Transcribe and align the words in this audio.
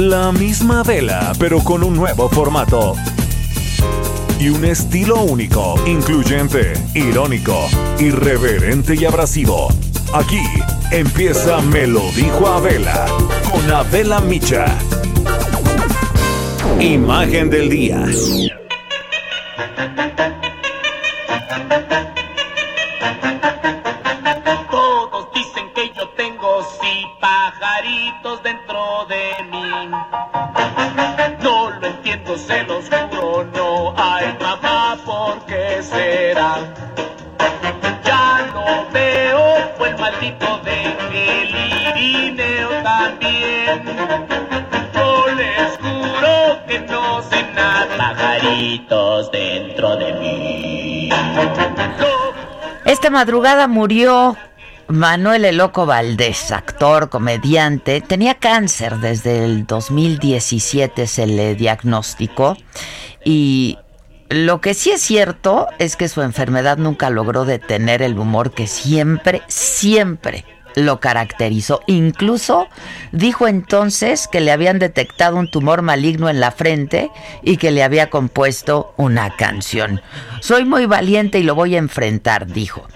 La 0.00 0.32
misma 0.32 0.82
vela, 0.82 1.34
pero 1.38 1.62
con 1.62 1.84
un 1.84 1.94
nuevo 1.94 2.30
formato. 2.30 2.94
Y 4.38 4.48
un 4.48 4.64
estilo 4.64 5.20
único, 5.20 5.74
incluyente, 5.86 6.72
irónico, 6.94 7.68
irreverente 7.98 8.94
y 8.94 9.04
abrasivo. 9.04 9.68
Aquí 10.14 10.40
empieza 10.90 11.60
Me 11.60 11.86
lo 11.86 12.00
dijo 12.12 12.46
Abela 12.46 13.04
con 13.52 13.70
Abela 13.70 14.20
Micha. 14.20 14.64
Imagen 16.80 17.50
del 17.50 17.68
día. 17.68 18.02
Todos 24.70 25.28
dicen 25.34 25.70
que 25.74 25.92
yo 25.94 26.08
tengo 26.16 26.66
sí 26.80 27.04
pajaritos 27.20 28.42
dentro 28.42 29.04
de 29.10 29.39
lo 32.30 32.38
se 32.38 32.62
los 32.62 32.84
juro, 32.88 33.44
no 33.54 33.94
hay 33.96 34.36
mamá, 34.40 34.96
¿por 35.04 35.44
qué 35.46 35.82
será? 35.82 36.58
Ya 38.04 38.50
no 38.54 38.86
veo, 38.92 39.40
fue 39.76 39.88
el 39.88 39.98
maldito 39.98 40.58
de 40.58 40.82
el 41.12 41.96
irineo 41.96 42.70
también. 42.84 43.82
Yo 44.94 45.26
les 45.34 45.76
juro 45.78 46.66
que 46.68 46.78
no 46.80 47.22
sé 47.22 47.42
nada, 47.52 47.96
pajaritos 47.96 49.32
dentro 49.32 49.96
de 49.96 50.12
mí. 50.12 51.10
Esta 52.84 53.10
madrugada 53.10 53.66
murió 53.66 54.36
Manuel 54.90 55.44
El 55.44 55.58
Loco 55.58 55.86
Valdés, 55.86 56.50
actor, 56.50 57.10
comediante. 57.10 58.00
Tenía 58.00 58.34
cáncer 58.34 58.96
desde 58.96 59.44
el 59.44 59.64
2017, 59.64 61.06
se 61.06 61.26
le 61.28 61.54
diagnosticó. 61.54 62.56
Y 63.24 63.78
lo 64.28 64.60
que 64.60 64.74
sí 64.74 64.90
es 64.90 65.00
cierto 65.00 65.68
es 65.78 65.94
que 65.94 66.08
su 66.08 66.22
enfermedad 66.22 66.76
nunca 66.76 67.08
logró 67.08 67.44
detener 67.44 68.02
el 68.02 68.18
humor 68.18 68.50
que 68.50 68.66
siempre, 68.66 69.42
siempre 69.46 70.44
lo 70.74 70.98
caracterizó. 70.98 71.82
Incluso 71.86 72.66
dijo 73.12 73.46
entonces 73.46 74.26
que 74.26 74.40
le 74.40 74.50
habían 74.50 74.80
detectado 74.80 75.36
un 75.36 75.52
tumor 75.52 75.82
maligno 75.82 76.28
en 76.28 76.40
la 76.40 76.50
frente 76.50 77.10
y 77.42 77.58
que 77.58 77.70
le 77.70 77.84
había 77.84 78.10
compuesto 78.10 78.92
una 78.96 79.36
canción. 79.36 80.00
Soy 80.40 80.64
muy 80.64 80.86
valiente 80.86 81.38
y 81.38 81.44
lo 81.44 81.54
voy 81.54 81.76
a 81.76 81.78
enfrentar, 81.78 82.48
dijo. 82.48 82.88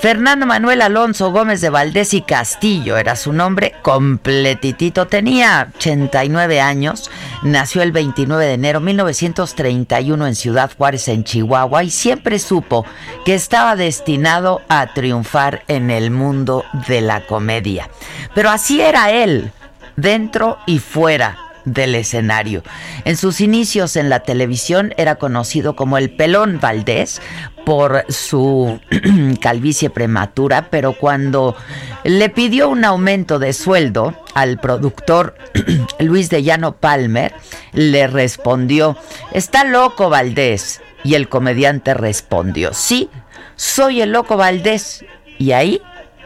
Fernando 0.00 0.46
Manuel 0.46 0.80
Alonso 0.80 1.30
Gómez 1.30 1.60
de 1.60 1.68
Valdés 1.68 2.14
y 2.14 2.22
Castillo 2.22 2.96
era 2.96 3.16
su 3.16 3.34
nombre 3.34 3.74
completitito. 3.82 5.06
Tenía 5.08 5.68
89 5.76 6.58
años, 6.58 7.10
nació 7.42 7.82
el 7.82 7.92
29 7.92 8.46
de 8.46 8.54
enero 8.54 8.80
de 8.80 8.86
1931 8.86 10.26
en 10.26 10.34
Ciudad 10.34 10.70
Juárez, 10.74 11.06
en 11.08 11.24
Chihuahua, 11.24 11.84
y 11.84 11.90
siempre 11.90 12.38
supo 12.38 12.86
que 13.26 13.34
estaba 13.34 13.76
destinado 13.76 14.62
a 14.70 14.94
triunfar 14.94 15.64
en 15.68 15.90
el 15.90 16.10
mundo 16.10 16.64
de 16.88 17.02
la 17.02 17.26
comedia. 17.26 17.90
Pero 18.34 18.48
así 18.48 18.80
era 18.80 19.10
él, 19.10 19.52
dentro 19.96 20.56
y 20.64 20.78
fuera 20.78 21.36
del 21.64 21.94
escenario. 21.94 22.62
En 23.04 23.16
sus 23.16 23.40
inicios 23.40 23.96
en 23.96 24.08
la 24.08 24.20
televisión 24.20 24.94
era 24.96 25.16
conocido 25.16 25.76
como 25.76 25.98
el 25.98 26.10
Pelón 26.10 26.58
Valdés 26.60 27.20
por 27.64 28.04
su 28.08 28.80
calvicie 29.40 29.90
prematura, 29.90 30.68
pero 30.70 30.92
cuando 30.92 31.56
le 32.04 32.28
pidió 32.28 32.68
un 32.68 32.84
aumento 32.84 33.38
de 33.38 33.52
sueldo 33.52 34.14
al 34.34 34.58
productor 34.58 35.34
Luis 35.98 36.30
de 36.30 36.42
Llano 36.42 36.76
Palmer, 36.76 37.32
le 37.72 38.06
respondió, 38.06 38.96
está 39.32 39.64
loco 39.64 40.10
Valdés. 40.10 40.80
Y 41.02 41.14
el 41.14 41.30
comediante 41.30 41.94
respondió, 41.94 42.74
sí, 42.74 43.08
soy 43.56 44.02
el 44.02 44.12
loco 44.12 44.36
Valdés. 44.36 45.04
Y 45.38 45.52
ahí, 45.52 45.80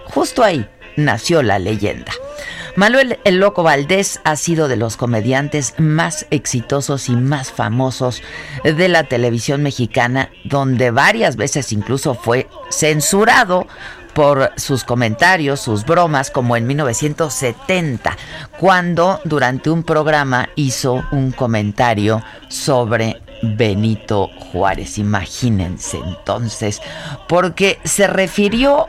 justo 0.06 0.42
ahí, 0.42 0.68
nació 0.96 1.42
la 1.42 1.58
leyenda. 1.58 2.12
Manuel 2.76 3.20
El 3.22 3.38
Loco 3.38 3.62
Valdés 3.62 4.20
ha 4.24 4.34
sido 4.34 4.66
de 4.66 4.76
los 4.76 4.96
comediantes 4.96 5.74
más 5.78 6.26
exitosos 6.30 7.08
y 7.08 7.12
más 7.12 7.52
famosos 7.52 8.20
de 8.64 8.88
la 8.88 9.04
televisión 9.04 9.62
mexicana, 9.62 10.30
donde 10.42 10.90
varias 10.90 11.36
veces 11.36 11.70
incluso 11.72 12.14
fue 12.14 12.48
censurado 12.70 13.68
por 14.12 14.52
sus 14.56 14.84
comentarios, 14.84 15.60
sus 15.60 15.84
bromas, 15.84 16.30
como 16.30 16.56
en 16.56 16.66
1970, 16.66 18.16
cuando 18.58 19.20
durante 19.24 19.70
un 19.70 19.82
programa 19.82 20.48
hizo 20.54 21.04
un 21.12 21.32
comentario 21.32 22.22
sobre 22.48 23.20
Benito 23.42 24.30
Juárez. 24.38 24.98
Imagínense 24.98 25.98
entonces, 25.98 26.80
porque 27.28 27.78
se 27.84 28.06
refirió 28.06 28.86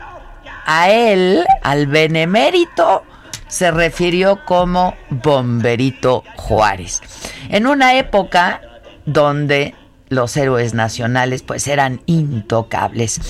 a 0.66 0.90
él, 0.90 1.46
al 1.62 1.86
benemérito, 1.86 3.04
se 3.48 3.70
refirió 3.70 4.44
como 4.44 4.94
Bomberito 5.08 6.24
Juárez. 6.36 7.00
En 7.48 7.66
una 7.66 7.94
época 7.94 8.60
donde 9.06 9.74
los 10.08 10.36
héroes 10.36 10.74
nacionales 10.74 11.42
pues 11.42 11.66
eran 11.68 12.02
intocables. 12.06 13.20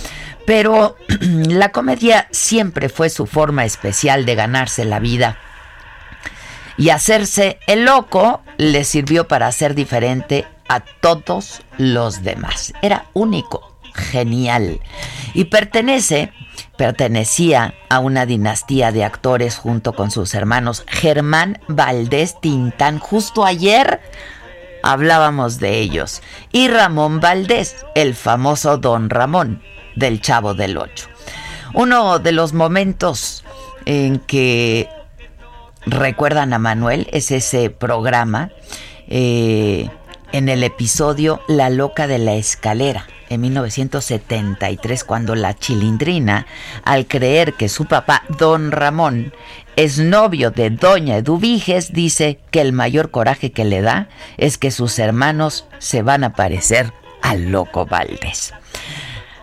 Pero 0.47 0.97
la 1.20 1.70
comedia 1.70 2.28
siempre 2.30 2.88
fue 2.88 3.10
su 3.10 3.26
forma 3.26 3.64
especial 3.64 4.24
de 4.24 4.34
ganarse 4.34 4.84
la 4.84 4.98
vida. 4.98 5.38
Y 6.78 6.91
hacerse 6.91 7.58
el 7.66 7.84
loco 7.84 8.42
le 8.58 8.84
sirvió 8.84 9.28
para 9.28 9.50
ser 9.53 9.74
diferente 9.74 10.47
a 10.68 10.80
todos 10.80 11.62
los 11.78 12.22
demás. 12.22 12.74
Era 12.82 13.06
único, 13.14 13.78
genial. 13.94 14.80
Y 15.32 15.44
pertenece 15.44 16.32
Pertenecía 16.76 17.75
a 17.88 18.00
una 18.00 18.26
dinastía 18.26 18.92
de 18.92 19.04
actores 19.04 19.56
junto 19.56 19.94
con 19.94 20.10
sus 20.10 20.34
hermanos 20.34 20.84
Germán 20.87 21.59
Valdés 21.69 22.38
Tintán. 22.41 22.98
Justo 22.98 23.47
ayer 23.47 24.00
hablábamos 24.82 25.59
de 25.59 25.78
ellos. 25.78 26.22
Y 26.53 26.69
Ramón 26.69 27.20
Valdés, 27.20 27.76
el 27.94 28.15
famoso 28.15 28.76
Don 28.76 29.09
Ramón 29.09 29.62
del 29.94 30.20
Chavo 30.20 30.53
del 30.54 30.76
Ocho. 30.76 31.09
Uno 31.72 32.19
de 32.19 32.32
los 32.32 32.53
momentos 32.53 33.42
en 33.86 34.19
que 34.19 34.88
recuerdan 35.86 36.53
a 36.53 36.59
Manuel 36.59 37.09
es 37.12 37.31
ese 37.31 37.70
programa 37.70 38.50
eh, 39.09 39.88
en 40.32 40.48
el 40.48 40.62
episodio 40.62 41.41
La 41.48 41.70
Loca 41.70 42.06
de 42.06 42.19
la 42.19 42.34
Escalera 42.34 43.06
en 43.28 43.41
1973 43.41 45.04
cuando 45.04 45.34
la 45.34 45.54
chilindrina, 45.54 46.47
al 46.84 47.06
creer 47.06 47.54
que 47.54 47.68
su 47.68 47.86
papá, 47.86 48.22
don 48.39 48.72
Ramón, 48.72 49.33
es 49.77 49.98
novio 49.98 50.50
de 50.50 50.71
doña 50.71 51.16
Eduviges, 51.16 51.92
dice 51.92 52.41
que 52.50 52.60
el 52.60 52.72
mayor 52.72 53.10
coraje 53.10 53.53
que 53.53 53.65
le 53.65 53.83
da 53.83 54.09
es 54.36 54.59
que 54.59 54.71
sus 54.71 54.98
hermanos 54.98 55.66
se 55.78 56.03
van 56.03 56.24
a 56.24 56.33
parecer 56.33 56.92
al 57.22 57.50
loco 57.50 57.86
Valdés. 57.86 58.54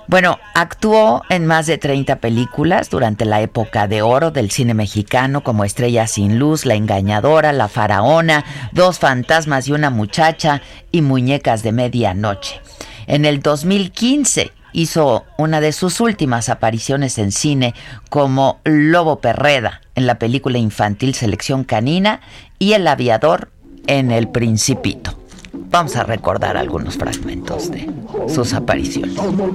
Bueno, 0.08 0.38
actuó 0.54 1.24
en 1.30 1.46
más 1.46 1.66
de 1.66 1.78
30 1.78 2.18
películas 2.18 2.90
durante 2.90 3.26
la 3.26 3.42
época 3.42 3.88
de 3.88 4.02
oro 4.02 4.32
del 4.32 4.52
cine 4.52 4.74
mexicano 4.74 5.44
como 5.44 5.64
Estrella 5.64 6.08
sin 6.08 6.40
luz, 6.40 6.66
La 6.66 6.76
engañadora, 6.76 7.54
La 7.54 7.70
faraona, 7.70 8.44
Dos 8.74 9.00
fantasmas 9.00 9.68
y 9.68 9.72
una 9.72 9.90
muchacha 9.90 10.62
y 10.92 11.02
Muñecas 11.02 11.64
de 11.64 11.72
medianoche. 11.72 12.60
En 13.08 13.26
el 13.26 13.42
2015 13.42 14.52
hizo 14.74 15.24
una 15.38 15.62
de 15.62 15.72
sus 15.72 16.00
últimas 16.02 16.50
apariciones 16.50 17.18
en 17.18 17.32
cine 17.32 17.74
como 18.10 18.60
Lobo 18.64 19.20
Perreda 19.20 19.82
en 19.96 20.08
la 20.08 20.20
película 20.20 20.58
infantil 20.58 21.14
Selección 21.14 21.64
Canina 21.64 22.22
y 22.60 22.74
El 22.74 22.88
Aviador 22.88 23.50
en 23.88 24.12
El 24.12 24.28
Principito. 24.30 25.18
vamos 25.52 25.96
a 25.96 26.04
recordar 26.04 26.58
algunos 26.58 26.98
fragmentos 26.98 27.70
de 27.72 27.90
sus 28.28 28.54
apariciones. 28.54 29.16
Muy 29.16 29.52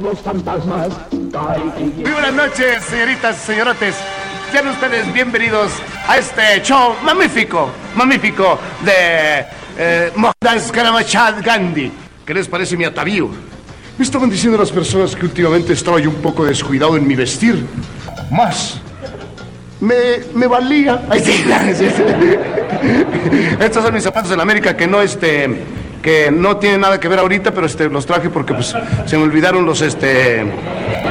buenas 2.11 2.35
noches, 2.35 2.85
señoritas 2.85 3.37
y 3.37 3.47
señorotes. 3.47 3.97
Sean 4.53 4.67
ustedes 4.69 5.13
bienvenidos 5.13 5.73
a 6.09 6.19
este 6.19 6.63
show 6.63 6.95
magnífico, 7.05 7.71
magnífico 7.95 8.59
de 8.85 9.45
eh, 9.79 10.13
Mohandas 10.17 10.73
Karamachand 10.73 11.45
Gandhi. 11.45 11.93
¿Qué 12.29 12.35
les 12.35 12.47
parece 12.47 12.77
mi 12.77 12.85
atavío? 12.85 13.31
Me 13.97 14.05
estaban 14.05 14.29
diciendo 14.29 14.59
las 14.59 14.71
personas 14.71 15.17
que 15.17 15.25
últimamente 15.25 15.73
estaba 15.73 15.99
yo 15.99 16.11
un 16.11 16.17
poco 16.17 16.45
descuidado 16.45 16.95
en 16.95 17.07
mi 17.07 17.17
vestir. 17.17 17.65
Más. 18.31 18.83
Me, 19.81 19.95
me 20.35 20.47
valía. 20.47 21.07
Ay, 21.09 21.23
sí. 21.25 21.43
Estos 23.59 23.83
son 23.83 23.95
mis 23.95 24.03
zapatos 24.03 24.37
la 24.37 24.43
América 24.43 24.77
que 24.77 24.87
no 24.87 25.01
este 25.01 25.65
que 26.03 26.31
no 26.31 26.59
tienen 26.59 26.83
nada 26.83 27.01
que 27.01 27.09
ver 27.09 27.19
ahorita, 27.19 27.55
pero 27.55 27.65
este 27.65 27.89
los 27.89 28.05
traje 28.05 28.29
porque 28.29 28.53
pues 28.53 28.75
se 29.07 29.17
me 29.17 29.23
olvidaron 29.23 29.65
los 29.65 29.81
este 29.81 30.45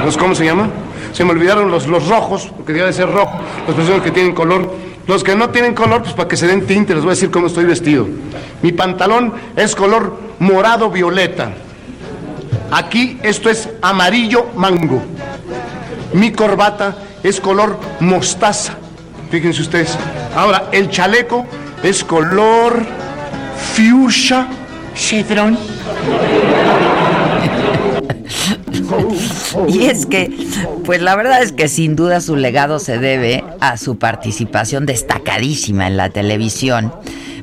los 0.05 0.15
¿cómo 0.17 0.35
se 0.35 0.45
llama? 0.45 0.69
Se 1.13 1.25
me 1.25 1.31
olvidaron 1.31 1.71
los, 1.71 1.87
los 1.87 2.07
rojos, 2.07 2.51
porque 2.55 2.73
debe 2.73 2.85
de 2.85 2.93
ser 2.93 3.09
rojo, 3.09 3.39
las 3.65 3.75
personas 3.75 4.03
que 4.03 4.11
tienen 4.11 4.35
color. 4.35 4.71
Los 5.07 5.24
que 5.24 5.36
no 5.36 5.50
tienen 5.50 5.74
color, 5.74 6.04
pues 6.04 6.13
para 6.13 6.27
que 6.27 6.36
se 6.36 6.48
den 6.48 6.68
tinte, 6.68 6.94
les 6.94 7.04
voy 7.04 7.12
a 7.12 7.15
decir 7.15 7.31
cómo 7.31 7.48
estoy 7.48 7.63
vestido. 7.63 8.06
Mi 8.62 8.74
pantalón 8.74 9.33
es 9.56 9.74
color 9.74 10.19
morado 10.39 10.89
violeta. 10.89 11.54
Aquí 12.71 13.18
esto 13.24 13.50
es 13.50 13.69
amarillo 13.81 14.48
mango. 14.56 15.01
Mi 16.13 16.33
corbata 16.33 16.98
es 17.24 17.39
color 17.39 17.80
mostaza. 18.01 18.74
Fíjense 19.31 19.62
ustedes. 19.62 19.98
Ahora, 20.36 20.68
el 20.74 20.89
chaleco 20.89 21.45
es 21.83 22.03
color 22.03 22.86
fuchsia 23.75 24.48
chevron. 24.94 25.57
Y 29.68 29.86
es 29.86 30.06
que, 30.06 30.31
pues 30.86 31.01
la 31.01 31.16
verdad 31.16 31.42
es 31.42 31.51
que 31.51 31.68
sin 31.68 31.95
duda 31.95 32.22
su 32.22 32.36
legado 32.36 32.80
se 32.80 32.98
debe 32.98 33.44
a 33.60 33.78
su 33.78 33.98
participación 33.98 34.86
destacadísima 34.86 35.88
en 35.88 35.98
la 35.98 36.10
televisión. 36.10 36.94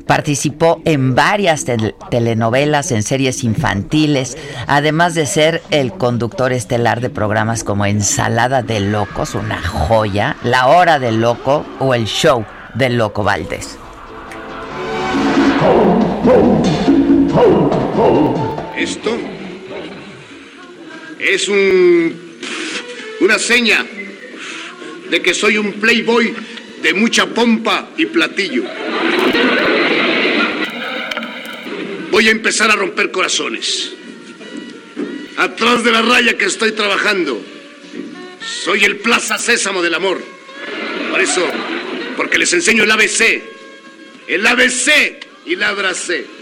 Participó 0.07 0.81
en 0.85 1.15
varias 1.15 1.65
tel- 1.65 1.95
telenovelas, 2.11 2.91
en 2.91 3.01
series 3.01 3.43
infantiles, 3.43 4.37
además 4.67 5.15
de 5.15 5.25
ser 5.25 5.63
el 5.71 5.93
conductor 5.93 6.53
estelar 6.53 7.01
de 7.01 7.09
programas 7.09 7.63
como 7.63 7.87
Ensalada 7.87 8.61
de 8.61 8.81
Locos, 8.81 9.33
una 9.33 9.61
joya, 9.63 10.35
La 10.43 10.67
Hora 10.67 10.99
del 10.99 11.21
Loco 11.21 11.65
o 11.79 11.95
El 11.95 12.05
Show 12.05 12.45
del 12.75 12.97
Loco 12.97 13.23
Valdés. 13.23 13.79
Esto 18.77 19.09
es 21.25 21.47
un 21.47 22.25
una 23.21 23.39
seña 23.39 23.85
de 25.09 25.21
que 25.21 25.33
soy 25.33 25.57
un 25.57 25.73
playboy 25.73 26.33
de 26.81 26.93
mucha 26.93 27.25
pompa 27.27 27.89
y 27.97 28.05
platillo. 28.05 28.63
Voy 32.11 32.27
a 32.27 32.31
empezar 32.31 32.69
a 32.69 32.75
romper 32.75 33.11
corazones. 33.11 33.93
Atrás 35.37 35.83
de 35.83 35.91
la 35.91 36.01
raya 36.01 36.37
que 36.37 36.45
estoy 36.45 36.71
trabajando, 36.71 37.43
soy 38.63 38.85
el 38.85 38.97
Plaza 38.97 39.37
Sésamo 39.37 39.81
del 39.81 39.95
amor. 39.95 40.21
Por 41.09 41.21
eso, 41.21 41.45
porque 42.15 42.37
les 42.37 42.53
enseño 42.53 42.83
el 42.83 42.91
ABC. 42.91 43.41
El 44.27 44.45
ABC 44.45 45.25
y 45.45 45.55
la 45.55 45.69
abracé. 45.69 46.34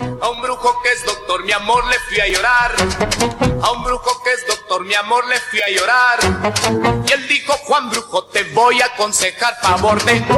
A 0.00 0.28
un 0.28 0.42
brujo 0.42 0.82
que 0.82 0.90
es 0.90 1.04
doctor, 1.04 1.44
mi 1.44 1.52
amor, 1.52 1.86
le 1.86 1.96
fui 2.00 2.18
a 2.20 2.26
llorar. 2.26 2.74
A 3.62 3.70
un 3.70 3.84
brujo 3.84 4.10
que 4.24 4.32
es 4.32 4.44
doctor, 4.46 4.84
mi 4.84 4.94
amor, 4.94 5.24
le 5.26 5.38
fui 5.38 5.60
a 5.60 5.68
llorar. 5.70 6.18
Y 7.06 7.12
él 7.12 7.28
dijo, 7.28 7.52
Juan 7.64 7.90
Brujo, 7.90 8.24
te 8.24 8.42
voy 8.54 8.80
a 8.80 8.86
aconsejar 8.86 9.54
favor 9.60 10.02
de... 10.04 10.24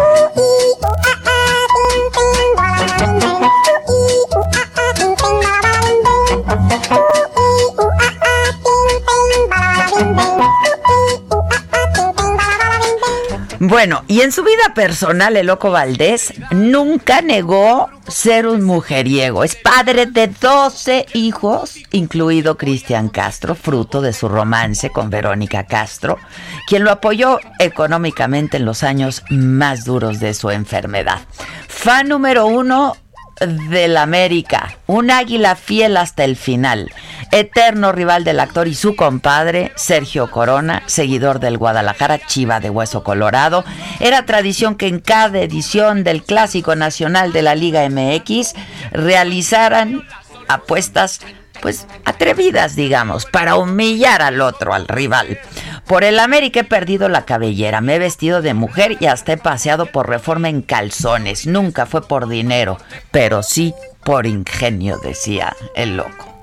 Bueno, 13.59 14.05
y 14.07 14.21
en 14.21 14.33
su 14.33 14.43
vida 14.43 14.75
personal, 14.75 15.37
el 15.37 15.47
Loco 15.47 15.71
Valdés 15.71 16.35
nunca 16.51 17.23
negó 17.23 17.89
ser 18.07 18.47
un 18.47 18.63
mujeriego. 18.63 19.45
Es 19.45 19.57
padre 19.57 20.07
de 20.07 20.27
12 20.29 21.07
hijos, 21.15 21.77
incluido 21.91 22.57
Cristian 22.57 23.09
Castro, 23.09 23.55
fruto 23.55 24.03
de 24.03 24.13
su 24.13 24.29
romance 24.29 24.91
con 24.91 25.09
Verónica 25.09 25.65
Castro, 25.65 26.19
quien 26.67 26.85
lo 26.85 26.91
apoyó 26.91 27.41
económicamente 27.59 28.59
en 28.59 28.67
los 28.67 28.83
años 28.83 29.23
más 29.31 29.85
duros 29.85 30.21
de 30.21 30.35
su 30.35 30.51
enfermedad. 30.51 31.21
Fan 31.67 32.09
número 32.09 32.47
uno 32.47 32.97
del 33.41 33.97
América, 33.97 34.79
un 34.87 35.11
águila 35.11 35.57
fiel 35.57 35.97
hasta 35.97 36.25
el 36.25 36.37
final, 36.37 36.91
eterno 37.33 37.93
rival 37.93 38.25
del 38.25 38.41
actor 38.41 38.69
y 38.69 38.75
su 38.75 38.97
compadre, 38.97 39.73
Sergio 39.77 40.31
Corona, 40.31 40.83
seguidor 40.87 41.39
del 41.41 41.59
Guadalajara, 41.59 42.19
Chiva 42.19 42.61
de 42.61 42.71
Hueso 42.71 43.03
Colorado. 43.03 43.65
Era 44.01 44.25
tradición 44.25 44.75
que 44.75 44.87
en 44.87 45.01
cada 45.01 45.41
edición 45.41 46.03
del 46.03 46.23
Clásico 46.23 46.77
Nacional 46.77 47.33
de 47.33 47.43
la 47.43 47.55
Liga 47.55 47.87
MX 47.89 48.55
realizaran 48.93 50.03
apuestas 50.49 51.21
pues 51.61 51.87
atrevidas, 52.05 52.77
digamos, 52.77 53.27
para 53.27 53.57
humillar 53.57 54.23
al 54.23 54.41
otro, 54.41 54.75
al 54.75 54.89
rival. 54.89 55.39
Por 55.87 56.05
el 56.05 56.19
América 56.19 56.61
he 56.61 56.65
perdido 56.65 57.09
la 57.09 57.25
cabellera, 57.25 57.81
me 57.81 57.95
he 57.97 57.99
vestido 57.99 58.43
de 58.43 58.55
mujer 58.55 58.97
y 59.01 59.07
hasta 59.07 59.33
he 59.33 59.37
paseado 59.37 59.87
por 59.87 60.09
reforma 60.09 60.49
en 60.49 60.63
calzones. 60.63 61.47
Nunca 61.47 61.87
fue 61.87 62.03
por 62.03 62.29
dinero, 62.29 62.79
pero 63.11 63.43
sí 63.43 63.75
por 64.05 64.25
ingenio, 64.25 64.99
decía 64.99 65.55
el 65.75 65.97
loco. 65.97 66.37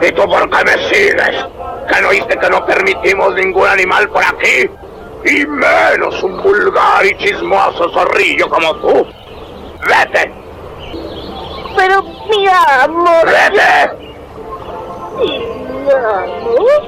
¿Y 0.00 0.12
tú 0.12 0.22
por 0.22 0.48
qué 0.50 0.64
me 0.64 0.88
sigues? 0.88 1.44
¿Que 1.92 2.00
no 2.00 2.08
oíste 2.08 2.38
que 2.38 2.48
no 2.48 2.64
permitimos 2.64 3.34
ningún 3.34 3.66
animal 3.66 4.08
por 4.08 4.24
aquí? 4.24 4.70
Y 5.24 5.46
menos 5.46 6.22
un 6.22 6.42
vulgar 6.42 7.04
y 7.04 7.16
chismoso 7.18 7.90
zorrillo 7.92 8.48
como 8.48 8.74
tú. 8.76 9.06
¡Vete! 9.86 10.32
Pero 11.76 12.02
mi 12.02 12.46
amor, 12.46 13.26
¡Vete! 13.26 14.10
mi 15.18 15.90
amor. 15.90 16.82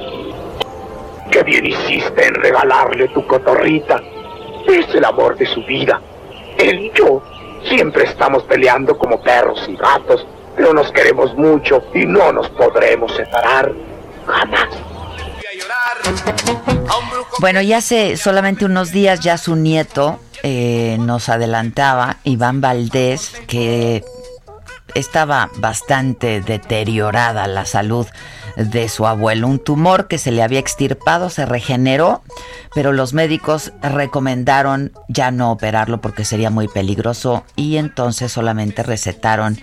¡Qué 1.31 1.43
bien 1.43 1.65
hiciste 1.65 2.27
en 2.27 2.35
regalarle 2.35 3.07
tu 3.09 3.25
cotorrita! 3.25 4.01
Es 4.67 4.93
el 4.93 5.05
amor 5.05 5.37
de 5.37 5.45
su 5.45 5.63
vida. 5.63 6.01
Él 6.57 6.79
y 6.79 6.91
yo 6.93 7.21
siempre 7.67 8.03
estamos 8.03 8.43
peleando 8.43 8.97
como 8.97 9.21
perros 9.21 9.65
y 9.67 9.75
gatos, 9.75 10.25
pero 10.55 10.73
nos 10.73 10.91
queremos 10.91 11.33
mucho 11.35 11.83
y 11.93 12.05
no 12.05 12.31
nos 12.31 12.49
podremos 12.49 13.13
separar. 13.15 13.71
Jamás. 14.27 14.69
Bueno, 17.39 17.61
y 17.61 17.73
hace 17.73 18.15
solamente 18.15 18.65
unos 18.65 18.91
días 18.91 19.19
ya 19.19 19.37
su 19.37 19.55
nieto 19.55 20.19
eh, 20.43 20.97
nos 20.99 21.29
adelantaba, 21.29 22.17
Iván 22.23 22.61
Valdés, 22.61 23.33
que 23.47 24.03
estaba 24.93 25.49
bastante 25.57 26.41
deteriorada 26.41 27.47
la 27.47 27.65
salud 27.65 28.07
de 28.55 28.89
su 28.89 29.07
abuelo. 29.07 29.47
Un 29.47 29.59
tumor 29.59 30.07
que 30.07 30.17
se 30.17 30.31
le 30.31 30.43
había 30.43 30.59
extirpado 30.59 31.29
se 31.29 31.45
regeneró, 31.45 32.21
pero 32.75 32.91
los 32.91 33.13
médicos 33.13 33.73
recomendaron 33.81 34.91
ya 35.07 35.31
no 35.31 35.51
operarlo 35.51 36.01
porque 36.01 36.25
sería 36.25 36.49
muy 36.49 36.67
peligroso 36.67 37.43
y 37.55 37.77
entonces 37.77 38.31
solamente 38.31 38.83
recetaron 38.83 39.59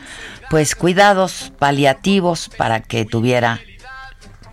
pues 0.48 0.74
cuidados 0.74 1.52
paliativos 1.58 2.50
para 2.56 2.80
que 2.80 3.04
tuviera 3.04 3.60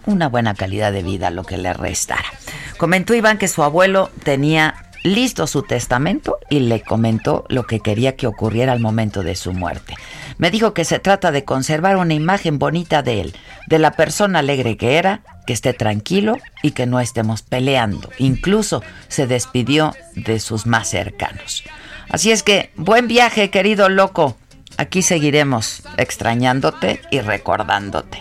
una 0.05 0.29
buena 0.29 0.53
calidad 0.53 0.91
de 0.91 1.03
vida 1.03 1.31
lo 1.31 1.43
que 1.43 1.57
le 1.57 1.73
restara. 1.73 2.25
Comentó 2.77 3.15
Iván 3.15 3.37
que 3.37 3.47
su 3.47 3.63
abuelo 3.63 4.11
tenía 4.23 4.86
listo 5.03 5.47
su 5.47 5.63
testamento 5.63 6.37
y 6.49 6.59
le 6.59 6.81
comentó 6.81 7.45
lo 7.49 7.65
que 7.65 7.79
quería 7.79 8.15
que 8.15 8.27
ocurriera 8.27 8.73
al 8.73 8.79
momento 8.79 9.23
de 9.23 9.35
su 9.35 9.53
muerte. 9.53 9.95
Me 10.37 10.51
dijo 10.51 10.73
que 10.73 10.85
se 10.85 10.99
trata 10.99 11.31
de 11.31 11.43
conservar 11.45 11.97
una 11.97 12.13
imagen 12.13 12.59
bonita 12.59 13.01
de 13.01 13.21
él, 13.21 13.35
de 13.67 13.79
la 13.79 13.91
persona 13.91 14.39
alegre 14.39 14.77
que 14.77 14.97
era, 14.97 15.21
que 15.45 15.53
esté 15.53 15.73
tranquilo 15.73 16.37
y 16.61 16.71
que 16.71 16.85
no 16.85 16.99
estemos 16.99 17.41
peleando. 17.41 18.09
Incluso 18.17 18.83
se 19.07 19.27
despidió 19.27 19.93
de 20.15 20.39
sus 20.39 20.65
más 20.65 20.89
cercanos. 20.89 21.63
Así 22.09 22.31
es 22.31 22.43
que, 22.43 22.71
buen 22.75 23.07
viaje, 23.07 23.49
querido 23.49 23.89
loco. 23.89 24.37
Aquí 24.77 25.01
seguiremos 25.01 25.83
extrañándote 25.97 27.01
y 27.11 27.21
recordándote. 27.21 28.19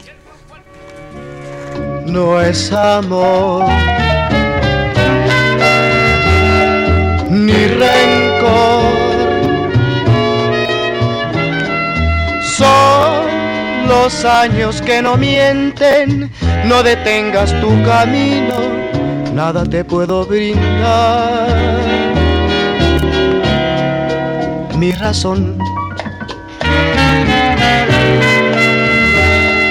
no 2.06 2.40
es 2.40 2.72
amor, 2.72 3.66
los 14.02 14.24
años 14.24 14.82
que 14.82 15.00
no 15.00 15.16
mienten, 15.16 16.30
no 16.66 16.82
detengas 16.82 17.50
tu 17.60 17.70
camino, 17.82 18.56
nada 19.32 19.64
te 19.64 19.84
puedo 19.84 20.26
brindar. 20.26 21.48
Mi 24.76 24.92
razón 24.92 25.58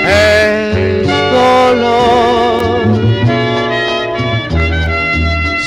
es 0.07 1.07
dolor. 1.31 2.81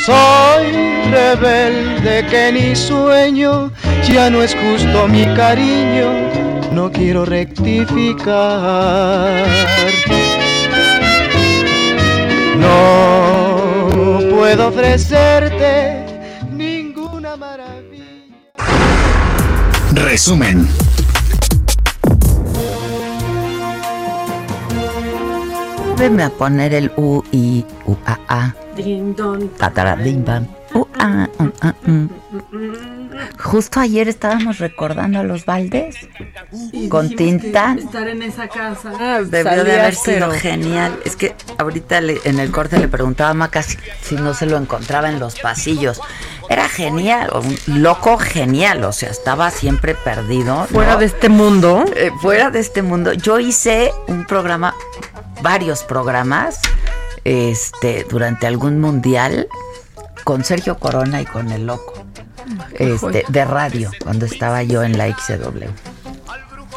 Soy 0.07 0.67
rebelde 1.12 2.27
que 2.31 2.53
ni 2.53 2.75
sueño, 2.75 3.71
ya 4.12 4.31
no 4.31 4.43
es 4.43 4.57
justo 4.62 5.07
mi 5.07 5.25
cariño, 5.37 6.09
no 6.73 6.91
quiero 6.91 7.25
rectificar. 7.25 8.35
No 12.59 14.19
puedo 14.31 14.69
ofrecerte 14.69 16.05
ninguna 16.53 17.37
maravilla. 17.37 18.37
Resumen. 19.93 20.69
Venme 25.99 26.23
a 26.23 26.31
poner 26.31 26.75
el 26.75 26.93
U, 26.97 27.25
I, 27.33 27.65
U, 27.87 27.97
A, 28.07 28.19
A. 28.29 28.55
Din, 28.77 29.17
don. 29.17 29.49
Tatara, 29.49 29.97
bim, 30.73 30.81
bam. 30.81 30.81
U, 30.81 30.89
A, 30.99 31.29
um, 31.39 31.53
a, 31.61 31.75
um. 31.87 32.09
Justo 33.43 33.81
ayer 33.81 34.09
estábamos 34.09 34.59
recordando 34.59 35.19
a 35.19 35.23
los 35.23 35.45
Valdés 35.45 35.97
con 36.89 37.09
Tintán. 37.11 37.79
Estar 37.79 38.07
en 38.09 38.23
esa 38.23 38.49
casa. 38.49 38.91
Debió 39.23 39.65
de 39.65 39.81
haber 39.81 39.95
sido 39.95 40.31
genial. 40.31 40.99
Es 41.05 41.17
que 41.17 41.35
ahorita 41.59 42.01
le- 42.01 42.21
en 42.25 42.39
el 42.39 42.51
corte 42.51 42.79
le 42.79 42.89
preguntaba 42.89 43.31
a 43.31 43.35
Maca 43.35 43.63
si, 43.63 43.77
si 44.03 44.15
no 44.17 44.35
se 44.35 44.47
lo 44.47 44.57
encontraba 44.57 45.09
en 45.09 45.19
los 45.19 45.39
pasillos. 45.41 46.01
Era 46.51 46.69
genial, 46.69 47.31
un 47.35 47.83
loco 47.83 48.17
genial, 48.19 48.83
o 48.85 48.93
sea, 48.93 49.11
estaba 49.11 49.51
siempre 49.51 49.95
perdido. 49.95 50.55
¿no? 50.61 50.65
Fuera 50.67 50.97
de 50.97 51.05
este 51.07 51.29
mundo. 51.29 51.85
Eh, 51.97 52.11
fuera 52.23 52.51
de 52.51 52.61
este 52.61 52.83
mundo. 52.83 53.13
Yo 53.13 53.39
hice 53.39 53.93
un 54.07 54.27
programa, 54.27 54.75
varios 55.43 55.83
programas, 55.85 56.61
este, 57.25 58.07
durante 58.09 58.47
algún 58.47 58.81
mundial 58.81 59.49
con 60.29 60.45
Sergio 60.45 60.79
Corona 60.79 61.23
y 61.23 61.25
con 61.25 61.51
el 61.53 61.65
loco. 61.67 62.05
Este, 62.75 63.25
de 63.29 63.45
radio, 63.47 63.91
cuando 64.05 64.27
estaba 64.27 64.63
yo 64.63 64.83
en 64.83 64.99
la 64.99 65.07
XW. 65.07 65.65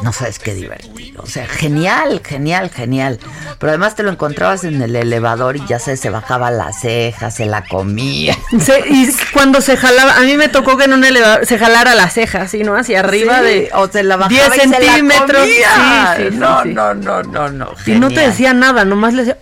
No 0.00 0.12
sabes 0.12 0.38
qué 0.38 0.54
divertido. 0.54 1.22
O 1.22 1.26
sea, 1.26 1.46
genial, 1.46 2.22
genial, 2.24 2.70
genial. 2.70 3.20
Pero 3.58 3.70
además 3.70 3.94
te 3.94 4.02
lo 4.02 4.10
encontrabas 4.10 4.64
en 4.64 4.80
el 4.82 4.96
elevador 4.96 5.56
y 5.56 5.64
ya 5.66 5.78
se, 5.78 5.96
se 5.96 6.10
bajaba 6.10 6.50
las 6.50 6.80
cejas, 6.80 7.36
se 7.36 7.46
la 7.46 7.62
comía. 7.62 8.36
Se- 8.58 8.82
y 8.88 9.08
cuando 9.32 9.60
se 9.60 9.76
jalaba, 9.76 10.16
a 10.16 10.20
mí 10.22 10.36
me 10.36 10.48
tocó 10.48 10.76
que 10.76 10.84
en 10.84 10.94
un 10.94 11.04
elevador 11.04 11.46
se 11.46 11.58
jalara 11.58 11.94
la 11.94 12.08
ceja, 12.10 12.42
así, 12.42 12.64
¿no? 12.64 12.74
Hacia 12.74 13.00
arriba 13.00 13.38
Sí, 13.40 13.44
de 13.44 13.70
o 13.74 13.86
se 13.88 14.02
la 14.02 14.16
bajaba 14.16 14.30
10 14.34 14.56
y 14.56 14.60
se 14.60 14.66
la 14.66 14.78
centímetros. 14.92 15.44
Sí, 15.46 15.52
sí, 15.52 15.62
sí, 16.30 16.36
no, 16.36 16.62
sí. 16.62 16.68
no, 16.70 16.94
no, 16.94 17.22
no, 17.22 17.48
no. 17.50 17.72
Y 17.86 17.92
no 17.92 18.08
te 18.08 18.20
decía 18.20 18.54
nada, 18.54 18.84
nomás 18.84 19.12
le 19.14 19.24
decía 19.24 19.38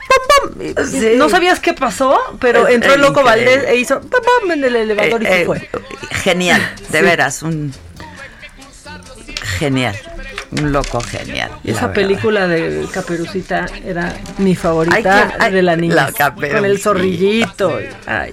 y 0.61 0.75
Sí. 0.91 1.13
No 1.17 1.29
sabías 1.31 1.61
qué 1.61 1.73
pasó, 1.73 2.19
pero 2.41 2.67
Es- 2.67 2.75
entró 2.75 2.95
el 2.95 3.01
loco 3.01 3.21
increíble. 3.21 3.57
Valdés 3.57 3.71
e 3.71 3.77
hizo 3.77 4.01
¡pam, 4.01 4.21
pam! 4.43 4.51
en 4.51 4.65
el 4.65 4.77
elevador 4.77 5.23
y 5.23 5.27
Eh, 5.27 5.29
se 5.31 5.43
eh, 5.43 5.47
fue. 5.47 5.71
Genial, 6.11 6.75
de 6.91 6.99
Sí. 6.99 7.05
veras, 7.05 7.43
un 7.43 7.73
genial, 9.59 9.97
un 10.53 10.73
loco 10.73 11.01
genial. 11.01 11.51
Esa 11.65 11.93
película 11.93 12.47
de 12.49 12.87
Caperucita 12.93 13.67
era 13.85 14.15
mi 14.39 14.55
favorita 14.57 15.49
de 15.51 15.63
la 15.63 15.77
niña. 15.77 16.11
la. 16.19 16.33
Con 16.35 16.65
el 16.65 16.79
zorrillito. 16.81 17.79
ay. 18.07 18.33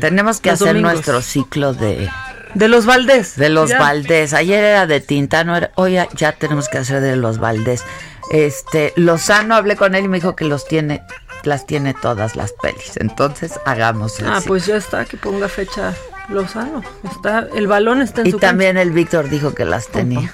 Tenemos 0.00 0.40
que 0.40 0.50
Los 0.50 0.60
hacer 0.62 0.74
domingos. 0.74 0.92
nuestro 0.94 1.20
ciclo 1.22 1.74
de, 1.74 2.08
De 2.54 2.68
los 2.68 2.86
Valdés. 2.86 3.36
de 3.36 3.48
los 3.48 3.70
Ya. 3.70 3.78
Valdés. 3.78 4.32
Ayer 4.32 4.62
era 4.62 4.86
de 4.86 5.00
Tintano, 5.00 5.56
era- 5.56 5.70
hoy 5.74 5.98
ya, 6.14 6.32
tenemos 6.32 6.68
que 6.68 6.78
hacer 6.78 7.00
de 7.00 7.16
los 7.16 7.38
Valdés. 7.38 7.82
Este, 8.30 8.92
Lozano 8.96 9.54
hablé 9.54 9.76
con 9.76 9.94
él 9.94 10.04
y 10.04 10.08
me 10.08 10.18
dijo 10.18 10.34
que 10.36 10.44
los 10.44 10.66
tiene, 10.66 11.02
las 11.42 11.66
tiene 11.66 11.94
todas 11.94 12.36
las 12.36 12.52
pelis. 12.52 12.96
Entonces 12.96 13.58
hagamos 13.66 14.14
Ah, 14.24 14.40
pues 14.46 14.66
ya 14.66 14.76
está, 14.76 15.04
que 15.04 15.16
ponga 15.16 15.48
fecha 15.48 15.92
Lozano. 16.28 16.82
Está, 17.10 17.46
el 17.54 17.66
balón 17.66 18.02
está 18.02 18.22
en 18.22 18.28
Y 18.28 18.30
su 18.32 18.38
también 18.38 18.76
el 18.76 18.90
Víctor 18.90 19.28
dijo 19.28 19.54
que 19.54 19.64
las 19.64 19.88
tenía. 19.88 20.32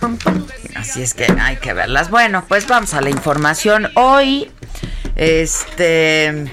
Así 0.76 1.02
es 1.02 1.14
que 1.14 1.26
hay 1.40 1.56
que 1.56 1.72
verlas. 1.72 2.10
Bueno, 2.10 2.44
pues 2.46 2.66
vamos 2.66 2.94
a 2.94 3.00
la 3.00 3.10
información. 3.10 3.88
Hoy, 3.96 4.50
este, 5.16 6.50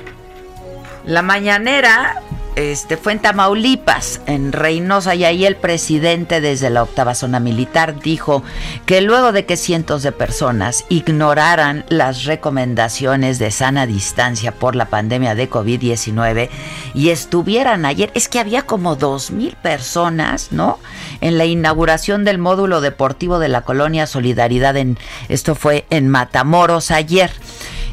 la 1.08 1.22
mañanera, 1.22 2.22
este, 2.58 2.98
fue 2.98 3.14
en 3.14 3.20
Tamaulipas, 3.20 4.20
en 4.26 4.52
Reynosa, 4.52 5.16
y 5.16 5.24
ahí 5.24 5.46
el 5.46 5.56
presidente 5.56 6.42
desde 6.42 6.70
la 6.70 6.84
octava 6.84 7.16
zona 7.16 7.40
militar 7.40 7.98
dijo 8.02 8.44
que 8.86 9.00
luego 9.00 9.32
de 9.32 9.46
que 9.46 9.56
cientos 9.56 10.04
de 10.04 10.12
personas 10.12 10.84
ignoraran 10.90 11.86
las 11.88 12.26
recomendaciones 12.26 13.40
de 13.40 13.52
sana 13.52 13.88
distancia 13.88 14.52
por 14.52 14.76
la 14.76 14.90
pandemia 14.90 15.34
de 15.34 15.50
COVID-19 15.50 16.50
y 16.94 17.10
estuvieran 17.10 17.86
ayer, 17.86 18.12
es 18.14 18.28
que 18.28 18.42
había 18.42 18.64
como 18.64 18.98
dos 18.98 19.32
mil 19.32 19.56
personas, 19.56 20.52
¿no? 20.52 20.78
En 21.22 21.38
la 21.38 21.46
inauguración 21.46 22.26
del 22.26 22.38
módulo 22.38 22.82
deportivo 22.82 23.40
de 23.40 23.48
la 23.48 23.62
colonia 23.62 24.08
Solidaridad, 24.08 24.76
en, 24.76 24.98
esto 25.30 25.56
fue 25.56 25.86
en 25.90 26.10
Matamoros 26.10 26.92
ayer. 26.92 27.32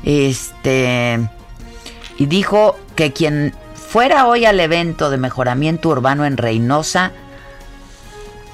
Este 0.03 1.21
y 2.19 2.27
dijo 2.27 2.77
que 2.97 3.13
quien 3.13 3.55
fuera 3.75 4.27
hoy 4.27 4.45
al 4.45 4.59
evento 4.61 5.11
de 5.11 5.17
mejoramiento 5.19 5.89
urbano 5.91 6.25
en 6.25 6.37
Reynosa, 6.37 7.13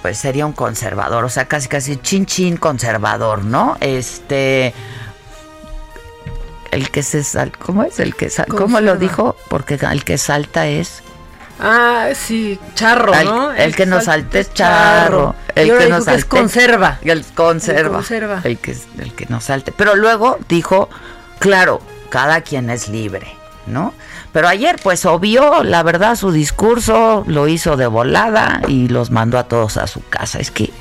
pues 0.02 0.18
sería 0.18 0.46
un 0.46 0.52
conservador, 0.52 1.24
o 1.24 1.28
sea, 1.28 1.46
casi 1.46 1.68
casi 1.68 1.96
chin 1.98 2.24
chin 2.26 2.56
conservador, 2.56 3.44
¿no? 3.44 3.76
Este 3.80 4.72
el 6.70 6.90
que 6.90 7.02
se 7.02 7.24
sal, 7.24 7.52
¿cómo 7.58 7.82
es? 7.82 7.98
El 7.98 8.14
que 8.14 8.30
sal, 8.30 8.46
¿cómo 8.46 8.80
lo 8.80 8.96
dijo? 8.96 9.36
Porque 9.48 9.74
el 9.74 10.04
que 10.04 10.18
salta 10.18 10.66
es 10.68 11.02
Ah, 11.62 12.08
sí, 12.14 12.58
charro, 12.74 13.12
el, 13.12 13.26
¿no? 13.26 13.52
el 13.52 13.76
que 13.76 13.84
nos 13.84 14.04
salta 14.04 14.38
es 14.38 14.54
charro, 14.54 15.34
el 15.54 15.68
que 15.76 15.88
nos 15.90 16.06
que 16.06 16.14
es 16.14 16.22
salte- 16.24 16.28
conserva. 16.28 16.98
el 17.02 17.22
conserva, 17.34 17.80
El 17.80 17.90
conserva. 17.92 18.40
el 18.44 18.58
que 18.58 18.76
el 18.98 19.12
que 19.14 19.26
nos 19.26 19.44
salte. 19.44 19.70
Pero 19.72 19.94
luego 19.94 20.38
dijo, 20.48 20.88
claro, 21.38 21.82
cada 22.08 22.40
quien 22.40 22.70
es 22.70 22.88
libre, 22.88 23.36
¿no? 23.66 23.92
Pero 24.32 24.48
ayer 24.48 24.76
pues 24.82 25.04
obvió, 25.06 25.62
la 25.64 25.82
verdad, 25.82 26.16
su 26.16 26.32
discurso, 26.32 27.24
lo 27.26 27.48
hizo 27.48 27.76
de 27.76 27.86
volada 27.86 28.62
y 28.68 28.88
los 28.88 29.10
mandó 29.10 29.38
a 29.38 29.44
todos 29.44 29.76
a 29.76 29.86
su 29.86 30.00
casa. 30.08 30.38
Es 30.38 30.50
que 30.50 30.72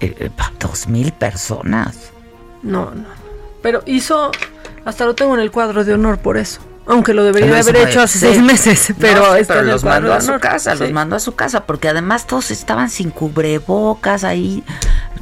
eh, 0.00 0.30
pa- 0.36 0.52
dos 0.58 0.88
mil 0.88 1.12
personas. 1.12 2.10
No, 2.62 2.90
no. 2.92 3.04
Pero 3.62 3.82
hizo, 3.86 4.30
hasta 4.84 5.04
lo 5.04 5.14
tengo 5.14 5.34
en 5.34 5.40
el 5.40 5.50
cuadro 5.50 5.84
de 5.84 5.94
honor 5.94 6.18
por 6.18 6.36
eso. 6.36 6.60
Aunque 6.88 7.14
lo 7.14 7.24
debería 7.24 7.58
haber 7.58 7.76
hecho 7.88 8.00
hace 8.00 8.18
sí. 8.20 8.26
seis 8.26 8.40
meses, 8.42 8.94
pero, 9.00 9.32
No, 9.34 9.36
sí, 9.44 9.44
los 9.64 9.82
mandó 9.82 10.14
a 10.14 10.20
su 10.20 10.28
honor. 10.28 10.40
casa, 10.40 10.74
los 10.76 10.92
mandó 10.92 11.16
a 11.16 11.20
su 11.20 11.34
casa, 11.34 11.64
porque 11.66 11.88
además 11.88 12.28
todos 12.28 12.52
estaban 12.52 12.90
sin 12.90 13.10
cubrebocas 13.10 14.22
ahí, 14.22 14.62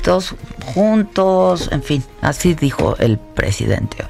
todos 0.02 0.34
juntos, 0.74 1.70
en 1.72 1.82
fin, 1.82 2.04
así 2.20 2.52
dijo 2.52 2.96
el 2.98 3.16
presidente 3.18 3.96
hoy. 4.02 4.08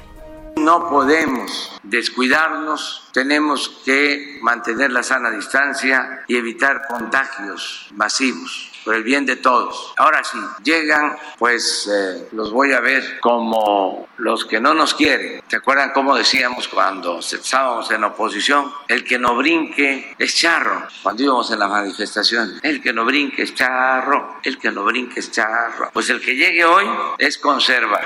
No 0.65 0.89
podemos 0.89 1.79
descuidarnos, 1.83 3.07
tenemos 3.13 3.69
que 3.85 4.39
mantener 4.41 4.91
la 4.91 5.03
sana 5.03 5.29
distancia 5.29 6.23
y 6.27 6.37
evitar 6.37 6.87
contagios 6.87 7.89
masivos 7.93 8.71
por 8.83 8.95
el 8.95 9.03
bien 9.03 9.27
de 9.27 9.35
todos. 9.35 9.93
Ahora 9.95 10.23
sí, 10.23 10.39
llegan, 10.63 11.15
pues 11.37 11.87
eh, 11.87 12.29
los 12.31 12.51
voy 12.51 12.73
a 12.73 12.79
ver 12.79 13.19
como 13.19 14.07
los 14.17 14.43
que 14.45 14.59
no 14.59 14.73
nos 14.73 14.95
quieren. 14.95 15.43
¿Se 15.47 15.57
acuerdan 15.57 15.91
cómo 15.93 16.15
decíamos 16.15 16.67
cuando 16.67 17.19
estábamos 17.19 17.91
en 17.91 18.03
oposición? 18.03 18.73
El 18.87 19.03
que 19.03 19.19
no 19.19 19.35
brinque 19.35 20.15
es 20.17 20.35
charro. 20.35 20.87
Cuando 21.03 21.21
íbamos 21.21 21.51
en 21.51 21.59
la 21.59 21.67
manifestación, 21.67 22.59
el 22.63 22.81
que 22.81 22.91
no 22.91 23.05
brinque 23.05 23.43
es 23.43 23.53
charro, 23.53 24.37
el 24.41 24.57
que 24.57 24.71
no 24.71 24.83
brinque 24.83 25.19
es 25.19 25.31
charro. 25.31 25.91
Pues 25.93 26.09
el 26.09 26.19
que 26.19 26.35
llegue 26.35 26.65
hoy 26.65 26.89
es 27.19 27.37
conserva. 27.37 28.01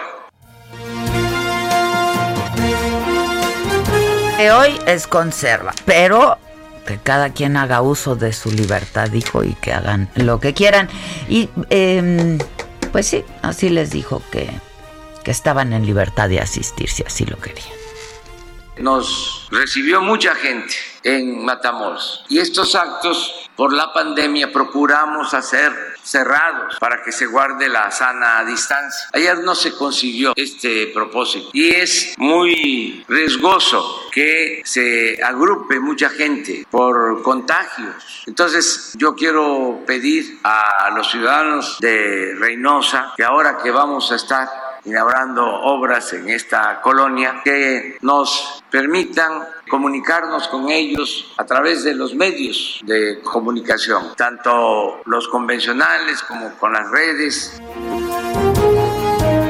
Hoy 4.47 4.79
es 4.87 5.05
conserva, 5.05 5.73
pero 5.85 6.37
que 6.87 6.97
cada 6.97 7.33
quien 7.33 7.57
haga 7.57 7.81
uso 7.81 8.15
de 8.15 8.31
su 8.31 8.49
libertad, 8.49 9.09
dijo, 9.09 9.43
y 9.43 9.53
que 9.55 9.73
hagan 9.73 10.09
lo 10.15 10.39
que 10.39 10.53
quieran. 10.53 10.87
Y 11.27 11.49
em, 11.69 12.37
pues 12.93 13.07
sí, 13.07 13.25
así 13.41 13.69
les 13.69 13.89
dijo 13.89 14.23
que, 14.31 14.49
que 15.25 15.31
estaban 15.31 15.73
en 15.73 15.85
libertad 15.85 16.29
de 16.29 16.39
asistir 16.39 16.89
si 16.89 17.03
así 17.03 17.25
lo 17.25 17.37
querían. 17.37 17.67
Nos 18.77 19.49
recibió 19.51 20.01
mucha 20.01 20.33
gente 20.35 20.73
en 21.03 21.43
Matamoros 21.43 22.23
y 22.29 22.39
estos 22.39 22.75
actos 22.75 23.49
por 23.55 23.73
la 23.73 23.91
pandemia 23.93 24.51
procuramos 24.51 25.33
hacer 25.33 25.73
cerrados 26.01 26.77
para 26.79 27.03
que 27.03 27.11
se 27.11 27.25
guarde 27.25 27.69
la 27.69 27.91
sana 27.91 28.43
distancia. 28.45 29.09
Ayer 29.13 29.39
no 29.39 29.53
se 29.53 29.75
consiguió 29.75 30.33
este 30.35 30.87
propósito 30.87 31.49
y 31.53 31.69
es 31.69 32.15
muy 32.17 33.03
riesgoso 33.07 34.07
que 34.11 34.61
se 34.65 35.21
agrupe 35.23 35.79
mucha 35.79 36.09
gente 36.09 36.65
por 36.69 37.21
contagios. 37.21 38.23
Entonces 38.25 38.93
yo 38.95 39.15
quiero 39.15 39.81
pedir 39.85 40.39
a 40.43 40.89
los 40.95 41.11
ciudadanos 41.11 41.77
de 41.79 42.35
Reynosa 42.39 43.13
que 43.15 43.23
ahora 43.23 43.57
que 43.57 43.71
vamos 43.71 44.11
a 44.11 44.15
estar 44.15 44.68
inaugurando 44.89 45.45
obras 45.45 46.11
en 46.13 46.29
esta 46.29 46.81
colonia 46.81 47.41
que 47.43 47.97
nos 48.01 48.63
permitan 48.69 49.43
comunicarnos 49.69 50.47
con 50.47 50.69
ellos 50.69 51.33
a 51.37 51.45
través 51.45 51.83
de 51.83 51.93
los 51.93 52.15
medios 52.15 52.79
de 52.83 53.21
comunicación, 53.21 54.15
tanto 54.17 55.01
los 55.05 55.27
convencionales 55.27 56.21
como 56.23 56.53
con 56.55 56.73
las 56.73 56.89
redes. 56.89 57.61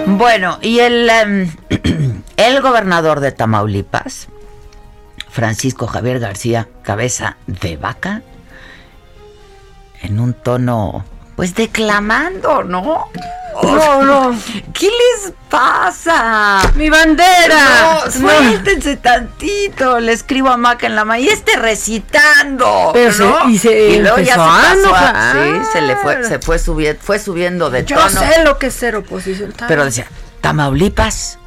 Bueno, 0.06 0.60
y 0.62 0.80
el, 0.80 1.10
em, 1.10 1.52
el 2.38 2.62
gobernador 2.62 3.20
de 3.22 3.32
Tamaulipas, 3.32 4.28
Francisco 5.30 5.88
Javier 5.88 6.20
García 6.20 6.68
Cabeza 6.84 7.38
de 7.48 7.78
Vaca, 7.78 8.24
en 10.02 10.20
un 10.20 10.34
tono, 10.34 11.06
pues 11.40 11.56
declamando, 11.56 12.64
¿no? 12.66 13.08
No, 13.64 14.04
no. 14.04 14.38
¿Qué 14.74 14.88
les 14.88 15.32
pasa? 15.50 16.62
¡Mi 16.76 16.90
bandera! 16.90 18.02
No, 18.06 18.12
suéltense 18.12 18.98
tantito. 18.98 20.02
Le 20.02 20.12
escribo 20.12 20.50
a 20.50 20.58
Maca 20.58 20.86
en 20.88 20.96
la 20.96 21.06
mano. 21.06 21.22
Y 21.22 21.30
este 21.30 21.56
recitando. 21.56 22.90
Pero 22.92 23.14
se- 23.14 23.24
¿no? 23.24 23.50
y 23.50 23.58
se 23.58 24.00
luego 24.02 24.18
ya 24.20 24.34
se 24.36 24.42
a 24.42 24.46
pasó 24.46 24.74
enojar. 24.82 25.36
Sí, 25.64 25.70
se 25.72 25.82
le 25.82 25.96
fue, 25.96 26.24
se 26.26 26.40
fue 26.40 26.60
subiendo, 26.60 27.02
fue 27.02 27.20
subiendo 27.20 27.70
de 27.70 27.86
Yo 27.86 27.96
tono. 27.96 28.20
sé 28.20 28.44
lo 28.44 28.58
que 28.60 28.68
es 28.68 28.74
ser 28.74 28.98
oposición. 28.98 29.54
Pero 29.66 29.86
decía, 29.86 30.08
Tamaulipas, 30.42 31.40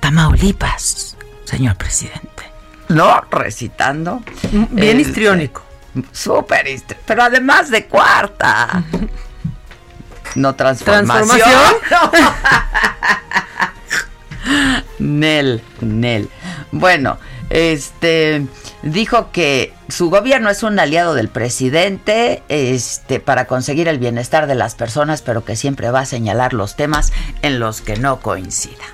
Tamaulipas, 0.00 1.16
señor 1.44 1.76
presidente. 1.76 2.50
No, 2.88 3.20
recitando. 3.30 4.22
Bien 4.70 4.96
El- 4.96 5.00
histriónico. 5.00 5.62
Súper. 6.12 6.66
Pero 7.06 7.22
además 7.22 7.70
de 7.70 7.86
cuarta. 7.86 8.82
No 10.34 10.54
transformación. 10.54 11.36
¿Transformación? 11.88 12.34
Nel, 14.98 15.62
Nel. 15.80 16.30
Bueno, 16.70 17.18
este 17.50 18.46
dijo 18.82 19.30
que 19.30 19.74
su 19.88 20.08
gobierno 20.10 20.48
es 20.48 20.62
un 20.62 20.78
aliado 20.78 21.14
del 21.14 21.28
presidente 21.28 22.42
este 22.48 23.20
para 23.20 23.46
conseguir 23.46 23.88
el 23.88 23.98
bienestar 23.98 24.46
de 24.46 24.54
las 24.54 24.74
personas, 24.74 25.22
pero 25.22 25.44
que 25.44 25.54
siempre 25.54 25.90
va 25.90 26.00
a 26.00 26.06
señalar 26.06 26.54
los 26.54 26.76
temas 26.76 27.12
en 27.42 27.60
los 27.60 27.82
que 27.82 27.96
no 27.96 28.20
coincida. 28.20 28.84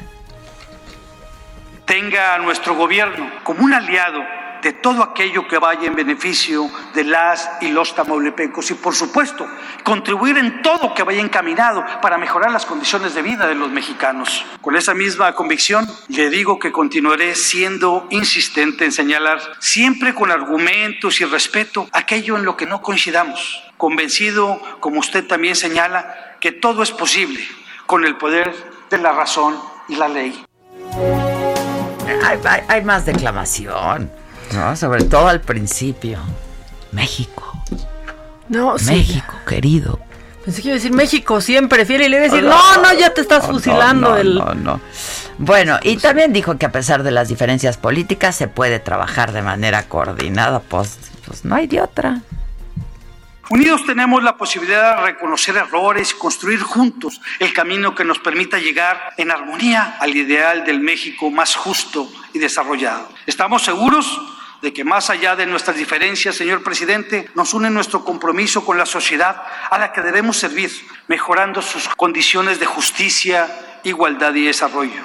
tenga 1.88 2.34
a 2.34 2.38
nuestro 2.38 2.74
gobierno 2.74 3.30
como 3.44 3.64
un 3.64 3.72
aliado 3.72 4.20
de 4.62 4.72
todo 4.72 5.02
aquello 5.02 5.46
que 5.46 5.58
vaya 5.58 5.86
en 5.86 5.94
beneficio 5.94 6.70
de 6.94 7.04
las 7.04 7.48
y 7.60 7.68
los 7.68 7.94
tamaulipecos 7.94 8.70
y 8.70 8.74
por 8.74 8.94
supuesto 8.94 9.46
contribuir 9.84 10.38
en 10.38 10.62
todo 10.62 10.94
que 10.94 11.02
vaya 11.02 11.20
encaminado 11.20 11.84
para 12.02 12.18
mejorar 12.18 12.50
las 12.50 12.66
condiciones 12.66 13.14
de 13.14 13.22
vida 13.22 13.46
de 13.46 13.54
los 13.54 13.70
mexicanos. 13.70 14.44
Con 14.60 14.76
esa 14.76 14.94
misma 14.94 15.34
convicción 15.34 15.86
le 16.08 16.30
digo 16.30 16.58
que 16.58 16.72
continuaré 16.72 17.34
siendo 17.34 18.06
insistente 18.10 18.84
en 18.84 18.92
señalar 18.92 19.40
siempre 19.58 20.14
con 20.14 20.30
argumentos 20.30 21.20
y 21.20 21.24
respeto 21.24 21.88
aquello 21.92 22.36
en 22.36 22.44
lo 22.44 22.56
que 22.56 22.66
no 22.66 22.82
coincidamos, 22.82 23.62
convencido, 23.76 24.60
como 24.80 25.00
usted 25.00 25.26
también 25.26 25.56
señala, 25.56 26.36
que 26.40 26.52
todo 26.52 26.82
es 26.82 26.90
posible 26.90 27.40
con 27.86 28.04
el 28.04 28.16
poder 28.16 28.54
de 28.90 28.98
la 28.98 29.12
razón 29.12 29.58
y 29.88 29.96
la 29.96 30.08
ley. 30.08 30.44
Hay, 32.68 32.82
más 32.82 33.06
declamación, 33.06 34.10
¿no? 34.52 34.76
Sobre 34.76 35.04
todo 35.04 35.28
al 35.28 35.40
principio. 35.40 36.18
México, 36.92 37.52
No, 38.48 38.78
sí. 38.78 38.86
México, 38.92 39.34
querido. 39.46 40.00
Pensé 40.44 40.62
que 40.62 40.68
iba 40.68 40.72
a 40.74 40.76
decir 40.76 40.92
México 40.92 41.40
siempre 41.42 41.84
fiel 41.84 42.02
y 42.02 42.08
le 42.08 42.16
iba 42.16 42.26
a 42.26 42.28
decir, 42.30 42.42
No, 42.42 42.76
no, 42.76 42.82
no, 42.82 42.92
ya 42.94 43.12
te 43.12 43.20
estás 43.20 43.46
no, 43.46 43.54
fusilando 43.54 44.10
no, 44.10 44.16
el. 44.16 44.34
no, 44.36 44.54
no. 44.54 44.80
Bueno, 45.36 45.78
y 45.82 45.98
también 45.98 46.32
dijo 46.32 46.56
que 46.56 46.66
a 46.66 46.72
pesar 46.72 47.02
de 47.02 47.10
las 47.10 47.28
diferencias 47.28 47.76
políticas 47.76 48.34
se 48.34 48.48
puede 48.48 48.80
trabajar 48.80 49.32
de 49.32 49.42
manera 49.42 49.84
coordinada, 49.88 50.60
pues, 50.60 50.98
pues 51.26 51.44
no 51.44 51.54
hay 51.54 51.66
de 51.66 51.80
otra. 51.82 52.22
Unidos 53.50 53.82
tenemos 53.86 54.22
la 54.22 54.36
posibilidad 54.36 54.96
de 54.96 55.02
reconocer 55.12 55.56
errores 55.56 56.12
y 56.14 56.18
construir 56.18 56.60
juntos 56.60 57.20
el 57.38 57.52
camino 57.54 57.94
que 57.94 58.04
nos 58.04 58.18
permita 58.18 58.58
llegar 58.58 59.14
en 59.16 59.30
armonía 59.30 59.96
al 60.00 60.14
ideal 60.14 60.64
del 60.66 60.80
México 60.80 61.30
más 61.30 61.54
justo 61.54 62.10
y 62.34 62.38
desarrollado. 62.40 63.08
Estamos 63.26 63.62
seguros 63.62 64.20
de 64.62 64.72
que 64.72 64.84
más 64.84 65.10
allá 65.10 65.36
de 65.36 65.46
nuestras 65.46 65.76
diferencias, 65.76 66.36
señor 66.36 66.62
presidente, 66.62 67.28
nos 67.34 67.54
une 67.54 67.70
nuestro 67.70 68.04
compromiso 68.04 68.64
con 68.64 68.76
la 68.76 68.86
sociedad 68.86 69.42
a 69.70 69.78
la 69.78 69.92
que 69.92 70.02
debemos 70.02 70.36
servir, 70.36 70.70
mejorando 71.06 71.62
sus 71.62 71.88
condiciones 71.88 72.58
de 72.58 72.66
justicia, 72.66 73.48
igualdad 73.84 74.34
y 74.34 74.46
desarrollo. 74.46 75.02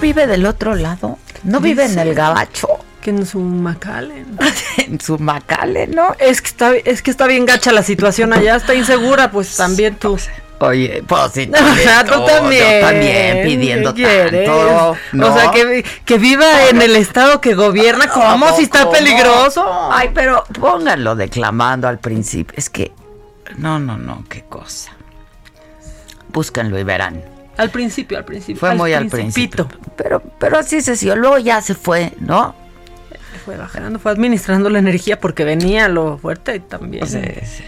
Vive 0.00 0.26
del 0.26 0.46
otro 0.46 0.74
lado, 0.74 1.18
no 1.44 1.60
vive 1.60 1.86
en 1.86 1.98
el 1.98 2.14
gabacho, 2.14 2.68
Que 3.00 3.10
en 3.10 3.26
su 3.26 3.38
McAllen. 3.40 4.38
en 4.78 5.00
su 5.00 5.18
macale, 5.18 5.86
¿no? 5.86 6.14
Es 6.18 6.40
que 6.40 6.48
está, 6.48 6.74
es 6.74 7.02
que 7.02 7.10
está 7.10 7.26
bien 7.26 7.46
gacha 7.46 7.72
la 7.72 7.82
situación 7.82 8.32
allá, 8.32 8.56
está 8.56 8.74
insegura, 8.74 9.30
pues 9.30 9.56
también 9.56 9.96
tú. 9.96 10.18
Oye, 10.68 11.02
pues 11.06 11.32
sí, 11.32 11.50
Ajá, 11.54 12.04
tú 12.04 12.24
también. 12.24 12.80
yo 12.80 12.86
también 12.86 13.42
pidiendo 13.44 13.94
tanto. 13.94 14.96
¿no? 15.12 15.28
O 15.28 15.38
sea, 15.38 15.50
que, 15.50 15.84
que 16.04 16.18
viva 16.18 16.68
en 16.68 16.82
el 16.82 16.96
estado 16.96 17.40
que 17.40 17.54
gobierna, 17.54 18.08
¿cómo? 18.08 18.54
Si 18.56 18.62
está 18.64 18.80
¿Cómo? 18.80 18.92
peligroso. 18.92 19.64
Ay, 19.92 20.10
pero 20.14 20.44
pónganlo 20.60 21.16
declamando 21.16 21.88
al 21.88 21.98
principio. 21.98 22.54
Es 22.56 22.70
que, 22.70 22.92
no, 23.56 23.78
no, 23.78 23.96
no, 23.98 24.24
qué 24.28 24.44
cosa. 24.48 24.92
Búsquenlo 26.28 26.78
y 26.78 26.82
verán. 26.82 27.22
Al 27.56 27.70
principio, 27.70 28.18
al 28.18 28.24
principio. 28.24 28.58
Fue 28.58 28.74
muy 28.74 28.92
al 28.92 29.06
principio. 29.06 29.68
Pero, 29.96 30.20
pero 30.38 30.58
así 30.58 30.80
se 30.80 30.96
siguió. 30.96 31.14
Luego 31.14 31.38
ya 31.38 31.60
se 31.60 31.74
fue, 31.74 32.12
¿no? 32.18 32.54
Fue 33.44 33.56
bajando, 33.56 33.98
fue 33.98 34.10
administrando 34.10 34.70
la 34.70 34.78
energía 34.78 35.20
porque 35.20 35.44
venía 35.44 35.88
lo 35.88 36.18
fuerte 36.18 36.56
y 36.56 36.60
también. 36.60 37.06
Sí, 37.06 37.20
sí. 37.44 37.64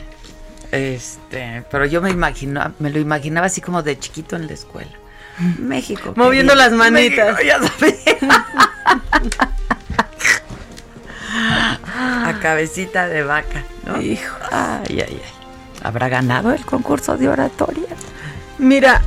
Este, 0.77 1.65
pero 1.71 1.85
yo 1.87 2.01
me 2.03 2.11
imagino, 2.11 2.73
me 2.79 2.91
lo 2.91 2.99
imaginaba 2.99 3.47
así 3.47 3.61
como 3.61 3.83
de 3.83 3.99
chiquito 3.99 4.37
en 4.37 4.47
la 4.47 4.53
escuela. 4.55 4.91
México. 5.59 6.13
Moviendo 6.17 6.55
querido. 6.55 6.69
las 6.71 6.73
manitas. 6.79 7.35
México, 7.35 7.43
ya 7.47 7.59
sabes. 7.69 8.05
A 12.25 12.39
cabecita 12.41 13.09
de 13.09 13.23
vaca, 13.23 13.63
¿no? 13.85 14.01
Hijo. 14.01 14.35
Ay, 14.51 15.01
ay, 15.01 15.21
ay. 15.23 15.23
¿Habrá 15.83 16.09
ganado 16.09 16.53
el 16.53 16.65
concurso 16.65 17.17
de 17.17 17.29
oratoria? 17.29 17.87
Mira, 18.59 19.03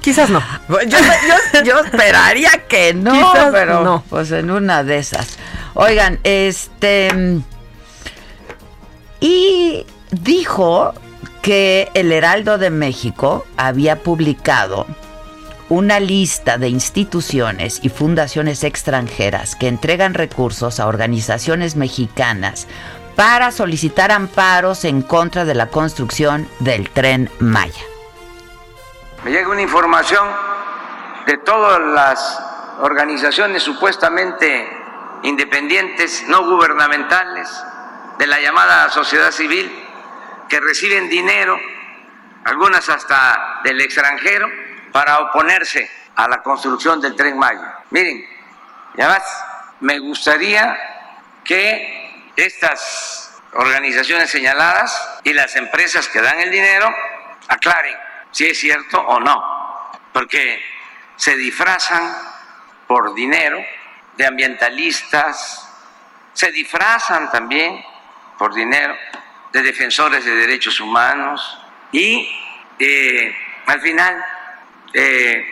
quizás 0.00 0.30
no. 0.30 0.42
Yo, 0.68 0.78
yo- 0.86 1.62
yo 1.64 1.78
esperaría 1.80 2.50
que 2.68 2.94
no, 2.94 3.12
Quizás 3.12 3.48
pero 3.52 3.84
no. 3.84 4.04
pues 4.08 4.30
en 4.32 4.50
una 4.50 4.82
de 4.82 4.98
esas. 4.98 5.36
Oigan, 5.74 6.18
este 6.24 7.40
y 9.20 9.84
dijo 10.10 10.94
que 11.46 11.92
el 11.94 12.10
Heraldo 12.10 12.58
de 12.58 12.70
México 12.70 13.46
había 13.56 14.02
publicado 14.02 14.84
una 15.68 16.00
lista 16.00 16.58
de 16.58 16.68
instituciones 16.68 17.78
y 17.84 17.88
fundaciones 17.88 18.64
extranjeras 18.64 19.54
que 19.54 19.68
entregan 19.68 20.14
recursos 20.14 20.80
a 20.80 20.88
organizaciones 20.88 21.76
mexicanas 21.76 22.66
para 23.14 23.52
solicitar 23.52 24.10
amparos 24.10 24.84
en 24.84 25.02
contra 25.02 25.44
de 25.44 25.54
la 25.54 25.68
construcción 25.68 26.48
del 26.58 26.90
tren 26.90 27.30
Maya. 27.38 27.84
Me 29.22 29.30
llega 29.30 29.48
una 29.48 29.62
información 29.62 30.26
de 31.28 31.38
todas 31.38 31.80
las 31.80 32.42
organizaciones 32.80 33.62
supuestamente 33.62 34.68
independientes, 35.22 36.24
no 36.26 36.44
gubernamentales, 36.44 37.48
de 38.18 38.26
la 38.26 38.40
llamada 38.40 38.90
sociedad 38.90 39.30
civil, 39.30 39.85
que 40.48 40.60
reciben 40.60 41.08
dinero, 41.08 41.58
algunas 42.44 42.88
hasta 42.88 43.60
del 43.64 43.80
extranjero, 43.80 44.48
para 44.92 45.20
oponerse 45.20 45.90
a 46.14 46.28
la 46.28 46.42
construcción 46.42 47.00
del 47.00 47.16
tren 47.16 47.38
Maya. 47.38 47.80
Miren, 47.90 48.26
y 48.96 49.00
además 49.00 49.22
me 49.80 49.98
gustaría 49.98 50.76
que 51.44 52.32
estas 52.36 53.42
organizaciones 53.52 54.30
señaladas 54.30 55.20
y 55.24 55.32
las 55.32 55.54
empresas 55.56 56.08
que 56.08 56.20
dan 56.20 56.40
el 56.40 56.50
dinero 56.50 56.94
aclaren 57.48 57.96
si 58.30 58.46
es 58.46 58.58
cierto 58.58 59.00
o 59.00 59.18
no, 59.18 59.90
porque 60.12 60.62
se 61.16 61.36
disfrazan 61.36 62.14
por 62.86 63.14
dinero 63.14 63.58
de 64.16 64.26
ambientalistas, 64.26 65.66
se 66.34 66.50
disfrazan 66.52 67.30
también 67.30 67.82
por 68.36 68.52
dinero 68.52 68.94
de 69.56 69.62
defensores 69.62 70.22
de 70.22 70.34
derechos 70.34 70.80
humanos 70.80 71.58
y 71.90 72.28
eh, 72.78 73.34
al 73.64 73.80
final 73.80 74.22
eh, 74.92 75.46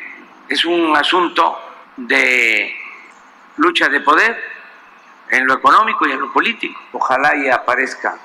es 0.47 0.63
un 0.67 0.95
asunto 0.95 1.59
de 1.97 2.77
lucha 3.57 3.89
de 3.89 4.01
poder 4.03 4.39
en 5.31 5.47
lo 5.47 5.55
económico 5.55 6.07
y 6.07 6.13
en 6.13 6.21
lo 6.21 6.31
político. 6.31 6.79
Ojalá 6.93 7.35
y 7.35 7.49
aparezca 7.49 8.19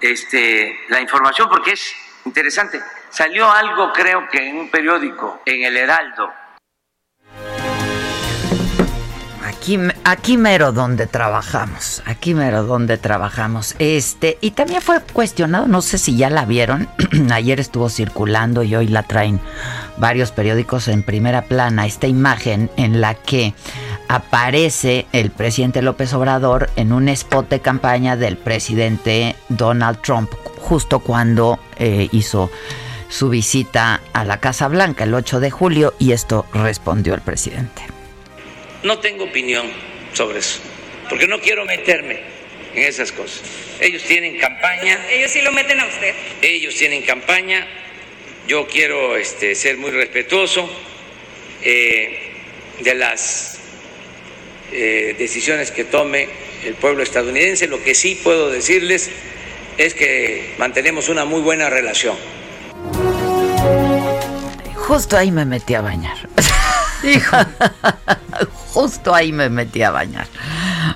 este, 0.00 0.86
la 0.88 1.02
información 1.02 1.50
porque 1.50 1.72
es 1.72 1.94
interesante. 2.24 2.80
Salió 3.10 3.50
algo, 3.50 3.92
creo 3.92 4.26
que 4.30 4.38
en 4.48 4.56
un 4.56 4.70
periódico, 4.70 5.42
en 5.44 5.64
el 5.64 5.76
Heraldo. 5.76 6.32
Aquí, 9.56 9.78
aquí 10.04 10.36
mero 10.36 10.70
donde 10.70 11.06
trabajamos, 11.06 12.02
aquí 12.04 12.34
mero 12.34 12.64
donde 12.64 12.98
trabajamos. 12.98 13.74
Este, 13.78 14.38
y 14.40 14.52
también 14.52 14.82
fue 14.82 15.00
cuestionado, 15.00 15.66
no 15.66 15.82
sé 15.82 15.98
si 15.98 16.16
ya 16.16 16.30
la 16.30 16.44
vieron, 16.44 16.88
ayer 17.32 17.58
estuvo 17.58 17.88
circulando 17.88 18.62
y 18.62 18.76
hoy 18.76 18.86
la 18.86 19.02
traen 19.02 19.40
varios 19.96 20.30
periódicos 20.30 20.88
en 20.88 21.02
primera 21.02 21.42
plana, 21.42 21.86
esta 21.86 22.06
imagen 22.06 22.70
en 22.76 23.00
la 23.00 23.14
que 23.14 23.54
aparece 24.08 25.06
el 25.12 25.30
presidente 25.30 25.82
López 25.82 26.12
Obrador 26.12 26.70
en 26.76 26.92
un 26.92 27.08
spot 27.08 27.48
de 27.48 27.60
campaña 27.60 28.16
del 28.16 28.36
presidente 28.36 29.36
Donald 29.48 30.00
Trump, 30.02 30.30
justo 30.60 31.00
cuando 31.00 31.58
eh, 31.78 32.08
hizo 32.12 32.50
su 33.08 33.30
visita 33.30 34.00
a 34.12 34.24
la 34.24 34.38
Casa 34.38 34.68
Blanca 34.68 35.04
el 35.04 35.14
8 35.14 35.40
de 35.40 35.50
julio 35.50 35.94
y 35.98 36.12
esto 36.12 36.44
respondió 36.52 37.14
el 37.14 37.22
presidente. 37.22 37.95
No 38.82 38.98
tengo 38.98 39.24
opinión 39.24 39.66
sobre 40.12 40.38
eso, 40.38 40.60
porque 41.08 41.26
no 41.26 41.40
quiero 41.40 41.64
meterme 41.64 42.20
en 42.74 42.84
esas 42.84 43.12
cosas. 43.12 43.42
Ellos 43.80 44.02
tienen 44.04 44.38
campaña. 44.38 44.98
Ellos 45.10 45.30
sí 45.30 45.40
lo 45.42 45.52
meten 45.52 45.80
a 45.80 45.86
usted. 45.86 46.14
Ellos 46.42 46.74
tienen 46.74 47.02
campaña. 47.02 47.66
Yo 48.46 48.66
quiero 48.68 49.16
este, 49.16 49.54
ser 49.54 49.76
muy 49.76 49.90
respetuoso 49.90 50.70
eh, 51.62 52.32
de 52.80 52.94
las 52.94 53.58
eh, 54.72 55.14
decisiones 55.18 55.70
que 55.70 55.84
tome 55.84 56.28
el 56.64 56.74
pueblo 56.74 57.02
estadounidense. 57.02 57.66
Lo 57.66 57.82
que 57.82 57.94
sí 57.94 58.14
puedo 58.22 58.50
decirles 58.50 59.10
es 59.78 59.94
que 59.94 60.54
mantenemos 60.58 61.08
una 61.08 61.24
muy 61.24 61.40
buena 61.40 61.68
relación. 61.68 62.16
Justo 64.74 65.16
ahí 65.16 65.32
me 65.32 65.44
metí 65.44 65.74
a 65.74 65.80
bañar. 65.80 66.16
Hijo. 67.06 67.36
Justo 68.72 69.14
ahí 69.14 69.32
me 69.32 69.48
metí 69.48 69.82
a 69.82 69.90
bañar. 69.90 70.26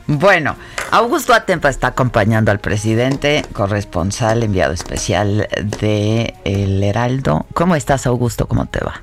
Bueno, 0.07 0.57
Augusto 0.91 1.33
Atempa 1.33 1.69
está 1.69 1.89
acompañando 1.89 2.51
al 2.51 2.59
presidente, 2.59 3.43
corresponsal, 3.53 4.43
enviado 4.43 4.73
especial 4.73 5.49
de 5.81 6.35
El 6.45 6.83
Heraldo. 6.83 7.47
¿Cómo 7.55 7.77
estás, 7.77 8.07
Augusto? 8.07 8.47
¿Cómo 8.49 8.67
te 8.67 8.81
va? 8.85 9.01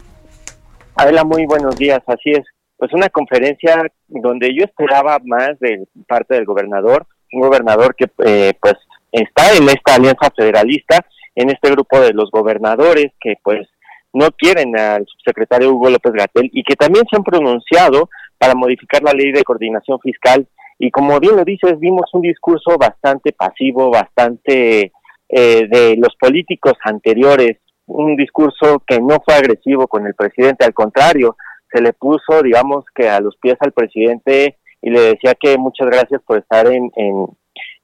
Adela, 0.95 1.23
muy 1.23 1.45
buenos 1.45 1.75
días. 1.77 2.01
Así 2.07 2.31
es. 2.31 2.45
Pues 2.77 2.93
una 2.93 3.09
conferencia 3.09 3.89
donde 4.07 4.53
yo 4.53 4.65
esperaba 4.65 5.17
más 5.23 5.57
de 5.59 5.87
parte 6.07 6.35
del 6.35 6.45
gobernador, 6.45 7.07
un 7.31 7.41
gobernador 7.41 7.95
que 7.95 8.09
eh, 8.25 8.53
pues 8.61 8.75
está 9.11 9.53
en 9.55 9.69
esta 9.69 9.95
alianza 9.95 10.29
federalista, 10.35 10.99
en 11.35 11.49
este 11.49 11.71
grupo 11.71 11.99
de 11.99 12.13
los 12.13 12.29
gobernadores 12.31 13.13
que 13.19 13.35
pues 13.43 13.67
no 14.13 14.31
quieren 14.31 14.77
al 14.77 15.05
subsecretario 15.05 15.71
Hugo 15.71 15.89
López 15.89 16.13
Gatel 16.13 16.49
y 16.53 16.63
que 16.63 16.75
también 16.75 17.05
se 17.09 17.15
han 17.15 17.23
pronunciado 17.23 18.09
para 18.37 18.55
modificar 18.55 19.03
la 19.03 19.11
ley 19.11 19.31
de 19.31 19.43
coordinación 19.43 19.99
fiscal. 19.99 20.47
Y 20.79 20.91
como 20.91 21.19
bien 21.19 21.35
lo 21.35 21.43
dices, 21.43 21.79
vimos 21.79 22.09
un 22.13 22.21
discurso 22.21 22.77
bastante 22.77 23.33
pasivo, 23.33 23.89
bastante 23.89 24.91
eh, 25.29 25.67
de 25.67 25.95
los 25.97 26.15
políticos 26.19 26.73
anteriores, 26.83 27.57
un 27.87 28.15
discurso 28.15 28.83
que 28.85 28.99
no 28.99 29.21
fue 29.25 29.35
agresivo 29.35 29.87
con 29.87 30.05
el 30.05 30.13
presidente, 30.13 30.65
al 30.65 30.73
contrario, 30.73 31.35
se 31.71 31.81
le 31.81 31.93
puso, 31.93 32.41
digamos, 32.43 32.85
que 32.93 33.09
a 33.09 33.19
los 33.19 33.35
pies 33.37 33.57
al 33.59 33.71
presidente 33.71 34.57
y 34.81 34.89
le 34.89 35.01
decía 35.01 35.35
que 35.35 35.57
muchas 35.57 35.87
gracias 35.87 36.21
por 36.25 36.37
estar 36.37 36.67
en, 36.67 36.91
en, 36.95 37.27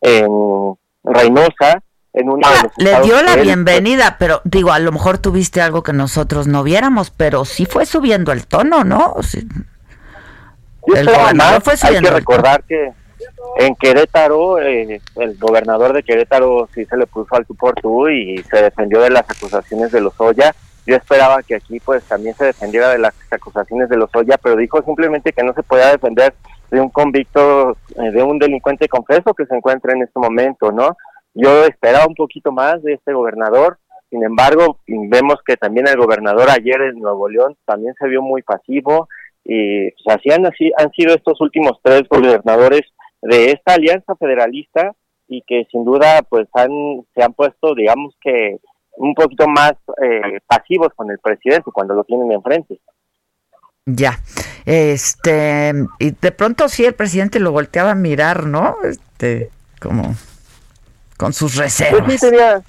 en 0.01 0.75
Reynosa, 1.03 1.83
en 2.13 2.30
una 2.30 2.47
de 2.49 2.69
Le 2.78 3.02
dio 3.02 3.21
la 3.23 3.36
bienvenida, 3.36 4.17
pero 4.19 4.41
digo, 4.43 4.71
a 4.71 4.80
lo 4.80 4.91
mejor 4.91 5.17
tuviste 5.17 5.62
algo 5.62 5.84
que 5.84 5.93
nosotros 5.93 6.47
no 6.47 6.63
viéramos, 6.63 7.10
pero 7.12 7.43
sí 7.43 7.65
fue 7.65 7.86
subiendo 7.86 8.32
el 8.32 8.45
tono, 8.47 8.84
¿no? 8.84 9.15
Sí. 9.21 9.47
el 10.95 11.10
fue 11.62 11.76
subiendo. 11.76 12.10
Hay 12.10 12.13
que 12.13 12.19
recordar 12.19 12.63
que 12.63 12.93
en 13.58 13.76
Querétaro, 13.76 14.60
eh, 14.60 15.02
el 15.15 15.38
gobernador 15.38 15.93
de 15.93 16.04
Querétaro 16.04 16.69
sí 16.73 16.86
se 16.86 16.97
le 16.97 17.08
puso 17.08 17.36
al 17.36 17.45
tú 17.45 17.56
por 17.56 17.76
tú 17.76 18.08
y 18.10 18.38
se 18.43 18.62
defendió 18.62 19.02
de 19.02 19.10
las 19.10 19.30
acusaciones 19.30 19.91
de 19.91 20.02
los 20.02 20.13
Oya. 20.19 20.54
Yo 20.86 20.95
esperaba 20.95 21.41
que 21.41 21.56
aquí 21.56 21.80
pues 21.80 22.04
también 22.04 22.36
se 22.36 22.45
defendiera 22.45 22.89
de 22.89 22.99
las 22.99 23.13
acusaciones 23.32 23.89
de 23.89 23.97
los 23.97 24.10
Oya, 24.15 24.38
pero 24.38 24.56
dijo 24.56 24.82
simplemente 24.84 25.32
que 25.32 25.43
no 25.43 25.54
se 25.54 25.63
podía 25.63 25.91
defender 25.91 26.34
de 26.69 26.82
un 26.82 26.89
convicto, 26.89 27.78
eh, 27.95 28.12
de 28.12 28.23
un 28.23 28.39
delincuente 28.39 28.88
confeso 28.88 29.34
que 29.34 29.45
se 29.45 29.56
encuentra 29.56 29.93
en 29.93 30.04
este 30.04 30.19
momento, 30.19 30.71
¿no? 30.71 30.97
Yo 31.33 31.65
esperaba 31.65 32.05
un 32.07 32.15
poquito 32.15 32.51
más 32.51 32.81
de 32.83 32.93
este 32.93 33.13
gobernador, 33.13 33.79
sin 34.13 34.23
embargo, 34.23 34.77
vemos 34.85 35.39
que 35.43 35.57
también 35.57 35.87
el 35.87 35.97
gobernador 35.97 36.47
ayer 36.51 36.79
en 36.81 36.99
Nuevo 36.99 37.27
León 37.27 37.57
también 37.65 37.95
se 37.97 38.07
vio 38.07 38.21
muy 38.21 38.43
pasivo 38.43 39.09
y 39.43 39.89
pues, 39.89 40.17
así 40.17 40.31
han, 40.31 40.45
así 40.45 40.71
han 40.77 40.91
sido 40.91 41.15
estos 41.15 41.41
últimos 41.41 41.79
tres 41.81 42.03
gobernadores 42.07 42.81
de 43.23 43.49
esta 43.49 43.73
alianza 43.73 44.15
federalista 44.15 44.91
y 45.27 45.41
que 45.47 45.65
sin 45.71 45.83
duda 45.83 46.21
pues 46.29 46.47
han 46.53 46.69
se 47.15 47.23
han 47.23 47.33
puesto 47.33 47.73
digamos 47.73 48.15
que 48.21 48.57
un 48.97 49.15
poquito 49.15 49.47
más 49.47 49.73
eh, 50.03 50.39
pasivos 50.45 50.89
con 50.95 51.09
el 51.09 51.17
presidente 51.17 51.71
cuando 51.73 51.95
lo 51.95 52.03
tienen 52.03 52.31
enfrente. 52.31 52.79
Ya, 53.87 54.19
este, 54.67 55.73
y 55.97 56.11
de 56.11 56.31
pronto 56.31 56.69
sí 56.69 56.85
el 56.85 56.93
presidente 56.93 57.39
lo 57.39 57.51
volteaba 57.51 57.91
a 57.91 57.95
mirar, 57.95 58.45
¿no? 58.45 58.75
Este, 58.83 59.49
como 59.81 60.13
con 61.17 61.34
sus 61.34 61.56
reservas. 61.56 62.02
Pues 62.06 62.19
sí, 62.19 62.30
tenía, 62.30 62.62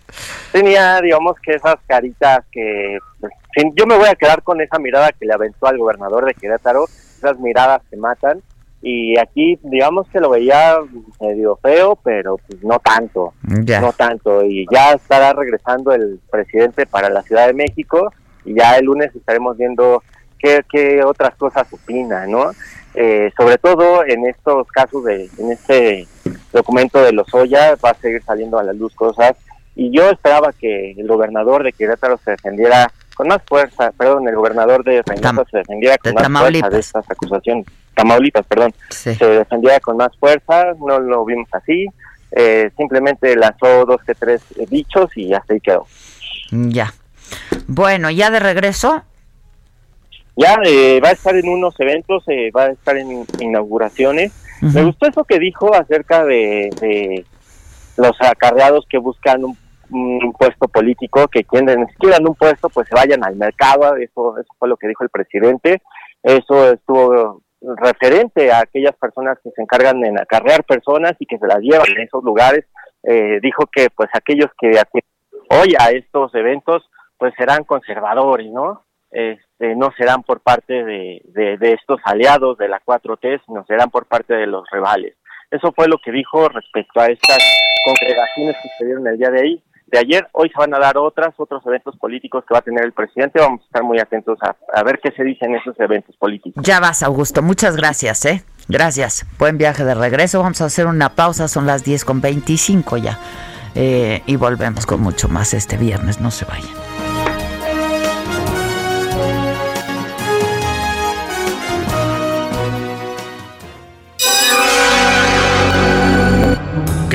tenía, 0.53 1.01
digamos 1.01 1.37
que 1.41 1.53
esas 1.53 1.77
caritas 1.87 2.45
que, 2.51 2.99
pues, 3.21 3.33
yo 3.75 3.87
me 3.87 3.97
voy 3.97 4.09
a 4.09 4.15
quedar 4.15 4.43
con 4.43 4.61
esa 4.61 4.79
mirada 4.79 5.13
que 5.13 5.27
le 5.27 5.33
aventó 5.33 5.67
al 5.67 5.79
gobernador 5.79 6.25
de 6.25 6.35
Querétaro, 6.35 6.87
esas 6.87 7.39
miradas 7.39 7.83
que 7.91 7.97
matan, 7.97 8.43
y 8.83 9.19
aquí 9.19 9.59
digamos 9.63 10.07
que 10.09 10.21
lo 10.21 10.29
veía 10.31 10.77
medio 11.19 11.57
feo, 11.63 11.97
pero 12.03 12.37
pues 12.37 12.63
no 12.63 12.79
tanto, 12.81 13.33
no 13.43 13.93
tanto, 13.93 14.45
y 14.45 14.67
ya 14.71 14.93
estará 14.93 15.33
regresando 15.33 15.93
el 15.93 16.21
presidente 16.31 16.85
para 16.85 17.09
la 17.09 17.23
Ciudad 17.23 17.47
de 17.47 17.55
México, 17.55 18.13
y 18.45 18.55
ya 18.55 18.77
el 18.77 18.85
lunes 18.85 19.15
estaremos 19.15 19.57
viendo 19.57 20.03
qué, 20.39 20.63
qué 20.71 21.03
otras 21.03 21.35
cosas 21.37 21.67
opina, 21.73 22.27
¿no? 22.27 22.51
Eh, 22.95 23.33
sobre 23.37 23.59
todo 23.59 24.05
en 24.05 24.27
estos 24.27 24.69
casos 24.69 25.03
de, 25.05 25.31
en 25.39 25.51
este 25.51 26.07
documento 26.55 27.03
de 27.03 27.13
los 27.13 27.27
Lozoya 27.33 27.77
va 27.85 27.91
a 27.91 27.95
seguir 27.95 28.23
saliendo 28.23 28.59
a 28.59 28.63
la 28.63 28.73
luz 28.73 28.95
cosas. 28.95 29.37
Y 29.77 29.91
yo 29.91 30.09
esperaba 30.09 30.53
que 30.53 30.93
el 30.93 31.07
gobernador 31.07 31.65
de 31.65 31.73
Querétaro 31.73 32.19
se 32.25 32.31
defendiera 32.31 32.91
con 33.15 33.29
más 33.29 33.43
fuerza, 33.47 33.93
perdón, 33.93 34.29
el 34.29 34.37
gobernador 34.37 34.83
de 34.85 35.03
Reynosa 35.03 35.45
se 35.51 35.59
defendiera 35.59 35.99
con 35.99 36.15
más 36.15 36.43
fuerza 36.43 36.71
de 36.71 36.81
estas 36.81 37.11
acusaciones, 37.11 37.67
Tamaulipas, 37.95 38.45
perdón, 38.47 38.75
se 38.89 39.15
defendiera 39.15 39.79
con 39.81 39.97
más 39.97 40.17
fuerza, 40.17 40.73
no 40.81 40.99
lo 40.99 41.25
vimos 41.25 41.49
así, 41.53 41.87
eh, 42.33 42.71
simplemente 42.77 43.37
lanzó 43.37 43.85
dos 43.85 44.03
que 44.05 44.15
tres 44.15 44.43
dichos 44.69 45.17
y 45.17 45.33
hasta 45.33 45.55
ahí 45.55 45.61
quedó. 45.61 45.87
Ya. 46.51 46.93
Bueno, 47.69 48.11
ya 48.11 48.31
de 48.31 48.41
regreso, 48.41 49.05
ya 50.37 50.59
eh, 50.65 51.01
va 51.01 51.11
a 51.11 51.13
estar 51.13 51.37
en 51.37 51.49
unos 51.49 51.79
eventos, 51.79 52.25
eh, 52.27 52.51
va 52.51 52.65
a 52.65 52.71
estar 52.71 52.97
en 52.97 53.25
inauguraciones. 53.39 54.33
Me 54.61 54.85
gustó 54.85 55.07
eso 55.07 55.25
que 55.25 55.39
dijo 55.39 55.75
acerca 55.75 56.25
de, 56.25 57.25
los 57.97 58.13
acarreados 58.21 58.87
que 58.89 58.99
buscan 58.99 59.45
un, 59.45 59.57
puesto 60.39 60.67
político, 60.69 61.29
que 61.29 61.45
quienes 61.45 61.87
quieran 61.99 62.27
un 62.27 62.35
puesto, 62.35 62.69
pues 62.69 62.89
se 62.89 62.95
vayan 62.95 63.25
al 63.25 63.37
mercado. 63.37 63.97
Eso, 63.97 64.39
eso 64.39 64.53
fue 64.59 64.69
lo 64.69 64.77
que 64.77 64.89
dijo 64.89 65.05
el 65.05 65.11
presidente. 65.11 65.83
Eso 66.23 66.73
estuvo 66.73 67.43
referente 67.61 68.51
a 68.53 68.61
aquellas 68.61 68.95
personas 68.97 69.39
que 69.43 69.51
se 69.51 69.63
encargan 69.63 70.05
en 70.05 70.19
acarrear 70.19 70.65
personas 70.65 71.13
y 71.19 71.27
que 71.27 71.39
se 71.39 71.47
las 71.47 71.61
llevan 71.61 71.87
en 71.97 72.03
esos 72.03 72.25
lugares. 72.25 72.65
Eh, 73.03 73.39
dijo 73.43 73.67
que 73.71 73.89
pues 73.91 74.09
aquellos 74.15 74.51
que 74.59 74.81
hoy 75.51 75.75
a 75.79 75.91
estos 75.91 76.35
eventos 76.35 76.89
pues 77.19 77.35
serán 77.37 77.65
conservadores, 77.65 78.51
¿no? 78.51 78.83
Este, 79.15 79.77
no 79.77 79.93
serán 79.97 80.25
por 80.25 80.41
parte 80.41 80.85
de, 80.85 81.23
de, 81.33 81.73
estos 81.73 82.01
aliados 82.05 82.59
de 82.59 82.69
la 82.69 82.81
4T, 82.85 83.43
sino 83.47 83.65
serán 83.67 83.91
por 83.91 84.07
parte 84.07 84.35
de 84.35 84.47
los 84.47 84.69
rivales. 84.71 85.15
Eso 85.51 85.73
fue 85.73 85.87
lo 85.87 85.99
que 85.99 86.11
dijo 86.11 86.49
respecto 86.49 87.01
a 87.01 87.07
estas 87.07 87.39
congregaciones 87.85 88.57
que 88.61 88.69
se 88.77 88.85
dieron 88.85 89.07
el 89.07 89.17
día 89.17 89.31
de 89.31 89.41
ahí, 89.41 89.63
de 89.87 89.99
ayer. 89.99 90.27
Hoy 90.33 90.49
se 90.51 90.59
van 90.59 90.75
a 90.75 90.81
dar 90.81 90.99
otras, 90.99 91.33
otros 91.37 91.65
eventos 91.65 91.97
políticos 91.97 92.45
que 92.47 92.55
va 92.55 92.59
a 92.59 92.63
tener 92.63 92.85
el 92.85 92.93
presidente. 92.93 93.39
Vamos 93.39 93.61
a 93.61 93.65
estar 93.65 93.85
muy 93.85 94.01
atentos 94.01 94.37
a, 94.43 94.57
a 94.73 94.83
ver 94.83 94.99
qué 95.01 95.13
se 95.13 95.23
dicen 95.23 95.55
esos 95.55 95.79
eventos 95.79 96.17
políticos. 96.17 96.65
Ya 96.67 96.81
vas, 96.81 97.05
Augusto. 97.05 97.41
Muchas 97.41 97.77
gracias, 97.77 98.25
¿eh? 98.25 98.43
Gracias. 98.69 99.27
Buen 99.39 99.59
viaje 99.59 99.85
de 99.85 99.95
regreso. 99.95 100.43
Vamos 100.43 100.61
a 100.61 100.65
hacer 100.65 100.87
una 100.87 101.11
pausa. 101.11 101.47
Son 101.47 101.67
las 101.67 101.85
10 101.85 102.05
con 102.05 102.21
25 102.21 102.97
ya. 102.97 103.19
Eh, 103.77 104.23
y 104.27 104.37
volvemos 104.37 104.87
con 104.87 105.01
mucho 105.01 105.29
más 105.29 105.55
este 105.55 105.77
viernes. 105.77 106.21
No 106.21 106.33
se 106.33 106.45
vayan. 106.47 107.04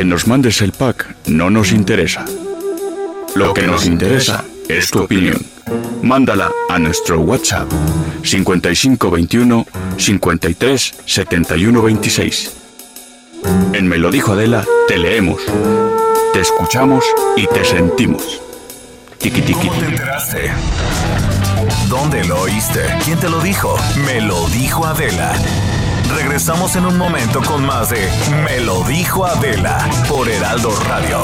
Nos 0.10 0.26
mandes 0.26 0.62
el 0.64 0.72
pack 0.72 1.16
no 1.28 1.52
nos 1.52 1.72
interesa. 1.72 2.26
Lo 3.36 3.54
que 3.54 3.62
nos 3.62 3.86
interesa 3.86 4.44
es 4.68 4.90
tu 4.90 5.04
opinión. 5.04 5.40
Mándala 6.02 6.52
a 6.68 6.80
nuestro 6.80 7.20
WhatsApp 7.22 7.72
5521 8.24 9.68
53 9.98 10.96
71 11.06 11.82
26. 11.84 12.52
En 13.74 13.88
Me 13.88 14.00
lo 14.00 14.10
dijo 14.10 14.34
Adela, 14.34 14.66
te 14.88 14.98
leemos, 14.98 15.42
te 16.34 16.40
escuchamos 16.40 17.06
y 17.38 17.46
te 17.46 17.64
sentimos. 17.64 18.42
Tiki 19.20 19.42
tiki. 19.42 19.68
¿Cómo 19.68 19.80
te 19.80 19.86
enteraste? 19.86 20.52
¿Dónde 21.88 22.26
lo 22.26 22.42
oíste? 22.42 22.82
¿Quién 23.06 23.20
te 23.20 23.30
lo 23.30 23.42
dijo? 23.42 23.78
Me 24.08 24.22
lo 24.22 24.48
dijo 24.48 24.88
Adela. 24.88 25.34
Regresamos 26.16 26.76
en 26.76 26.86
un 26.86 26.98
momento 26.98 27.42
con 27.42 27.66
más 27.66 27.90
de 27.90 28.10
Me 28.44 28.60
lo 28.62 28.84
dijo 28.84 29.26
Adela 29.26 29.88
por 30.08 30.28
Heraldo 30.28 30.72
Radio. 30.88 31.20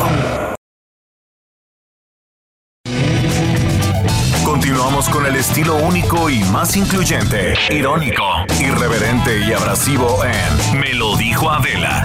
Continuamos 4.43 5.09
con 5.09 5.25
el 5.25 5.35
estilo 5.35 5.75
único 5.75 6.29
y 6.29 6.43
más 6.45 6.75
incluyente, 6.77 7.55
irónico, 7.69 8.23
irreverente 8.59 9.39
y 9.39 9.53
abrasivo 9.53 10.23
en 10.23 10.79
Me 10.79 10.93
lo 10.93 11.15
dijo 11.17 11.49
Adela 11.49 12.03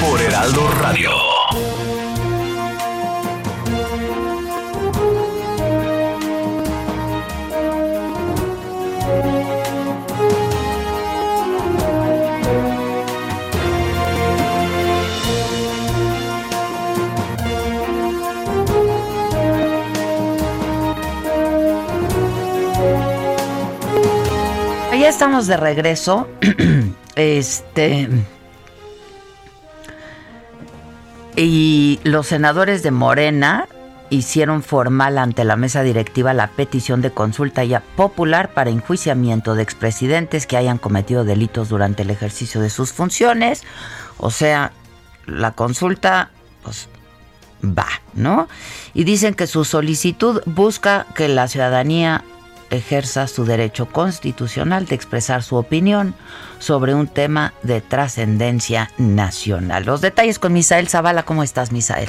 por 0.00 0.20
Heraldo 0.20 0.70
Radio. 0.80 1.29
Estamos 25.20 25.46
de 25.46 25.58
regreso. 25.58 26.26
este. 27.14 28.08
Y 31.36 32.00
los 32.04 32.26
senadores 32.26 32.82
de 32.82 32.90
Morena 32.90 33.68
hicieron 34.08 34.62
formal 34.62 35.18
ante 35.18 35.44
la 35.44 35.56
mesa 35.56 35.82
directiva 35.82 36.32
la 36.32 36.46
petición 36.46 37.02
de 37.02 37.10
consulta 37.10 37.64
ya 37.64 37.80
popular 37.96 38.54
para 38.54 38.70
enjuiciamiento 38.70 39.54
de 39.54 39.62
expresidentes 39.62 40.46
que 40.46 40.56
hayan 40.56 40.78
cometido 40.78 41.22
delitos 41.24 41.68
durante 41.68 42.02
el 42.02 42.08
ejercicio 42.08 42.62
de 42.62 42.70
sus 42.70 42.94
funciones. 42.94 43.62
O 44.16 44.30
sea, 44.30 44.72
la 45.26 45.52
consulta, 45.52 46.30
pues 46.62 46.88
va, 47.62 47.88
¿no? 48.14 48.48
Y 48.94 49.04
dicen 49.04 49.34
que 49.34 49.46
su 49.46 49.66
solicitud 49.66 50.40
busca 50.46 51.04
que 51.14 51.28
la 51.28 51.46
ciudadanía 51.46 52.24
ejerza 52.70 53.26
su 53.26 53.44
derecho 53.44 53.86
constitucional 53.86 54.86
de 54.86 54.94
expresar 54.94 55.42
su 55.42 55.56
opinión 55.56 56.14
sobre 56.58 56.94
un 56.94 57.06
tema 57.06 57.52
de 57.62 57.80
trascendencia 57.80 58.88
nacional. 58.98 59.84
Los 59.84 60.00
detalles 60.00 60.38
con 60.38 60.52
Misael 60.52 60.88
Zavala. 60.88 61.24
¿Cómo 61.24 61.42
estás, 61.42 61.72
Misael? 61.72 62.08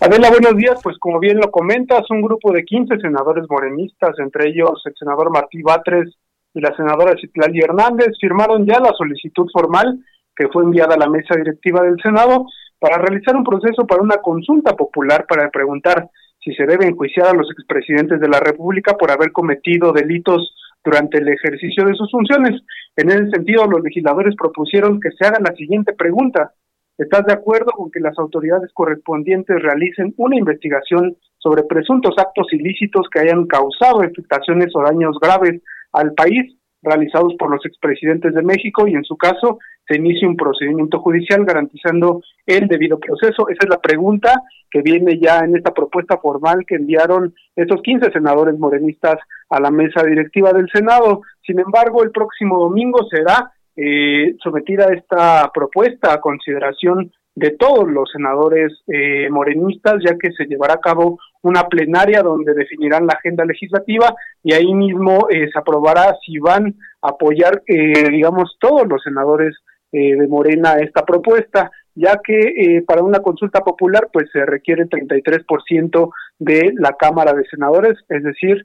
Adela, 0.00 0.30
buenos 0.30 0.56
días. 0.56 0.80
Pues 0.82 0.98
como 0.98 1.20
bien 1.20 1.38
lo 1.38 1.50
comentas, 1.50 2.02
un 2.10 2.22
grupo 2.22 2.52
de 2.52 2.64
15 2.64 2.98
senadores 2.98 3.44
morenistas, 3.48 4.18
entre 4.18 4.48
ellos 4.48 4.82
el 4.84 4.94
senador 4.98 5.30
Martí 5.30 5.62
Batres 5.62 6.16
y 6.54 6.60
la 6.60 6.74
senadora 6.74 7.14
Citlali 7.20 7.60
Hernández, 7.60 8.08
firmaron 8.20 8.66
ya 8.66 8.80
la 8.80 8.92
solicitud 8.98 9.46
formal 9.52 10.00
que 10.34 10.48
fue 10.48 10.64
enviada 10.64 10.94
a 10.94 10.98
la 10.98 11.08
mesa 11.08 11.36
directiva 11.36 11.82
del 11.82 12.00
Senado 12.02 12.46
para 12.78 12.98
realizar 12.98 13.36
un 13.36 13.44
proceso 13.44 13.86
para 13.86 14.02
una 14.02 14.16
consulta 14.16 14.74
popular 14.74 15.26
para 15.28 15.50
preguntar 15.50 16.08
si 16.42 16.52
se 16.54 16.66
debe 16.66 16.86
enjuiciar 16.86 17.28
a 17.28 17.34
los 17.34 17.48
expresidentes 17.50 18.20
de 18.20 18.28
la 18.28 18.40
República 18.40 18.94
por 18.94 19.10
haber 19.10 19.30
cometido 19.32 19.92
delitos 19.92 20.54
durante 20.84 21.18
el 21.18 21.28
ejercicio 21.28 21.84
de 21.84 21.94
sus 21.94 22.10
funciones. 22.10 22.60
En 22.96 23.10
ese 23.10 23.30
sentido, 23.30 23.66
los 23.66 23.82
legisladores 23.82 24.34
propusieron 24.36 25.00
que 25.00 25.10
se 25.12 25.26
haga 25.26 25.38
la 25.40 25.54
siguiente 25.54 25.92
pregunta. 25.92 26.52
¿Estás 26.98 27.24
de 27.26 27.32
acuerdo 27.32 27.72
con 27.72 27.90
que 27.90 28.00
las 28.00 28.18
autoridades 28.18 28.70
correspondientes 28.74 29.62
realicen 29.62 30.14
una 30.16 30.36
investigación 30.36 31.16
sobre 31.38 31.62
presuntos 31.64 32.14
actos 32.18 32.52
ilícitos 32.52 33.06
que 33.10 33.20
hayan 33.20 33.46
causado 33.46 34.02
afectaciones 34.02 34.68
o 34.74 34.82
daños 34.82 35.16
graves 35.20 35.62
al 35.92 36.12
país 36.14 36.56
realizados 36.82 37.34
por 37.38 37.50
los 37.50 37.64
expresidentes 37.64 38.34
de 38.34 38.42
México 38.42 38.86
y 38.86 38.94
en 38.94 39.04
su 39.04 39.16
caso 39.16 39.58
se 39.86 39.96
inicie 39.96 40.28
un 40.28 40.36
procedimiento 40.36 41.00
judicial 41.00 41.44
garantizando 41.44 42.22
el 42.46 42.68
debido 42.68 42.98
proceso. 42.98 43.48
Esa 43.48 43.64
es 43.64 43.68
la 43.68 43.80
pregunta 43.80 44.42
que 44.70 44.82
viene 44.82 45.18
ya 45.18 45.40
en 45.40 45.56
esta 45.56 45.72
propuesta 45.72 46.18
formal 46.18 46.64
que 46.66 46.76
enviaron 46.76 47.34
estos 47.56 47.82
15 47.82 48.10
senadores 48.10 48.58
morenistas 48.58 49.18
a 49.50 49.60
la 49.60 49.70
mesa 49.70 50.02
directiva 50.02 50.52
del 50.52 50.68
Senado. 50.72 51.22
Sin 51.46 51.58
embargo, 51.60 52.02
el 52.02 52.10
próximo 52.10 52.58
domingo 52.58 53.06
será 53.10 53.52
eh, 53.76 54.36
sometida 54.42 54.92
esta 54.92 55.50
propuesta 55.52 56.12
a 56.12 56.20
consideración 56.20 57.12
de 57.34 57.50
todos 57.50 57.88
los 57.88 58.10
senadores 58.10 58.82
eh, 58.88 59.28
morenistas, 59.30 60.02
ya 60.04 60.16
que 60.18 60.32
se 60.32 60.44
llevará 60.44 60.74
a 60.74 60.80
cabo 60.80 61.18
una 61.42 61.64
plenaria 61.68 62.22
donde 62.22 62.54
definirán 62.54 63.06
la 63.06 63.14
agenda 63.14 63.44
legislativa 63.44 64.14
y 64.42 64.52
ahí 64.52 64.72
mismo 64.74 65.28
eh, 65.30 65.48
se 65.52 65.58
aprobará 65.58 66.14
si 66.24 66.38
van 66.38 66.74
a 67.00 67.08
apoyar, 67.08 67.62
eh, 67.66 68.10
digamos, 68.10 68.56
todos 68.60 68.86
los 68.86 69.02
senadores 69.02 69.56
eh, 69.92 70.16
de 70.16 70.28
Morena 70.28 70.74
esta 70.74 71.04
propuesta, 71.04 71.70
ya 71.94 72.20
que 72.24 72.38
eh, 72.38 72.82
para 72.86 73.02
una 73.02 73.20
consulta 73.20 73.60
popular 73.60 74.08
pues 74.12 74.30
se 74.32 74.44
requiere 74.46 74.82
el 74.82 74.88
33% 74.88 76.10
de 76.38 76.72
la 76.76 76.92
Cámara 76.92 77.32
de 77.32 77.44
Senadores, 77.44 77.98
es 78.08 78.22
decir, 78.22 78.64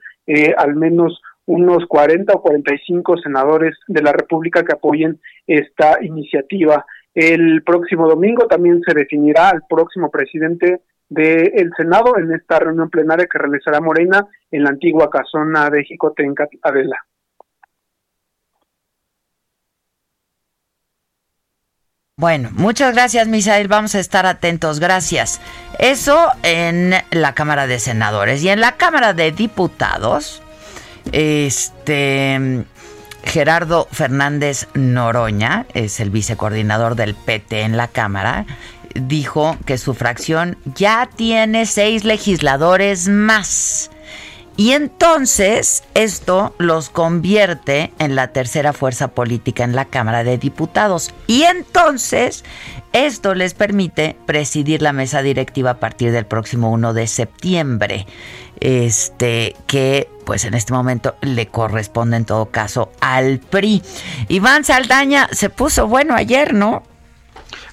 al 0.57 0.75
menos 0.75 1.21
unos 1.45 1.85
40 1.87 2.33
o 2.33 2.41
45 2.41 3.17
senadores 3.17 3.75
de 3.87 4.01
la 4.01 4.11
República 4.11 4.63
que 4.63 4.73
apoyen 4.73 5.19
esta 5.47 5.97
iniciativa. 6.03 6.85
El 7.17 7.63
próximo 7.63 8.07
domingo 8.07 8.45
también 8.45 8.79
se 8.85 8.93
definirá 8.93 9.49
al 9.49 9.63
próximo 9.67 10.11
presidente 10.11 10.81
del 11.09 11.71
Senado 11.75 12.15
en 12.15 12.31
esta 12.31 12.59
reunión 12.59 12.91
plenaria 12.91 13.25
que 13.25 13.39
realizará 13.39 13.81
Morena 13.81 14.27
en 14.51 14.61
la 14.61 14.69
antigua 14.69 15.09
casona 15.09 15.67
de 15.71 15.83
Jicotenca 15.83 16.47
Adela. 16.61 17.07
Bueno, 22.17 22.49
muchas 22.53 22.93
gracias, 22.93 23.27
Misael. 23.27 23.67
Vamos 23.67 23.95
a 23.95 23.99
estar 23.99 24.27
atentos. 24.27 24.79
Gracias. 24.79 25.41
Eso 25.79 26.27
en 26.43 26.91
la 27.09 27.33
Cámara 27.33 27.65
de 27.65 27.79
Senadores. 27.79 28.43
Y 28.43 28.49
en 28.49 28.61
la 28.61 28.73
Cámara 28.73 29.13
de 29.13 29.31
Diputados, 29.31 30.43
este. 31.11 32.63
Gerardo 33.23 33.87
Fernández 33.91 34.67
Noroña, 34.73 35.65
es 35.73 35.99
el 35.99 36.09
vicecoordinador 36.09 36.95
del 36.95 37.15
PT 37.15 37.61
en 37.61 37.77
la 37.77 37.87
Cámara, 37.87 38.45
dijo 38.95 39.57
que 39.65 39.77
su 39.77 39.93
fracción 39.93 40.57
ya 40.75 41.09
tiene 41.15 41.65
seis 41.65 42.03
legisladores 42.03 43.07
más. 43.07 43.91
Y 44.57 44.71
entonces 44.71 45.83
esto 45.93 46.55
los 46.57 46.89
convierte 46.89 47.93
en 47.99 48.15
la 48.15 48.29
tercera 48.29 48.73
fuerza 48.73 49.09
política 49.09 49.63
en 49.63 49.75
la 49.75 49.85
Cámara 49.85 50.23
de 50.23 50.39
Diputados. 50.39 51.13
Y 51.27 51.43
entonces 51.43 52.43
esto 52.91 53.35
les 53.35 53.53
permite 53.53 54.17
presidir 54.25 54.81
la 54.81 54.93
mesa 54.93 55.21
directiva 55.21 55.71
a 55.71 55.79
partir 55.79 56.11
del 56.11 56.25
próximo 56.25 56.71
1 56.71 56.93
de 56.93 57.05
septiembre. 57.05 58.07
Este 58.59 59.55
que 59.67 60.09
pues 60.25 60.43
en 60.43 60.55
este 60.55 60.73
momento 60.73 61.15
le 61.21 61.45
corresponde 61.45 62.17
en 62.17 62.25
todo 62.25 62.47
caso 62.47 62.91
al 62.99 63.37
PRI. 63.37 63.83
Iván 64.27 64.63
Saldaña 64.63 65.29
se 65.31 65.51
puso 65.51 65.87
bueno 65.87 66.15
ayer, 66.15 66.55
¿no? 66.55 66.81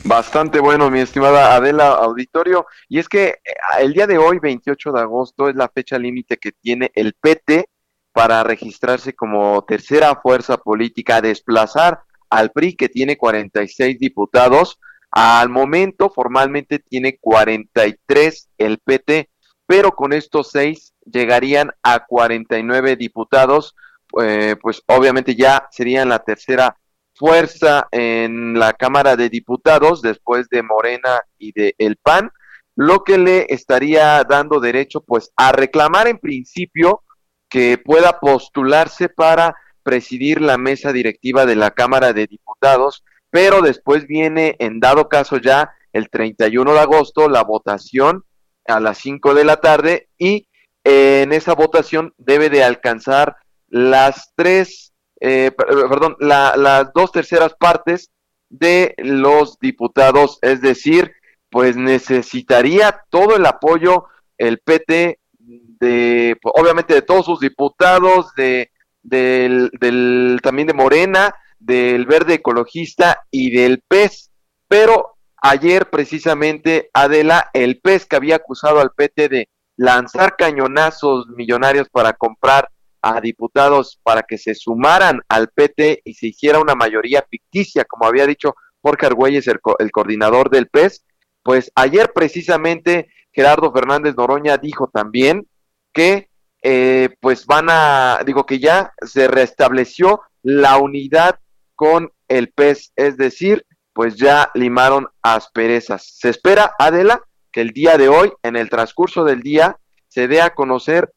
Bastante 0.06 0.60
bueno, 0.60 0.90
mi 0.90 1.00
estimada 1.00 1.54
Adela 1.56 1.88
Auditorio. 1.88 2.66
Y 2.90 2.98
es 2.98 3.08
que 3.08 3.26
eh, 3.28 3.40
el 3.80 3.94
día 3.94 4.06
de 4.06 4.18
hoy, 4.18 4.38
28 4.38 4.92
de 4.92 5.00
agosto, 5.00 5.48
es 5.48 5.56
la 5.56 5.70
fecha 5.70 5.98
límite 5.98 6.36
que 6.36 6.52
tiene 6.52 6.92
el 6.94 7.14
PT 7.14 7.70
para 8.12 8.44
registrarse 8.44 9.14
como 9.14 9.64
tercera 9.64 10.14
fuerza 10.16 10.58
política, 10.58 11.22
desplazar 11.22 12.02
al 12.28 12.50
PRI, 12.50 12.76
que 12.76 12.90
tiene 12.90 13.16
46 13.16 13.98
diputados, 13.98 14.78
Al 15.10 15.48
momento, 15.48 16.10
formalmente 16.10 16.80
tiene 16.80 17.18
43 17.18 18.50
el 18.58 18.78
PT, 18.80 19.30
pero 19.64 19.92
con 19.92 20.12
estos 20.12 20.50
seis 20.50 20.92
llegarían 21.04 21.70
a 21.82 22.04
49 22.04 22.96
diputados, 22.96 23.74
eh, 24.20 24.56
pues 24.60 24.82
obviamente 24.86 25.34
ya 25.34 25.68
serían 25.70 26.08
la 26.08 26.18
tercera 26.18 26.76
fuerza 27.14 27.88
en 27.90 28.58
la 28.58 28.72
Cámara 28.72 29.16
de 29.16 29.28
Diputados 29.28 30.02
después 30.02 30.48
de 30.48 30.62
Morena 30.62 31.20
y 31.38 31.52
de 31.52 31.74
El 31.78 31.96
PAN, 31.96 32.30
lo 32.76 33.04
que 33.04 33.18
le 33.18 33.46
estaría 33.50 34.22
dando 34.24 34.60
derecho 34.60 35.00
pues 35.00 35.30
a 35.36 35.52
reclamar 35.52 36.08
en 36.08 36.18
principio 36.18 37.02
que 37.48 37.78
pueda 37.78 38.18
postularse 38.18 39.08
para 39.08 39.54
presidir 39.82 40.40
la 40.40 40.58
mesa 40.58 40.92
directiva 40.92 41.46
de 41.46 41.56
la 41.56 41.70
Cámara 41.70 42.12
de 42.12 42.26
Diputados, 42.26 43.04
pero 43.30 43.62
después 43.62 44.06
viene 44.06 44.56
en 44.58 44.80
dado 44.80 45.08
caso 45.08 45.36
ya 45.36 45.72
el 45.92 46.10
31 46.10 46.72
de 46.72 46.80
agosto 46.80 47.28
la 47.28 47.44
votación 47.44 48.24
a 48.66 48.80
las 48.80 48.98
5 48.98 49.34
de 49.34 49.44
la 49.44 49.56
tarde 49.58 50.08
y 50.18 50.48
en 50.82 51.32
esa 51.32 51.54
votación 51.54 52.12
debe 52.18 52.50
de 52.50 52.64
alcanzar 52.64 53.36
las 53.68 54.32
tres, 54.34 54.92
eh, 55.26 55.52
perdón, 55.52 56.16
las 56.18 56.92
dos 56.92 57.10
terceras 57.10 57.54
partes 57.54 58.10
de 58.50 58.94
los 58.98 59.58
diputados, 59.58 60.38
es 60.42 60.60
decir, 60.60 61.12
pues 61.48 61.76
necesitaría 61.76 63.02
todo 63.08 63.36
el 63.36 63.46
apoyo 63.46 64.04
el 64.36 64.58
PT 64.58 65.18
de, 65.38 66.36
obviamente 66.42 66.92
de 66.92 67.00
todos 67.00 67.24
sus 67.24 67.40
diputados, 67.40 68.34
de, 68.36 68.70
del, 69.02 69.70
del, 69.80 70.40
también 70.42 70.68
de 70.68 70.74
Morena, 70.74 71.34
del 71.58 72.04
Verde 72.04 72.34
Ecologista 72.34 73.24
y 73.30 73.50
del 73.50 73.82
PES, 73.88 74.30
pero 74.68 75.16
ayer 75.40 75.88
precisamente 75.88 76.90
Adela, 76.92 77.48
el 77.54 77.80
PES 77.80 78.04
que 78.04 78.16
había 78.16 78.36
acusado 78.36 78.80
al 78.80 78.90
PT 78.90 79.30
de 79.30 79.48
lanzar 79.76 80.36
cañonazos 80.36 81.28
millonarios 81.28 81.88
para 81.88 82.12
comprar 82.12 82.68
a 83.04 83.20
diputados 83.20 84.00
para 84.02 84.22
que 84.22 84.38
se 84.38 84.54
sumaran 84.54 85.20
al 85.28 85.48
PT 85.48 86.00
y 86.04 86.14
se 86.14 86.28
hiciera 86.28 86.58
una 86.58 86.74
mayoría 86.74 87.24
ficticia, 87.28 87.84
como 87.84 88.06
había 88.06 88.26
dicho 88.26 88.54
Jorge 88.80 89.06
Argüelles, 89.06 89.46
el, 89.46 89.60
el 89.78 89.90
coordinador 89.90 90.48
del 90.48 90.68
PES, 90.68 91.04
pues 91.42 91.70
ayer 91.74 92.12
precisamente 92.14 93.08
Gerardo 93.30 93.70
Fernández 93.72 94.14
Noroña 94.16 94.56
dijo 94.56 94.88
también 94.88 95.46
que 95.92 96.30
eh, 96.62 97.10
pues 97.20 97.44
van 97.44 97.66
a, 97.68 98.20
digo 98.24 98.46
que 98.46 98.58
ya 98.58 98.94
se 99.04 99.28
restableció 99.28 100.22
la 100.42 100.78
unidad 100.78 101.38
con 101.74 102.10
el 102.28 102.50
PES, 102.50 102.92
es 102.96 103.18
decir, 103.18 103.66
pues 103.92 104.16
ya 104.16 104.50
limaron 104.54 105.08
asperezas. 105.22 106.16
Se 106.18 106.30
espera, 106.30 106.74
Adela, 106.78 107.22
que 107.52 107.60
el 107.60 107.70
día 107.70 107.98
de 107.98 108.08
hoy, 108.08 108.32
en 108.42 108.56
el 108.56 108.70
transcurso 108.70 109.24
del 109.24 109.42
día, 109.42 109.78
se 110.08 110.26
dé 110.26 110.40
a 110.40 110.54
conocer 110.54 111.12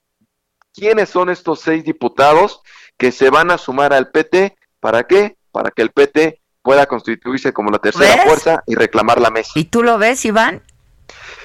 quiénes 0.78 1.10
son 1.10 1.30
estos 1.30 1.60
seis 1.60 1.84
diputados 1.84 2.62
que 2.98 3.12
se 3.12 3.30
van 3.30 3.52
a 3.52 3.58
sumar 3.58 3.94
al 3.94 4.10
PT. 4.12 4.56
¿Para 4.80 5.04
qué? 5.04 5.38
Para 5.52 5.72
que 5.72 5.82
el 5.82 5.90
PT 5.90 6.40
pueda 6.62 6.86
constituirse 6.86 7.52
como 7.52 7.72
la 7.72 7.80
tercera 7.80 8.24
fuerza 8.24 8.64
y 8.68 8.76
reclamar 8.76 9.20
la 9.20 9.32
mesa. 9.32 9.52
¿Y 9.56 9.66
tú 9.66 9.82
lo 9.82 9.98
ves, 9.98 10.24
Iván? 10.26 10.62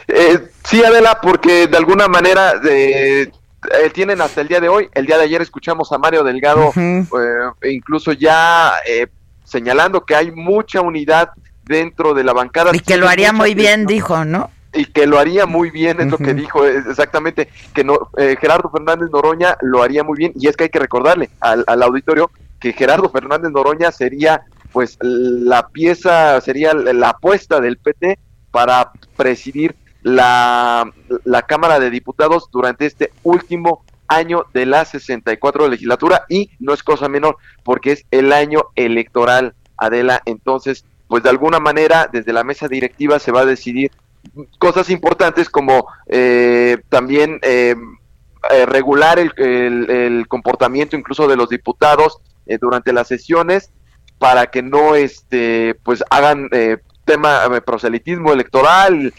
Eh, 0.09 0.49
sí, 0.65 0.85
Adela, 0.85 1.19
porque 1.23 1.67
de 1.67 1.77
alguna 1.77 2.09
manera 2.09 2.61
eh, 2.69 3.31
tienen 3.95 4.21
hasta 4.21 4.43
el 4.43 4.49
día 4.49 4.61
de 4.61 4.69
hoy. 4.69 4.89
El 4.95 5.07
día 5.07 5.17
de 5.17 5.25
ayer 5.25 5.41
escuchamos 5.41 5.93
a 5.93 5.99
Mario 5.99 6.25
Delgado, 6.25 6.73
eh, 6.77 7.05
e 7.63 7.71
incluso 7.71 8.13
ya 8.13 8.73
eh, 8.87 9.07
señalando 9.45 10.05
que 10.05 10.15
hay 10.15 10.31
mucha 10.31 10.81
unidad 10.81 11.31
dentro 11.65 12.13
de 12.13 12.25
la 12.25 12.33
bancada. 12.33 12.73
Y 12.75 12.81
que 12.81 12.97
lo 12.97 13.09
haría 13.09 13.33
muy 13.33 13.55
bien, 13.55 13.87
dijo, 13.87 14.25
¿no? 14.25 14.51
Y 14.75 14.87
que 14.87 15.07
lo 15.07 15.19
haría 15.19 15.47
muy 15.47 15.71
bien, 15.71 16.01
es 16.01 16.11
lo 16.11 16.19
que 16.19 16.35
dijo 16.35 16.65
exactamente, 16.67 17.49
que 17.75 17.85
no, 17.85 18.11
eh, 18.17 18.37
Gerardo 18.41 18.71
Fernández 18.71 19.11
Noroña 19.11 19.57
lo 19.61 19.83
haría 19.83 20.03
muy 20.03 20.17
bien, 20.17 20.33
y 20.35 20.49
es 20.49 20.57
que 20.57 20.65
hay 20.65 20.71
que 20.71 20.79
recordarle 20.79 21.31
al, 21.41 21.65
auditorio 21.83 22.31
que 22.59 22.73
Gerardo 22.73 23.11
Fernández 23.11 23.51
Noroña 23.51 23.93
sería 23.93 24.43
pues 24.73 24.97
la 25.01 25.69
pieza, 25.69 26.41
sería 26.41 26.73
la 26.73 27.11
apuesta 27.11 27.61
del 27.61 27.77
PT 27.77 28.19
para 28.51 28.93
presidir 29.17 29.77
la, 30.03 30.91
la 31.25 31.43
Cámara 31.43 31.79
de 31.79 31.91
Diputados 31.91 32.49
durante 32.51 32.87
este 32.87 33.13
último 33.23 33.85
año 34.09 34.47
de 34.55 34.67
la 34.67 34.85
64 34.85 35.69
legislatura 35.69 36.25
y 36.29 36.51
no 36.59 36.73
es 36.73 36.83
cosa 36.83 37.09
menor 37.09 37.37
porque 37.63 37.93
es 37.93 38.05
el 38.11 38.33
año 38.33 38.65
electoral, 38.75 39.55
Adela, 39.77 40.23
entonces 40.25 40.85
pues 41.09 41.23
de 41.23 41.31
alguna 41.31 41.61
manera 41.61 42.09
desde 42.11 42.33
la 42.33 42.45
mesa 42.45 42.69
directiva 42.69 43.19
se 43.19 43.33
va 43.33 43.41
a 43.41 43.47
decidir 43.47 43.91
cosas 44.59 44.91
importantes 44.91 45.49
como 45.49 45.87
eh, 46.07 46.79
también 46.89 47.39
eh, 47.43 47.75
eh, 48.51 48.67
regular 48.67 49.19
el, 49.19 49.33
el, 49.37 50.27
comportamiento 50.29 50.97
incluso 50.97 51.29
de 51.29 51.37
los 51.37 51.49
diputados 51.49 52.19
durante 52.61 52.93
las 52.93 53.09
sesiones 53.09 53.71
para 54.19 54.49
que 54.49 54.63
no 54.63 54.95
este 54.97 55.77
pues 55.85 56.03
hagan 56.11 56.49
tema 57.05 57.61
proselitismo 57.65 58.33
electoral 58.33 59.15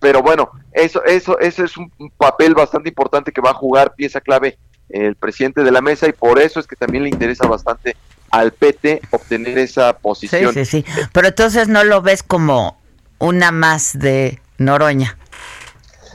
pero 0.00 0.22
bueno 0.22 0.50
eso 0.72 1.04
eso 1.04 1.38
ese 1.38 1.64
es 1.64 1.76
un 1.76 1.90
papel 2.16 2.54
bastante 2.54 2.88
importante 2.88 3.32
que 3.32 3.40
va 3.40 3.50
a 3.50 3.54
jugar 3.54 3.94
pieza 3.94 4.20
clave 4.20 4.58
el 4.88 5.14
presidente 5.14 5.62
de 5.62 5.70
la 5.70 5.80
mesa 5.80 6.08
y 6.08 6.12
por 6.12 6.40
eso 6.40 6.58
es 6.58 6.66
que 6.66 6.76
también 6.76 7.04
le 7.04 7.10
interesa 7.10 7.46
bastante 7.46 7.96
al 8.30 8.52
PT 8.52 9.02
obtener 9.10 9.58
esa 9.58 9.96
posición. 9.96 10.52
Sí, 10.52 10.64
sí, 10.64 10.82
sí. 10.82 10.92
Pero 11.12 11.28
entonces 11.28 11.68
no 11.68 11.84
lo 11.84 12.02
ves 12.02 12.22
como 12.22 12.76
una 13.18 13.50
más 13.50 13.98
de 13.98 14.40
Noroña. 14.58 15.16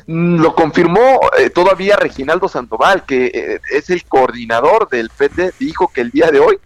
Mm, 0.07 0.41
lo 0.41 0.55
confirmó 0.55 1.19
eh, 1.37 1.49
todavía 1.49 1.95
Reginaldo 1.95 2.47
Sandoval, 2.47 3.05
que 3.05 3.27
eh, 3.27 3.61
es 3.71 3.89
el 3.89 4.03
coordinador 4.05 4.89
del 4.89 5.09
PT, 5.09 5.53
dijo 5.59 5.91
que 5.93 6.01
el 6.01 6.11
día 6.11 6.31
de 6.31 6.39
hoy 6.39 6.59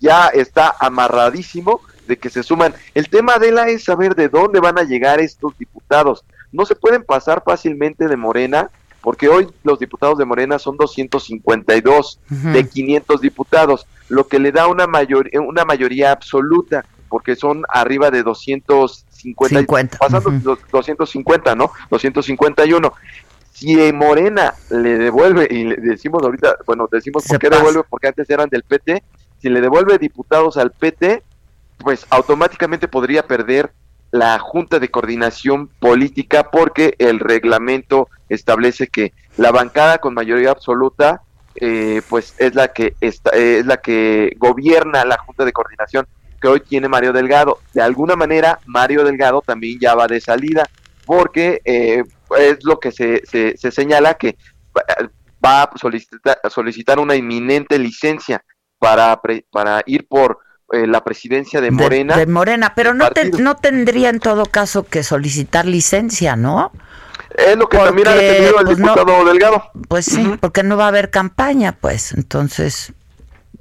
ya 0.00 0.28
está 0.28 0.74
amarradísimo 0.78 1.80
de 2.06 2.16
que 2.16 2.30
se 2.30 2.42
suman. 2.42 2.74
El 2.94 3.08
tema 3.08 3.38
de 3.38 3.52
la 3.52 3.68
es 3.68 3.84
saber 3.84 4.14
de 4.14 4.28
dónde 4.28 4.60
van 4.60 4.78
a 4.78 4.84
llegar 4.84 5.20
estos 5.20 5.56
diputados. 5.58 6.24
No 6.52 6.64
se 6.64 6.76
pueden 6.76 7.04
pasar 7.04 7.42
fácilmente 7.44 8.06
de 8.06 8.16
Morena, 8.16 8.70
porque 9.00 9.28
hoy 9.28 9.48
los 9.62 9.78
diputados 9.78 10.18
de 10.18 10.24
Morena 10.24 10.58
son 10.58 10.76
252 10.76 12.18
de 12.28 12.68
500 12.68 13.20
diputados, 13.20 13.86
lo 14.08 14.26
que 14.26 14.38
le 14.38 14.52
da 14.52 14.66
una, 14.66 14.86
mayor, 14.86 15.30
una 15.34 15.64
mayoría 15.64 16.12
absoluta 16.12 16.84
porque 17.08 17.36
son 17.36 17.64
arriba 17.68 18.10
de 18.10 18.22
250, 18.22 19.60
50. 19.60 19.98
pasando 19.98 20.30
250, 20.70 21.54
¿no? 21.54 21.70
251. 21.90 22.92
Si 23.52 23.92
Morena 23.92 24.54
le 24.70 24.98
devuelve, 24.98 25.48
y 25.50 25.64
le 25.64 25.76
decimos 25.76 26.22
ahorita, 26.22 26.56
bueno, 26.66 26.88
decimos 26.90 27.24
por 27.26 27.38
qué 27.38 27.48
devuelve, 27.48 27.82
porque 27.88 28.08
antes 28.08 28.28
eran 28.28 28.48
del 28.50 28.62
PT, 28.62 29.02
si 29.40 29.48
le 29.48 29.60
devuelve 29.60 29.98
diputados 29.98 30.56
al 30.56 30.72
PT, 30.72 31.22
pues 31.78 32.06
automáticamente 32.10 32.88
podría 32.88 33.26
perder 33.26 33.72
la 34.10 34.38
Junta 34.38 34.78
de 34.78 34.90
Coordinación 34.90 35.68
Política 35.80 36.50
porque 36.50 36.94
el 36.98 37.18
reglamento 37.18 38.08
establece 38.28 38.88
que 38.88 39.12
la 39.36 39.52
bancada 39.52 39.98
con 39.98 40.14
mayoría 40.14 40.50
absoluta 40.50 41.22
eh, 41.58 42.02
pues 42.08 42.34
es 42.38 42.54
la 42.54 42.68
que 42.68 42.94
está, 43.00 43.30
es 43.30 43.64
la 43.64 43.78
que 43.78 44.36
gobierna 44.38 45.04
la 45.04 45.18
Junta 45.18 45.44
de 45.44 45.52
Coordinación 45.52 46.06
que 46.40 46.48
hoy 46.48 46.60
tiene 46.60 46.88
Mario 46.88 47.12
Delgado. 47.12 47.58
De 47.72 47.82
alguna 47.82 48.16
manera, 48.16 48.58
Mario 48.66 49.04
Delgado 49.04 49.42
también 49.42 49.78
ya 49.80 49.94
va 49.94 50.06
de 50.06 50.20
salida, 50.20 50.64
porque 51.04 51.60
eh, 51.64 52.02
es 52.38 52.58
lo 52.64 52.78
que 52.78 52.92
se, 52.92 53.22
se, 53.26 53.70
señala 53.70 54.14
que 54.14 54.36
va 55.44 55.62
a 55.62 55.70
solicitar, 55.78 56.38
solicitar 56.50 56.98
una 56.98 57.16
inminente 57.16 57.78
licencia 57.78 58.44
para, 58.78 59.20
para 59.50 59.82
ir 59.86 60.06
por 60.06 60.38
eh, 60.72 60.86
la 60.86 61.02
presidencia 61.04 61.60
de 61.60 61.70
Morena. 61.70 62.16
De, 62.16 62.26
Morena, 62.26 62.72
pero 62.74 62.92
no, 62.92 63.08
no 63.38 63.56
tendría 63.56 64.10
en 64.10 64.20
todo 64.20 64.46
caso 64.46 64.84
que 64.84 65.02
solicitar 65.02 65.64
licencia, 65.64 66.36
¿no? 66.36 66.72
Es 67.36 67.56
lo 67.56 67.68
que 67.68 67.76
también 67.76 68.08
ha 68.08 68.14
defendido 68.14 68.58
el 68.60 68.64
pues, 68.64 68.76
diputado 68.78 69.24
Delgado. 69.24 69.62
Pues 69.88 70.04
sí, 70.06 70.36
porque 70.40 70.62
no 70.62 70.76
va 70.76 70.86
a 70.86 70.88
haber 70.88 71.10
campaña, 71.10 71.72
pues. 71.72 72.12
Entonces, 72.12 72.92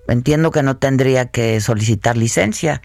entiendo 0.07 0.51
que 0.51 0.63
no 0.63 0.77
tendría 0.77 1.27
que 1.27 1.59
solicitar 1.61 2.17
licencia. 2.17 2.81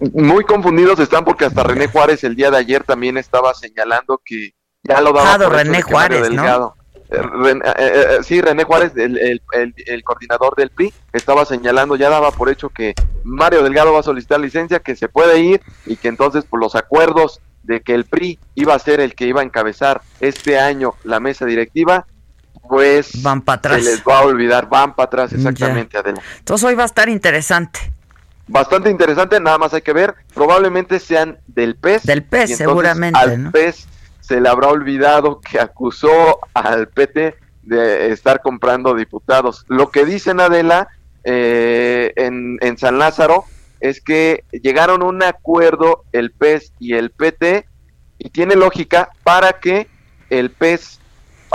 Muy 0.00 0.44
confundidos 0.44 0.98
están 1.00 1.24
porque 1.24 1.44
hasta 1.44 1.64
René 1.64 1.88
Juárez 1.88 2.22
el 2.24 2.36
día 2.36 2.50
de 2.50 2.58
ayer 2.58 2.84
también 2.84 3.18
estaba 3.18 3.52
señalando 3.54 4.20
que 4.24 4.54
ya 4.84 5.00
lo 5.00 5.12
daba 5.12 5.44
por 5.44 5.52
René 5.52 5.82
Juárez, 5.82 6.30
¿no? 6.30 6.74
Eh, 7.10 7.16
eh, 7.16 7.62
eh, 7.64 8.18
sí, 8.22 8.40
René 8.40 8.64
Juárez, 8.64 8.92
el, 8.96 9.40
el, 9.50 10.04
coordinador 10.04 10.54
del 10.56 10.70
PRI, 10.70 10.92
estaba 11.12 11.46
señalando, 11.46 11.96
ya 11.96 12.10
daba 12.10 12.30
por 12.32 12.50
hecho 12.50 12.68
que 12.68 12.94
Mario 13.24 13.62
Delgado 13.62 13.92
va 13.94 14.00
a 14.00 14.02
solicitar 14.02 14.38
licencia, 14.38 14.80
que 14.80 14.94
se 14.94 15.08
puede 15.08 15.40
ir 15.40 15.62
y 15.86 15.96
que 15.96 16.08
entonces 16.08 16.44
por 16.44 16.60
los 16.60 16.74
acuerdos 16.74 17.40
de 17.62 17.80
que 17.80 17.94
el 17.94 18.04
PRI 18.04 18.38
iba 18.54 18.74
a 18.74 18.78
ser 18.78 19.00
el 19.00 19.14
que 19.14 19.26
iba 19.26 19.40
a 19.40 19.44
encabezar 19.44 20.02
este 20.20 20.58
año 20.58 20.94
la 21.02 21.18
mesa 21.18 21.46
directiva, 21.46 22.06
pues 22.68 23.22
van 23.22 23.42
para 23.42 23.58
atrás. 23.58 23.84
Se 23.84 23.90
les 23.90 24.02
va 24.02 24.18
a 24.18 24.22
olvidar, 24.22 24.68
van 24.68 24.94
para 24.94 25.06
atrás 25.06 25.32
exactamente, 25.32 25.98
Entonces 26.38 26.64
hoy 26.64 26.74
va 26.74 26.84
a 26.84 26.86
estar 26.86 27.08
interesante. 27.08 27.92
bastante 28.46 28.90
interesante, 28.90 29.40
nada 29.40 29.58
más 29.58 29.74
hay 29.74 29.82
que 29.82 29.92
ver, 29.92 30.14
probablemente 30.34 30.98
sean 31.00 31.38
del 31.46 31.76
PES. 31.76 32.04
Del 32.04 32.22
PES, 32.24 32.56
seguramente. 32.56 33.18
Al 33.18 33.44
¿no? 33.44 33.50
PES 33.52 33.86
se 34.20 34.40
le 34.40 34.48
habrá 34.48 34.68
olvidado 34.68 35.40
que 35.40 35.58
acusó 35.58 36.38
al 36.54 36.88
PT 36.88 37.36
de 37.62 38.12
estar 38.12 38.42
comprando 38.42 38.94
diputados. 38.94 39.64
Lo 39.68 39.90
que 39.90 40.04
dicen 40.04 40.40
Adela 40.40 40.88
eh, 41.24 42.12
en, 42.16 42.58
en 42.60 42.78
San 42.78 42.98
Lázaro 42.98 43.44
es 43.80 44.00
que 44.00 44.44
llegaron 44.50 45.02
a 45.02 45.06
un 45.06 45.22
acuerdo 45.22 46.04
el 46.12 46.30
PES 46.30 46.72
y 46.78 46.94
el 46.94 47.10
PT 47.10 47.66
y 48.18 48.30
tiene 48.30 48.56
lógica 48.56 49.10
para 49.22 49.60
que 49.60 49.88
el 50.30 50.50
PES 50.50 51.00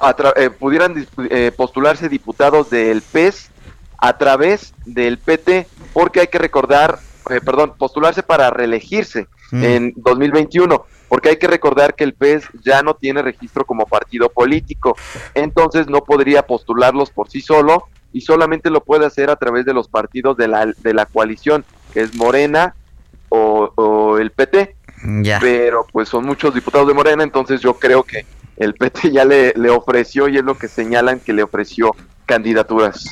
a 0.02 0.16
eh, 0.36 0.50
pudieran 0.50 1.06
eh, 1.30 1.52
postularse 1.56 2.10
diputados 2.10 2.70
del 2.70 3.02
PES 3.02 3.50
a 3.98 4.18
través 4.18 4.74
del 4.86 5.18
PT, 5.18 5.68
porque 5.94 6.22
hay 6.22 6.28
que 6.28 6.40
recordar, 6.40 7.00
eh, 7.30 7.40
perdón, 7.44 7.74
postularse 7.78 8.24
para 8.24 8.50
reelegirse 8.50 9.28
Mm. 9.52 9.64
en 9.64 9.94
2021, 9.98 10.84
porque 11.08 11.30
hay 11.30 11.38
que 11.38 11.46
recordar 11.46 11.94
que 11.94 12.04
el 12.04 12.14
PES 12.16 12.44
ya 12.66 12.82
no 12.82 12.96
tiene 12.96 13.22
registro 13.22 13.66
como 13.66 13.86
partido 13.86 14.30
político, 14.30 14.98
entonces 15.36 15.88
no 15.88 16.02
podría 16.04 16.42
postularlos 16.48 17.12
por 17.12 17.30
sí 17.30 17.40
solo 17.40 17.84
y 18.12 18.22
solamente 18.22 18.72
lo 18.72 18.82
puede 18.82 19.06
hacer 19.06 19.30
a 19.30 19.36
través 19.36 19.64
de 19.66 19.76
los 19.76 19.88
partidos 19.88 20.38
de 20.38 20.48
la, 20.48 20.66
de 20.76 20.94
la 20.96 21.06
coalición, 21.06 21.64
que 21.94 22.02
es 22.02 22.16
Morena 22.16 22.74
o, 23.30 23.72
o 23.76 24.18
el 24.18 24.32
PT 24.32 24.76
Ya. 25.22 25.40
pero 25.40 25.86
pues 25.92 26.10
son 26.10 26.26
muchos 26.26 26.56
diputados 26.56 26.88
de 26.88 26.96
Morena, 26.96 27.24
entonces 27.24 27.62
yo 27.62 27.76
creo 27.76 28.02
que 28.02 28.26
el 28.58 28.74
PT 28.76 29.12
ya 29.12 29.26
le, 29.26 29.54
le 29.56 29.70
ofreció 29.70 30.28
y 30.28 30.38
es 30.38 30.44
lo 30.44 30.58
que 30.58 30.68
señalan 30.68 31.20
que 31.20 31.34
le 31.34 31.44
ofreció 31.44 31.96
candidaturas. 32.26 33.06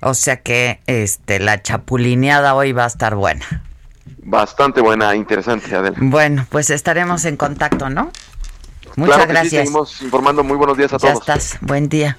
O 0.00 0.14
sea 0.14 0.40
que 0.42 0.80
este 0.86 1.40
la 1.40 1.60
chapulineada 1.62 2.54
hoy 2.54 2.72
va 2.72 2.84
a 2.84 2.88
estar 2.88 3.14
buena. 3.16 3.64
Bastante 4.22 4.80
buena, 4.80 5.14
interesante, 5.16 5.74
Adela. 5.74 5.96
Bueno, 6.00 6.46
pues 6.50 6.70
estaremos 6.70 7.24
en 7.24 7.36
contacto, 7.36 7.88
¿no? 7.90 8.10
Muchas 8.96 9.16
Claro 9.16 9.20
que 9.22 9.26
sí, 9.26 9.32
gracias. 9.32 9.50
seguimos 9.64 10.02
informando. 10.02 10.44
Muy 10.44 10.56
buenos 10.56 10.76
días 10.76 10.92
a 10.92 10.98
ya 10.98 11.12
todos. 11.12 11.20
estás. 11.20 11.58
Buen 11.60 11.88
día. 11.88 12.16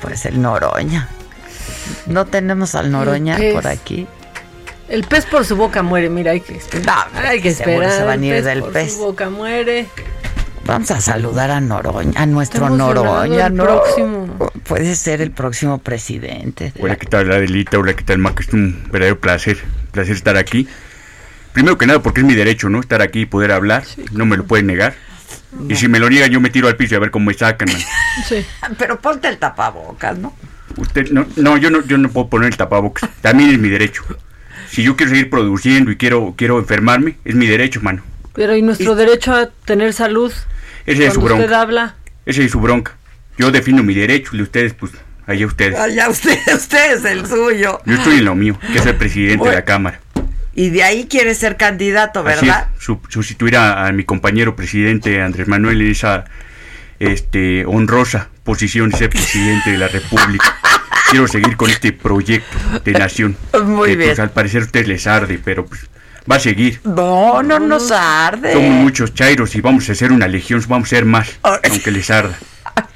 Pues 0.00 0.24
el 0.26 0.40
Noroña. 0.40 1.08
No 2.06 2.26
tenemos 2.26 2.74
al 2.74 2.90
Noroña 2.90 3.38
por 3.52 3.66
aquí. 3.66 4.06
El 4.88 5.04
pez 5.04 5.24
por 5.26 5.44
su 5.44 5.56
boca 5.56 5.82
muere, 5.82 6.10
mira, 6.10 6.32
hay 6.32 6.40
que 6.40 6.56
esperar. 6.56 7.08
hay 7.14 7.40
que 7.40 7.48
esperar. 7.48 7.90
se 7.92 8.04
va 8.04 8.12
a 8.12 8.14
el 8.14 8.24
ir 8.24 8.34
pez 8.34 8.44
del 8.44 8.60
por 8.60 8.72
pez. 8.72 8.92
su 8.94 8.98
boca 9.00 9.30
muere. 9.30 9.88
Vamos 10.64 10.90
a 10.92 11.00
saludar 11.00 11.50
a 11.50 11.60
Noroña, 11.60 12.12
a 12.20 12.26
nuestro 12.26 12.64
Estamos 12.66 12.78
Noroña. 12.78 13.50
¿no? 13.50 13.64
próximo. 13.64 14.52
Puede 14.64 14.94
ser 14.94 15.20
el 15.20 15.32
próximo 15.32 15.78
presidente. 15.78 16.72
Hola, 16.78 16.96
¿qué 16.96 17.06
tal, 17.06 17.30
Adelita? 17.32 17.78
Hola, 17.78 17.94
¿qué 17.94 18.04
tal, 18.04 18.18
Mac? 18.18 18.40
Es 18.40 18.52
un 18.52 18.84
verdadero 18.90 19.18
placer, 19.18 19.58
placer 19.90 20.14
estar 20.14 20.36
aquí. 20.36 20.68
Primero 21.52 21.76
que 21.76 21.86
nada, 21.86 22.00
porque 22.00 22.20
es 22.20 22.26
mi 22.26 22.34
derecho, 22.34 22.68
¿no? 22.68 22.80
Estar 22.80 23.02
aquí 23.02 23.22
y 23.22 23.26
poder 23.26 23.52
hablar, 23.52 23.84
no 24.12 24.24
me 24.24 24.36
lo 24.36 24.44
pueden 24.44 24.66
negar. 24.66 24.94
Y 25.68 25.74
si 25.74 25.88
me 25.88 25.98
lo 25.98 26.08
niegan, 26.08 26.30
yo 26.30 26.40
me 26.40 26.48
tiro 26.48 26.68
al 26.68 26.76
piso 26.76 26.94
y 26.94 26.96
a 26.96 27.00
ver 27.00 27.10
cómo 27.10 27.26
me 27.26 27.34
sacan, 27.34 27.68
man. 27.70 27.82
Sí. 28.28 28.44
Pero 28.78 29.00
ponte 29.00 29.28
el 29.28 29.38
tapabocas, 29.38 30.16
¿no? 30.18 30.34
Usted, 30.76 31.10
no, 31.10 31.26
no, 31.36 31.56
yo 31.56 31.70
no, 31.70 31.84
yo 31.84 31.98
no 31.98 32.08
puedo 32.08 32.28
poner 32.28 32.50
el 32.50 32.56
tapabocas. 32.56 33.10
También 33.20 33.50
es 33.50 33.58
mi 33.58 33.68
derecho. 33.68 34.04
Si 34.70 34.82
yo 34.82 34.96
quiero 34.96 35.10
seguir 35.10 35.28
produciendo 35.28 35.90
y 35.90 35.96
quiero, 35.96 36.34
quiero 36.36 36.58
enfermarme, 36.58 37.18
es 37.24 37.34
mi 37.34 37.46
derecho, 37.46 37.80
mano. 37.82 38.02
Pero 38.32 38.56
y 38.56 38.62
nuestro 38.62 38.94
derecho 38.94 39.34
a 39.34 39.50
tener 39.66 39.92
salud. 39.92 40.32
Ese 40.86 41.06
es 41.06 41.14
su 41.14 41.20
usted 41.20 41.34
bronca. 41.36 41.60
habla. 41.60 41.94
Ese 42.26 42.44
es 42.44 42.50
su 42.50 42.60
bronca. 42.60 42.96
Yo 43.38 43.50
defino 43.50 43.82
mi 43.82 43.94
derecho 43.94 44.36
y 44.36 44.42
ustedes, 44.42 44.74
pues, 44.74 44.92
allá 45.26 45.46
ustedes. 45.46 45.78
Allá 45.78 46.08
usted, 46.08 46.38
usted 46.54 46.96
es 46.96 47.04
el 47.04 47.26
suyo. 47.26 47.80
Yo 47.86 47.94
estoy 47.94 48.18
en 48.18 48.24
lo 48.24 48.34
mío, 48.34 48.58
que 48.72 48.78
es 48.78 48.86
el 48.86 48.96
presidente 48.96 49.48
de 49.48 49.54
la 49.54 49.64
Cámara. 49.64 50.00
Y 50.54 50.68
de 50.70 50.82
ahí 50.82 51.06
quiere 51.08 51.34
ser 51.34 51.56
candidato, 51.56 52.20
Así 52.20 52.44
¿verdad? 52.46 52.68
es, 52.76 52.84
su- 52.84 53.00
sustituir 53.08 53.56
a, 53.56 53.86
a 53.86 53.92
mi 53.92 54.04
compañero 54.04 54.54
presidente 54.54 55.22
Andrés 55.22 55.48
Manuel 55.48 55.80
en 55.80 55.90
esa 55.92 56.24
este, 57.00 57.64
honrosa 57.66 58.28
posición 58.44 58.90
de 58.90 58.98
ser 58.98 59.10
presidente 59.10 59.70
de 59.70 59.78
la 59.78 59.88
República. 59.88 60.56
Quiero 61.10 61.26
seguir 61.28 61.56
con 61.56 61.70
este 61.70 61.92
proyecto 61.92 62.56
de 62.84 62.92
nación. 62.92 63.36
Muy 63.64 63.90
que, 63.90 63.96
bien. 63.96 64.08
Pues, 64.10 64.18
al 64.20 64.30
parecer 64.30 64.62
a 64.62 64.64
ustedes 64.66 64.88
les 64.88 65.06
arde, 65.06 65.40
pero 65.42 65.64
pues 65.66 65.88
va 66.30 66.36
a 66.36 66.40
seguir. 66.40 66.80
No, 66.84 67.42
no 67.42 67.58
nos 67.58 67.90
arde. 67.90 68.52
Somos 68.52 68.70
muchos 68.70 69.14
chairos 69.14 69.54
y 69.54 69.60
vamos 69.60 69.88
a 69.88 69.94
ser 69.94 70.12
una 70.12 70.28
legión, 70.28 70.62
vamos 70.68 70.88
a 70.88 70.90
ser 70.90 71.04
más, 71.04 71.28
aunque 71.42 71.90
les 71.90 72.10
arda. 72.10 72.36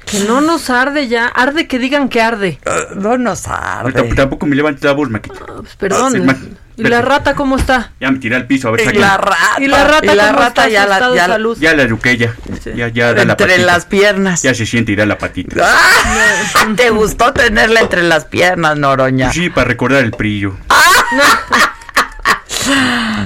Que 0.05 0.21
no 0.21 0.39
nos 0.41 0.69
arde 0.69 1.07
ya. 1.09 1.27
Arde 1.27 1.67
que 1.67 1.77
digan 1.79 2.07
que 2.09 2.21
arde. 2.21 2.59
No 2.95 3.17
nos 3.17 3.45
arde. 3.47 3.91
Tamp- 3.93 4.15
Tampoco 4.15 4.45
me 4.45 4.55
levantes 4.55 4.83
la 4.83 4.93
voz, 4.93 5.09
Maquita. 5.09 5.45
Pues 5.45 5.75
perdón. 5.75 6.15
Es 6.15 6.23
más, 6.23 6.37
¿Y 6.77 6.83
la 6.83 7.01
rata 7.01 7.33
cómo 7.33 7.57
está? 7.57 7.91
Ya 7.99 8.09
me 8.11 8.19
tiré 8.19 8.35
al 8.35 8.45
piso, 8.47 8.69
a 8.69 8.71
ver, 8.71 8.81
Y 8.81 8.85
sáquenme. 8.85 9.05
la 9.05 9.17
rata. 9.17 9.37
¿Y 9.59 9.67
la 9.67 9.83
rata 9.83 10.13
y 10.13 10.15
la 10.15 10.27
cómo 10.27 10.39
rata 10.39 10.47
está 10.47 10.69
ya 10.69 10.85
la, 10.85 10.99
ya 10.99 11.27
la- 11.27 11.33
salud? 11.33 11.57
Ya 11.59 11.73
la 11.73 11.83
eduqué, 11.83 12.17
ya. 12.17 12.33
Ya, 12.75 12.87
ya 12.87 13.13
da 13.13 13.25
la 13.25 13.31
Entre 13.33 13.47
patita. 13.47 13.65
las 13.65 13.85
piernas. 13.85 14.41
Ya 14.43 14.53
se 14.53 14.65
siente 14.65 14.91
y 14.93 14.95
da 14.95 15.05
la 15.05 15.17
patita. 15.17 15.55
¡Ah! 15.67 16.67
¿Te 16.77 16.89
gustó 16.91 17.33
tenerla 17.33 17.81
entre 17.81 18.03
las 18.03 18.25
piernas, 18.25 18.77
Noroña? 18.77 19.25
Pues 19.27 19.35
sí, 19.35 19.49
para 19.49 19.67
recordar 19.67 20.03
el 20.03 20.11
brillo. 20.11 20.55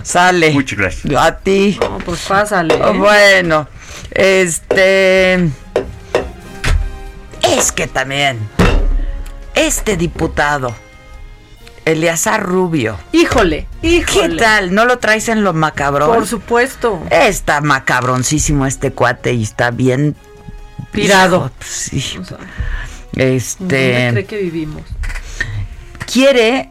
Sale. 0.03 0.51
Muchas 0.51 0.77
gracias. 0.79 1.15
A 1.15 1.37
ti. 1.37 1.77
No, 1.81 1.97
pues 1.99 2.21
pásale. 2.27 2.73
¿eh? 2.75 2.93
Bueno, 2.97 3.67
este. 4.11 5.35
Es 7.43 7.71
que 7.71 7.87
también. 7.87 8.39
Este 9.53 9.97
diputado, 9.97 10.73
Eleazar 11.85 12.41
Rubio. 12.41 12.97
Híjole, 13.11 13.67
híjole. 13.81 14.29
¿Qué 14.29 14.35
tal? 14.37 14.73
¿No 14.73 14.85
lo 14.85 14.97
traes 14.99 15.27
en 15.27 15.43
lo 15.43 15.53
macabrón? 15.53 16.07
Por 16.15 16.25
supuesto. 16.25 17.03
Está 17.09 17.59
macabroncísimo 17.61 18.65
este 18.65 18.93
cuate 18.93 19.33
y 19.33 19.43
está 19.43 19.71
bien. 19.71 20.15
Pirado. 20.91 21.37
Hijo, 21.37 21.51
pues, 21.57 21.69
sí. 21.69 22.15
¿Dónde 22.15 22.37
cree 23.17 23.35
Este. 23.35 24.25
que 24.25 24.37
vivimos? 24.37 24.83
Quiere. 26.11 26.69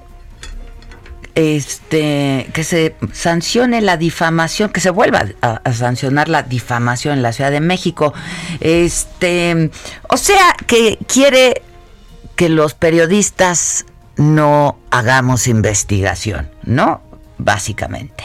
Este. 1.35 2.51
Que 2.53 2.65
se 2.65 2.97
sancione 3.13 3.81
la 3.81 3.97
difamación, 3.97 4.71
que 4.71 4.81
se 4.81 4.91
vuelva 4.91 5.25
a, 5.43 5.61
a 5.65 5.73
sancionar 5.73 6.29
la 6.29 6.43
difamación 6.43 7.15
en 7.15 7.23
la 7.23 7.33
Ciudad 7.33 7.51
de 7.51 7.61
México. 7.61 8.13
Este. 8.61 9.71
O 10.09 10.17
sea, 10.17 10.55
que 10.67 10.99
quiere 11.07 11.63
que 12.37 12.49
los 12.49 12.75
periodistas 12.75 13.85
no 14.17 14.79
hagamos 14.91 15.47
investigación, 15.47 16.51
¿no? 16.65 17.03
Básicamente. 17.39 18.25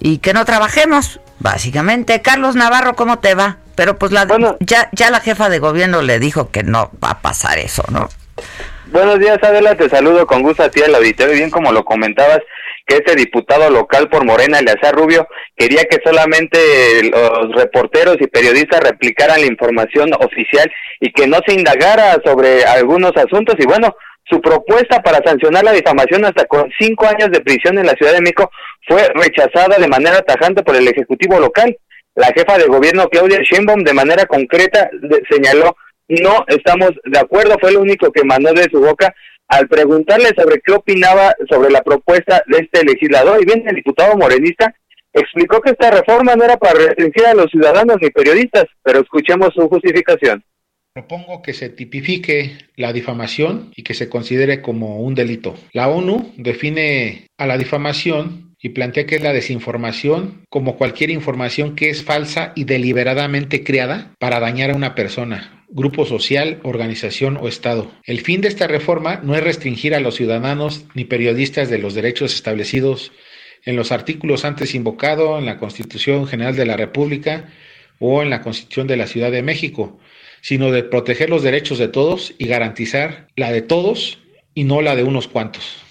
Y 0.00 0.18
que 0.18 0.34
no 0.34 0.44
trabajemos, 0.44 1.20
básicamente. 1.40 2.22
Carlos 2.22 2.56
Navarro, 2.56 2.94
¿cómo 2.94 3.18
te 3.18 3.34
va? 3.34 3.58
Pero 3.74 3.98
pues 3.98 4.12
la, 4.12 4.26
ya, 4.60 4.88
ya 4.92 5.10
la 5.10 5.20
jefa 5.20 5.48
de 5.48 5.58
gobierno 5.58 6.02
le 6.02 6.18
dijo 6.18 6.50
que 6.50 6.62
no 6.62 6.90
va 7.02 7.10
a 7.10 7.20
pasar 7.20 7.58
eso, 7.58 7.82
¿no? 7.90 8.08
Buenos 8.92 9.18
días, 9.18 9.38
Adela, 9.42 9.74
te 9.74 9.88
saludo 9.88 10.26
con 10.26 10.42
gusto 10.42 10.62
a 10.62 10.68
ti 10.68 10.82
al 10.82 10.94
auditorio, 10.94 11.34
bien 11.34 11.50
como 11.50 11.72
lo 11.72 11.84
comentabas, 11.84 12.40
que 12.86 12.96
este 12.96 13.16
diputado 13.16 13.70
local 13.70 14.10
por 14.10 14.26
Morena, 14.26 14.58
Eleazar 14.58 14.94
Rubio, 14.94 15.26
quería 15.56 15.84
que 15.84 15.98
solamente 16.04 16.58
los 17.10 17.54
reporteros 17.54 18.18
y 18.20 18.26
periodistas 18.26 18.80
replicaran 18.80 19.40
la 19.40 19.46
información 19.46 20.10
oficial 20.20 20.70
y 21.00 21.10
que 21.12 21.26
no 21.26 21.38
se 21.46 21.54
indagara 21.54 22.18
sobre 22.24 22.64
algunos 22.66 23.12
asuntos 23.16 23.54
y 23.58 23.64
bueno, 23.64 23.96
su 24.28 24.40
propuesta 24.40 25.02
para 25.02 25.22
sancionar 25.24 25.64
la 25.64 25.72
difamación 25.72 26.26
hasta 26.26 26.44
con 26.44 26.70
cinco 26.78 27.06
años 27.06 27.30
de 27.30 27.40
prisión 27.40 27.78
en 27.78 27.86
la 27.86 27.94
Ciudad 27.94 28.12
de 28.12 28.20
México 28.20 28.50
fue 28.86 29.08
rechazada 29.14 29.78
de 29.78 29.88
manera 29.88 30.20
tajante 30.20 30.62
por 30.62 30.76
el 30.76 30.86
Ejecutivo 30.86 31.40
local. 31.40 31.76
La 32.14 32.28
jefa 32.28 32.58
de 32.58 32.66
gobierno, 32.66 33.08
Claudia 33.08 33.40
Sheinbaum, 33.42 33.82
de 33.82 33.92
manera 33.94 34.26
concreta 34.26 34.88
señaló 35.30 35.74
no 36.08 36.44
estamos 36.48 36.90
de 37.04 37.18
acuerdo, 37.18 37.56
fue 37.60 37.72
lo 37.72 37.80
único 37.80 38.10
que 38.12 38.24
mandó 38.24 38.52
de 38.52 38.68
su 38.70 38.80
boca 38.80 39.14
al 39.48 39.68
preguntarle 39.68 40.30
sobre 40.36 40.60
qué 40.60 40.72
opinaba 40.72 41.34
sobre 41.48 41.70
la 41.70 41.82
propuesta 41.82 42.42
de 42.46 42.58
este 42.58 42.84
legislador. 42.84 43.40
Y 43.40 43.46
bien, 43.46 43.66
el 43.68 43.76
diputado 43.76 44.16
morenista 44.16 44.74
explicó 45.12 45.60
que 45.60 45.70
esta 45.70 45.90
reforma 45.90 46.34
no 46.34 46.44
era 46.44 46.56
para 46.56 46.78
restringir 46.78 47.26
a 47.26 47.34
los 47.34 47.50
ciudadanos 47.50 47.98
ni 48.00 48.10
periodistas, 48.10 48.64
pero 48.82 49.00
escuchemos 49.00 49.54
su 49.54 49.68
justificación. 49.68 50.42
Propongo 50.92 51.42
que 51.42 51.54
se 51.54 51.70
tipifique 51.70 52.56
la 52.76 52.92
difamación 52.92 53.72
y 53.74 53.82
que 53.82 53.94
se 53.94 54.08
considere 54.08 54.62
como 54.62 55.00
un 55.00 55.16
delito. 55.16 55.56
La 55.72 55.88
ONU 55.88 56.32
define 56.36 57.26
a 57.36 57.46
la 57.46 57.58
difamación 57.58 58.43
y 58.64 58.70
plantea 58.70 59.04
que 59.04 59.16
es 59.16 59.22
la 59.22 59.34
desinformación 59.34 60.46
como 60.48 60.78
cualquier 60.78 61.10
información 61.10 61.76
que 61.76 61.90
es 61.90 62.02
falsa 62.02 62.54
y 62.56 62.64
deliberadamente 62.64 63.62
creada 63.62 64.14
para 64.18 64.40
dañar 64.40 64.70
a 64.70 64.74
una 64.74 64.94
persona, 64.94 65.66
grupo 65.68 66.06
social, 66.06 66.60
organización 66.62 67.36
o 67.36 67.46
Estado. 67.46 67.92
El 68.04 68.22
fin 68.22 68.40
de 68.40 68.48
esta 68.48 68.66
reforma 68.66 69.20
no 69.22 69.34
es 69.34 69.44
restringir 69.44 69.94
a 69.94 70.00
los 70.00 70.14
ciudadanos 70.14 70.86
ni 70.94 71.04
periodistas 71.04 71.68
de 71.68 71.76
los 71.76 71.92
derechos 71.92 72.32
establecidos 72.32 73.12
en 73.66 73.76
los 73.76 73.92
artículos 73.92 74.46
antes 74.46 74.74
invocados 74.74 75.38
en 75.38 75.44
la 75.44 75.58
Constitución 75.58 76.26
General 76.26 76.56
de 76.56 76.64
la 76.64 76.78
República 76.78 77.50
o 77.98 78.22
en 78.22 78.30
la 78.30 78.40
Constitución 78.40 78.86
de 78.86 78.96
la 78.96 79.06
Ciudad 79.06 79.30
de 79.30 79.42
México, 79.42 79.98
sino 80.40 80.70
de 80.70 80.84
proteger 80.84 81.28
los 81.28 81.42
derechos 81.42 81.76
de 81.76 81.88
todos 81.88 82.32
y 82.38 82.46
garantizar 82.46 83.28
la 83.36 83.52
de 83.52 83.60
todos 83.60 84.20
y 84.54 84.64
no 84.64 84.80
la 84.80 84.96
de 84.96 85.02
unos 85.02 85.28
cuantos. 85.28 85.83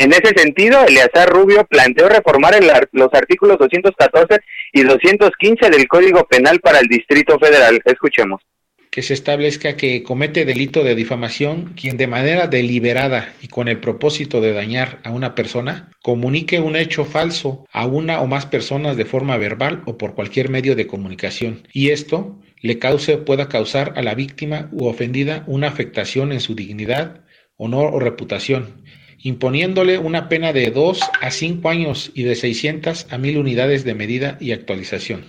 En 0.00 0.14
ese 0.14 0.32
sentido, 0.34 0.82
Eleazar 0.86 1.28
Rubio 1.28 1.66
planteó 1.66 2.08
reformar 2.08 2.54
los 2.92 3.08
artículos 3.12 3.58
214 3.58 4.40
y 4.72 4.82
215 4.82 5.68
del 5.68 5.86
Código 5.88 6.26
Penal 6.26 6.58
para 6.60 6.78
el 6.78 6.86
Distrito 6.86 7.38
Federal. 7.38 7.82
Escuchemos 7.84 8.40
que 8.90 9.02
se 9.02 9.12
establezca 9.12 9.76
que 9.76 10.02
comete 10.02 10.46
delito 10.46 10.82
de 10.84 10.94
difamación 10.94 11.74
quien 11.78 11.98
de 11.98 12.06
manera 12.06 12.46
deliberada 12.46 13.34
y 13.42 13.48
con 13.48 13.68
el 13.68 13.78
propósito 13.78 14.40
de 14.40 14.54
dañar 14.54 15.00
a 15.04 15.10
una 15.10 15.34
persona 15.34 15.90
comunique 16.02 16.60
un 16.60 16.76
hecho 16.76 17.04
falso 17.04 17.66
a 17.70 17.86
una 17.86 18.22
o 18.22 18.26
más 18.26 18.46
personas 18.46 18.96
de 18.96 19.04
forma 19.04 19.36
verbal 19.36 19.82
o 19.84 19.98
por 19.98 20.14
cualquier 20.14 20.48
medio 20.48 20.76
de 20.76 20.86
comunicación 20.86 21.68
y 21.74 21.90
esto 21.90 22.40
le 22.62 22.78
cause 22.78 23.18
pueda 23.18 23.50
causar 23.50 23.92
a 23.96 24.02
la 24.02 24.14
víctima 24.14 24.70
u 24.72 24.86
ofendida 24.86 25.44
una 25.46 25.68
afectación 25.68 26.32
en 26.32 26.40
su 26.40 26.54
dignidad, 26.54 27.20
honor 27.56 27.94
o 27.94 28.00
reputación, 28.00 28.82
imponiéndole 29.22 29.98
una 29.98 30.28
pena 30.28 30.52
de 30.52 30.70
2 30.70 31.00
a 31.20 31.30
5 31.30 31.68
años 31.68 32.10
y 32.14 32.24
de 32.24 32.34
600 32.34 33.12
a 33.12 33.18
1000 33.18 33.38
unidades 33.38 33.84
de 33.84 33.94
medida 33.94 34.36
y 34.40 34.52
actualización. 34.52 35.24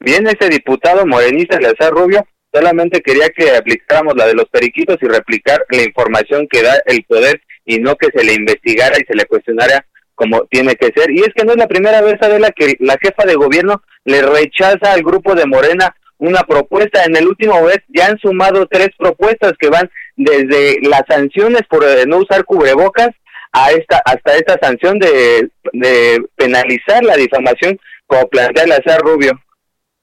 Bien, 0.00 0.26
ese 0.26 0.48
diputado 0.48 1.06
morenista 1.06 1.56
Eleazar 1.56 1.92
Rubio 1.92 2.24
Solamente 2.52 3.02
quería 3.02 3.28
que 3.28 3.54
aplicáramos 3.54 4.14
la 4.16 4.26
de 4.26 4.34
los 4.34 4.46
periquitos 4.46 4.96
y 5.02 5.06
replicar 5.06 5.64
la 5.70 5.82
información 5.82 6.46
que 6.48 6.62
da 6.62 6.74
el 6.86 7.04
poder 7.04 7.42
y 7.66 7.78
no 7.78 7.96
que 7.96 8.08
se 8.14 8.24
le 8.24 8.34
investigara 8.34 8.96
y 8.98 9.04
se 9.04 9.14
le 9.14 9.26
cuestionara 9.26 9.84
como 10.14 10.46
tiene 10.46 10.74
que 10.74 10.90
ser. 10.96 11.10
Y 11.10 11.20
es 11.20 11.28
que 11.34 11.44
no 11.44 11.52
es 11.52 11.58
la 11.58 11.68
primera 11.68 12.00
vez, 12.00 12.16
Adela, 12.20 12.50
que 12.50 12.76
la 12.80 12.96
jefa 13.00 13.24
de 13.24 13.34
gobierno 13.34 13.82
le 14.04 14.22
rechaza 14.22 14.92
al 14.92 15.02
grupo 15.02 15.34
de 15.34 15.46
Morena 15.46 15.94
una 16.16 16.42
propuesta. 16.42 17.04
En 17.04 17.16
el 17.16 17.28
último 17.28 17.62
mes 17.62 17.80
ya 17.88 18.06
han 18.06 18.18
sumado 18.18 18.66
tres 18.66 18.88
propuestas 18.98 19.52
que 19.60 19.68
van 19.68 19.90
desde 20.18 20.80
las 20.82 21.02
sanciones 21.08 21.62
por 21.70 21.84
eh, 21.84 22.04
no 22.06 22.18
usar 22.18 22.44
cubrebocas 22.44 23.10
a 23.52 23.70
esta 23.70 24.02
hasta 24.04 24.34
esta 24.34 24.58
sanción 24.60 24.98
de, 24.98 25.48
de 25.72 26.22
penalizar 26.36 27.02
la 27.02 27.16
difamación 27.16 27.78
como 28.06 28.28
plantea 28.28 28.64
el 28.64 28.72
Azar 28.72 29.00
Rubio. 29.00 29.40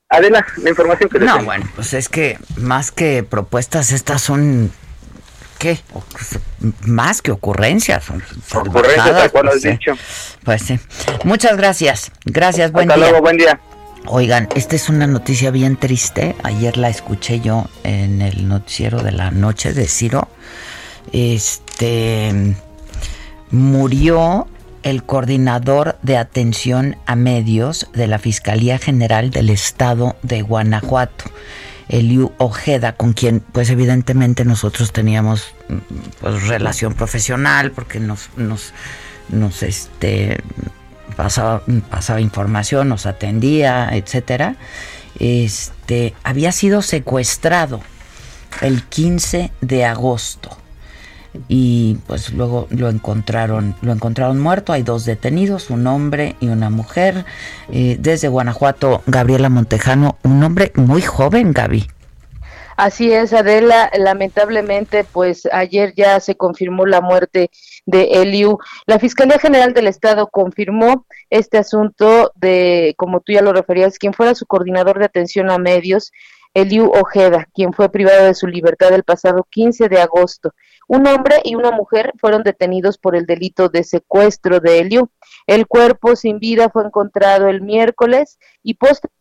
Adela, 0.10 0.46
la 0.64 0.70
información 0.70 1.10
que 1.10 1.20
No, 1.20 1.44
bueno, 1.44 1.68
pues 1.76 1.94
es 1.94 2.10
que 2.10 2.38
más 2.58 2.92
que 2.92 3.24
propuestas, 3.24 3.92
estas 3.92 4.22
son. 4.22 4.72
¿Qué? 5.58 5.80
Más 6.86 7.22
que 7.22 7.32
ocurrencias. 7.32 8.06
Son 8.06 8.68
ocurrencias, 8.68 9.12
tal 9.12 9.32
cual 9.32 9.46
pues, 9.46 9.56
has 9.56 9.72
dicho. 9.72 9.94
Pues 10.44 10.62
sí. 10.62 10.80
Muchas 11.24 11.58
gracias. 11.58 12.12
Gracias, 12.26 12.72
buen 12.72 12.90
Hasta 12.90 13.02
día. 13.02 13.10
luego, 13.10 13.24
buen 13.24 13.38
día. 13.38 13.60
Oigan, 14.08 14.48
esta 14.56 14.76
es 14.76 14.90
una 14.90 15.08
noticia 15.08 15.50
bien 15.52 15.78
triste. 15.78 16.36
Ayer 16.44 16.78
la 16.78 16.90
escuché 16.90 17.40
yo 17.40 17.68
en 17.84 18.22
el 18.22 18.48
noticiero 18.48 19.02
de 19.02 19.12
la 19.12 19.32
noche 19.32 19.74
de 19.74 19.88
Ciro. 19.88 20.28
Este 21.12 22.56
murió 23.52 24.48
el 24.84 25.04
coordinador 25.04 25.98
de 26.04 26.18
atención 26.18 26.98
a 27.08 27.16
medios 27.16 27.90
de 27.94 28.06
la 28.06 28.20
Fiscalía 28.20 28.78
General 28.78 29.32
del 29.32 29.50
Estado 29.50 30.16
de 30.22 30.44
Guanajuato, 30.44 31.26
Eliu 31.90 32.32
Ojeda, 32.38 32.94
con 32.94 33.14
quien 33.14 33.40
pues 33.40 33.72
evidentemente 33.72 34.46
nosotros 34.46 34.92
teníamos 34.92 35.54
pues, 36.22 36.48
relación 36.48 36.94
profesional 36.94 37.72
porque 37.72 38.00
nos, 38.00 38.30
nos, 38.38 38.74
nos 39.30 39.64
este, 39.64 40.38
pasaba, 41.16 41.62
pasaba 41.90 42.22
información, 42.22 42.90
nos 42.90 43.06
atendía, 43.06 43.90
etcétera. 43.92 44.56
Este 45.20 46.14
había 46.24 46.52
sido 46.52 46.82
secuestrado 46.82 47.82
el 48.62 48.84
15 48.84 49.52
de 49.62 49.86
agosto 49.86 50.58
y 51.48 51.98
pues 52.08 52.34
luego 52.34 52.68
lo 52.70 52.90
encontraron, 52.90 53.76
lo 53.82 53.92
encontraron 53.92 54.40
muerto. 54.40 54.74
Hay 54.74 54.84
dos 54.84 55.06
detenidos, 55.06 55.70
un 55.70 55.88
hombre 55.88 56.36
y 56.40 56.48
una 56.48 56.70
mujer. 56.70 57.26
Eh, 57.72 57.98
desde 58.00 58.28
Guanajuato, 58.28 59.04
Gabriela 59.06 59.50
Montejano, 59.50 60.18
un 60.24 60.44
hombre 60.44 60.72
muy 60.76 61.02
joven, 61.02 61.52
Gaby. 61.54 61.88
Así 62.78 63.14
es, 63.14 63.32
Adela. 63.32 63.90
Lamentablemente, 63.98 65.06
pues 65.06 65.48
ayer 65.52 65.94
ya 65.96 66.20
se 66.20 66.36
confirmó 66.36 66.86
la 66.86 67.00
muerte 67.00 67.50
de 67.86 68.04
Eliu. 68.22 68.58
La 68.86 69.00
Fiscalía 69.00 69.40
General 69.40 69.74
del 69.74 69.88
Estado 69.88 70.28
confirmó 70.28 71.06
este 71.30 71.58
asunto 71.58 72.34
de, 72.36 72.94
como 72.98 73.22
tú 73.22 73.32
ya 73.32 73.42
lo 73.42 73.54
referías, 73.54 73.98
quien 73.98 74.14
fuera 74.14 74.36
su 74.36 74.46
coordinador 74.46 75.00
de 75.00 75.06
atención 75.06 75.50
a 75.50 75.58
medios, 75.58 76.12
Eliu 76.54 76.90
Ojeda, 76.90 77.48
quien 77.54 77.74
fue 77.74 77.90
privado 77.90 78.26
de 78.26 78.34
su 78.34 78.48
libertad 78.48 78.94
el 78.94 79.04
pasado 79.04 79.48
15 79.50 79.88
de 79.88 80.02
agosto. 80.02 80.54
Un 80.88 81.08
hombre 81.08 81.38
y 81.44 81.56
una 81.56 81.72
mujer 81.72 82.14
fueron 82.18 82.44
detenidos 82.44 82.98
por 82.98 83.16
el 83.16 83.26
delito 83.26 83.70
de 83.70 83.84
secuestro 83.84 84.60
de 84.60 84.80
Eliu. 84.80 85.10
El 85.48 85.66
cuerpo 85.68 86.16
sin 86.16 86.40
vida 86.40 86.70
fue 86.70 86.86
encontrado 86.86 87.48
el 87.48 87.62
miércoles 87.62 88.38
y 88.64 88.76
posteriormente 88.76 89.15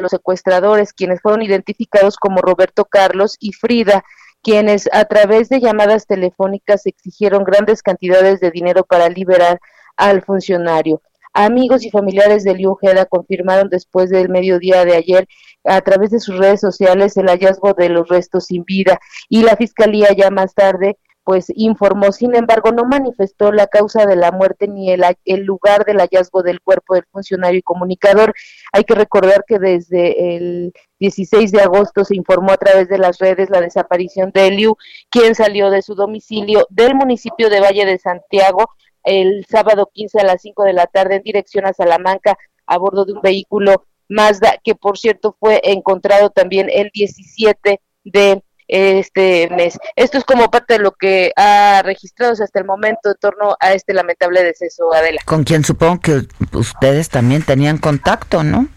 los 0.00 0.10
secuestradores, 0.10 0.92
quienes 0.92 1.20
fueron 1.20 1.42
identificados 1.42 2.16
como 2.16 2.40
Roberto 2.40 2.84
Carlos 2.84 3.36
y 3.40 3.52
Frida, 3.52 4.04
quienes 4.42 4.88
a 4.92 5.04
través 5.04 5.48
de 5.48 5.60
llamadas 5.60 6.06
telefónicas 6.06 6.86
exigieron 6.86 7.44
grandes 7.44 7.82
cantidades 7.82 8.40
de 8.40 8.50
dinero 8.50 8.84
para 8.84 9.08
liberar 9.08 9.60
al 9.96 10.22
funcionario. 10.22 11.02
Amigos 11.32 11.84
y 11.84 11.90
familiares 11.90 12.42
de 12.42 12.54
Liu 12.54 12.72
Ojeda 12.72 13.06
confirmaron 13.06 13.68
después 13.68 14.10
del 14.10 14.28
mediodía 14.28 14.84
de 14.84 14.96
ayer 14.96 15.28
a 15.64 15.80
través 15.80 16.10
de 16.10 16.18
sus 16.18 16.38
redes 16.38 16.60
sociales 16.60 17.16
el 17.16 17.28
hallazgo 17.28 17.74
de 17.74 17.88
los 17.88 18.08
restos 18.08 18.46
sin 18.46 18.64
vida 18.64 18.98
y 19.28 19.42
la 19.42 19.56
fiscalía 19.56 20.08
ya 20.16 20.30
más 20.30 20.54
tarde 20.54 20.98
pues 21.24 21.52
informó, 21.54 22.12
sin 22.12 22.34
embargo, 22.34 22.72
no 22.72 22.84
manifestó 22.84 23.52
la 23.52 23.66
causa 23.66 24.06
de 24.06 24.16
la 24.16 24.32
muerte 24.32 24.68
ni 24.68 24.90
el, 24.90 25.04
el, 25.24 25.44
lugar 25.44 25.84
del 25.84 25.98
hallazgo 25.98 26.42
del 26.42 26.60
cuerpo 26.60 26.94
del 26.94 27.04
funcionario 27.12 27.58
y 27.58 27.62
comunicador. 27.62 28.34
Hay 28.72 28.84
que 28.84 28.94
recordar 28.94 29.44
que 29.46 29.58
desde 29.58 30.36
el 30.36 30.72
16 30.98 31.52
de 31.52 31.60
agosto 31.60 32.04
se 32.04 32.16
informó 32.16 32.52
a 32.52 32.56
través 32.56 32.88
de 32.88 32.98
las 32.98 33.18
redes 33.18 33.50
la 33.50 33.60
desaparición 33.60 34.30
de 34.32 34.48
Eliu, 34.48 34.76
quien 35.10 35.34
salió 35.34 35.70
de 35.70 35.82
su 35.82 35.94
domicilio 35.94 36.66
del 36.70 36.94
municipio 36.94 37.50
de 37.50 37.60
Valle 37.60 37.84
de 37.86 37.98
Santiago 37.98 38.70
el 39.04 39.46
sábado 39.48 39.90
15 39.92 40.20
a 40.20 40.24
las 40.24 40.42
5 40.42 40.64
de 40.64 40.72
la 40.72 40.86
tarde 40.86 41.16
en 41.16 41.22
dirección 41.22 41.66
a 41.66 41.72
Salamanca 41.72 42.36
a 42.66 42.78
bordo 42.78 43.04
de 43.04 43.14
un 43.14 43.20
vehículo 43.22 43.86
Mazda, 44.08 44.56
que 44.62 44.74
por 44.74 44.98
cierto 44.98 45.36
fue 45.38 45.60
encontrado 45.64 46.30
también 46.30 46.68
el 46.70 46.90
17 46.92 47.80
de 48.04 48.42
este 48.70 49.48
mes. 49.50 49.78
Esto 49.96 50.18
es 50.18 50.24
como 50.24 50.50
parte 50.50 50.74
de 50.74 50.78
lo 50.80 50.92
que 50.92 51.32
ha 51.36 51.82
registrado 51.84 52.32
hasta 52.32 52.58
el 52.58 52.64
momento 52.64 53.10
en 53.10 53.16
torno 53.20 53.56
a 53.60 53.72
este 53.72 53.92
lamentable 53.94 54.42
deceso, 54.42 54.92
Adela. 54.94 55.20
Con 55.24 55.44
quien 55.44 55.64
supongo 55.64 56.00
que 56.00 56.22
ustedes 56.52 57.08
también 57.08 57.42
tenían 57.42 57.78
contacto, 57.78 58.42
¿no? 58.42 58.68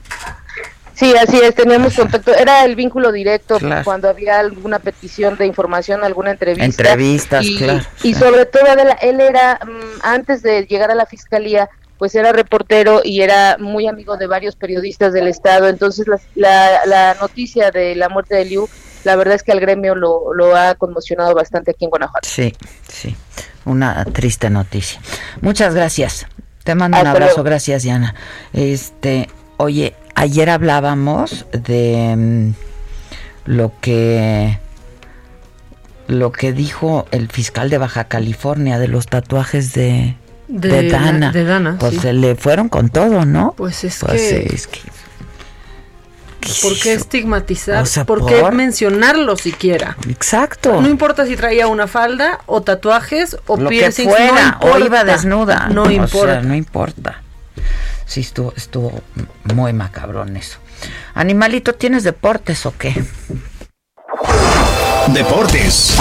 Sí, 0.96 1.14
así 1.16 1.40
es, 1.40 1.56
teníamos 1.56 1.96
contacto, 1.96 2.36
era 2.36 2.64
el 2.66 2.76
vínculo 2.76 3.12
directo 3.12 3.58
cuando 3.84 4.10
había 4.10 4.40
alguna 4.40 4.78
petición 4.78 5.38
de 5.38 5.48
información, 5.48 6.04
alguna 6.04 6.32
entrevista. 6.32 6.84
Entrevistas, 6.84 7.46
y, 7.46 7.58
claro. 7.58 7.84
Y 8.04 8.14
sobre 8.14 8.46
todo, 8.46 8.66
Adela, 8.70 8.94
él 9.02 9.20
era, 9.20 9.60
mm, 9.64 10.02
antes 10.04 10.44
de 10.44 10.68
llegar 10.68 10.92
a 10.92 10.96
la 10.96 11.08
fiscalía, 11.08 11.70
pues 11.98 12.16
era 12.16 12.32
reportero 12.32 13.02
y 13.04 13.22
era 13.22 13.58
muy 13.60 13.88
amigo 13.88 14.18
de 14.18 14.28
varios 14.28 14.56
periodistas 14.56 15.14
del 15.14 15.28
estado. 15.28 15.68
Entonces 15.68 16.06
la, 16.36 16.82
la, 16.86 17.16
noticia 17.16 17.72
de 17.72 17.96
la 17.96 18.10
muerte 18.10 18.36
de 18.36 18.46
Liu, 18.46 18.70
la 19.04 19.16
verdad 19.16 19.36
es 19.36 19.44
que 19.44 19.52
al 19.52 19.60
gremio 19.60 19.96
lo, 19.96 20.34
lo 20.34 20.56
ha 20.56 20.76
conmocionado 20.76 21.34
bastante 21.34 21.72
aquí 21.72 21.86
en 21.86 21.90
Guanajuato. 21.90 22.28
Sí, 22.28 22.54
sí, 22.88 23.16
una 23.66 24.06
triste 24.06 24.50
noticia. 24.50 25.00
Muchas 25.42 25.76
gracias. 25.76 26.28
Te 26.64 26.76
mando 26.76 27.00
un 27.00 27.08
abrazo, 27.08 27.44
gracias 27.44 27.84
Diana. 27.84 28.16
Este, 28.54 29.28
oye, 29.58 29.96
ayer 30.16 30.50
hablábamos 30.50 31.46
de 31.52 32.16
mm, 32.16 32.50
lo 33.46 33.74
que 33.82 34.60
lo 36.08 36.32
que 36.32 36.52
dijo 36.54 37.06
el 37.12 37.30
fiscal 37.30 37.70
de 37.70 37.78
Baja 37.78 38.06
California 38.06 38.78
de 38.78 38.88
los 38.88 39.08
tatuajes 39.08 39.74
de 39.74 40.16
de, 40.48 40.90
Dana. 40.90 41.32
De 41.32 41.44
Dana 41.44 41.78
pues 41.80 42.02
se 42.02 42.14
le 42.14 42.36
fueron 42.36 42.70
con 42.70 42.90
todo, 42.90 43.26
¿no? 43.26 43.54
Pues 43.58 43.84
es 43.84 44.00
pues 44.00 44.68
que... 44.68 44.82
¿Por 46.62 46.80
qué 46.80 46.94
estigmatizar? 46.94 47.86
¿Por 48.06 48.26
qué 48.26 48.44
mencionarlo 48.52 49.36
siquiera? 49.36 49.98
Exacto. 50.10 50.82
No 50.82 50.90
importa 50.90 51.26
si 51.26 51.36
traía 51.36 51.68
una 51.68 51.88
falda 51.88 52.40
o 52.46 52.62
tatuajes 52.62 53.38
o 53.48 53.58
Lo 53.58 53.70
piercings, 53.70 54.14
que 54.14 54.28
fuera, 54.30 54.58
o 54.62 54.78
iba 54.80 55.04
desnuda. 55.04 55.68
No 55.70 55.90
importa. 55.90 56.42
no 56.42 56.56
importa. 56.56 57.22
Sí, 58.06 58.22
estuvo, 58.22 58.54
estuvo 58.56 59.02
muy 59.44 59.74
macabrón 59.74 60.36
eso. 60.38 60.60
Animalito, 61.14 61.74
¿tienes 61.74 62.04
deportes 62.04 62.66
o 62.66 62.74
qué? 62.78 62.94
Deportes. 65.14 65.96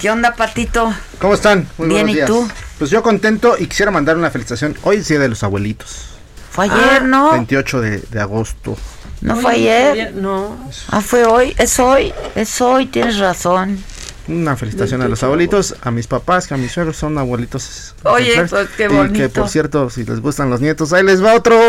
¿Qué 0.00 0.10
onda, 0.10 0.34
Patito? 0.34 0.92
¿Cómo 1.18 1.34
están? 1.34 1.68
Muy 1.78 1.88
Bien, 1.88 2.08
¿y 2.08 2.24
tú? 2.26 2.48
Pues 2.78 2.90
yo 2.90 3.02
contento 3.02 3.56
y 3.58 3.66
quisiera 3.66 3.90
mandar 3.90 4.16
una 4.16 4.30
felicitación. 4.30 4.76
Hoy 4.82 4.96
es 4.96 5.08
Día 5.08 5.18
de 5.18 5.28
los 5.28 5.42
Abuelitos. 5.42 6.15
Fue 6.56 6.64
ayer, 6.70 7.04
¿no? 7.04 7.32
28 7.32 7.80
de, 7.82 8.18
agosto. 8.18 8.78
¿No 9.20 9.36
fue 9.36 9.56
ayer? 9.56 10.14
No. 10.14 10.56
Ah, 10.90 11.02
fue 11.02 11.26
hoy. 11.26 11.54
Es 11.58 11.78
hoy. 11.78 12.14
Es 12.34 12.62
hoy, 12.62 12.86
tienes 12.86 13.18
razón. 13.18 13.78
una 14.26 14.56
felicitación 14.56 15.02
a 15.02 15.08
los 15.08 15.22
abuelitos, 15.22 15.76
a 15.82 15.90
mis 15.90 16.06
papás, 16.06 16.46
que 16.46 16.54
a 16.54 16.56
mis 16.56 16.72
suegros 16.72 16.96
son 16.96 17.18
abuelitos. 17.18 17.94
Oye, 18.04 18.42
pues 18.48 18.70
qué 18.74 18.88
bonito. 18.88 19.14
Y 19.14 19.18
que 19.18 19.28
por 19.28 19.50
cierto, 19.50 19.90
si 19.90 20.04
les 20.04 20.20
gustan 20.20 20.48
los 20.48 20.62
nietos, 20.62 20.94
ahí 20.94 21.02
les 21.04 21.22
va 21.22 21.34
otro. 21.34 21.60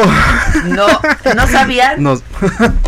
No, 0.63 0.88
no 1.35 1.47
sabían. 1.47 2.01
Nos... 2.01 2.23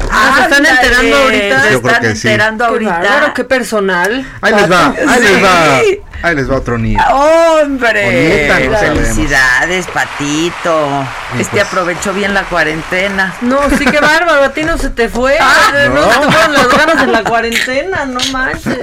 Ah, 0.09 0.35
se 0.37 0.43
están 0.43 0.65
enterando 0.65 1.17
ahorita. 1.17 1.61
Se 1.61 1.67
creo 1.67 1.79
están 1.79 2.15
sí. 2.15 2.27
enterando 2.29 2.65
ahorita. 2.65 2.91
bárbaro, 2.97 3.33
qué 3.33 3.43
personal. 3.43 4.25
Ahí 4.39 4.55
les 4.55 4.71
va, 4.71 4.87
ahí 4.87 5.21
les 5.21 5.43
va. 5.43 5.81
Ahí 6.22 6.36
les 6.36 6.49
va 6.51 6.57
otro 6.57 6.78
nieto. 6.78 7.03
¡Hombre! 7.13 8.49
Bonita, 8.49 8.93
no. 8.93 8.95
Felicidades, 9.01 9.88
Patito. 9.88 11.05
Y 11.38 11.41
Este 11.41 11.57
pues- 11.57 11.63
aprovechó 11.67 12.13
bien 12.13 12.34
la 12.34 12.43
cuarentena. 12.43 13.34
No, 13.41 13.59
sí, 13.78 13.86
qué 13.86 13.99
bárbaro, 14.01 14.43
a 14.43 14.53
ti 14.53 14.63
no 14.63 14.78
se 14.78 14.89
te 14.89 15.07
fue. 15.07 15.38
no. 15.39 15.95
no. 15.95 16.11
se 16.11 16.20
te 16.20 16.32
fueron 16.32 16.53
las 16.53 16.67
ganas 16.70 17.03
en 17.03 17.11
la 17.11 17.24
cuarentena, 17.24 18.05
no 18.05 18.20
manches. 18.32 18.78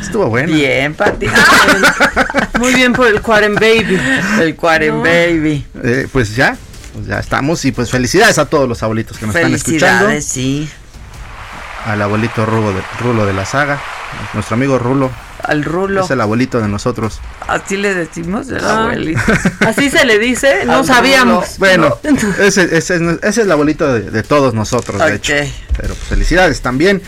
Estuvo 0.00 0.26
bueno. 0.26 0.52
Bien, 0.52 0.94
Patito. 0.94 1.32
Muy 2.58 2.74
bien 2.74 2.92
por 2.92 3.08
el 3.08 3.20
Quarren 3.20 3.54
Baby. 3.56 4.00
El 4.40 4.54
Quarren 4.56 4.98
No. 4.98 5.02
Baby. 5.02 5.66
Eh, 5.82 6.06
pues 6.12 6.36
ya, 6.36 6.56
pues 6.94 7.06
ya 7.06 7.18
estamos. 7.18 7.64
Y 7.64 7.72
pues 7.72 7.90
felicidades 7.90 8.38
a 8.38 8.46
todos 8.46 8.68
los 8.68 8.82
abuelitos 8.82 9.18
que 9.18 9.26
nos 9.26 9.34
están 9.34 9.54
escuchando. 9.54 10.06
Felicidades, 10.06 10.26
sí. 10.26 10.70
Al 11.86 12.02
abuelito 12.02 12.44
Rulo 12.46 12.72
de, 12.72 12.82
Rulo 13.00 13.26
de 13.26 13.32
la 13.32 13.44
saga. 13.44 13.80
Nuestro 14.34 14.54
amigo 14.54 14.78
Rulo. 14.78 15.10
Al 15.50 15.64
Rulo. 15.64 16.04
Es 16.04 16.10
el 16.12 16.20
abuelito 16.20 16.60
de 16.60 16.68
nosotros. 16.68 17.20
Así 17.48 17.76
le 17.76 17.92
decimos 17.92 18.48
el 18.50 18.64
Ah. 18.64 18.84
abuelito. 18.84 19.20
Así 19.66 19.90
se 19.90 20.04
le 20.04 20.18
dice, 20.20 20.64
no 20.64 20.78
Al 20.78 20.84
sabíamos. 20.86 21.58
Bueno, 21.58 21.98
ese, 22.38 22.62
ese 22.76 22.76
es, 22.76 22.90
ese 22.90 23.28
es 23.28 23.38
el 23.38 23.50
abuelito 23.50 23.92
de, 23.92 24.10
de 24.10 24.22
todos 24.22 24.54
nosotros, 24.54 25.04
de 25.04 25.16
hecho. 25.16 25.32
Pero 25.76 25.88
pues, 25.94 25.98
felicidades 26.08 26.60
también. 26.60 27.02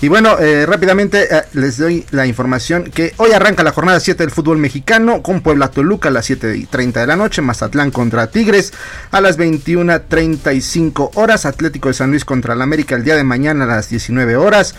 Y 0.00 0.06
bueno, 0.06 0.38
eh, 0.38 0.64
rápidamente 0.64 1.26
eh, 1.36 1.42
les 1.54 1.76
doy 1.76 2.06
la 2.12 2.24
información 2.24 2.84
que 2.84 3.14
hoy 3.16 3.32
arranca 3.32 3.64
la 3.64 3.72
jornada 3.72 3.98
7 3.98 4.22
del 4.22 4.30
fútbol 4.30 4.56
mexicano 4.58 5.20
con 5.24 5.40
Puebla 5.40 5.72
Toluca 5.72 6.08
a 6.08 6.12
las 6.12 6.24
7 6.26 6.56
y 6.56 6.66
30 6.66 7.00
de 7.00 7.06
la 7.08 7.16
noche, 7.16 7.42
Mazatlán 7.42 7.90
contra 7.90 8.28
Tigres 8.28 8.72
a 9.10 9.20
las 9.20 9.36
21.35 9.40 11.10
horas, 11.14 11.46
Atlético 11.46 11.88
de 11.88 11.94
San 11.94 12.10
Luis 12.10 12.24
contra 12.24 12.54
el 12.54 12.62
América 12.62 12.94
el 12.94 13.02
día 13.02 13.16
de 13.16 13.24
mañana 13.24 13.64
a 13.64 13.66
las 13.66 13.88
19 13.90 14.36
horas. 14.36 14.76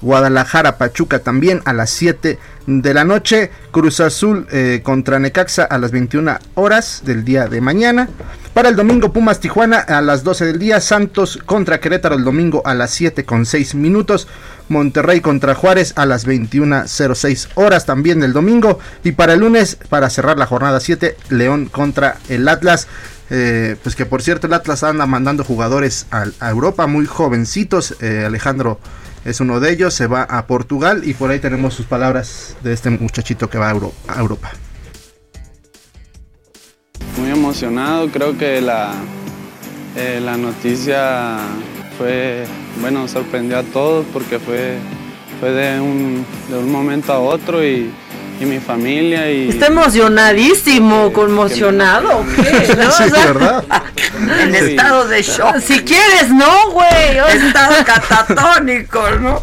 Guadalajara 0.00 0.78
Pachuca 0.78 1.20
también 1.20 1.62
a 1.64 1.72
las 1.72 1.90
7 1.90 2.38
de 2.66 2.94
la 2.94 3.04
noche. 3.04 3.50
Cruz 3.70 4.00
Azul 4.00 4.46
eh, 4.50 4.80
contra 4.82 5.18
Necaxa 5.18 5.64
a 5.64 5.78
las 5.78 5.90
21 5.90 6.38
horas 6.54 7.02
del 7.04 7.24
día 7.24 7.48
de 7.48 7.60
mañana. 7.60 8.08
Para 8.52 8.68
el 8.68 8.76
domingo 8.76 9.12
Pumas 9.12 9.40
Tijuana 9.40 9.78
a 9.78 10.00
las 10.00 10.24
12 10.24 10.46
del 10.46 10.58
día. 10.58 10.80
Santos 10.80 11.38
contra 11.44 11.80
Querétaro 11.80 12.14
el 12.14 12.24
domingo 12.24 12.62
a 12.64 12.74
las 12.74 12.90
7 12.90 13.24
con 13.24 13.46
6 13.46 13.74
minutos. 13.74 14.28
Monterrey 14.68 15.20
contra 15.20 15.54
Juárez 15.54 15.92
a 15.96 16.06
las 16.06 16.26
21.06 16.26 17.48
horas 17.54 17.86
también 17.86 18.20
del 18.20 18.32
domingo. 18.32 18.78
Y 19.04 19.12
para 19.12 19.34
el 19.34 19.40
lunes, 19.40 19.78
para 19.88 20.10
cerrar 20.10 20.38
la 20.38 20.46
jornada 20.46 20.80
7, 20.80 21.16
León 21.30 21.66
contra 21.66 22.16
el 22.28 22.48
Atlas. 22.48 22.88
Eh, 23.28 23.74
pues 23.82 23.96
que 23.96 24.06
por 24.06 24.22
cierto 24.22 24.46
el 24.46 24.54
Atlas 24.54 24.84
anda 24.84 25.04
mandando 25.04 25.42
jugadores 25.42 26.06
a, 26.10 26.26
Europa 26.48 26.86
muy 26.86 27.06
jovencitos. 27.06 27.96
Eh, 28.00 28.24
Alejandro 28.26 28.78
es 29.26 29.40
uno 29.40 29.58
de 29.60 29.72
ellos, 29.72 29.92
se 29.92 30.06
va 30.06 30.22
a 30.22 30.46
Portugal 30.46 31.02
y 31.04 31.12
por 31.14 31.30
ahí 31.30 31.38
tenemos 31.40 31.74
sus 31.74 31.86
palabras 31.86 32.56
de 32.62 32.72
este 32.72 32.90
muchachito 32.90 33.50
que 33.50 33.58
va 33.58 33.68
a, 33.68 33.72
Euro- 33.72 33.92
a 34.08 34.20
Europa. 34.20 34.50
Muy 37.18 37.30
emocionado, 37.30 38.08
creo 38.08 38.38
que 38.38 38.60
la, 38.60 38.92
eh, 39.96 40.20
la 40.22 40.36
noticia 40.36 41.38
fue, 41.98 42.44
bueno, 42.80 43.08
sorprendió 43.08 43.58
a 43.58 43.62
todos 43.62 44.06
porque 44.12 44.38
fue, 44.38 44.76
fue 45.40 45.50
de, 45.50 45.80
un, 45.80 46.24
de 46.48 46.58
un 46.58 46.70
momento 46.70 47.12
a 47.12 47.18
otro 47.18 47.64
y, 47.64 47.90
y 48.40 48.44
mi 48.44 48.58
familia 48.60 49.30
y... 49.30 49.48
Está 49.48 49.66
emocionadísimo, 49.66 51.12
conmocionado, 51.12 52.18
¿o 52.18 52.26
qué? 52.26 52.74
¿No? 52.76 52.90
Sí, 52.92 53.02
O 53.04 53.08
sea, 53.10 53.26
¿verdad? 53.32 53.64
En 54.40 54.52
Sí. 54.54 54.58
estado 54.70 55.06
de 55.08 55.22
shock. 55.22 55.58
Si 55.60 55.80
quieres, 55.80 56.30
no, 56.30 56.70
güey. 56.70 57.18
Estado 57.46 57.74
catatónico, 57.84 59.10
¿no? 59.20 59.40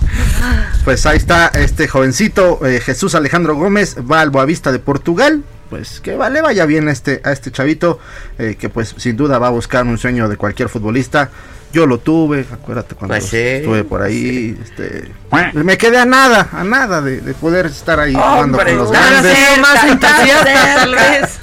Pues 0.83 1.05
ahí 1.05 1.17
está 1.17 1.47
este 1.47 1.87
jovencito 1.87 2.59
eh, 2.65 2.81
Jesús 2.83 3.15
Alejandro 3.15 3.55
Gómez, 3.55 3.95
va 4.09 4.21
al 4.21 4.29
Boavista 4.29 4.71
de 4.71 4.79
Portugal. 4.79 5.43
Pues 5.69 5.99
que 6.01 6.15
vale, 6.15 6.41
vaya 6.41 6.65
bien 6.65 6.87
a 6.87 6.91
este, 6.91 7.21
a 7.23 7.31
este 7.31 7.51
chavito, 7.51 7.99
eh, 8.37 8.57
que 8.59 8.69
pues 8.69 8.93
sin 8.97 9.15
duda 9.17 9.39
va 9.39 9.47
a 9.47 9.51
buscar 9.51 9.85
un 9.85 9.97
sueño 9.97 10.29
de 10.29 10.37
cualquier 10.37 10.69
futbolista. 10.69 11.29
Yo 11.73 11.87
lo 11.87 11.97
tuve, 11.97 12.45
acuérdate 12.51 12.93
cuando 12.93 13.15
Pues 13.15 13.25
sí, 13.25 13.37
estuve 13.37 13.83
por 13.83 14.03
ahí, 14.03 14.55
este, 14.63 15.11
me 15.53 15.75
quedé 15.75 15.97
a 15.97 16.05
nada, 16.05 16.49
a 16.51 16.63
nada 16.63 17.01
de, 17.01 17.19
de 17.19 17.33
poder 17.33 17.65
estar 17.65 17.99
ahí 17.99 18.13
jugando 18.13 18.59
con 18.59 18.77
los 18.77 18.91
grandes. 18.91 19.37
más 19.59 19.83
entusiasta, 19.83 20.45
cerca. 20.45 20.75
tal 20.75 20.95
vez. 20.95 21.39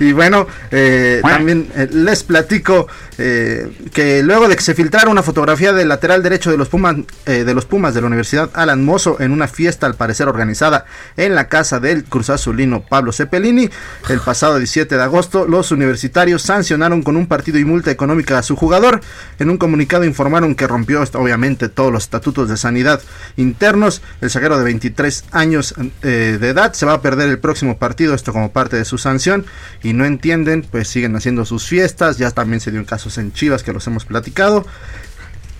Y 0.00 0.12
bueno, 0.12 0.46
eh, 0.70 1.20
también 1.22 1.70
eh, 1.76 1.88
les 1.92 2.24
platico 2.24 2.88
eh, 3.18 3.70
que 3.92 4.22
luego 4.22 4.48
de 4.48 4.56
que 4.56 4.62
se 4.62 4.74
filtrara 4.74 5.10
una 5.10 5.22
fotografía 5.22 5.74
del 5.74 5.88
lateral 5.88 6.22
derecho 6.22 6.50
de 6.50 6.56
los 6.56 6.70
Pumas 6.70 6.96
eh, 7.26 7.44
de 7.44 7.52
los 7.54 7.66
Pumas 7.66 7.92
de 7.92 8.00
la 8.00 8.06
Universidad 8.06 8.48
Alan 8.54 8.82
Mozo 8.82 9.20
en 9.20 9.32
una 9.32 9.46
fiesta 9.46 9.86
al 9.86 9.94
parecer 9.94 10.26
organizada 10.26 10.86
en 11.18 11.34
la 11.34 11.48
casa 11.48 11.80
del 11.80 12.04
Cruz 12.04 12.30
Azulino 12.30 12.82
Pablo 12.82 13.12
Cepelini, 13.12 13.68
el 14.08 14.20
pasado 14.20 14.56
17 14.56 14.96
de 14.96 15.02
agosto, 15.02 15.46
los 15.46 15.70
universitarios 15.70 16.40
sancionaron 16.40 17.02
con 17.02 17.16
un 17.16 17.26
partido 17.26 17.58
y 17.58 17.64
multa 17.66 17.90
económica 17.90 18.38
a 18.38 18.42
su 18.42 18.56
jugador. 18.56 19.02
En 19.38 19.50
un 19.50 19.58
comunicado 19.60 20.04
informaron 20.04 20.56
que 20.56 20.66
rompió 20.66 21.00
obviamente 21.14 21.68
todos 21.68 21.92
los 21.92 22.02
estatutos 22.02 22.48
de 22.48 22.56
sanidad 22.56 23.00
internos. 23.36 24.02
El 24.20 24.30
zaguero 24.30 24.58
de 24.58 24.64
23 24.64 25.26
años 25.30 25.74
eh, 26.02 26.38
de 26.40 26.48
edad 26.48 26.72
se 26.72 26.84
va 26.86 26.94
a 26.94 27.00
perder 27.02 27.28
el 27.28 27.38
próximo 27.38 27.78
partido, 27.78 28.14
esto 28.14 28.32
como 28.32 28.50
parte 28.50 28.74
de 28.76 28.84
su 28.84 28.98
sanción 28.98 29.46
y 29.84 29.92
no 29.92 30.04
entienden, 30.04 30.62
pues 30.68 30.88
siguen 30.88 31.14
haciendo 31.14 31.44
sus 31.44 31.68
fiestas, 31.68 32.18
ya 32.18 32.32
también 32.32 32.58
se 32.60 32.72
dio 32.72 32.84
casos 32.84 33.16
en 33.18 33.32
Chivas 33.32 33.62
que 33.62 33.72
los 33.72 33.86
hemos 33.86 34.04
platicado. 34.04 34.66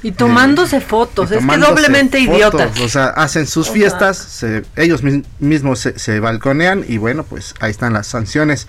Y 0.02 0.12
tomándose 0.12 0.80
fotos, 0.80 1.30
y 1.30 1.34
es 1.34 1.44
que 1.44 1.56
doblemente 1.58 2.18
fotos, 2.24 2.34
idiotas. 2.38 2.80
O 2.80 2.88
sea, 2.88 3.08
hacen 3.08 3.46
sus 3.46 3.68
O 3.68 3.72
fiestas, 3.74 4.16
se- 4.16 4.62
ellos 4.76 5.02
mis- 5.02 5.24
mismos 5.40 5.78
se, 5.78 5.98
se 5.98 6.20
balconean 6.20 6.86
y 6.88 6.96
bueno, 6.96 7.22
pues 7.24 7.54
ahí 7.60 7.70
están 7.70 7.92
las 7.92 8.06
sanciones 8.06 8.66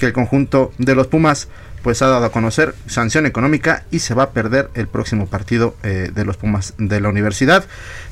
que 0.00 0.06
el 0.06 0.12
conjunto 0.12 0.72
de 0.78 0.96
los 0.96 1.06
Pumas 1.06 1.46
pues 1.82 2.00
ha 2.02 2.06
dado 2.06 2.24
a 2.24 2.32
conocer 2.32 2.74
sanción 2.86 3.26
económica 3.26 3.84
y 3.90 3.98
se 3.98 4.14
va 4.14 4.24
a 4.24 4.30
perder 4.30 4.70
el 4.74 4.86
próximo 4.86 5.26
partido 5.26 5.74
eh, 5.82 6.10
de 6.14 6.24
los 6.24 6.36
Pumas 6.36 6.74
de 6.78 7.00
la 7.00 7.08
universidad. 7.08 7.64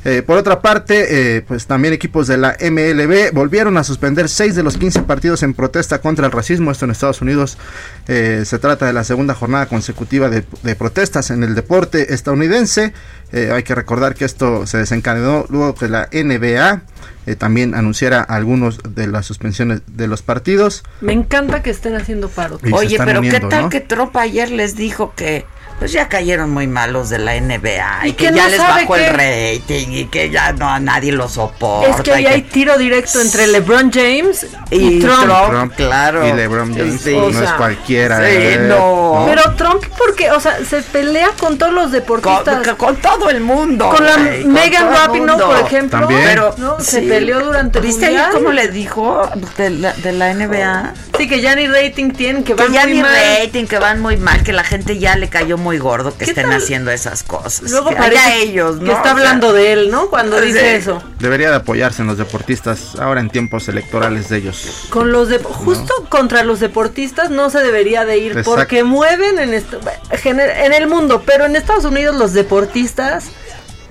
Eh, 0.04 0.22
por 0.22 0.38
otra 0.38 0.60
parte, 0.60 1.36
eh, 1.36 1.42
pues 1.42 1.66
también 1.66 1.94
equipos 1.94 2.26
de 2.26 2.36
la 2.36 2.56
MLB 2.60 3.32
volvieron 3.32 3.76
a 3.76 3.84
suspender 3.84 4.28
6 4.28 4.54
de 4.56 4.62
los 4.62 4.76
15 4.76 5.02
partidos 5.02 5.42
en 5.42 5.54
protesta 5.54 6.00
contra 6.00 6.26
el 6.26 6.32
racismo. 6.32 6.70
Esto 6.70 6.84
en 6.84 6.90
Estados 6.90 7.20
Unidos 7.20 7.58
se 8.06 8.58
trata 8.58 8.86
de 8.86 8.92
la 8.92 9.04
segunda 9.04 9.34
jornada 9.34 9.66
consecutiva 9.66 10.28
de, 10.28 10.44
de 10.62 10.74
protestas 10.74 11.30
en 11.30 11.44
el 11.44 11.54
deporte 11.54 12.12
estadounidense. 12.12 12.92
Hay 13.32 13.62
que 13.62 13.74
recordar 13.74 14.16
que 14.16 14.24
esto 14.24 14.66
se 14.66 14.78
desencadenó 14.78 15.46
luego 15.48 15.76
que 15.76 15.88
la 15.88 16.08
NBA 16.12 16.82
eh, 17.30 17.36
también 17.36 17.74
anunciara 17.74 18.20
algunos 18.22 18.80
de 18.82 19.06
las 19.06 19.24
suspensiones 19.24 19.82
de 19.86 20.08
los 20.08 20.22
partidos. 20.22 20.82
Me 21.00 21.12
encanta 21.12 21.62
que 21.62 21.70
estén 21.70 21.94
haciendo 21.94 22.28
paro. 22.28 22.58
Oye, 22.72 22.96
pero 22.98 23.20
¿qué 23.20 23.28
uniendo, 23.28 23.48
tal 23.48 23.62
¿no? 23.64 23.68
que 23.70 23.80
Trump 23.80 24.16
ayer 24.16 24.50
les 24.50 24.74
dijo 24.74 25.12
que 25.14 25.44
pues 25.80 25.90
ya 25.92 26.08
cayeron 26.08 26.50
muy 26.50 26.66
malos 26.68 27.08
de 27.10 27.18
la 27.18 27.34
NBA 27.40 28.00
y, 28.04 28.08
Y 28.10 28.12
que, 28.12 28.28
que 28.28 28.34
ya 28.34 28.42
no 28.44 28.48
les 28.50 28.58
bajó 28.58 28.94
qué- 28.94 29.06
el 29.06 29.12
rating 29.14 29.86
y 29.92 30.04
que 30.04 30.30
ya 30.30 30.52
no 30.52 30.68
a 30.68 30.78
nadie 30.78 31.10
lo 31.10 31.28
soporta? 31.28 31.90
Es 31.90 32.02
que 32.02 32.12
ahí 32.12 32.26
hay 32.26 32.42
tiro 32.42 32.78
directo 32.78 33.20
entre 33.20 33.46
LeBron 33.48 33.90
James 33.90 34.46
y, 34.70 34.76
Y 34.96 35.00
Trump. 35.00 35.24
Trump. 35.24 35.48
Trump 35.50 35.74
claro. 35.74 36.28
y 36.28 36.32
LeBron 36.32 36.74
James 36.76 37.00
Sí. 37.00 37.16
no 37.16 37.24
O 37.24 37.32
sea, 37.32 37.44
es 37.44 37.52
cualquiera. 37.54 38.18
sí, 38.18 38.24
eh, 38.28 38.66
no. 38.68 39.24
Pero 39.26 39.54
Trump, 39.56 39.82
porque, 39.98 40.30
o 40.30 40.38
sea, 40.38 40.58
se 40.64 40.82
pelea 40.82 41.30
con 41.38 41.56
todos 41.58 41.72
los 41.72 41.84
con, 41.84 41.92
deportistas. 41.92 42.68
con 42.76 42.96
todo 42.96 43.30
el 43.30 43.40
mundo. 43.40 43.88
Con 43.88 44.04
la 44.04 44.12
con 44.12 44.52
Megan 44.52 44.90
Rapinoe, 44.92 45.38
por 45.42 45.58
ejemplo, 45.58 46.00
También. 46.00 46.20
Pero 46.26 46.54
¿no? 46.58 46.78
se 46.78 47.00
sí. 47.00 47.06
peleó 47.08 47.40
durante 47.40 47.78
el 47.78 47.86
¿Viste 47.86 48.06
mundial. 48.06 48.30
cómo 48.32 48.52
le 48.52 48.68
dijo 48.68 49.22
de 49.56 49.70
la, 49.70 49.92
de 49.94 50.12
la 50.12 50.34
NBA? 50.34 50.92
Sí, 51.16 51.26
que 51.28 51.40
ya 51.40 51.54
ni 51.54 51.66
rating 51.66 52.10
tienen, 52.10 52.44
que 52.44 52.54
Que 52.54 52.62
van 52.62 52.72
ya 52.72 52.82
muy 52.84 52.92
ni 52.96 53.02
mal. 53.02 53.12
rating, 53.40 53.66
que 53.66 53.78
van 53.78 54.00
muy 54.00 54.16
mal, 54.18 54.42
que 54.42 54.52
la 54.52 54.64
gente 54.64 54.98
ya 54.98 55.16
le 55.16 55.28
cayó 55.28 55.56
muy 55.58 55.69
gordo 55.78 56.12
que 56.12 56.24
¿Qué 56.24 56.30
estén 56.32 56.50
tal? 56.50 56.62
haciendo 56.62 56.90
esas 56.90 57.22
cosas. 57.22 57.70
Luego 57.70 57.90
que 57.90 57.98
allá 57.98 58.34
ellos, 58.36 58.76
¿no? 58.76 58.84
que 58.86 58.90
está 58.90 59.00
O 59.00 59.04
sea, 59.04 59.12
hablando 59.12 59.52
de 59.52 59.72
él, 59.72 59.90
¿no? 59.90 60.08
Cuando 60.10 60.40
dice 60.40 60.76
eso. 60.76 61.02
Debería 61.18 61.50
de 61.50 61.56
apoyarse 61.56 62.02
en 62.02 62.08
los 62.08 62.18
deportistas 62.18 62.96
ahora 62.96 63.20
en 63.20 63.30
tiempos 63.30 63.68
electorales 63.68 64.28
de 64.28 64.38
ellos. 64.38 64.86
Con 64.90 65.12
los 65.12 65.28
de, 65.28 65.38
justo 65.38 65.92
contra 66.08 66.42
los 66.44 66.60
deportistas 66.60 67.30
no 67.30 67.50
se 67.50 67.60
debería 67.60 68.04
de 68.04 68.18
ir 68.18 68.32
Exacto. 68.32 68.50
porque 68.50 68.84
mueven 68.84 69.38
en 69.38 69.50
en 69.54 70.72
el 70.72 70.86
mundo, 70.86 71.22
pero 71.24 71.44
en 71.44 71.56
Estados 71.56 71.84
Unidos 71.84 72.16
los 72.16 72.32
deportistas 72.32 73.26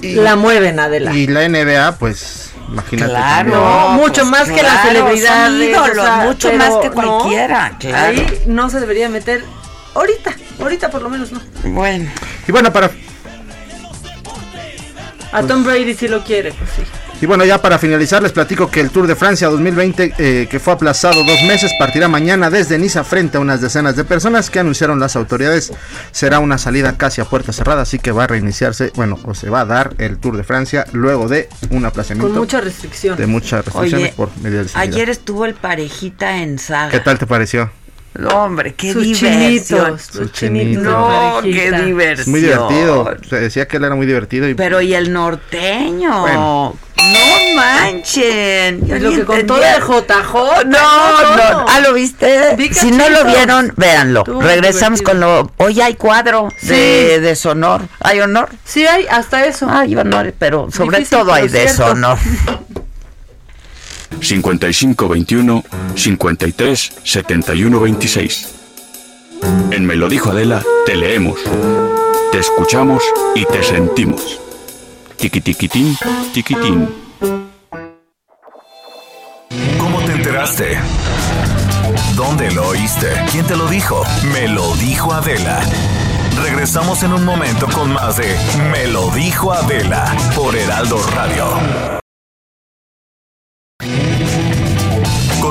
la 0.01 0.35
mueven 0.35 0.79
Adela. 0.79 1.13
Y 1.13 1.27
la 1.27 1.47
NBA, 1.47 1.97
pues, 1.97 2.51
imagínate. 2.67 3.11
Claro. 3.11 3.49
No, 3.51 3.89
mucho 3.91 4.21
pues 4.21 4.31
más 4.31 4.49
que 4.49 4.59
claro, 4.59 5.05
o 5.11 5.17
sea, 5.17 6.21
mucho 6.25 6.49
pero 6.49 6.57
más 6.57 6.75
que 6.81 6.89
no, 6.89 6.93
cualquiera, 6.93 7.77
claro. 7.79 8.17
Ahí 8.17 8.41
no 8.45 8.69
se 8.69 8.79
debería 8.79 9.09
meter 9.09 9.43
ahorita, 9.99 10.35
ahorita 10.59 10.89
por 10.89 11.01
lo 11.01 11.09
menos 11.09 11.31
no. 11.31 11.41
Bueno, 11.65 12.09
Y 12.47 12.51
bueno, 12.51 12.71
para 12.71 12.91
A 15.31 15.43
Tom 15.43 15.63
Brady 15.63 15.93
si 15.93 16.07
lo 16.07 16.23
quiere, 16.23 16.51
pues 16.53 16.69
sí. 16.71 16.81
Y 17.21 17.25
bueno, 17.25 17.43
ya 17.43 17.61
para 17.61 17.77
finalizar, 17.77 18.23
les 18.23 18.31
platico 18.31 18.71
que 18.71 18.79
el 18.79 18.91
Tour 18.91 19.05
de 19.05 19.13
Francia 19.13 19.49
2020, 19.49 20.13
eh, 20.17 20.47
que 20.49 20.57
fue 20.57 20.71
aplazado 20.71 21.21
dos 21.25 21.43
meses, 21.43 21.73
partirá 21.77 22.07
mañana 22.07 22.49
desde 22.49 22.79
Niza 22.79 23.03
frente 23.03 23.35
a 23.37 23.41
unas 23.41 23.59
decenas 23.59 23.97
de 23.97 24.05
personas 24.05 24.49
que 24.49 24.59
anunciaron 24.59 25.01
las 25.01 25.17
autoridades. 25.17 25.73
Será 26.11 26.39
una 26.39 26.57
salida 26.57 26.97
casi 26.97 27.19
a 27.19 27.25
puerta 27.25 27.51
cerrada, 27.51 27.81
así 27.81 27.99
que 27.99 28.13
va 28.13 28.23
a 28.23 28.27
reiniciarse, 28.27 28.93
bueno, 28.95 29.19
o 29.25 29.33
se 29.33 29.49
va 29.49 29.61
a 29.61 29.65
dar 29.65 29.95
el 29.97 30.17
Tour 30.17 30.37
de 30.37 30.43
Francia 30.45 30.85
luego 30.93 31.27
de 31.27 31.49
un 31.71 31.83
aplazamiento. 31.83 32.29
Con 32.29 32.39
muchas 32.39 32.63
restricciones. 32.63 33.19
De 33.19 33.27
muchas 33.27 33.65
restricciones 33.65 34.13
por 34.13 34.29
medidas 34.37 34.73
de. 34.73 34.79
Ayer 34.79 35.09
estuvo 35.09 35.43
el 35.43 35.55
parejita 35.55 36.37
en 36.37 36.57
Saga. 36.57 36.89
¿Qué 36.89 37.01
tal 37.01 37.19
te 37.19 37.27
pareció? 37.27 37.69
No, 38.15 38.29
hombre, 38.45 38.73
qué 38.73 38.93
diversión. 38.93 39.97
No, 40.83 41.39
qué 41.43 41.71
diversión. 41.71 42.31
Muy 42.31 42.41
divertido. 42.41 43.17
Se 43.29 43.39
decía 43.39 43.67
que 43.67 43.77
él 43.77 43.83
era 43.83 43.95
muy 43.95 44.07
divertido. 44.07 44.47
Pero 44.55 44.81
y 44.81 44.93
el 44.93 45.13
norteño. 45.13 46.25
No 46.27 47.55
manchen. 47.55 48.81
lo 48.87 49.11
que 49.11 49.25
contó 49.25 49.55
de 49.57 49.79
JJ. 49.79 50.65
No, 50.65 51.35
no. 51.35 51.65
Ah, 51.67 51.79
¿lo 51.81 51.93
viste? 51.93 52.57
Si 52.73 52.91
no 52.91 53.09
lo 53.09 53.25
vieron, 53.25 53.73
véanlo. 53.75 54.23
Regresamos 54.23 55.01
con 55.01 55.19
lo. 55.19 55.51
Hoy 55.57 55.81
hay 55.81 55.95
cuadro 55.95 56.49
de 56.61 57.19
deshonor. 57.19 57.81
¿Hay 58.01 58.19
honor? 58.19 58.49
Sí, 58.63 58.85
hay, 58.85 59.05
hasta 59.09 59.45
eso. 59.45 59.69
Hay 59.69 59.95
honor, 59.95 60.33
pero 60.37 60.69
sobre 60.71 61.05
todo 61.05 61.33
hay 61.33 61.47
deshonor. 61.47 62.17
55 64.21 65.07
21 65.07 65.63
53 65.95 66.91
71 67.03 67.79
26. 67.79 68.47
En 69.71 69.85
Me 69.85 69.95
lo 69.95 70.09
dijo 70.09 70.31
Adela, 70.31 70.63
te 70.85 70.95
leemos, 70.95 71.39
te 72.31 72.39
escuchamos 72.39 73.03
y 73.35 73.45
te 73.45 73.63
sentimos. 73.63 74.39
Tiquitiquitín, 75.17 75.97
tiquitín. 76.33 76.89
¿Cómo 79.77 79.99
te 80.05 80.13
enteraste? 80.13 80.77
¿Dónde 82.15 82.51
lo 82.51 82.67
oíste? 82.67 83.07
¿Quién 83.31 83.45
te 83.45 83.55
lo 83.55 83.67
dijo? 83.67 84.03
Me 84.33 84.47
lo 84.47 84.75
dijo 84.75 85.11
Adela. 85.13 85.61
Regresamos 86.41 87.03
en 87.03 87.13
un 87.13 87.25
momento 87.25 87.67
con 87.67 87.93
más 87.93 88.17
de 88.17 88.35
Me 88.71 88.87
lo 88.87 89.09
dijo 89.11 89.51
Adela 89.51 90.15
por 90.35 90.55
Heraldo 90.55 91.01
Radio. 91.15 91.98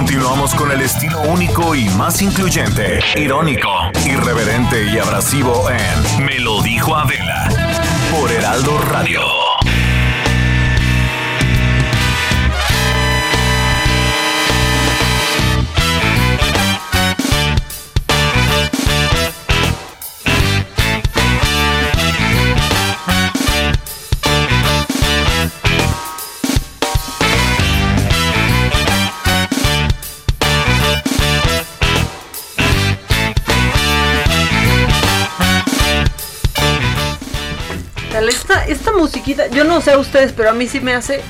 Continuamos 0.09 0.55
con 0.55 0.73
el 0.73 0.81
estilo 0.81 1.21
único 1.21 1.75
y 1.75 1.87
más 1.91 2.23
incluyente, 2.23 2.99
irónico, 3.15 3.69
irreverente 4.07 4.87
y 4.91 4.97
abrasivo 4.97 5.69
en 5.69 6.25
Me 6.25 6.39
lo 6.39 6.63
dijo 6.63 6.97
Adela 6.97 7.51
por 8.11 8.33
Heraldo 8.33 8.79
Radio. 8.91 9.48
Yo 39.35 39.65
no 39.65 39.81
sé 39.81 39.93
a 39.93 39.99
ustedes, 39.99 40.33
pero 40.33 40.51
a 40.51 40.53
mí 40.53 40.67
sí 40.67 40.81
me 40.81 40.95
hace 40.95 41.21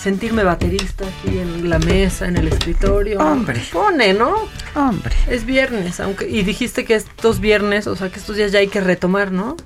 sentirme 0.00 0.44
baterista 0.44 1.04
aquí 1.04 1.38
en 1.38 1.68
la 1.68 1.78
mesa, 1.78 2.26
en 2.26 2.36
el 2.36 2.48
escritorio. 2.48 3.18
Hombre. 3.18 3.62
Pone, 3.72 4.14
¿no? 4.14 4.48
Hombre. 4.74 5.14
Es 5.26 5.44
viernes, 5.44 6.00
aunque 6.00 6.28
y 6.28 6.42
dijiste 6.42 6.84
que 6.84 6.94
estos 6.94 7.40
viernes, 7.40 7.86
o 7.86 7.96
sea, 7.96 8.10
que 8.10 8.18
estos 8.18 8.36
días 8.36 8.52
ya 8.52 8.60
hay 8.60 8.68
que 8.68 8.80
retomar, 8.80 9.32
¿no? 9.32 9.56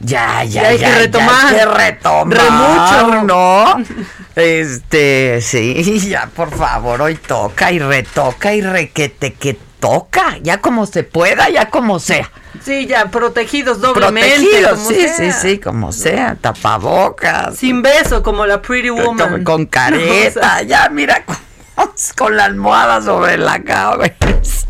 Ya, 0.00 0.44
ya, 0.44 0.62
ya, 0.62 0.68
hay 0.68 0.78
que 0.78 0.94
retomar. 0.94 1.28
Ya 1.28 1.48
hay 1.48 1.54
que 1.54 1.66
retomar. 1.66 2.50
mucho, 2.50 3.22
¿no? 3.24 3.84
este, 4.36 5.40
sí, 5.40 5.98
ya, 6.08 6.28
por 6.34 6.50
favor, 6.50 7.02
hoy 7.02 7.14
toca 7.16 7.72
y 7.72 7.78
retoca 7.78 8.54
y 8.54 8.60
requete 8.60 9.34
que 9.34 9.56
toca, 9.84 10.38
ya 10.40 10.62
como 10.62 10.86
se 10.86 11.02
pueda, 11.02 11.50
ya 11.50 11.68
como 11.68 11.98
sea. 11.98 12.30
Sí, 12.62 12.86
ya, 12.86 13.10
protegidos 13.10 13.82
doblemente. 13.82 14.30
Protegidos, 14.30 14.80
sí, 14.88 15.06
sí, 15.14 15.30
sí, 15.30 15.58
como 15.58 15.92
sea, 15.92 16.38
tapabocas. 16.40 17.58
Sin 17.58 17.82
beso, 17.82 18.22
como 18.22 18.46
la 18.46 18.62
Pretty 18.62 18.88
Woman. 18.88 19.44
Con 19.44 19.66
careta, 19.76 20.62
ya, 20.62 20.88
mira, 20.88 21.26
con, 22.16 22.34
la 22.34 22.46
almohada 22.46 23.02
sobre 23.02 23.36
la 23.36 23.62
cabeza. 23.62 24.66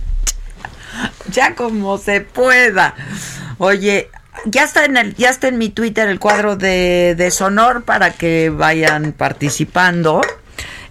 ya 1.31 1.55
como 1.55 1.97
se 1.97 2.21
pueda. 2.21 2.97
Oye, 3.59 4.11
ya 4.47 4.65
está 4.65 4.85
en 4.85 4.97
el, 4.97 5.15
ya 5.15 5.31
está 5.31 5.47
en 5.47 5.59
mi 5.59 5.69
Twitter 5.69 6.09
el 6.09 6.19
cuadro 6.19 6.57
de, 6.57 7.15
de 7.17 7.31
Sonor 7.31 7.85
para 7.85 8.15
que 8.15 8.51
vayan 8.51 9.13
participando 9.13 10.23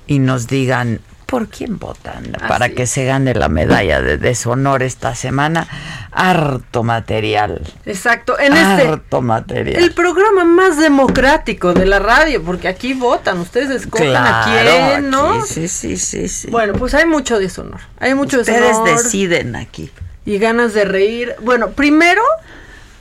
y 0.07 0.19
nos 0.19 0.47
digan 0.47 1.01
por 1.34 1.47
quién 1.47 1.79
votan 1.79 2.31
para 2.47 2.69
que 2.69 2.86
se 2.86 3.05
gane 3.05 3.34
la 3.34 3.49
medalla 3.49 4.03
de 4.03 4.19
deshonor 4.19 4.84
esta 4.84 5.15
semana. 5.15 5.67
Harto 6.11 6.84
material. 6.84 7.59
Exacto. 7.88 8.38
En 8.38 8.53
este 8.53 8.88
Harto 8.88 9.19
material. 9.23 9.81
El 9.81 9.93
programa 9.93 10.43
más 10.43 10.77
democrático 10.77 11.73
de 11.73 11.88
la 11.88 11.97
radio, 11.97 12.43
porque 12.43 12.67
aquí 12.67 12.93
votan, 12.93 13.39
ustedes 13.39 13.71
escogen 13.71 14.15
a 14.15 14.43
quién, 14.45 15.09
¿no? 15.09 15.43
sí, 15.43 15.67
sí, 15.67 15.97
sí, 15.97 16.27
sí. 16.27 16.51
Bueno, 16.51 16.73
pues 16.73 16.93
hay 16.93 17.07
mucho 17.07 17.39
deshonor. 17.39 17.81
Hay 17.97 18.13
mucho 18.13 18.41
ustedes 18.41 18.77
deciden 18.86 19.55
aquí. 19.55 19.89
Y 20.25 20.38
ganas 20.38 20.75
de 20.75 20.86
reír. 20.86 21.34
Bueno, 21.41 21.71
primero 21.71 22.21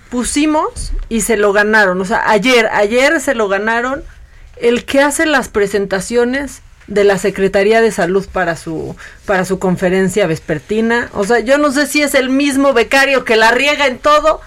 pusimos 0.09 0.95
y 1.11 1.21
se 1.21 1.37
lo 1.37 1.53
ganaron. 1.53 2.01
O 2.01 2.07
sea, 2.07 2.31
ayer, 2.31 2.71
ayer 2.73 3.21
se 3.21 3.35
lo 3.35 3.49
ganaron 3.49 4.03
el 4.57 4.87
que 4.87 5.03
hace 5.03 5.27
las 5.27 5.51
presentaciones 5.51 6.63
de 6.93 7.05
la 7.05 7.19
Secretaría 7.19 7.81
de 7.81 7.91
Salud 7.91 8.27
para 8.33 8.57
su 8.57 8.97
para 9.27 9.45
su 9.45 9.59
conferencia 9.59 10.27
vespertina. 10.27 11.09
O 11.13 11.25
sea, 11.25 11.41
yo 11.41 11.59
no 11.59 11.73
sé 11.73 11.87
si 11.87 12.03
es 12.03 12.15
el 12.15 12.29
mismo 12.29 12.73
becario 12.73 13.25
que 13.25 13.37
la 13.37 13.51
riega 13.51 13.87
en 13.87 13.99
todo, 13.99 14.41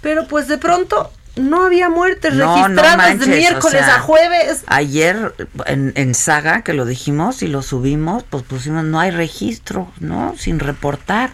pero 0.00 0.26
pues 0.26 0.48
de 0.48 0.58
pronto 0.58 1.10
no 1.36 1.64
había 1.64 1.88
muertes 1.88 2.36
registradas 2.36 3.18
de 3.18 3.26
miércoles 3.26 3.82
a 3.82 4.00
jueves. 4.00 4.64
Ayer 4.66 5.34
en, 5.66 5.92
en, 5.96 6.14
Saga, 6.14 6.62
que 6.62 6.72
lo 6.72 6.84
dijimos 6.84 7.42
y 7.42 7.48
lo 7.48 7.62
subimos, 7.62 8.22
pues 8.22 8.44
pusimos, 8.44 8.84
no 8.84 9.00
hay 9.00 9.10
registro, 9.10 9.90
¿no? 10.00 10.34
Sin 10.38 10.60
reportar. 10.60 11.32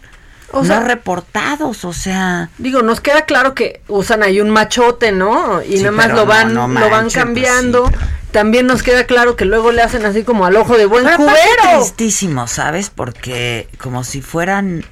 O 0.52 0.64
no 0.64 0.80
reportados, 0.80 1.84
o 1.84 1.92
sea. 1.92 2.50
Digo, 2.58 2.82
nos 2.82 3.00
queda 3.00 3.24
claro 3.24 3.54
que 3.54 3.82
usan 3.88 4.22
ahí 4.22 4.40
un 4.40 4.50
machote, 4.50 5.12
¿no? 5.12 5.62
Y 5.62 5.76
nada 5.76 5.92
más 5.92 6.08
lo 6.08 6.26
van, 6.26 6.54
lo 6.54 6.68
van 6.68 7.04
pues 7.04 7.14
cambiando. 7.14 7.90
También 8.32 8.66
nos 8.66 8.82
queda 8.82 9.04
claro 9.04 9.36
que 9.36 9.44
luego 9.44 9.72
le 9.72 9.82
hacen 9.82 10.04
así 10.04 10.22
como 10.22 10.44
al 10.44 10.56
ojo 10.56 10.76
de 10.76 10.86
buen 10.86 11.04
cubero. 11.16 11.78
tristísimo, 11.78 12.46
¿sabes? 12.46 12.90
Porque 12.90 13.68
como 13.78 14.04
si 14.04 14.22
fueran 14.22 14.84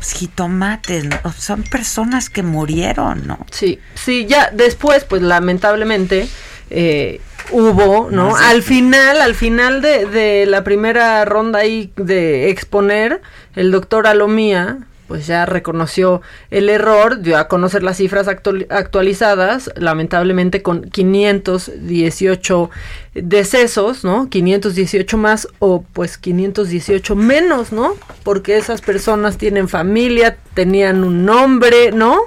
jitomates, 0.00 1.04
¿no? 1.04 1.18
son 1.38 1.62
personas 1.62 2.30
que 2.30 2.42
murieron, 2.42 3.26
¿no? 3.26 3.38
Sí, 3.50 3.78
sí, 3.94 4.26
ya 4.26 4.50
después, 4.52 5.04
pues 5.04 5.22
lamentablemente, 5.22 6.28
eh, 6.70 7.20
hubo, 7.50 8.08
¿no? 8.10 8.36
al 8.36 8.62
final, 8.62 9.20
al 9.20 9.34
final 9.34 9.80
de, 9.80 10.06
de, 10.06 10.46
la 10.46 10.64
primera 10.64 11.24
ronda 11.24 11.60
ahí 11.60 11.92
de 11.96 12.50
exponer, 12.50 13.20
el 13.54 13.70
doctor 13.70 14.06
Alomía, 14.06 14.86
pues 15.06 15.26
ya 15.26 15.46
reconoció 15.46 16.20
el 16.50 16.68
error, 16.68 17.22
dio 17.22 17.38
a 17.38 17.48
conocer 17.48 17.82
las 17.82 17.98
cifras 17.98 18.28
actualizadas, 18.28 19.70
lamentablemente 19.76 20.62
con 20.62 20.82
518 20.82 22.70
decesos, 23.14 24.04
¿no? 24.04 24.28
518 24.28 25.16
más 25.16 25.48
o 25.58 25.84
pues 25.92 26.18
518 26.18 27.14
menos, 27.14 27.72
¿no? 27.72 27.94
Porque 28.24 28.56
esas 28.56 28.80
personas 28.80 29.38
tienen 29.38 29.68
familia, 29.68 30.38
tenían 30.54 31.04
un 31.04 31.24
nombre, 31.24 31.92
¿no? 31.92 32.18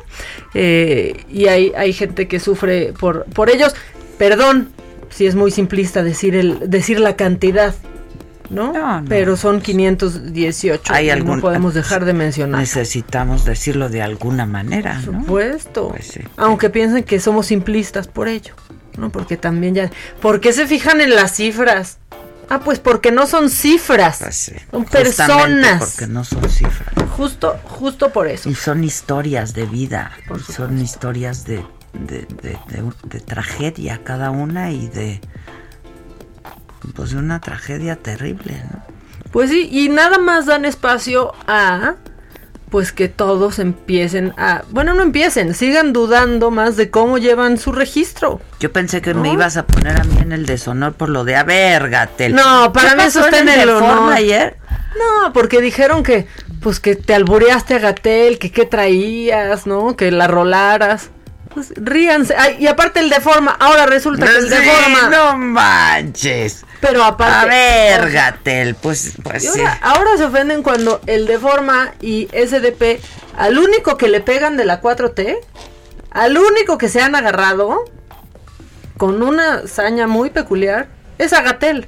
Eh, 0.53 1.25
y 1.29 1.47
hay, 1.47 1.73
hay 1.75 1.91
gente 1.93 2.27
que 2.27 2.39
sufre 2.39 2.93
por, 2.97 3.25
por 3.25 3.49
ellos. 3.49 3.75
Perdón 4.17 4.69
si 5.09 5.25
es 5.25 5.35
muy 5.35 5.51
simplista 5.51 6.03
decir, 6.03 6.35
el, 6.35 6.69
decir 6.69 6.99
la 6.99 7.15
cantidad, 7.15 7.75
¿no? 8.49 8.73
Pero 9.07 9.37
son 9.37 9.61
518. 9.61 10.93
Hay 10.93 11.09
algún, 11.09 11.37
no 11.37 11.41
podemos 11.41 11.73
dejar 11.73 12.05
de 12.05 12.13
mencionar. 12.13 12.59
Necesitamos 12.59 13.45
decirlo 13.45 13.89
de 13.89 14.01
alguna 14.01 14.45
manera, 14.45 15.01
Por 15.05 15.15
supuesto. 15.15 15.89
Pues 15.89 16.19
Aunque 16.37 16.69
piensen 16.69 17.03
que 17.03 17.19
somos 17.19 17.47
simplistas 17.47 18.07
por 18.07 18.27
ello, 18.27 18.53
¿no? 18.97 19.11
Porque 19.11 19.37
también 19.37 19.75
ya. 19.75 19.91
¿Por 20.21 20.41
qué 20.41 20.53
se 20.53 20.67
fijan 20.67 21.01
en 21.01 21.15
las 21.15 21.35
cifras? 21.35 21.97
Ah, 22.51 22.61
pues 22.61 22.79
porque 22.79 23.11
no 23.11 23.27
son 23.27 23.51
cifras. 23.51 24.19
Pues 24.19 24.51
son 24.71 24.85
personas. 24.85 25.79
Porque 25.79 26.11
no 26.11 26.23
son 26.23 26.49
cifras. 26.49 26.89
Justo, 27.11 27.59
justo 27.63 28.11
por 28.11 28.27
eso. 28.27 28.49
Y 28.49 28.55
son 28.55 28.83
historias 28.83 29.53
de 29.53 29.65
vida. 29.67 30.11
son 30.51 30.79
historias 30.79 31.45
de, 31.45 31.63
de, 31.93 32.27
de 33.03 33.19
tragedia 33.21 34.01
cada 34.03 34.31
una 34.31 34.71
y 34.71 34.87
de 34.87 35.19
pues 36.95 37.11
de 37.11 37.17
una 37.17 37.39
tragedia 37.41 37.95
terrible, 37.97 38.63
¿no? 38.71 38.81
Pues 39.31 39.49
sí, 39.51 39.69
y 39.71 39.89
nada 39.89 40.17
más 40.17 40.45
dan 40.47 40.65
espacio 40.65 41.33
a 41.47 41.95
pues 42.69 42.91
que 42.91 43.09
todos 43.09 43.57
empiecen 43.59 44.33
a, 44.37 44.63
bueno, 44.69 44.93
no 44.93 45.01
empiecen, 45.01 45.53
sigan 45.55 45.91
dudando 45.91 46.51
más 46.51 46.77
de 46.77 46.91
cómo 46.91 47.17
llevan 47.17 47.57
su 47.57 47.71
registro. 47.71 48.41
Yo 48.59 48.71
pensé 48.71 49.01
que 49.01 49.13
me 49.15 49.33
ibas 49.33 49.57
a 49.57 49.65
poner 49.65 49.99
a 49.99 50.03
mí 50.03 50.17
en 50.21 50.31
el 50.31 50.45
deshonor 50.45 50.93
por 50.93 51.09
lo 51.09 51.23
de 51.23 51.35
a 51.35 51.43
ver, 51.43 51.89
Gatel. 51.89 52.35
No, 52.35 52.71
para 52.71 52.91
¿Qué 52.91 52.95
mí 52.97 53.03
eso 53.03 53.21
está 53.21 53.39
en 53.39 53.49
el 53.49 53.69
honor. 53.69 54.13
ayer. 54.13 54.57
No, 54.97 55.33
porque 55.33 55.61
dijeron 55.61 56.03
que 56.03 56.27
pues 56.61 56.79
que 56.79 56.95
te 56.95 57.15
albureaste 57.15 57.75
a 57.75 57.79
Gatel, 57.79 58.37
que 58.37 58.51
qué 58.51 58.65
traías, 58.65 59.65
¿no? 59.65 59.95
Que 59.95 60.11
la 60.11 60.27
rolaras. 60.27 61.09
Pues 61.53 61.73
ríanse. 61.75 62.35
Ay, 62.37 62.57
y 62.59 62.67
aparte 62.67 62.99
el 62.99 63.09
deforma, 63.09 63.55
ahora 63.59 63.85
resulta 63.87 64.25
que 64.25 64.37
el 64.37 64.43
Sí, 64.49 64.55
deforma. 64.55 65.09
no 65.09 65.37
manches. 65.37 66.63
Pero 66.79 67.03
aparte. 67.03 67.35
A 67.35 67.45
ver, 67.45 68.11
Gatel, 68.11 68.75
pues, 68.75 69.13
pues 69.23 69.43
y 69.43 69.47
sí. 69.47 69.59
ahora, 69.59 69.79
ahora 69.81 70.17
se 70.17 70.25
ofenden 70.25 70.63
cuando 70.63 71.01
el 71.07 71.25
Deforma 71.27 71.91
y 71.99 72.27
SDP, 72.31 73.01
al 73.37 73.57
único 73.57 73.97
que 73.97 74.07
le 74.07 74.21
pegan 74.21 74.55
de 74.57 74.63
la 74.65 74.79
4T, 74.81 75.37
al 76.11 76.37
único 76.37 76.77
que 76.77 76.87
se 76.87 77.01
han 77.01 77.15
agarrado, 77.15 77.83
con 78.97 79.21
una 79.23 79.67
saña 79.67 80.07
muy 80.07 80.29
peculiar, 80.29 80.87
es 81.17 81.33
a 81.33 81.41
Gatel. 81.41 81.87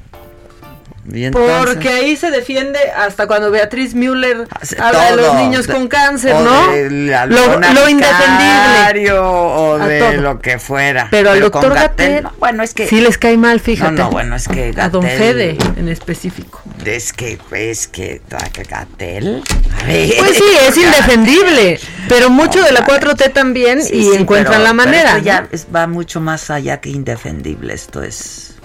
Porque 1.32 1.90
ahí 1.90 2.16
se 2.16 2.32
defiende 2.32 2.80
hasta 2.96 3.28
cuando 3.28 3.52
Beatriz 3.52 3.94
Müller 3.96 4.48
habla 4.80 5.12
de 5.12 5.16
los 5.18 5.26
todo, 5.28 5.36
niños 5.36 5.68
de- 5.68 5.74
con 5.74 5.88
cáncer, 5.88 6.34
o 6.34 6.42
¿no? 6.42 6.72
del 6.72 7.08
Lo, 7.08 7.18
halcón 7.18 7.62
lo 7.74 7.90
indefendible. 7.90 9.12
O 9.12 9.78
de 9.80 10.00
todo. 10.00 10.12
lo 10.14 10.40
que 10.40 10.60
fuera. 10.60 11.08
Pero 11.12 11.32
al 11.32 11.40
doctor 11.40 11.74
Gatel, 11.74 12.24
no, 12.24 12.34
bueno, 12.40 12.64
es 12.64 12.74
que. 12.74 12.88
sí 12.88 13.02
les 13.02 13.18
cae 13.18 13.38
mal, 13.38 13.60
fíjate. 13.60 13.92
No, 13.94 14.04
no, 14.06 14.10
bueno, 14.12 14.36
es 14.36 14.48
que 14.48 14.74
A 14.78 14.90
don 14.90 15.04
Fede 15.04 15.58
en 15.78 15.88
específico. 15.90 16.62
Es 16.86 17.14
que, 17.14 17.38
es 17.52 17.88
que 17.88 18.22
Gatel. 18.70 19.44
Pues 19.86 20.36
sí, 20.38 20.44
es 20.68 20.78
indefendible. 20.86 21.80
Pero 22.08 22.30
mucho 22.30 22.62
de 22.64 22.72
la 22.72 22.86
4T 22.86 23.32
también 23.34 23.84
Sí, 23.84 23.96
y 23.96 24.04
sí, 24.04 24.16
encuentran 24.18 24.62
pero- 24.62 24.64
la 24.64 24.70
pero 24.84 24.92
manera. 24.92 25.10
esto 25.12 25.24
ya 25.24 25.42
¿no? 25.42 25.48
es- 25.52 25.68
va 25.74 25.88
mucho 25.88 26.20
más 26.22 26.50
allá 26.50 26.80
que 26.82 26.90
indefendible. 26.90 27.74
Esto 27.74 28.02
es. 28.04 28.56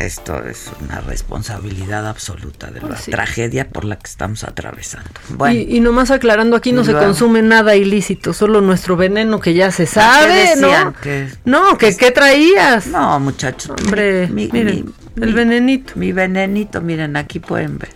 Esto 0.00 0.42
es 0.46 0.70
una 0.80 1.00
responsabilidad 1.02 2.08
absoluta 2.08 2.68
de 2.70 2.80
la 2.80 2.88
Pues 2.88 3.00
sí. 3.00 3.10
tragedia 3.10 3.68
por 3.68 3.84
la 3.84 3.96
que 3.96 4.06
estamos 4.08 4.44
atravesando. 4.44 5.10
Bueno, 5.28 5.54
Y, 5.60 5.76
y 5.76 5.80
nomás 5.80 6.10
aclarando, 6.10 6.56
aquí 6.56 6.72
no 6.72 6.84
se 6.84 6.92
consume 6.94 7.42
nada 7.42 7.76
ilícito, 7.76 8.32
solo 8.32 8.62
nuestro 8.62 8.96
veneno 8.96 9.40
que 9.40 9.52
ya 9.52 9.70
se 9.70 9.84
sabe? 9.86 10.56
¿no? 10.56 10.94
Que- 11.02 11.28
no, 11.44 11.76
que 11.76 11.94
qué 11.96 12.10
traías. 12.12 12.86
No, 12.86 13.20
muchachos. 13.20 13.72
Hombre, 13.84 14.26
mi- 14.28 14.48
miren, 14.50 14.86
mi- 15.16 15.22
el 15.22 15.34
venenito. 15.34 15.92
Mi 15.96 16.12
venenito, 16.12 16.80
miren, 16.80 17.16
aquí 17.16 17.38
pueden 17.38 17.76
ver. 17.78 17.90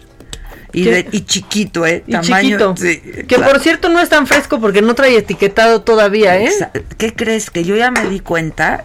Y, 0.75 0.85
¿Qué? 0.85 0.91
de- 0.91 1.09
y 1.11 1.21
chiquito, 1.23 1.87
¿eh? 1.87 2.05
Y 2.07 2.13
Tamaño. 2.13 2.43
chiquito. 2.43 2.75
sí, 2.77 3.01
que 3.01 3.37
claro. 3.37 3.53
por 3.53 3.61
cierto 3.63 3.89
no 3.89 4.01
es 4.01 4.11
tan 4.11 4.27
fresco 4.27 4.61
porque 4.61 4.83
no 4.83 4.95
trae 4.95 5.17
etiquetado 5.17 5.81
todavía, 5.83 6.37
¿eh? 6.39 6.51
¿Qué 6.99 7.15
crees? 7.15 7.49
Que 7.51 7.65
yo 7.65 7.77
ya 7.77 7.91
me 7.91 8.05
di 8.11 8.21
cuenta 8.21 8.83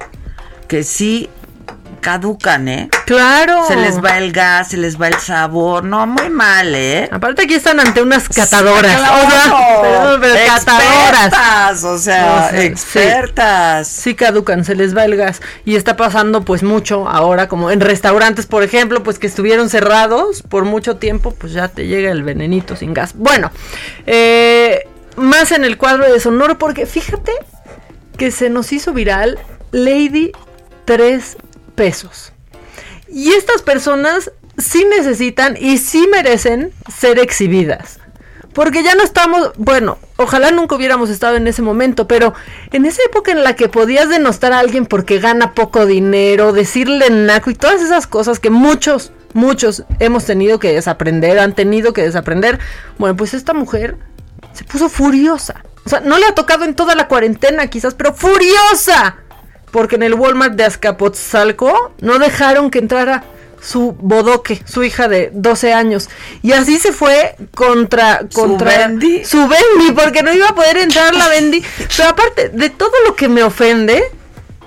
que 0.68 0.84
sí 0.84 1.30
caducan, 2.00 2.68
¿eh? 2.68 2.90
Claro. 3.06 3.66
Se 3.68 3.76
les 3.76 4.04
va 4.04 4.18
el 4.18 4.32
gas, 4.32 4.70
se 4.70 4.78
les 4.78 5.00
va 5.00 5.08
el 5.08 5.16
sabor. 5.16 5.84
No, 5.84 6.06
muy 6.08 6.30
mal, 6.30 6.74
¿eh? 6.76 7.10
Aparte 7.12 7.44
aquí 7.44 7.56
están 7.56 7.80
ante 7.80 8.02
unas 8.02 8.30
catadoras. 8.30 8.96
Claro. 8.96 9.28
O 9.28 9.32
sea, 9.32 9.82
perdón, 9.82 10.22
pero 10.22 10.36
catadoras. 10.46 11.26
Expertas, 11.26 11.84
o 11.84 11.98
sea, 11.98 12.48
O 12.48 12.50
sea, 12.50 12.64
expertas. 12.64 13.88
Sí, 13.88 14.02
sí 14.02 14.16
caducan, 14.16 14.66
se 14.66 14.76
les 14.76 14.96
va 14.96 15.06
el 15.06 15.16
gas. 15.16 15.42
Y 15.66 15.76
está 15.76 15.98
pasando 15.98 16.44
pues 16.44 16.64
mucho 16.64 17.08
ahora, 17.08 17.48
como 17.48 17.72
en 17.72 17.82
restaurantes, 17.82 18.46
por 18.46 18.64
ejemplo, 18.64 19.04
pues 19.04 19.20
que 19.20 19.28
estuvieron 19.28 19.70
cerrados 19.70 20.42
por 20.44 20.66
mucho 20.66 20.98
tiempo, 20.98 21.34
pues 21.34 21.54
ya 21.54 21.68
te 21.68 21.88
llega 21.88 22.12
el 22.12 22.24
venenito 22.24 22.76
sin 22.76 22.94
gas. 22.94 23.14
Bueno, 23.16 23.52
eh, 24.06 24.88
más 25.16 25.52
en 25.52 25.66
el 25.66 25.78
cuadro 25.78 26.12
de 26.12 26.20
Sonoro, 26.20 26.58
porque 26.58 26.86
fíjate 26.86 27.32
que 28.18 28.32
se 28.32 28.50
nos 28.50 28.72
hizo 28.74 28.94
viral 28.94 29.40
Lady 29.72 30.32
3 30.86 31.38
pesos. 31.80 32.34
Y 33.08 33.32
estas 33.32 33.62
personas 33.62 34.34
sí 34.58 34.86
necesitan 34.90 35.56
y 35.58 35.78
sí 35.78 36.10
merecen 36.12 36.74
ser 36.94 37.20
exhibidas. 37.20 38.00
Porque 38.54 38.84
ya 38.84 38.96
no 38.96 39.04
estamos, 39.04 39.54
bueno, 39.56 39.98
ojalá 40.18 40.52
nunca 40.52 40.76
hubiéramos 40.76 41.10
estado 41.10 41.38
en 41.38 41.48
ese 41.48 41.62
momento, 41.62 42.06
pero 42.06 42.34
en 42.74 42.86
esa 42.86 43.02
época 43.04 43.32
en 43.32 43.46
la 43.46 43.56
que 43.56 43.70
podías 43.70 44.10
denostar 44.10 44.52
a 44.52 44.60
alguien 44.60 44.86
porque 44.86 45.20
gana 45.20 45.54
poco 45.54 45.86
dinero, 45.86 46.52
decirle 46.52 47.10
naco 47.10 47.50
y 47.50 47.56
todas 47.56 47.82
esas 47.82 48.08
cosas 48.08 48.42
que 48.42 48.50
muchos, 48.50 49.14
muchos 49.34 49.86
hemos 50.00 50.26
tenido 50.26 50.60
que 50.60 50.74
desaprender, 50.74 51.40
han 51.40 51.56
tenido 51.56 51.94
que 51.94 52.04
desaprender, 52.04 52.60
bueno, 52.98 53.16
pues 53.16 53.34
esta 53.34 53.54
mujer 53.54 53.96
se 54.52 54.66
puso 54.66 54.90
furiosa. 54.90 55.64
O 55.86 55.90
sea, 55.90 56.02
no 56.02 56.18
le 56.18 56.26
ha 56.26 56.36
tocado 56.36 56.66
en 56.66 56.76
toda 56.76 56.94
la 56.94 57.08
cuarentena 57.08 57.68
quizás, 57.68 57.94
pero 57.94 58.14
furiosa. 58.14 59.16
Porque 59.72 59.96
en 59.96 60.04
el 60.04 60.14
Walmart 60.14 60.54
de 60.54 60.64
Azcapotzalco 60.64 61.94
no 62.02 62.20
dejaron 62.20 62.72
que 62.72 62.80
entrara 62.80 63.24
su 63.62 63.94
bodoque, 64.00 64.62
su 64.66 64.84
hija 64.84 65.08
de 65.08 65.32
12 65.34 65.74
años. 65.74 66.10
Y 66.42 66.54
así 66.54 66.80
se 66.80 66.92
fue 66.92 67.36
contra... 67.54 68.22
contra 68.34 68.88
Bendy? 68.88 69.26
Su 69.26 69.48
Bendy, 69.48 69.92
porque 69.94 70.24
no 70.24 70.34
iba 70.34 70.48
a 70.48 70.56
poder 70.56 70.78
entrar 70.78 71.14
la 71.14 71.28
Bendy. 71.28 71.64
Pero 71.98 72.10
aparte 72.10 72.50
de 72.50 72.70
todo 72.70 72.94
lo 73.06 73.16
que 73.16 73.30
me 73.30 73.44
ofende, 73.44 74.04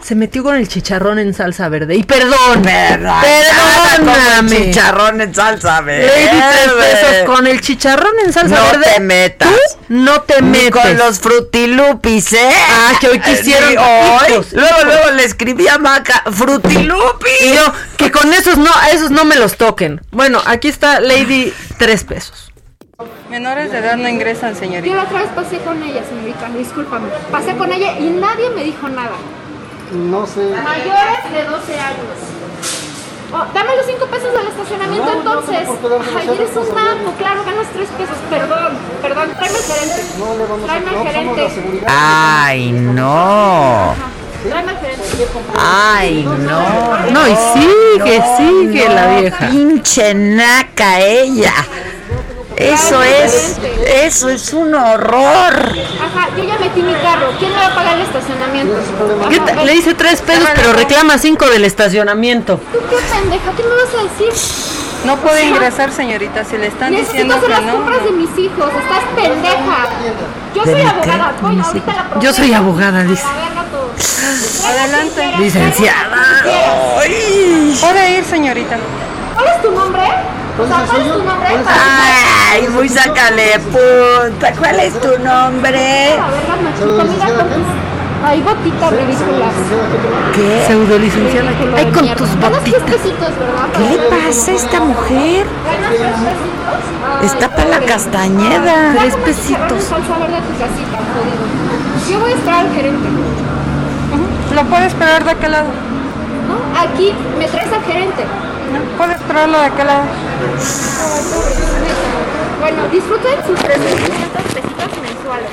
se 0.02 0.14
metió 0.16 0.42
con 0.42 0.56
el 0.56 0.66
chicharrón 0.68 1.18
en 1.18 1.32
salsa 1.32 1.68
verde. 1.68 1.94
Y 1.94 2.02
perdón, 2.02 2.62
perdóname. 2.62 4.56
Chicharrón 4.72 5.20
en 5.20 5.34
salsa 5.34 5.80
verde. 5.80 6.06
Lady 6.06 6.40
tres 6.52 6.72
pesos 6.72 7.24
con 7.26 7.46
el 7.46 7.60
chicharrón 7.60 8.12
en 8.24 8.32
salsa 8.32 8.56
no 8.56 8.64
verde. 8.78 8.86
te 8.94 9.00
metas. 9.00 9.48
Tú 9.48 9.54
no 9.94 10.22
te 10.22 10.42
Ni 10.42 10.48
metes. 10.48 10.70
con 10.72 10.96
los 10.98 11.20
frutilupis, 11.20 12.32
¿eh? 12.32 12.50
Ah, 12.70 12.92
que 13.00 13.08
hoy 13.08 13.20
quisieron. 13.20 13.76
Hoy. 13.78 14.44
Luego, 14.52 14.84
luego 14.84 15.10
le 15.12 15.24
escribí 15.24 15.68
a 15.68 15.78
Maca, 15.78 16.24
frutilupis. 16.32 17.40
Y 17.42 17.54
yo, 17.54 17.72
que 17.96 18.10
con 18.10 18.32
esos 18.32 18.56
no, 18.58 18.70
a 18.80 18.90
esos 18.90 19.10
no 19.10 19.24
me 19.24 19.36
los 19.36 19.56
toquen. 19.56 20.00
Bueno, 20.10 20.40
aquí 20.46 20.68
está 20.68 21.00
Lady 21.00 21.52
tres 21.78 22.04
pesos. 22.04 22.48
Menores 23.30 23.72
de 23.72 23.78
edad 23.78 23.96
no 23.96 24.08
ingresan, 24.08 24.54
Yo 24.54 24.60
señorita. 24.60 24.94
la 24.96 25.02
otra 25.04 25.20
vez 25.22 25.30
pasé 25.34 25.56
con 25.58 25.82
ella, 25.82 26.02
señorita, 26.08 26.48
discúlpame. 26.56 27.08
Pasé 27.30 27.56
con 27.56 27.72
ella 27.72 27.98
y 27.98 28.10
nadie 28.10 28.50
me 28.50 28.62
dijo 28.62 28.88
nada. 28.88 29.12
No 29.92 30.26
sé. 30.26 30.40
Mayores 30.40 31.32
de 31.32 31.44
12 31.44 31.78
años. 31.80 32.16
Oh, 33.34 33.44
dame 33.54 33.76
los 33.76 33.86
5 33.86 34.06
pesos 34.06 34.32
del 34.32 34.46
estacionamiento 34.48 35.06
No, 35.06 35.14
no 35.14 35.18
entonces. 35.40 35.66
darte 35.66 36.10
Ay, 36.18 36.28
eres 36.34 36.50
un 36.56 36.74
naco, 36.74 37.12
claro, 37.18 37.44
ganas 37.44 37.66
3 37.72 37.88
pesos. 37.96 38.16
Perdón, 38.28 38.72
perdón, 39.00 39.30
tráeme 39.38 39.56
al 39.58 39.64
gerente. 39.64 40.04
No 40.18 40.36
le 40.36 40.44
vamos 40.44 40.62
a 40.62 40.66
Tráeme 40.66 40.88
al 40.90 40.94
no 40.96 41.04
gerente. 41.04 41.50
seguridad. 41.50 41.88
Ay, 41.90 42.72
no. 42.72 43.94
Tráeme 44.48 44.70
al 44.72 44.78
gerente. 44.78 45.02
Ay, 45.58 46.24
no. 46.24 47.10
No, 47.10 47.28
y 47.28 47.36
sigue, 47.54 48.22
sigue 48.36 48.88
la 48.88 49.06
vieja. 49.20 49.48
Pinche 49.48 50.14
naca 50.14 51.00
ella. 51.00 51.54
Eso 52.62 53.02
es, 53.02 53.58
eso 54.04 54.28
es 54.28 54.52
un 54.52 54.74
horror. 54.74 55.52
Ajá, 55.54 56.28
yo 56.36 56.44
ya 56.44 56.58
metí 56.58 56.82
mi 56.82 56.92
carro. 56.94 57.32
¿Quién 57.38 57.50
me 57.52 57.58
va 57.58 57.66
a 57.66 57.74
pagar 57.74 57.96
el 57.96 58.02
estacionamiento? 58.02 58.74
¿Qué 59.28 59.36
Ajá, 59.36 59.44
ta- 59.46 59.54
ven. 59.56 59.66
Le 59.66 59.72
dice 59.72 59.94
tres 59.94 60.20
pesos, 60.22 60.48
pero 60.54 60.72
reclama 60.72 61.18
cinco 61.18 61.46
del 61.46 61.64
estacionamiento. 61.64 62.58
¿Tú 62.72 62.78
qué 62.88 62.96
pendeja? 62.96 63.50
¿Qué 63.56 63.62
me 63.62 63.70
vas 63.70 63.94
a 63.98 64.02
decir? 64.02 64.32
No 65.04 65.16
puede 65.16 65.40
Ajá. 65.40 65.48
ingresar, 65.50 65.90
señorita. 65.92 66.44
Si 66.44 66.56
le 66.56 66.68
están 66.68 66.92
Necesito 66.92 67.12
diciendo 67.12 67.34
hacer 67.34 67.48
que 67.48 67.54
las 67.54 67.62
no. 67.64 67.72
compras 67.74 68.04
de 68.04 68.10
mis 68.12 68.38
hijos. 68.38 68.68
Estás 68.68 69.02
pendeja. 69.16 69.88
Yo 70.54 70.64
soy 70.64 70.82
abogada. 70.82 71.34
Bueno, 71.40 71.64
ahorita 71.66 71.92
la 72.14 72.20
Yo 72.20 72.32
soy 72.32 72.52
abogada, 72.54 73.02
dice. 73.02 73.24
Adelante. 74.64 75.32
Licenciada. 75.38 76.44
Puede 77.80 78.18
ir, 78.18 78.24
señorita. 78.24 78.76
¿Cuál 79.34 79.46
es 79.46 79.62
tu 79.62 79.70
nombre? 79.70 80.02
O 80.58 80.66
sea, 80.66 80.84
¿cuál 80.86 81.00
es 81.00 81.12
tu 81.12 81.22
nombre? 81.22 81.48
Ay, 82.52 82.68
muy 82.68 82.88
sácale 82.88 83.58
punta. 83.60 84.52
¿Cuál 84.58 84.80
es 84.80 85.00
tu 85.00 85.18
nombre? 85.18 86.12
A 86.18 86.30
ver, 86.30 86.92
las 86.92 87.06
mira. 87.08 87.26
Ay, 88.24 88.40
botitas 88.40 88.92
ridículas. 88.92 89.52
¿Qué? 90.34 90.64
Pseudo 90.66 90.98
licenciada. 90.98 91.50
Ay, 91.76 91.86
con 91.86 92.06
tus 92.14 92.34
botitas. 92.36 93.00
¿Qué 93.76 93.84
le 93.90 93.98
pasa 94.08 94.50
a 94.50 94.54
esta 94.54 94.80
mujer? 94.80 95.46
Está 97.22 97.48
para 97.48 97.68
la 97.68 97.80
castañeda. 97.80 98.94
Tres 98.98 99.16
pesitos. 99.16 99.90
Yo 102.08 102.20
voy 102.20 102.32
a 102.32 102.34
esperar 102.34 102.66
al 102.66 102.72
gerente. 102.74 103.08
¿Lo 104.54 104.64
puede 104.64 104.86
esperar 104.86 105.24
de 105.24 105.30
aquel 105.30 105.52
lado? 105.52 105.91
¿No? 106.52 106.80
Aquí 106.80 107.14
me 107.38 107.46
traes 107.46 107.72
al 107.72 107.82
gerente. 107.84 108.24
Puede 108.96 109.14
esperarlo 109.14 109.58
de 109.58 109.66
aquel 109.66 109.86
lado. 109.86 110.02
Ay. 111.02 111.22
Bueno, 112.60 112.88
disfruten 112.92 113.34
sus 113.46 113.58
3.500 113.58 114.42
pesitos 114.54 114.90
mensuales. 115.02 115.50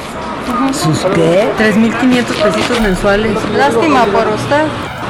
¿Sus 0.76 1.00
qué? 1.16 1.50
3.500 1.58 2.26
pesitos 2.44 2.82
mensuales. 2.82 3.32
Lástima 3.56 4.06
por 4.06 4.28
usted. 4.28 4.66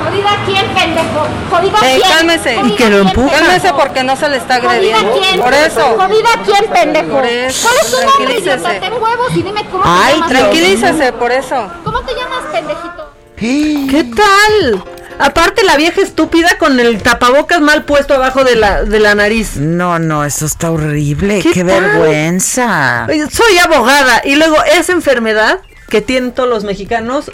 ¿Jodida 0.06 0.30
quién, 0.46 0.66
pendejo? 0.74 1.28
¿Jodida 1.52 1.80
quién? 1.80 2.02
cálmese. 2.02 2.56
¿Jodida 2.56 2.74
Y 2.74 2.78
que 2.78 2.90
lo 2.90 2.98
empuja. 3.00 3.36
Cálmese 3.36 3.74
porque 3.74 4.04
no 4.04 4.16
se 4.16 4.30
le 4.30 4.38
está 4.38 4.56
agrediendo. 4.56 4.98
¿Jodida 4.98 5.28
quién? 5.30 5.42
Por 5.42 5.54
eso. 5.54 5.98
¿Jodida 5.98 6.30
quién, 6.46 6.72
pendejo? 6.72 7.10
Por 7.10 7.26
eso, 7.26 7.68
¿Cuál 7.68 7.76
es 7.82 7.92
tu 7.92 8.08
nombre, 8.08 8.40
idiota? 8.40 8.80
Ten 8.80 8.94
huevos 8.94 9.36
y 9.36 9.42
dime 9.44 9.66
cómo 9.70 9.84
Ay, 9.86 10.14
te 10.14 10.20
llamas. 10.20 10.30
tranquilícese, 10.30 11.14
por 11.14 11.32
eso. 11.32 11.68
¿Cómo 11.84 12.02
te 12.02 12.14
llamas, 12.16 12.44
pendejito? 12.52 13.10
¿Qué 13.38 14.06
tal? 14.16 14.84
Aparte 15.20 15.63
la 15.63 15.76
vieja 15.76 16.01
estúpida 16.01 16.57
con 16.57 16.80
el 16.80 17.03
tapabocas 17.03 17.59
mal 17.59 17.84
puesto 17.84 18.13
abajo 18.13 18.45
de 18.45 18.55
la, 18.55 18.86
de 18.86 18.99
la 18.99 19.15
nariz. 19.15 19.57
No, 19.57 19.99
no, 19.99 20.24
eso 20.24 20.45
está 20.45 20.72
horrible. 20.72 21.41
¿Qué 21.41 21.51
Qué, 21.51 21.63
vergüenza. 21.63 23.05
Soy 23.30 23.57
abogada 23.57 24.22
y 24.24 24.36
luego 24.36 24.55
esa 24.63 24.93
enfermedad 24.93 25.59
que 25.89 26.01
tienen 26.01 26.32
todos 26.32 26.47
los 26.47 26.63
mexicanos, 26.63 27.32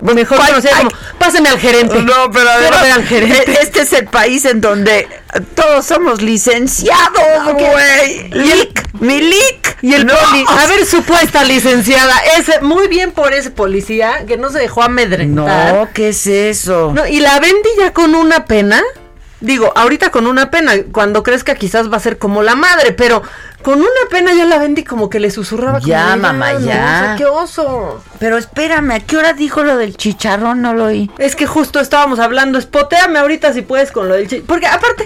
mejor 0.00 0.38
conocida 0.38 0.76
como, 0.78 0.90
pásame 1.18 1.48
al 1.48 1.58
gerente. 1.58 2.02
No, 2.02 2.30
pero 2.32 2.48
además, 2.50 2.86
al 2.94 3.04
gerente. 3.04 3.58
este 3.62 3.82
es 3.82 3.92
el 3.92 4.06
país 4.06 4.44
en 4.44 4.60
donde 4.60 5.08
todos 5.54 5.86
somos 5.86 6.22
licenciados, 6.22 7.52
güey. 7.52 8.28
Lic, 8.30 8.88
mi 9.00 9.20
lic. 9.20 9.76
Y 9.82 9.92
el 9.94 10.06
No. 10.06 10.14
poli, 10.14 10.44
a 10.48 10.66
ver, 10.66 10.86
supuesta 10.86 11.44
licenciada, 11.44 12.14
ese, 12.38 12.60
muy 12.62 12.88
bien 12.88 13.12
por 13.12 13.34
ese 13.34 13.50
policía 13.50 14.24
que 14.26 14.36
no 14.38 14.50
se 14.50 14.58
dejó 14.58 14.82
amedrentar. 14.82 15.74
No, 15.74 15.88
¿qué 15.92 16.08
es 16.08 16.26
eso? 16.26 16.92
No, 16.94 17.06
y 17.06 17.20
la 17.20 17.38
Bendy 17.38 17.68
ya 17.78 17.92
con 17.92 18.14
una 18.14 18.46
pena. 18.46 18.82
Digo, 19.40 19.70
ahorita 19.76 20.10
con 20.10 20.26
una 20.26 20.50
pena, 20.50 20.72
cuando 20.92 21.22
crezca 21.22 21.54
quizás 21.54 21.92
va 21.92 21.98
a 21.98 22.00
ser 22.00 22.16
como 22.18 22.42
la 22.42 22.56
madre, 22.56 22.92
pero 22.92 23.22
con 23.62 23.78
una 23.80 23.88
pena 24.10 24.32
ya 24.32 24.46
la 24.46 24.58
Bendy 24.58 24.82
como 24.82 25.10
que 25.10 25.20
le 25.20 25.30
susurraba 25.30 25.78
como 25.80 25.88
Ya, 25.88 26.10
de, 26.12 26.16
mamá, 26.16 26.52
no, 26.54 26.60
ya. 26.60 26.64
o 26.64 27.04
sea, 27.04 27.14
qué 27.18 27.26
oso. 27.26 28.02
Pero 28.18 28.38
espérame, 28.38 28.92
¿a 28.92 29.00
qué 29.00 29.16
hora 29.18 29.34
dijo 29.34 29.62
lo 29.62 29.76
del 29.76 29.96
chicharrón? 29.96 30.62
No 30.62 30.72
lo 30.72 30.84
oí. 30.86 31.10
Es 31.18 31.36
que 31.36 31.46
justo 31.46 31.80
estábamos 31.80 32.18
hablando, 32.18 32.58
espoteame 32.58 33.18
ahorita 33.18 33.52
si 33.52 33.60
puedes 33.60 33.92
con 33.92 34.08
lo 34.08 34.14
del 34.14 34.24
chicharrón. 34.26 34.46
Porque 34.46 34.66
aparte, 34.68 35.04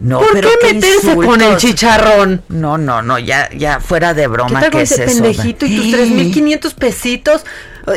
No, 0.00 0.20
¿por 0.20 0.32
pero 0.32 0.48
qué 0.60 0.74
meterse 0.74 1.14
con 1.16 1.40
el 1.42 1.56
chicharrón? 1.56 2.42
No, 2.48 2.78
no, 2.78 3.02
no, 3.02 3.18
ya, 3.18 3.50
ya 3.50 3.80
fuera 3.80 4.14
de 4.14 4.22
¿Qué 4.22 4.28
broma, 4.28 4.60
tal 4.60 4.70
¿qué, 4.70 4.76
con 4.76 4.80
es 4.82 4.92
ese 4.92 5.04
eso? 5.04 5.14
pendejito 5.22 5.66
y 5.66 5.76
tus 5.76 5.86
3.500 6.00 6.74
pesitos 6.74 7.44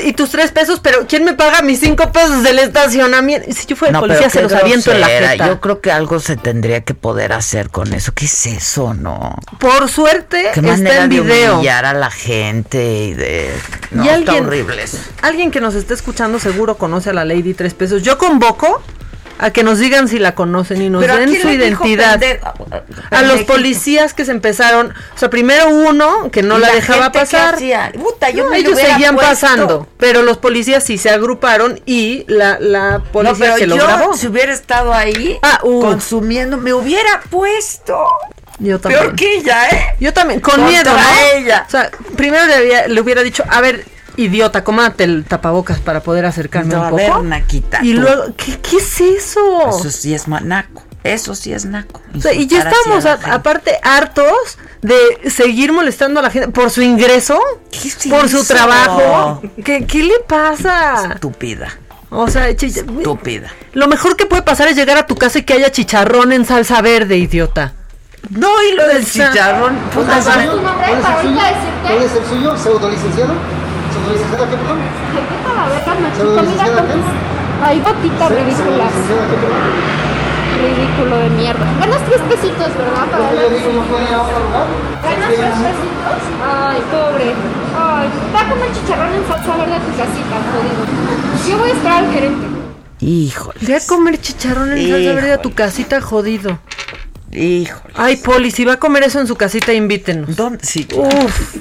y 0.04 0.14
tus 0.14 0.32
3 0.32 0.52
pesos? 0.52 0.80
Pero 0.80 1.06
¿quién 1.08 1.26
me 1.26 1.34
paga 1.34 1.62
mis 1.62 1.80
5 1.82 2.12
pesos 2.12 2.41
del 2.43 2.58
estacionamiento? 2.60 3.52
Si 3.54 3.68
yo 3.68 3.76
fuera 3.76 3.91
No, 3.91 3.99
policía 3.99 4.30
se 4.32 4.41
los 4.41 4.52
aviento 4.54 4.91
en 4.91 5.02
la 5.02 5.08
jeta. 5.08 5.47
Yo 5.47 5.62
creo 5.62 5.80
que 5.82 5.91
algo 5.91 6.20
se 6.20 6.38
tendría 6.38 6.82
que 6.82 6.93
poder 6.95 7.34
hacer 7.34 7.70
con 7.70 7.93
eso. 7.93 8.14
¿Qué 8.16 8.26
es 8.26 8.45
eso, 8.47 8.93
no? 8.95 9.36
Por 9.60 9.88
suerte 9.89 10.49
Qué 10.56 10.60
está 10.62 11.04
en 11.04 11.10
de 11.10 11.20
video. 11.22 11.56
humillar 11.56 11.86
a 11.86 11.93
la 11.93 12.10
gente 12.10 13.04
y 13.04 13.14
de... 13.14 13.52
No, 13.91 14.06
y 14.06 14.08
está 14.08 14.16
alguien, 14.16 14.45
horrible 14.47 14.82
eso. 14.82 14.97
alguien 15.22 15.52
que 15.52 15.62
nos 15.62 15.76
esté 15.76 15.93
escuchando 15.93 16.39
seguro 16.39 16.76
conoce 16.78 17.10
a 17.12 17.14
la 17.14 17.26
Lady 17.26 17.54
Tres 17.54 17.74
Pesos. 17.74 18.02
Yo 18.02 18.18
convoco 18.18 18.82
a 19.42 19.50
que 19.52 19.64
nos 19.64 19.80
digan 19.80 20.08
si 20.08 20.20
la 20.20 20.36
conocen 20.36 20.82
y 20.82 20.89
nos 20.89 21.02
Pero 21.02 21.14
¿a 21.14 21.18
den 21.18 21.30
su 21.42 21.50
identidad. 21.50 22.20
pende- 22.20 22.39
A 23.10 23.22
los 23.24 23.42
policías 23.44 24.14
que 24.14 24.24
se 24.24 24.32
empezaron, 24.32 24.94
o 25.16 25.18
sea, 25.18 25.30
primero 25.30 25.68
uno 25.70 26.30
que 26.32 26.44
no 26.44 26.58
¿Y 26.58 26.62
la, 26.62 26.68
la 26.70 26.74
dejaba 26.76 27.12
pasar. 27.12 27.56
Puta, 27.94 28.30
yo 28.30 28.44
No, 28.46 28.52
me 28.52 28.62
lo 28.62 28.70
ellos 28.70 28.80
seguían 28.80 29.16
puesto. 29.16 29.32
pasando, 29.32 29.88
pero 29.98 30.22
los 30.22 30.38
policías 30.38 30.84
sí 30.84 30.98
se 30.98 31.10
agruparon 31.10 31.82
y 31.86 32.24
la, 32.28 32.58
la 32.60 33.00
No, 33.00 33.04
policía 33.06 33.46
pero 33.46 33.56
que 33.58 33.68
lo 33.68 33.78
yo, 33.78 33.84
grabó. 33.88 34.16
si 34.16 34.28
hubiera 34.28 34.54
estado 34.54 34.94
ahí 34.94 35.39
Ah, 35.42 35.60
uh. 35.64 35.82
consumiendo, 35.82 36.58
me 36.58 36.72
hubiera 36.74 37.22
puesto. 37.30 37.98
Yo 38.60 38.80
también. 38.80 39.02
Peor 39.02 39.16
que 39.16 39.36
ella, 39.38 39.68
¿eh? 39.70 39.86
Yo 40.00 40.14
también, 40.14 40.39
con 40.39 40.54
Contra 40.54 40.70
miedo, 40.70 40.92
¿no? 40.94 41.38
ella. 41.38 41.66
O 41.68 41.72
sea, 41.72 41.89
primero 42.16 42.46
le, 42.46 42.54
había- 42.54 42.88
le 42.88 43.02
hubiera 43.02 43.24
dicho, 43.24 43.44
a 43.50 43.60
ver, 43.60 43.86
idiota, 44.18 44.64
cómate 44.64 45.03
el 45.03 45.26
tapabocas 45.26 45.80
para 45.80 46.01
poder 46.01 46.26
acercarme 46.26 46.74
No, 46.74 46.82
un 46.82 46.86
a 46.86 46.89
poco. 46.89 47.03
ver, 47.22 47.24
Naquita, 47.24 47.80
y 47.84 47.93
luego, 47.93 48.24
¿qué, 48.38 48.59
qué 48.59 48.78
es 48.78 49.01
eso? 49.01 49.70
Eso 49.70 49.89
sí 49.91 50.14
es 50.14 50.28
ma- 50.28 50.39
naco. 50.41 50.84
Eso 51.03 51.34
sí 51.34 51.51
es 51.51 51.66
naco. 51.66 51.99
O 52.16 52.22
sea, 52.22 52.32
y 52.34 52.45
ya 52.45 52.59
estamos 52.59 53.05
a 53.05 53.14
aparte 53.34 53.80
hartos 53.82 54.57
de 54.84 54.97
seguir 55.32 55.72
molestando 55.74 56.20
a 56.20 56.24
la 56.24 56.30
gente 56.30 56.49
por 56.49 56.70
su 56.70 56.82
ingreso, 56.84 57.39
es 57.72 58.07
por 58.07 58.30
su 58.30 58.45
trabajo. 58.45 59.41
¿Qué, 59.64 59.86
qué 59.88 60.03
le 60.03 60.20
pasa? 60.28 61.14
Estúpida. 61.16 61.70
O 62.12 62.28
sea, 62.28 62.49
Estúpida. 62.49 63.47
lo 63.74 63.88
mejor 63.88 64.16
que 64.18 64.26
puede 64.26 64.41
pasar 64.43 64.68
es 64.68 64.76
llegar 64.76 64.97
a 64.97 65.07
tu 65.07 65.16
casa 65.16 65.39
y 65.39 65.43
que 65.43 65.53
haya 65.53 65.72
chicharrón 65.72 66.34
en 66.34 66.45
salsa 66.45 66.82
verde, 66.82 67.18
idiota. 67.18 67.74
No, 68.30 68.49
y 68.64 68.76
lo 68.76 68.86
del 68.88 69.03
chicharrón. 69.05 69.78
para 69.95 70.16
ahorita 70.18 71.16
decirte. 71.16 71.95
¿Puede 71.95 72.09
ser 72.09 72.26
suyo? 72.28 72.57
¿Pseudolicenciado? 72.57 73.34
¿Pseudolicenciado 73.92 74.50
qué, 74.50 74.58
perdón? 74.58 74.80
Ay, 75.16 75.24
vete 75.30 75.48
a 75.50 75.54
la 75.56 75.70
verga, 75.70 75.92
Nachito, 76.02 76.24
¿Pseudolicenciado 76.24 76.72
mira 76.72 76.88
qué? 76.88 76.94
con 76.94 77.64
Ay, 77.64 77.80
botitas 77.80 78.30
ridículas. 78.32 78.94
Ridículo 80.62 81.16
de 81.18 81.30
mierda. 81.32 81.66
Ganas 81.80 82.02
tres 82.08 82.22
pesitos, 82.30 82.70
¿verdad? 82.78 83.06
Para. 83.12 83.32
¿Ganas 83.32 85.30
tres 85.30 85.54
pesitos? 85.62 86.20
Ay, 86.44 86.82
pobre. 86.92 87.34
Ay, 87.78 88.10
va 88.36 88.42
a 88.42 88.50
comer 88.50 88.70
chicharrón 88.74 89.14
en 89.14 89.28
salsa 89.28 89.58
verde 89.58 89.76
a 89.76 89.80
tu 89.80 89.92
casita, 89.98 90.36
jodido. 90.52 91.50
Yo 91.50 91.58
voy 91.58 91.70
a 91.70 91.74
esperar 91.74 92.04
al 92.04 92.12
gerente. 92.12 92.46
Híjole. 93.00 93.60
Ve 93.62 93.76
a 93.76 93.80
comer 93.88 94.22
chicharrón 94.22 94.72
en 94.74 94.89
salsa 94.89 95.14
verde 95.16 95.34
a 95.34 95.42
tu 95.42 95.54
casita, 95.54 96.02
jodido. 96.02 96.60
Híjole. 97.32 97.94
Ay, 97.96 98.18
Poli, 98.18 98.52
si 98.52 98.66
va 98.66 98.74
a 98.74 98.78
comer 98.78 99.04
eso 99.04 99.20
en 99.20 99.28
su 99.28 99.36
casita, 99.36 99.74
invítenos. 99.74 100.36
¿Dónde? 100.36 100.64
Sí, 100.66 100.88
Uf, 100.96 101.56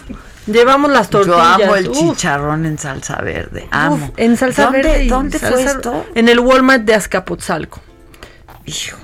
llevamos 0.52 0.90
las 0.90 1.10
Yo 1.10 1.20
tortillas. 1.20 1.60
amo 1.62 1.76
el 1.76 1.88
uf. 1.88 1.98
chicharrón 1.98 2.66
en 2.66 2.78
salsa 2.78 3.16
verde. 3.22 3.68
Amo. 3.70 3.96
Uf, 3.96 4.02
en 4.16 4.36
salsa 4.36 4.64
¿Dónde, 4.64 4.82
verde. 4.82 5.06
¿Dónde 5.06 5.38
fue 5.38 5.62
esto? 5.62 6.06
En 6.14 6.28
el 6.28 6.40
Walmart 6.40 6.82
de 6.84 6.94
Azcapotzalco. 6.94 7.80
Híjole. 8.66 9.02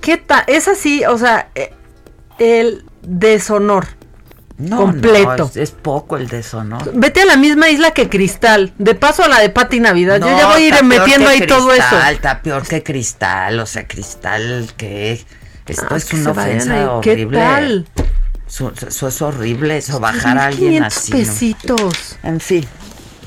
¿Qué 0.00 0.16
tal? 0.18 0.44
Es 0.46 0.68
así, 0.68 1.04
o 1.04 1.16
sea, 1.16 1.48
eh, 1.54 1.72
el 2.38 2.84
deshonor. 3.02 3.86
No, 4.58 4.76
completo. 4.76 5.36
no, 5.38 5.44
es, 5.46 5.56
es 5.56 5.70
poco 5.72 6.16
el 6.16 6.28
deshonor. 6.28 6.92
Vete 6.94 7.22
a 7.22 7.24
la 7.24 7.36
misma 7.36 7.68
isla 7.70 7.92
que 7.92 8.08
Cristal. 8.08 8.72
De 8.78 8.94
paso 8.94 9.24
a 9.24 9.28
la 9.28 9.40
de 9.40 9.48
Pati 9.48 9.80
Navidad. 9.80 10.20
Yo 10.20 10.26
ya 10.26 10.46
voy 10.48 10.62
a 10.64 10.68
ir 10.68 10.84
metiendo 10.84 11.28
ahí 11.28 11.46
todo 11.46 11.72
eso. 11.72 11.82
Cristal, 11.88 12.14
Está 12.14 12.42
peor 12.42 12.66
que 12.66 12.82
cristal, 12.82 13.58
o 13.60 13.66
sea, 13.66 13.88
cristal 13.88 14.70
que 14.76 15.24
esto 15.66 15.86
Ah, 15.90 15.96
es 15.96 16.04
que 16.04 16.16
una 16.16 16.30
ofensa 16.32 16.92
horrible. 16.92 17.38
¿Qué 17.38 17.44
tal? 17.44 17.88
Eso, 18.52 18.70
eso 18.86 19.08
es 19.08 19.22
horrible, 19.22 19.78
eso 19.78 19.98
bajar 19.98 20.36
a 20.36 20.46
alguien 20.48 20.84
500 20.84 20.96
así. 20.98 21.10
¿no? 21.12 21.18
pesitos. 21.18 22.18
En 22.22 22.38
fin, 22.38 22.66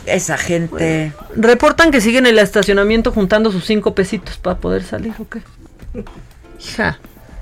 esa 0.05 0.37
gente. 0.37 1.13
Reportan 1.35 1.89
que 1.89 1.99
siguen 1.99 2.27
en 2.27 2.33
el 2.33 2.39
estacionamiento 2.39 3.11
juntando 3.11 3.51
sus 3.51 3.65
cinco 3.65 3.95
pesitos 3.95 4.37
para 4.37 4.59
poder 4.59 4.83
salir, 4.83 5.15
¿o 5.17 5.27
qué? 5.27 5.41
Hija, 6.63 6.99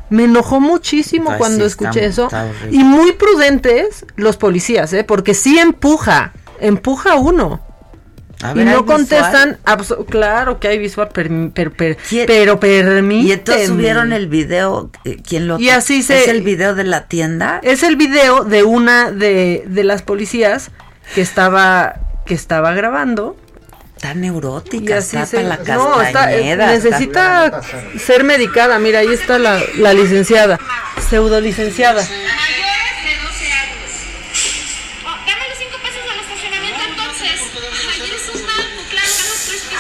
me 0.10 0.24
enojó 0.24 0.62
muchísimo 0.62 1.36
cuando 1.38 1.66
sí, 1.66 1.72
escuché 1.72 2.06
eso. 2.06 2.28
está. 2.28 2.50
Y 2.72 2.86
muy 2.86 3.12
prudentes 3.12 4.06
los 4.16 4.38
policías, 4.38 4.94
¿eh? 4.94 5.04
Porque 5.04 5.34
sí 5.34 5.60
empuja, 5.60 6.32
empuja 6.62 7.16
uno. 7.16 7.60
A 8.44 8.52
y 8.52 8.56
ver, 8.56 8.68
¿hay 8.68 8.74
no 8.76 8.86
contestan, 8.86 9.58
claro 10.10 10.60
que 10.60 10.68
hay 10.68 10.78
visual, 10.78 11.08
per- 11.10 11.30
per- 11.52 11.72
per- 11.72 11.98
pero 12.28 12.60
permíteme. 12.60 13.28
Y 13.28 13.32
entonces 13.32 13.68
subieron 13.68 14.12
el 14.14 14.28
video, 14.28 14.92
eh, 15.06 15.18
¿quién 15.28 15.48
lo 15.48 15.60
Y 15.60 15.70
así 15.70 16.04
se- 16.04 16.24
¿Es 16.24 16.28
el 16.28 16.42
video 16.42 16.76
de 16.76 16.84
la 16.84 17.08
tienda? 17.08 17.60
Es 17.64 17.84
el 17.84 17.96
video 17.96 18.44
de 18.44 18.64
una 18.64 19.12
de, 19.12 19.64
de 19.66 19.84
las 19.84 20.02
policías 20.02 20.72
que 21.16 21.22
estaba 21.22 21.96
que 22.26 22.34
estaba 22.34 22.74
grabando. 22.74 23.38
Está 23.96 24.14
neurótica, 24.14 24.98
está 24.98 25.26
se- 25.26 25.44
la 25.44 25.56
no, 25.58 26.02
está- 26.02 26.34
eh, 26.34 26.52
está- 26.52 26.72
necesita 26.74 27.62
ser 27.98 28.24
medicada. 28.26 28.78
Mira, 28.80 29.00
ahí 29.00 29.08
está 29.14 29.40
la, 29.40 29.62
la 29.78 29.94
licenciada, 29.94 30.60
pseudo 31.10 31.40
licenciada. 31.40 32.06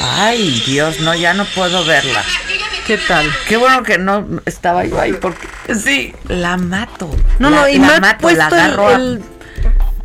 Ay, 0.00 0.62
Dios, 0.66 1.00
no, 1.00 1.14
ya 1.14 1.34
no 1.34 1.44
puedo 1.46 1.84
verla. 1.84 2.24
¿Qué 2.86 2.98
tal? 2.98 3.30
Qué 3.48 3.56
bueno 3.56 3.82
que 3.82 3.98
no 3.98 4.26
estaba 4.44 4.84
yo 4.84 5.00
ahí 5.00 5.12
porque 5.14 5.48
sí, 5.82 6.14
la 6.28 6.56
mato. 6.56 7.14
No, 7.38 7.50
La- 7.50 7.56
no, 7.62 7.68
y 7.68 7.78
la 7.78 8.00
mato, 8.00 8.22
puesto 8.22 8.38
la 8.40 8.48
el, 8.48 8.54
agarro 8.54 8.90
el 8.94 9.22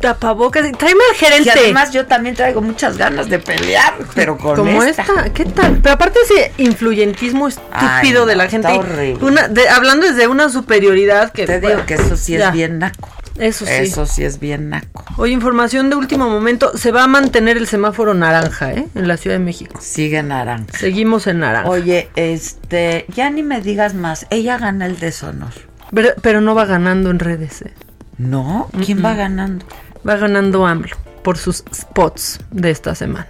tapabocas. 0.00 0.70
Tráeme 0.76 1.00
al 1.10 1.16
gerente. 1.16 1.50
Que 1.52 1.58
además 1.60 1.92
yo 1.92 2.06
también 2.06 2.34
traigo 2.34 2.60
muchas 2.62 2.96
ganas 2.96 3.28
de 3.28 3.38
pelear, 3.38 3.94
pero 4.14 4.36
con 4.36 4.56
Como 4.56 4.82
esta. 4.82 5.02
esta. 5.02 5.32
¿qué 5.32 5.44
tal? 5.44 5.78
Pero 5.82 5.94
aparte 5.94 6.18
ese 6.24 6.52
influyentismo 6.58 7.48
estúpido 7.48 8.22
Ay, 8.22 8.28
de 8.28 8.36
la 8.36 8.44
no, 8.44 8.50
gente. 8.50 8.68
horrible. 8.68 9.24
Una, 9.24 9.48
de- 9.48 9.68
hablando 9.68 10.06
desde 10.06 10.26
una 10.26 10.48
superioridad 10.48 11.32
que. 11.32 11.46
Te 11.46 11.60
digo 11.60 11.84
que 11.86 11.94
eso 11.94 12.16
sí 12.16 12.36
ya. 12.36 12.48
es 12.48 12.52
bien 12.54 12.78
naco. 12.78 13.08
Eso 13.38 13.64
sí. 13.64 13.72
Eso 13.72 14.04
sí 14.04 14.22
es 14.24 14.38
bien 14.38 14.68
naco. 14.68 15.04
Oye, 15.16 15.32
información 15.32 15.88
de 15.88 15.96
último 15.96 16.28
momento. 16.28 16.76
Se 16.76 16.90
va 16.92 17.04
a 17.04 17.06
mantener 17.06 17.56
el 17.56 17.66
semáforo 17.66 18.12
naranja, 18.12 18.72
¿eh? 18.72 18.86
En 18.94 19.08
la 19.08 19.16
Ciudad 19.16 19.36
de 19.38 19.44
México. 19.44 19.78
Sigue 19.80 20.22
naranja. 20.22 20.76
Seguimos 20.76 21.26
en 21.26 21.38
naranja. 21.38 21.68
Oye, 21.70 22.10
este, 22.16 23.06
ya 23.14 23.30
ni 23.30 23.42
me 23.42 23.62
digas 23.62 23.94
más. 23.94 24.26
Ella 24.28 24.58
gana 24.58 24.84
el 24.84 24.98
deshonor. 24.98 25.52
Pero, 25.94 26.10
pero 26.20 26.40
no 26.42 26.54
va 26.54 26.66
ganando 26.66 27.10
en 27.10 27.18
redes, 27.18 27.62
¿eh? 27.62 27.72
¿No? 28.18 28.68
¿Quién 28.84 29.02
va 29.02 29.14
ganando? 29.14 29.64
Va 30.08 30.16
ganando 30.16 30.66
AMLO 30.66 30.96
por 31.22 31.36
sus 31.38 31.64
spots 31.74 32.40
de 32.50 32.70
esta 32.70 32.94
semana. 32.94 33.28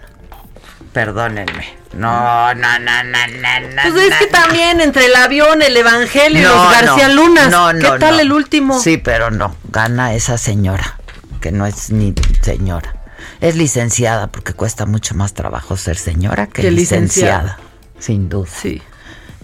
Perdónenme. 0.93 1.79
No, 1.93 2.55
no, 2.55 2.79
no, 2.79 3.03
no, 3.05 3.19
no, 3.27 3.69
no. 3.75 3.83
Pues 3.93 4.11
es 4.11 4.17
que 4.17 4.27
también 4.29 4.81
entre 4.81 5.07
el 5.07 5.15
avión, 5.17 5.61
el 5.63 5.77
evangelio 5.77 6.41
y 6.41 6.45
No, 6.45 6.55
los 6.65 6.73
García 6.73 7.09
Lunas. 7.09 7.51
no, 7.51 7.69
¿Qué 7.69 7.75
no, 7.75 7.99
tal 7.99 8.17
no. 8.17 8.21
el 8.21 8.33
último? 8.33 8.81
Sí, 8.81 8.97
pero 8.97 9.31
no. 9.31 9.57
Gana 9.71 10.15
esa 10.15 10.39
señora, 10.39 10.99
que 11.41 11.51
no 11.51 11.67
es 11.67 11.91
ni 11.91 12.15
señora. 12.43 12.95
Es 13.41 13.57
licenciada, 13.57 14.29
porque 14.29 14.53
cuesta 14.53 14.87
mucho 14.87 15.15
más 15.15 15.35
trabajo 15.35 15.77
ser 15.77 15.97
señora 15.97 16.47
que, 16.47 16.71
licenciada. 16.71 17.59
Sin 17.99 18.29
duda. 18.29 18.49
Sí. 18.53 18.83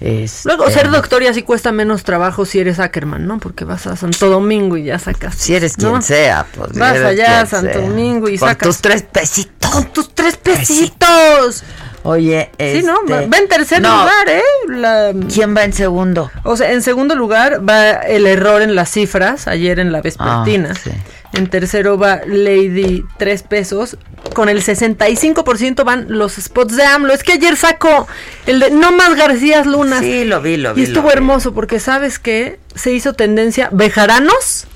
Es, 0.01 0.45
Luego, 0.45 0.69
eh, 0.69 0.73
ser 0.73 0.91
doctor 0.91 1.23
y 1.23 1.27
así 1.27 1.43
cuesta 1.43 1.73
menos 1.73 2.05
trabajo 2.05 2.45
si 2.45 2.59
eres 2.59 2.79
Ackerman, 2.81 3.27
¿no? 3.27 3.39
Porque 3.39 3.65
vas 3.65 3.87
a 3.87 3.97
Santo 3.97 4.29
Domingo 4.29 4.77
y 4.77 4.85
ya 4.85 4.99
sacas. 4.99 5.35
Si 5.37 5.55
eres 5.55 5.77
quien 5.77 6.03
sea, 6.03 6.47
pues. 6.55 6.73
Vas 6.79 6.99
allá 6.99 7.41
a 7.41 7.47
Santo 7.47 7.73
sea. 7.73 7.81
Domingo 7.81 8.29
y 8.29 8.37
Con 8.39 8.49
sacas. 8.51 8.69
tus 8.69 8.79
tres 8.79 9.03
pesitos. 9.03 9.71
Con 9.71 9.85
tus 9.93 10.15
tres 10.15 10.37
pesitos. 10.37 11.65
Oye, 12.03 12.51
Sí, 12.59 12.83
¿no? 12.85 12.95
este, 13.01 13.13
Va 13.15 13.27
va 13.27 13.39
en 13.39 13.49
tercer 13.49 13.81
no. 13.83 13.89
lugar, 14.03 14.29
¿eh? 14.29 14.43
La- 14.69 15.13
¿Quién 15.33 15.57
va 15.57 15.65
en 15.65 15.73
segundo? 15.73 16.31
O 16.45 16.57
sea, 16.57 16.71
en 16.73 16.83
segundo 16.83 17.17
lugar 17.17 17.69
va 17.69 17.91
el 17.95 18.27
error 18.29 18.63
en 18.63 18.77
las 18.77 18.91
cifras, 18.91 19.49
ayer 19.49 19.81
en 19.81 19.91
la 19.91 20.03
vespertina. 20.03 20.71
Ah, 20.73 20.79
sí. 20.85 20.91
En 21.37 21.49
tercero 21.49 21.99
va 21.99 22.21
Lady 22.27 23.05
tres 23.19 23.43
pesos. 23.43 23.99
Con 24.35 24.49
el 24.49 24.63
65% 24.63 25.85
van 25.85 26.07
los 26.09 26.35
spots 26.35 26.77
de 26.77 26.85
AMLO. 26.85 27.13
Es 27.13 27.23
que 27.23 27.33
ayer 27.35 27.57
sacó 27.57 28.07
el 28.47 28.61
de 28.61 28.71
No 28.71 28.93
más 28.93 29.15
García 29.17 29.63
Lunas. 29.65 30.01
Sí, 30.01 30.25
lo 30.25 30.41
vi, 30.41 30.57
lo 30.57 30.75
vi. 30.75 30.81
Y 30.81 30.85
estuvo 30.85 31.09
vi. 31.09 31.13
hermoso 31.13 31.53
porque 31.53 31.79
sabes 31.79 32.19
que 32.19 32.59
se 32.75 32.93
hizo 32.93 33.13
tendencia 33.13 33.69
Bejaranos 33.71 34.67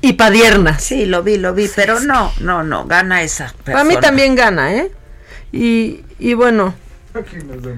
y 0.00 0.14
Padiernas. 0.14 0.84
Sí, 0.84 1.06
lo 1.06 1.22
vi, 1.22 1.36
lo 1.36 1.52
vi, 1.54 1.68
pero 1.74 1.98
no, 2.00 2.32
no, 2.40 2.62
no, 2.62 2.84
gana 2.86 3.22
esa 3.22 3.46
persona. 3.64 3.64
Para 3.64 3.84
mí 3.84 3.96
también 4.00 4.34
gana, 4.34 4.74
¿eh? 4.74 4.90
Y, 5.52 6.02
y 6.18 6.34
bueno, 6.34 6.74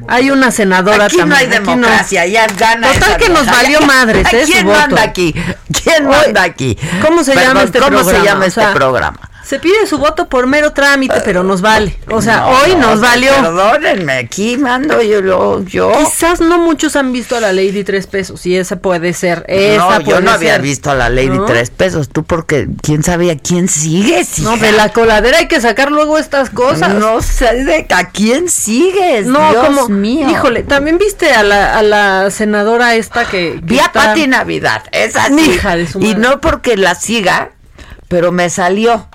hay 0.08 0.30
una 0.30 0.50
senadora 0.50 1.04
Aquí 1.06 1.16
no 1.16 1.20
también. 1.28 1.40
hay 1.40 1.46
democracia, 1.58 2.26
ya 2.26 2.46
gana. 2.46 2.92
Total 2.92 3.16
que 3.18 3.28
nos 3.28 3.46
valió 3.46 3.80
madres, 3.82 4.26
¿eh? 4.32 4.46
su 4.46 4.52
¿Quién 4.52 4.66
voto. 4.66 4.78
manda 4.78 5.02
aquí? 5.02 5.34
¿Quién 5.82 6.06
manda 6.06 6.42
aquí? 6.42 6.78
¿Cómo 7.02 7.22
se 7.22 7.32
Perdón, 7.32 7.48
llama 7.48 7.62
este 7.64 7.78
¿cómo 7.78 7.90
programa? 7.98 8.18
se 8.18 8.24
llama 8.24 8.40
O 8.44 8.48
este 8.48 8.60
sea, 8.60 8.74
programa? 8.74 9.30
Se 9.46 9.60
pide 9.60 9.86
su 9.86 9.98
voto 9.98 10.28
por 10.28 10.48
mero 10.48 10.72
trámite, 10.72 11.20
pero 11.24 11.44
nos 11.44 11.60
vale. 11.60 11.96
O 12.10 12.20
sea, 12.20 12.38
No, 12.40 12.48
hoy 12.48 12.74
no, 12.74 12.90
nos 12.90 13.00
valió. 13.00 13.30
Perdónenme, 13.40 14.14
aquí 14.14 14.56
mando 14.56 15.00
yo, 15.02 15.20
lo- 15.22 15.62
yo. 15.64 15.92
Quizás 15.98 16.40
no 16.40 16.58
muchos 16.58 16.96
han 16.96 17.12
visto 17.12 17.36
a 17.36 17.40
la 17.40 17.52
Lady 17.52 17.84
tres 17.84 18.08
pesos 18.08 18.44
y 18.44 18.56
esa 18.56 18.80
puede 18.80 19.12
ser. 19.12 19.44
Esa 19.46 20.00
no, 20.00 20.00
yo 20.00 20.20
no 20.20 20.32
había 20.32 20.58
visto 20.58 20.90
a 20.90 20.96
la 20.96 21.10
Lady 21.10 21.28
¿No? 21.38 21.44
tres 21.44 21.70
pesos. 21.70 22.08
Tú 22.08 22.24
porque 22.24 22.66
quién 22.82 23.04
sabía 23.04 23.38
quién 23.38 23.68
sigues. 23.68 24.40
No, 24.40 24.56
de 24.56 24.72
la 24.72 24.88
coladera 24.92 25.38
hay 25.38 25.46
que 25.46 25.60
sacar 25.60 25.92
luego 25.92 26.18
estas 26.18 26.50
cosas. 26.50 26.94
No 26.94 27.22
sé 27.22 27.62
de 27.64 27.86
a 27.94 28.08
quién 28.10 28.48
sigues. 28.48 29.26
No, 29.26 29.50
Dios 29.52 29.64
como, 29.66 29.88
mío. 29.88 30.28
híjole, 30.28 30.64
también 30.64 30.98
viste 30.98 31.30
a 31.32 31.44
la, 31.44 31.78
a 31.78 31.82
la 31.82 32.30
senadora 32.32 32.96
esta 32.96 33.24
que, 33.26 33.60
Vi 33.62 33.78
a 33.78 33.92
Pati 33.92 34.26
Navidad, 34.26 34.82
es 34.90 35.14
así. 35.14 35.52
Hija 35.52 35.76
de 35.76 35.86
su 35.86 36.00
y 36.00 36.16
no 36.16 36.40
porque 36.40 36.76
la 36.76 36.96
siga, 36.96 37.50
pero 38.08 38.32
me 38.32 38.50
salió. 38.50 39.08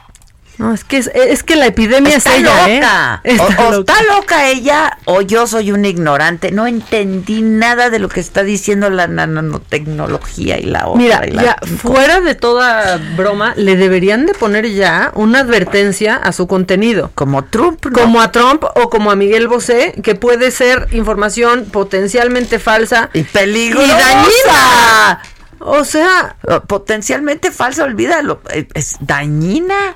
No, 0.61 0.73
es 0.75 0.83
que 0.83 0.97
es, 0.97 1.09
es 1.15 1.41
que 1.41 1.55
la 1.55 1.65
epidemia 1.65 2.15
Está 2.17 2.35
es 2.35 2.41
ella, 2.41 2.67
loca. 2.67 3.21
¿eh? 3.23 3.37
o, 3.39 3.47
Está 3.49 3.67
o 3.67 3.71
loca. 3.71 3.93
está 3.93 4.13
loca 4.15 4.47
ella 4.49 4.97
o 5.05 5.21
yo 5.21 5.47
soy 5.47 5.71
una 5.71 5.87
ignorante. 5.87 6.51
No 6.51 6.67
entendí 6.67 7.41
nada 7.41 7.89
de 7.89 7.97
lo 7.97 8.09
que 8.09 8.19
está 8.19 8.43
diciendo 8.43 8.91
la 8.91 9.07
nanotecnología 9.07 10.59
y 10.59 10.65
la 10.65 10.87
otra. 10.87 11.01
Mira, 11.01 11.27
y 11.27 11.31
la- 11.31 11.43
ya 11.43 11.57
fuera 11.77 12.21
de 12.21 12.35
toda 12.35 12.97
broma, 13.17 13.53
le 13.55 13.75
deberían 13.75 14.27
de 14.27 14.33
poner 14.35 14.69
ya 14.71 15.11
una 15.15 15.39
advertencia 15.39 16.15
a 16.15 16.31
su 16.31 16.45
contenido. 16.45 17.09
Como 17.15 17.43
Trump, 17.45 17.83
¿no? 17.87 17.93
Como 17.99 18.21
a 18.21 18.31
Trump 18.31 18.63
o 18.75 18.89
como 18.91 19.09
a 19.09 19.15
Miguel 19.15 19.47
Bosé, 19.47 19.95
que 20.03 20.13
puede 20.13 20.51
ser 20.51 20.89
información 20.91 21.65
potencialmente 21.71 22.59
falsa 22.59 23.09
y 23.13 23.23
peligrosa. 23.23 23.87
y 23.87 23.89
dañina. 23.89 25.21
O 25.63 25.83
sea, 25.85 26.35
Potencialmente 26.67 27.51
falsa, 27.51 27.83
olvídalo. 27.83 28.41
eh, 28.51 28.67
Es 28.73 28.97
dañina. 28.99 29.95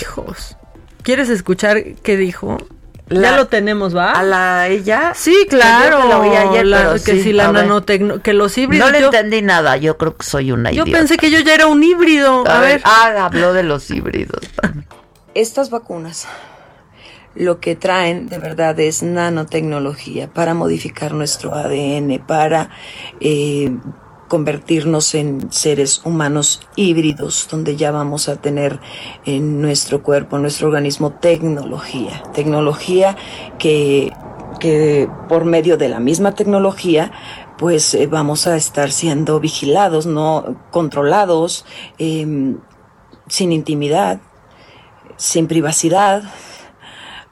Hijos. 0.00 0.56
¿Quieres 1.02 1.28
escuchar 1.30 1.82
qué 2.02 2.16
dijo? 2.16 2.58
La- 3.08 3.30
ya 3.30 3.36
lo 3.38 3.46
tenemos, 3.48 3.96
¿va? 3.96 4.12
A 4.12 4.22
la 4.22 4.68
ella. 4.68 5.12
Sí, 5.14 5.46
claro. 5.48 6.02
Yo 6.02 6.08
la 6.08 6.18
oí 6.18 6.28
ayer, 6.36 6.66
la- 6.66 6.76
pero 6.78 6.92
que 6.94 7.12
sí, 7.12 7.22
si 7.22 7.32
la 7.32 7.50
ver. 7.50 7.62
nanotecno, 7.62 8.20
que 8.20 8.34
los 8.34 8.56
híbridos. 8.58 8.86
No 8.86 8.92
le 8.92 9.00
yo, 9.00 9.06
entendí 9.06 9.40
nada. 9.40 9.78
Yo 9.78 9.96
creo 9.96 10.14
que 10.16 10.26
soy 10.26 10.52
una 10.52 10.70
yo 10.70 10.82
idiota. 10.82 10.98
pensé 10.98 11.16
que 11.16 11.30
yo 11.30 11.40
ya 11.40 11.54
era 11.54 11.66
un 11.68 11.82
híbrido. 11.82 12.46
A, 12.46 12.60
ver. 12.60 12.82
Ah, 12.84 13.24
habló 13.24 13.54
de 13.54 13.62
los 13.62 13.90
híbridos. 13.90 14.42
Estas 15.34 15.70
vacunas 15.70 16.26
lo 17.34 17.60
que 17.60 17.76
traen 17.76 18.28
de 18.28 18.38
verdad 18.38 18.78
es 18.80 19.02
nanotecnología 19.02 20.28
para 20.28 20.54
modificar 20.54 21.12
nuestro 21.14 21.54
ADN, 21.54 22.18
para 22.26 22.70
eh, 23.20 23.70
convertirnos 24.28 25.14
en 25.14 25.50
seres 25.52 26.02
humanos 26.04 26.60
híbridos, 26.76 27.48
donde 27.50 27.76
ya 27.76 27.90
vamos 27.90 28.28
a 28.28 28.36
tener 28.36 28.80
en 29.24 29.60
nuestro 29.60 30.02
cuerpo, 30.02 30.36
en 30.36 30.42
nuestro 30.42 30.68
organismo, 30.68 31.12
tecnología. 31.12 32.22
Tecnología 32.34 33.16
que, 33.58 34.12
que 34.60 35.08
por 35.28 35.44
medio 35.44 35.76
de 35.76 35.88
la 35.88 35.98
misma 35.98 36.34
tecnología 36.34 37.10
pues 37.58 37.92
eh, 37.94 38.06
vamos 38.06 38.46
a 38.46 38.56
estar 38.56 38.92
siendo 38.92 39.40
vigilados, 39.40 40.06
no 40.06 40.56
controlados, 40.70 41.66
em, 41.98 42.58
sin 43.26 43.52
intimidad, 43.52 44.20
sin 45.16 45.48
privacidad, 45.48 46.22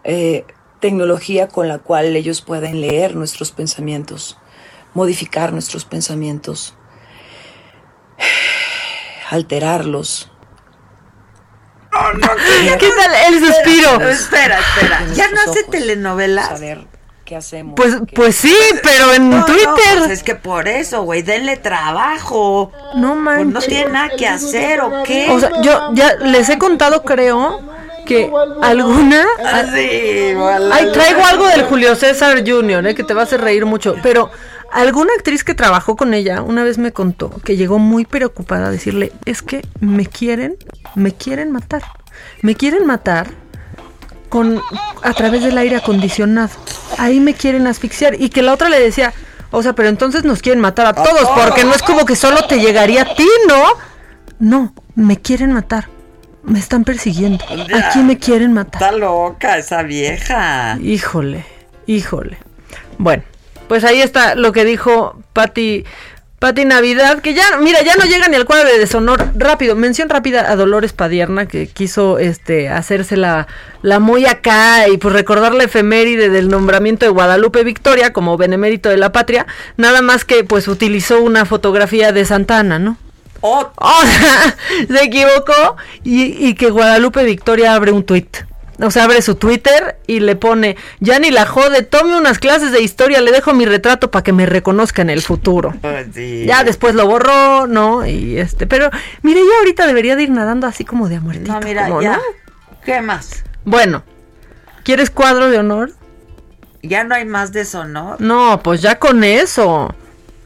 eh, 0.03 0.45
tecnología 0.81 1.49
con 1.49 1.69
la 1.69 1.79
cual 1.79 2.17
ellos 2.17 2.43
pueden 2.43 2.81
leer 2.81 3.15
nuestros 3.15 3.53
pensamientos, 3.53 4.37
modificar 4.95 5.53
nuestros 5.53 5.85
pensamientos, 5.85 6.75
alterarlos. 9.31 10.31
¿Qué 12.79 12.91
tal 12.91 13.35
el 13.35 13.41
suspiro? 13.47 14.09
Espera, 14.09 14.59
espera. 14.59 15.01
¿Ya 15.15 15.29
no 15.31 15.41
hace 15.51 15.65
telenovelas? 15.65 16.49
Saber 16.49 16.87
qué 17.25 17.37
hacemos. 17.37 17.75
Pues, 17.75 17.97
pues 18.15 18.37
sí, 18.37 18.55
pero 18.83 19.15
en 19.15 19.31
No, 19.31 19.39
no, 19.39 19.45
Twitter. 19.47 19.67
pues 19.99 20.11
es 20.11 20.23
que 20.23 20.35
por 20.35 20.69
eso, 20.69 21.03
güey, 21.03 21.23
denle 21.23 21.57
trabajo. 21.57 22.71
No 22.97 23.13
Pues 23.13 23.21
manches. 23.23 23.47
no 23.55 23.61
tiene 23.63 23.91
nada 23.93 24.11
que 24.17 24.29
hacer, 24.29 24.81
¿o 24.83 25.03
qué? 25.05 25.29
O 25.31 25.41
sea, 25.41 25.51
yo 25.63 25.91
ya 25.95 26.17
les 26.17 26.49
he 26.51 26.59
contado, 26.59 27.03
creo, 27.03 27.63
que 28.05 28.31
alguna. 28.63 29.25
Ah, 29.45 29.65
sí. 29.75 30.35
Ay, 30.73 30.93
traigo 30.93 31.25
algo 31.25 31.47
del 31.49 31.65
Julio 31.65 31.97
César 31.97 32.43
Jr., 32.47 32.87
eh, 32.89 32.95
que 32.95 33.05
te 33.05 33.15
va 33.15 33.23
a 33.23 33.25
hacer 33.25 33.41
reír 33.41 33.65
mucho. 33.65 33.97
Pero 34.03 34.31
alguna 34.73 35.11
actriz 35.17 35.45
que 35.45 35.55
trabajó 35.55 35.97
con 35.97 36.15
ella 36.15 36.43
una 36.43 36.65
vez 36.65 36.79
me 36.79 36.93
contó 36.93 37.31
que 37.45 37.57
llegó 37.57 37.79
muy 37.79 38.05
preocupada 38.05 38.69
a 38.69 38.71
decirle: 38.71 39.13
Es 39.25 39.43
que 39.43 39.67
me 39.81 40.07
quieren, 40.07 40.57
me 40.95 41.13
quieren 41.13 41.53
matar. 41.53 41.83
Me 42.43 42.55
quieren 42.55 42.87
matar 42.87 43.29
con 44.29 44.61
a 45.03 45.13
través 45.13 45.43
del 45.43 45.59
aire 45.59 45.77
acondicionado. 45.77 46.51
Ahí 46.99 47.21
me 47.21 47.35
quieren 47.35 47.67
asfixiar. 47.67 48.21
Y 48.21 48.31
que 48.31 48.43
la 48.43 48.53
otra 48.53 48.69
le 48.69 48.81
decía: 48.81 49.13
O 49.51 49.63
sea, 49.63 49.75
pero 49.75 49.89
entonces 49.89 50.25
nos 50.25 50.43
quieren 50.43 50.61
matar 50.61 50.87
a 50.87 50.93
todos, 50.93 51.29
porque 51.37 51.65
no 51.65 51.75
es 51.75 51.83
como 51.83 52.05
que 52.05 52.17
solo 52.17 52.47
te 52.47 52.59
llegaría 52.59 53.03
a 53.03 53.15
ti, 53.15 53.29
¿no? 53.49 53.65
No, 54.39 54.75
me 54.95 55.21
quieren 55.21 55.53
matar. 55.53 55.89
Me 56.43 56.61
están 56.61 56.85
persiguiendo. 56.85 57.45
Aquí 57.75 58.01
me 58.01 58.19
quieren 58.19 58.53
matar. 58.53 58.83
Está 58.83 58.97
loca 58.97 59.59
esa 59.59 59.83
vieja. 59.83 60.79
Híjole, 60.81 61.45
híjole. 61.87 62.39
Bueno, 62.99 63.25
pues 63.69 63.85
ahí 63.85 64.01
está 64.01 64.35
lo 64.35 64.53
que 64.53 64.65
dijo 64.65 65.23
Patti 65.33 65.85
Pati 66.39 66.67
Navidad, 66.67 67.21
que 67.23 67.33
ya, 67.33 67.57
mira, 67.63 67.83
ya 67.83 67.97
no 67.97 68.05
llega 68.05 68.29
ni 68.29 68.37
al 68.37 68.45
cuadro 68.45 68.69
de 68.69 68.79
deshonor. 68.79 69.33
Rápido, 69.37 69.75
mención 69.75 70.11
rápida 70.11 70.51
a 70.51 70.57
Dolores 70.57 70.93
Padierna, 70.93 71.47
que 71.47 71.67
quiso 71.67 72.19
este 72.19 72.69
hacerse 72.69 73.17
la, 73.17 73.47
la 73.81 74.01
muy 74.01 74.27
acá 74.27 74.87
y 74.87 74.99
pues 74.99 75.15
recordar 75.15 75.55
la 75.55 75.65
efeméride 75.65 76.29
del 76.29 76.49
nombramiento 76.49 77.07
de 77.07 77.11
Guadalupe 77.11 77.65
Victoria 77.65 78.13
como 78.13 78.37
benemérito 78.37 78.91
de 78.91 78.99
la 78.99 79.13
patria, 79.13 79.47
nada 79.79 80.03
más 80.03 80.27
que 80.27 80.45
pues 80.45 80.69
utilizó 80.69 81.23
una 81.23 81.47
fotografía 81.47 82.13
de 82.13 82.27
Santana, 82.27 82.79
¿no? 82.79 82.99
Oh, 83.41 83.71
O 83.77 84.03
sea, 84.03 84.57
se 84.89 85.05
equivocó 85.05 85.77
y, 86.05 86.47
y 86.47 86.55
que 86.55 86.69
Guadalupe 86.69 87.25
Victoria 87.25 87.75
abre 87.75 87.93
un 87.93 88.05
tuit 88.05 88.46
O 88.81 88.91
sea, 88.91 89.05
abre 89.05 89.23
su 89.23 89.37
Twitter 89.37 89.99
y 90.07 90.21
le 90.21 90.37
pone, 90.37 90.77
ya 91.01 91.19
ni 91.19 91.31
la 91.31 91.47
jode, 91.47 91.83
tome 91.83 92.17
unas 92.17 92.39
clases 92.39 92.73
de 92.73 92.83
historia, 92.83 93.21
le 93.21 93.33
dejo 93.33 93.55
mi 93.55 93.65
retrato 93.65 94.11
para 94.11 94.23
que 94.23 94.33
me 94.33 94.45
reconozca 94.45 95.03
en 95.03 95.11
el 95.11 95.23
futuro. 95.23 95.75
Pues 95.87 96.09
sí. 96.15 96.45
Ya 96.47 96.65
después 96.65 96.95
lo 96.95 97.07
borró, 97.07 97.67
¿no? 97.67 98.05
Y 98.05 98.39
este, 98.39 98.67
pero 98.67 98.91
mire, 99.23 99.41
ya 99.41 99.59
ahorita 99.59 99.87
debería 99.87 100.17
de 100.17 100.25
ir 100.25 100.31
nadando 100.31 100.67
así 100.67 100.85
como 100.85 101.09
de 101.09 101.17
a 101.17 101.21
muertito. 101.21 101.53
No, 101.53 101.61
mira, 101.61 101.89
como, 101.89 102.03
ya. 102.03 102.17
¿no? 102.17 102.23
¿Qué 102.85 103.01
más? 103.01 103.45
Bueno, 103.65 104.03
¿quieres 104.83 105.11
cuadro 105.11 105.49
de 105.49 105.59
honor? 105.59 105.93
Ya 106.83 107.05
no 107.05 107.15
hay 107.15 107.25
más 107.25 107.53
de 107.53 107.63
eso, 107.63 107.85
¿no? 107.85 108.17
No, 108.19 108.61
pues 108.63 108.83
ya 108.83 108.99
con 108.99 109.25
eso. 109.25 109.95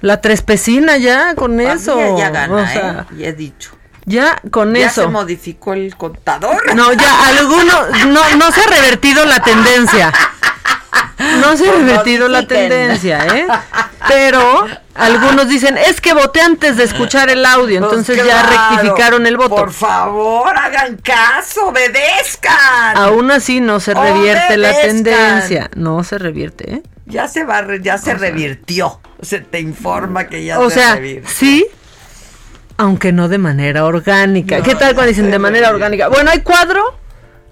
La 0.01 0.20
trespecina 0.20 0.97
ya 0.98 1.35
con 1.35 1.57
mí 1.57 1.65
eso. 1.65 2.19
Ya 2.19 2.31
gana, 2.31 2.55
o 2.55 2.66
sea, 2.66 3.07
¿eh? 3.11 3.15
Y 3.19 3.24
he 3.24 3.32
dicho. 3.32 3.73
Ya 4.05 4.40
con 4.51 4.74
Ya 4.74 4.86
eso. 4.86 5.02
se 5.02 5.09
modificó 5.09 5.72
el 5.74 5.94
contador. 5.97 6.74
No, 6.74 6.93
ya 6.93 7.28
alguno, 7.28 7.72
no, 8.09 8.36
no 8.36 8.52
se 8.52 8.60
ha 8.62 8.66
revertido 8.66 9.24
la 9.24 9.40
tendencia. 9.43 10.12
No 11.43 11.56
se 11.56 11.68
ha 11.68 11.72
Pues 11.72 11.85
revertido 11.85 12.28
la 12.28 12.47
tendencia, 12.47 13.27
¿eh? 13.36 13.47
Pero 14.09 14.66
algunos 14.94 15.48
dicen, 15.48 15.77
es 15.78 16.01
que 16.01 16.14
voté 16.14 16.40
antes 16.40 16.77
de 16.78 16.85
escuchar 16.85 17.28
el 17.31 17.44
audio, 17.44 17.81
Pues 17.81 17.93
entonces 17.93 18.27
ya 18.27 18.43
rectificaron 18.43 19.27
el 19.27 19.36
voto. 19.36 19.55
Por 19.55 19.72
favor, 19.72 20.48
hagan 20.56 20.97
caso, 20.97 21.68
obedezcan. 21.68 22.97
Aún 22.97 23.31
así 23.31 23.60
no 23.60 23.81
se 23.81 23.93
revierte 23.94 24.56
la 24.56 24.72
tendencia. 24.81 25.70
No 25.77 26.02
se 26.05 26.18
revierte, 26.18 26.74
¿eh? 26.77 26.82
Ya 27.06 27.28
se 27.28 27.44
va, 27.44 27.64
ya 27.81 27.98
se 27.98 28.14
revirtió. 28.14 29.01
Se 29.20 29.40
te 29.40 29.60
informa 29.60 30.27
que 30.28 30.44
ya 30.44 30.59
o 30.59 30.70
se 30.70 30.77
sea, 30.77 30.94
revirtió. 30.94 31.28
sí, 31.31 31.66
aunque 32.81 33.12
no 33.12 33.28
de 33.28 33.36
manera 33.36 33.85
orgánica. 33.85 34.62
¿Qué 34.62 34.74
tal 34.74 34.94
cuando 34.94 35.11
dicen 35.11 35.31
de 35.31 35.39
manera 35.39 35.69
orgánica? 35.69 36.09
Bueno, 36.09 36.31
hay 36.31 36.40
cuadro, 36.40 36.82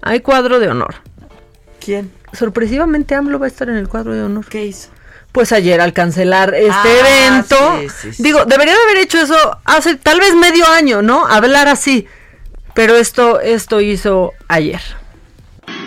hay 0.01 0.21
cuadro 0.21 0.59
de 0.59 0.69
honor. 0.69 0.95
¿Quién? 1.79 2.11
Sorpresivamente 2.33 3.13
AMLO 3.13 3.37
va 3.37 3.45
a 3.45 3.49
estar 3.49 3.69
en 3.69 3.75
el 3.75 3.87
cuadro 3.87 4.15
de 4.15 4.23
honor. 4.23 4.47
¿Qué 4.47 4.65
hizo? 4.65 4.89
Pues 5.31 5.51
ayer 5.51 5.81
al 5.81 5.93
cancelar 5.93 6.55
este 6.55 6.71
Ah, 6.73 7.27
evento, 7.27 7.77
sí, 7.81 7.89
sí, 7.89 8.13
sí. 8.13 8.23
digo, 8.23 8.45
debería 8.45 8.73
de 8.73 8.79
haber 8.81 8.97
hecho 8.97 9.19
eso 9.21 9.35
hace 9.65 9.97
tal 9.97 10.19
vez 10.19 10.33
medio 10.33 10.65
año, 10.67 11.03
¿no? 11.03 11.27
Hablar 11.27 11.67
así. 11.67 12.07
Pero 12.73 12.95
esto, 12.97 13.39
esto 13.39 13.81
hizo 13.81 14.33
ayer. 14.47 14.81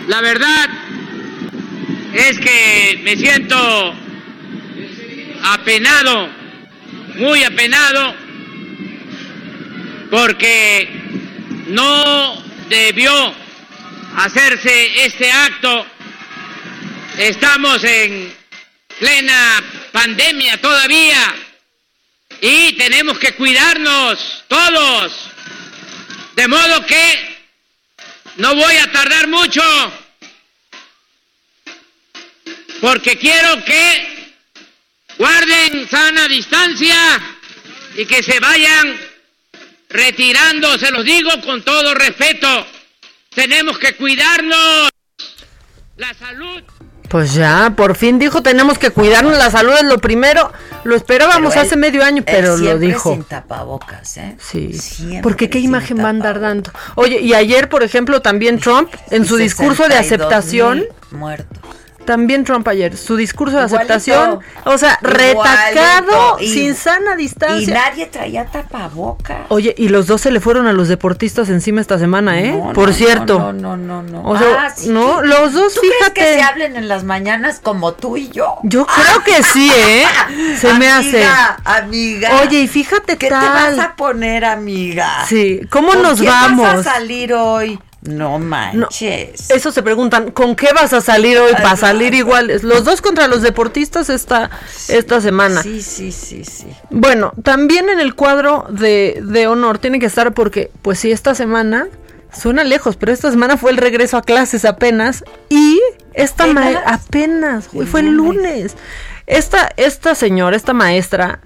La 0.07 0.21
verdad 0.21 0.69
es 2.13 2.39
que 2.39 3.01
me 3.03 3.17
siento 3.17 3.57
apenado, 5.43 6.29
muy 7.17 7.43
apenado, 7.43 8.13
porque 10.13 10.87
no 11.69 12.43
debió 12.69 13.33
hacerse 14.15 15.05
este 15.05 15.31
acto. 15.31 15.87
Estamos 17.17 17.83
en 17.83 18.31
plena 18.99 19.63
pandemia 19.91 20.61
todavía 20.61 21.33
y 22.41 22.73
tenemos 22.73 23.17
que 23.17 23.33
cuidarnos 23.33 24.43
todos. 24.47 25.31
De 26.35 26.47
modo 26.47 26.85
que 26.85 27.37
no 28.37 28.53
voy 28.53 28.75
a 28.75 28.91
tardar 28.91 29.27
mucho 29.29 29.63
porque 32.81 33.17
quiero 33.17 33.65
que 33.65 34.33
guarden 35.17 35.89
sana 35.89 36.27
distancia 36.27 36.95
y 37.95 38.05
que 38.05 38.21
se 38.21 38.39
vayan 38.39 39.12
retirando, 39.93 40.77
se 40.77 40.91
los 40.91 41.05
digo 41.05 41.29
con 41.45 41.63
todo 41.63 41.93
respeto. 41.93 42.47
Tenemos 43.33 43.77
que 43.77 43.95
cuidarnos. 43.95 44.89
La 45.95 46.13
salud. 46.15 46.63
Pues 47.07 47.35
ya, 47.35 47.73
por 47.77 47.95
fin 47.95 48.17
dijo, 48.17 48.41
tenemos 48.41 48.79
que 48.79 48.89
cuidarnos, 48.89 49.37
la 49.37 49.51
salud 49.51 49.73
es 49.73 49.83
lo 49.83 49.99
primero. 49.99 50.51
Lo 50.83 50.95
esperábamos 50.95 51.55
hace 51.55 51.77
medio 51.77 52.03
año, 52.03 52.17
él 52.17 52.23
pero 52.25 52.57
lo 52.57 52.57
siempre 52.57 52.87
dijo. 52.87 53.13
sin 53.13 53.23
tapabocas, 53.23 54.17
¿eh? 54.17 54.35
Sí. 54.39 54.73
Siempre 54.73 55.21
Porque 55.21 55.49
qué 55.49 55.59
imagen 55.59 55.99
va 55.99 56.07
a 56.07 56.09
andar 56.09 56.39
dando. 56.39 56.71
Oye, 56.95 57.21
y 57.21 57.35
ayer, 57.35 57.69
por 57.69 57.83
ejemplo, 57.83 58.21
también 58.21 58.59
Trump, 58.59 58.91
en 59.11 59.25
su 59.25 59.37
discurso 59.37 59.83
de 59.83 59.95
62,000 59.95 59.99
aceptación, 59.99 60.85
Muertos. 61.11 61.62
También 62.05 62.43
Trump 62.43 62.67
ayer, 62.67 62.95
su 62.97 63.15
discurso 63.15 63.57
de 63.57 63.65
Igualito. 63.65 63.93
aceptación, 63.93 64.39
o 64.65 64.77
sea, 64.77 64.99
Igualito. 65.01 65.43
retacado, 65.43 66.37
Y- 66.39 66.47
sin 66.53 66.75
sana 66.75 67.13
Y 67.15 67.17
distancia. 67.17 67.73
nadie 67.73 68.05
traía 68.07 68.45
tapabocas. 68.45 69.39
Oye, 69.49 69.73
y 69.77 69.89
los 69.89 70.07
dos 70.07 70.21
se 70.21 70.31
le 70.31 70.39
fueron 70.39 70.67
a 70.67 70.73
los 70.73 70.87
deportistas 70.87 71.49
encima 71.49 71.81
esta 71.81 71.97
semana, 71.99 72.39
¿eh? 72.39 72.51
No, 72.51 72.73
por 72.73 72.89
no, 72.89 72.93
cierto. 72.93 73.39
No, 73.39 73.53
no, 73.53 73.77
no, 73.77 74.03
no. 74.03 74.23
O 74.23 74.37
sea, 74.37 74.47
Ah, 74.65 74.69
sí, 74.75 74.89
no, 74.89 75.21
los 75.21 75.53
dos, 75.53 75.73
¿Tú 75.73 75.81
fíjate. 75.81 76.13
crees 76.13 76.29
que 76.35 76.39
se 76.39 76.41
hablen 76.43 76.75
en 76.75 76.87
las 76.87 77.03
mañanas 77.03 77.59
como 77.61 77.93
tú 77.93 78.17
y 78.17 78.29
yo? 78.29 78.57
Yo 78.63 78.85
creo 78.85 79.23
que 79.23 79.41
sí, 79.43 79.71
¿eh? 79.75 80.03
Se 80.59 80.73
me 80.75 80.89
hace. 80.89 81.23
Amiga, 81.25 81.57
amiga. 81.65 82.41
Oye, 82.43 82.61
y 82.61 82.67
fíjate 82.67 83.17
¿Qué 83.17 83.29
tal. 83.29 83.41
te 83.41 83.77
vas 83.77 83.79
a 83.87 83.95
poner, 83.95 84.45
amiga? 84.45 85.25
Sí, 85.27 85.61
¿cómo 85.69 85.89
¿Con 85.89 86.01
nos 86.03 86.19
quién 86.19 86.31
vamos? 86.31 86.65
vas 86.67 86.87
a 86.87 86.93
salir 86.93 87.33
hoy? 87.33 87.79
No 88.05 88.37
manches. 88.39 89.49
Eso 89.49 89.71
se 89.71 89.81
preguntan, 89.83 90.31
¿con 90.31 90.55
qué 90.55 90.67
vas 90.73 90.91
a 90.93 91.01
salir 91.01 91.37
hoy 91.37 91.53
para 91.53 91.75
salir 91.77 92.13
iguales? 92.13 92.63
Los 92.63 92.83
dos 92.83 93.01
contra 93.01 93.27
los 93.27 93.41
deportistas 93.41 94.09
esta, 94.09 94.49
esta 94.89 95.21
semana. 95.21 95.61
Sí, 95.63 95.81
sí, 95.81 96.11
sí, 96.11 96.43
sí. 96.43 96.67
Bueno, 96.89 97.31
también 97.43 97.89
en 97.89 97.99
el 97.99 98.13
cuadro 98.15 98.65
de, 98.69 99.21
de 99.23 99.47
honor 99.47 99.77
tiene 99.79 99.99
que 99.99 100.05
estar 100.07 100.33
porque, 100.33 100.69
pues 100.81 100.99
sí, 100.99 101.11
esta 101.11 101.33
semana 101.35 101.87
suena 102.31 102.63
lejos, 102.63 102.95
pero 102.97 103.11
esta 103.11 103.29
semana 103.31 103.57
fue 103.57 103.71
el 103.71 103.77
regreso 103.77 104.17
a 104.17 104.21
clases 104.21 104.65
apenas 104.65 105.23
y 105.49 105.79
esta 106.13 106.47
ma- 106.47 106.81
¿Apenas? 106.85 107.69
güey, 107.71 107.87
fue 107.87 108.01
el 108.01 108.07
lunes. 108.11 108.75
Esta, 109.27 109.69
esta 109.77 110.15
señora, 110.15 110.57
esta 110.57 110.73
maestra, 110.73 111.39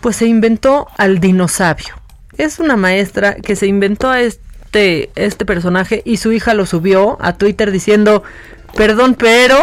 pues 0.00 0.16
se 0.16 0.26
inventó 0.26 0.86
al 0.96 1.18
dinosaurio. 1.18 1.94
Es 2.36 2.58
una 2.58 2.76
maestra 2.76 3.34
que 3.36 3.56
se 3.56 3.66
inventó 3.66 4.10
a 4.10 4.20
este, 4.20 4.43
este 4.74 5.44
personaje 5.44 6.02
y 6.04 6.16
su 6.16 6.32
hija 6.32 6.54
lo 6.54 6.66
subió 6.66 7.16
a 7.20 7.34
Twitter 7.34 7.70
diciendo, 7.70 8.22
perdón, 8.74 9.14
pero 9.14 9.62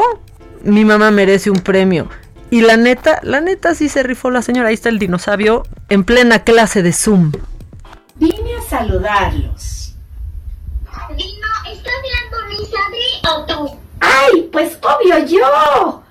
mi 0.64 0.86
mamá 0.86 1.12
merece 1.12 1.50
un 1.50 1.60
premio. 1.60 2.10
Y 2.50 2.62
la 2.62 2.78
neta, 2.78 3.20
la 3.24 3.40
neta 3.42 3.76
sí 3.76 3.88
se 3.88 4.04
rifó 4.04 4.30
la 4.30 4.42
señora. 4.42 4.70
Ahí 4.70 4.74
está 4.74 4.90
el 4.90 5.00
dinosaurio 5.00 5.64
en 5.90 6.04
plena 6.04 6.44
clase 6.44 6.84
de 6.84 6.92
Zoom. 6.92 7.32
Vine 8.16 8.56
a 8.58 8.62
saludarlos. 8.70 9.96
Dino, 11.16 11.48
¿estás 11.72 11.94
viendo 12.04 12.38
mi 12.50 12.66
Sadri 12.66 13.30
o 13.30 13.46
tú? 13.46 13.78
¡Ay, 14.00 14.50
pues 14.52 14.78
obvio 14.82 15.26
yo! 15.26 16.04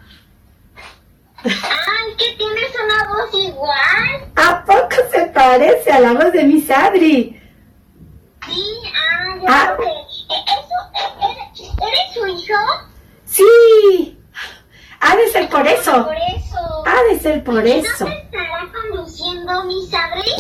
Ay, 1.45 2.17
que 2.19 2.37
tienes 2.37 2.71
una 2.85 3.09
voz 3.09 3.31
igual. 3.35 4.33
¿A 4.37 4.65
poco 4.65 4.97
se 5.11 5.27
parece 5.27 5.91
a 5.91 6.01
la 6.01 6.13
voz 6.13 6.33
de 6.33 6.45
mi 6.45 6.61
Sadri? 6.61 7.40
Sí, 8.53 8.65
ah, 8.95 9.37
yo 9.37 9.45
Ah. 9.49 9.75
creo 9.77 9.79
que... 9.79 9.91
¿e- 10.35 10.45
¿Eso, 10.59 10.77
e- 10.95 11.87
eres, 11.87 12.15
su 12.15 12.27
hijo? 12.27 12.61
Sí. 13.25 14.19
Ha 15.01 15.17
de 15.17 15.29
ser 15.29 15.49
por 15.49 15.67
eso. 15.67 16.05
Por 16.05 16.15
eso. 16.17 16.85
Ha 16.87 17.03
de 17.13 17.19
ser 17.21 17.43
por 17.45 17.67
¿Y 17.67 17.73
eso. 17.73 18.05
¿No 18.05 18.11
te 18.11 18.21
estará 18.23 18.69
conduciendo 18.73 19.65
mi 19.65 19.87
Sadri? 19.87 20.33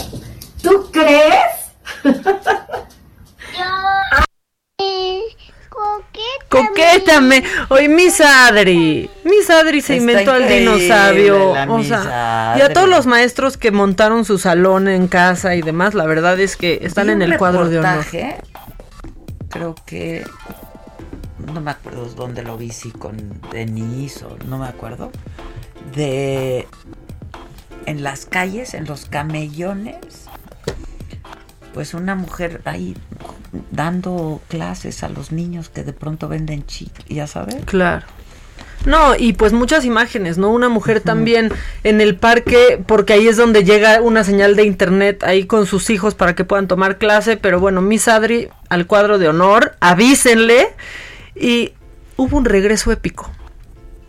¿Tú 0.62 0.90
crees? 0.92 1.72
Yo... 2.04 3.64
Coquétame. 6.48 7.44
Oye, 7.68 7.88
Miss 7.88 8.20
Adri. 8.20 9.08
Miss 9.24 9.50
Adri 9.50 9.80
se 9.80 9.96
Está 9.96 10.10
inventó 10.12 10.32
al 10.32 10.48
dinosaurio. 10.48 11.54
la 11.54 11.70
O 11.70 11.78
Miss 11.78 11.88
sea, 11.88 12.56
y 12.58 12.60
a 12.62 12.72
todos 12.72 12.88
los 12.88 13.06
maestros 13.06 13.56
que 13.56 13.70
montaron 13.70 14.24
su 14.24 14.38
salón 14.38 14.88
en 14.88 15.06
casa 15.06 15.54
y 15.54 15.62
demás, 15.62 15.94
la 15.94 16.06
verdad 16.06 16.38
es 16.40 16.56
que 16.56 16.80
están 16.82 17.10
en 17.10 17.22
el 17.22 17.36
cuadro 17.36 17.68
de 17.68 17.78
honor. 17.78 18.04
Creo 19.48 19.74
que 19.86 20.24
no 21.52 21.60
me 21.60 21.70
acuerdo 21.70 22.06
dónde 22.06 22.42
lo 22.42 22.56
vi, 22.56 22.70
si 22.70 22.90
con 22.90 23.40
Denise 23.52 24.24
o 24.24 24.36
no 24.46 24.58
me 24.58 24.66
acuerdo. 24.66 25.10
De 25.94 26.66
en 27.86 28.02
las 28.02 28.26
calles, 28.26 28.74
en 28.74 28.84
los 28.84 29.06
camellones, 29.06 30.28
pues 31.72 31.94
una 31.94 32.14
mujer 32.14 32.60
ahí 32.64 32.96
dando 33.70 34.40
clases 34.48 35.02
a 35.02 35.08
los 35.08 35.32
niños 35.32 35.68
que 35.68 35.84
de 35.84 35.92
pronto 35.92 36.28
venden 36.28 36.66
chicles, 36.66 37.06
ya 37.08 37.26
sabes. 37.26 37.56
Claro. 37.64 38.06
No, 38.86 39.14
y 39.14 39.34
pues 39.34 39.52
muchas 39.52 39.84
imágenes, 39.84 40.38
¿no? 40.38 40.50
Una 40.50 40.70
mujer 40.70 41.00
también 41.00 41.52
en 41.84 42.00
el 42.00 42.16
parque, 42.16 42.82
porque 42.86 43.12
ahí 43.12 43.28
es 43.28 43.36
donde 43.36 43.62
llega 43.62 44.00
una 44.00 44.24
señal 44.24 44.56
de 44.56 44.64
internet 44.64 45.22
ahí 45.22 45.44
con 45.44 45.66
sus 45.66 45.90
hijos 45.90 46.14
para 46.14 46.34
que 46.34 46.44
puedan 46.44 46.66
tomar 46.66 46.96
clase, 46.96 47.36
pero 47.36 47.60
bueno, 47.60 47.82
Miss 47.82 48.08
Adri 48.08 48.48
al 48.70 48.86
cuadro 48.86 49.18
de 49.18 49.28
honor, 49.28 49.76
avísenle. 49.80 50.68
Y 51.34 51.74
hubo 52.16 52.38
un 52.38 52.44
regreso 52.46 52.90
épico 52.90 53.30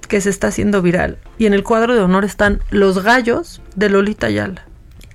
que 0.08 0.22
se 0.22 0.30
está 0.30 0.48
haciendo 0.48 0.82
viral. 0.82 1.18
Y 1.38 1.48
en 1.48 1.54
el 1.54 1.64
cuadro 1.64 1.94
de 1.94 2.02
honor 2.02 2.24
están 2.24 2.62
los 2.70 3.04
gallos 3.04 3.62
de 3.76 3.90
Lolita 3.90 4.28
Ayala. 4.28 4.66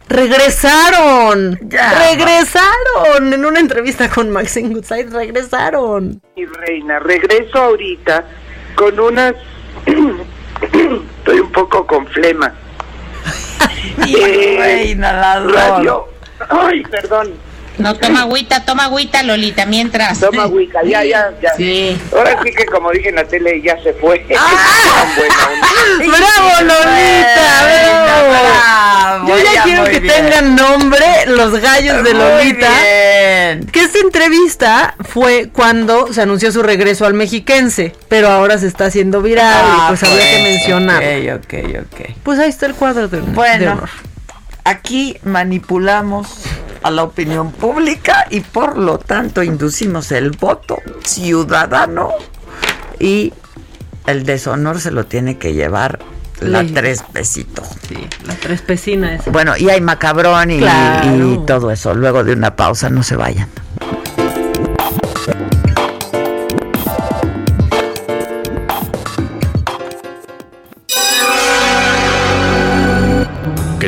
Regresaron. 0.09 1.59
regresaron 1.71 3.33
en 3.33 3.45
una 3.45 3.61
entrevista 3.61 4.09
con 4.09 4.31
Maxine 4.31 4.75
Goodside. 4.75 5.11
Regresaron. 5.11 6.21
Mi 6.37 6.47
reina, 6.47 6.99
regreso 6.99 7.59
ahorita 7.59 8.25
con 8.75 8.99
unas. 8.99 9.35
Estoy 11.19 11.41
un 11.41 11.53
poco 11.53 11.87
con 11.87 12.07
flema. 12.09 12.55
Eh, 14.09 14.57
reina, 14.59 15.13
la 15.13 15.41
radio. 15.41 16.07
Ay, 16.51 16.83
perdón. 16.83 17.33
No, 17.79 17.95
toma 17.95 18.23
agüita, 18.23 18.65
toma 18.65 18.85
agüita, 18.85 19.23
Lolita, 19.23 19.67
mientras. 19.67 20.21
Toma 20.21 20.45
agüita, 20.45 20.81
ya, 20.85 21.05
ya, 21.05 21.31
ya. 21.43 21.55
Sí. 21.57 21.97
Ahora 22.13 22.39
sí 22.43 22.51
que 22.53 22.65
como 22.67 22.91
dije 22.91 23.11
en 23.11 23.17
la 23.17 23.25
tele, 23.25 23.61
ya 23.63 23.77
se 23.83 23.93
fue. 23.95 24.25
¡Bravo, 25.99 26.51
Lolita! 26.63 27.65
¡Bravo! 27.65 29.29
Yo 29.29 29.37
ya, 29.39 29.53
ya, 29.55 29.63
quiero 29.65 29.83
muy 29.83 29.91
que 29.91 30.01
bien. 30.01 30.15
tengan 30.15 30.57
nombre 30.57 31.07
los 31.27 31.53
gallos 31.61 32.03
de 32.05 32.15
Muy 32.15 32.23
Lolita. 32.23 32.69
bien. 32.81 33.67
Que 33.73 33.81
esta 33.83 33.99
entrevista 33.99 34.95
fue 35.09 35.49
cuando 35.53 36.13
se 36.13 36.23
anunció 36.23 36.53
su 36.53 36.63
regreso 36.63 37.07
al 37.07 37.15
mexiquense, 37.15 37.93
pero 38.09 38.29
ahora 38.29 38.59
se 38.59 38.67
está 38.67 38.87
haciendo 38.87 39.23
viral 39.23 39.47
Ah, 39.67 39.85
y 39.85 39.89
pues 39.89 40.03
había 40.03 40.31
que 40.31 40.43
mencionar. 40.43 41.03
Ok, 41.03 41.45
ok, 41.45 41.55
ok. 41.93 42.11
Pues 42.23 42.39
ahí 42.39 42.49
está 42.51 42.67
el 42.67 42.75
cuadro 42.75 43.09
de, 43.09 43.21
de 43.21 43.33
Bueno, 43.33 43.73
honor. 43.73 43.89
Aquí 44.67 45.17
manipulamos 45.25 46.27
a 46.83 46.91
la 46.91 47.05
opinión 47.05 47.53
pública 47.53 48.27
y 48.31 48.41
por 48.41 48.77
lo 48.77 48.99
tanto 48.99 49.43
inducimos 49.43 50.13
el 50.13 50.33
voto 50.33 50.77
ciudadano 51.05 52.11
y 53.01 53.33
el 54.07 54.25
deshonor 54.25 54.81
se 54.81 54.91
lo 54.91 55.05
tiene 55.07 55.39
que 55.39 55.53
llevar 55.55 55.99
la 56.41 56.63
Ley. 56.63 56.73
tres 56.73 57.03
besitos. 57.13 57.67
Sí, 57.89 58.07
la 58.27 58.35
tres 58.35 58.61
pecina 58.61 59.15
esa. 59.15 59.31
Bueno, 59.31 59.57
y 59.57 59.71
hay 59.71 59.81
macabrón 59.81 60.51
y, 60.51 60.59
Claro. 60.59 61.33
y 61.33 61.47
todo 61.47 61.71
eso. 61.71 61.95
Luego 61.95 62.25
de 62.25 62.35
una 62.35 62.55
pausa, 62.57 62.91
no 62.91 63.03
se 63.03 63.17
vayan. 63.17 63.49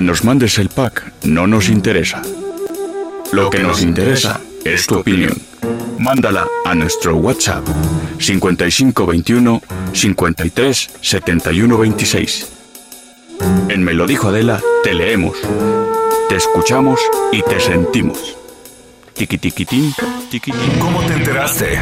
Nos 0.08 0.24
mandes 0.24 0.56
el 0.58 0.70
pack 0.70 1.12
no 1.24 1.46
nos 1.46 1.68
interesa. 1.68 2.22
Lo 3.30 3.50
que 3.50 3.58
nos 3.58 3.82
interesa 3.82 4.40
es 4.64 4.86
tu 4.86 5.00
opinión. 5.00 5.36
Mándala 5.98 6.46
a 6.64 6.74
nuestro 6.74 7.16
WhatsApp 7.16 7.62
5521 8.18 9.60
53 9.92 10.90
71 11.02 11.78
26. 11.78 12.48
En 13.68 13.84
Me 13.84 13.92
lo 13.92 14.06
dijo 14.06 14.28
Adela, 14.28 14.62
te 14.82 14.94
leemos, 14.94 15.36
te 16.30 16.36
escuchamos 16.36 16.98
y 17.30 17.42
te 17.42 17.60
sentimos. 17.60 18.34
Tiki 19.12 19.36
tiquitín, 19.36 19.92
tiquitín. 20.30 20.78
¿Cómo 20.80 21.02
te 21.02 21.12
enteraste? 21.12 21.78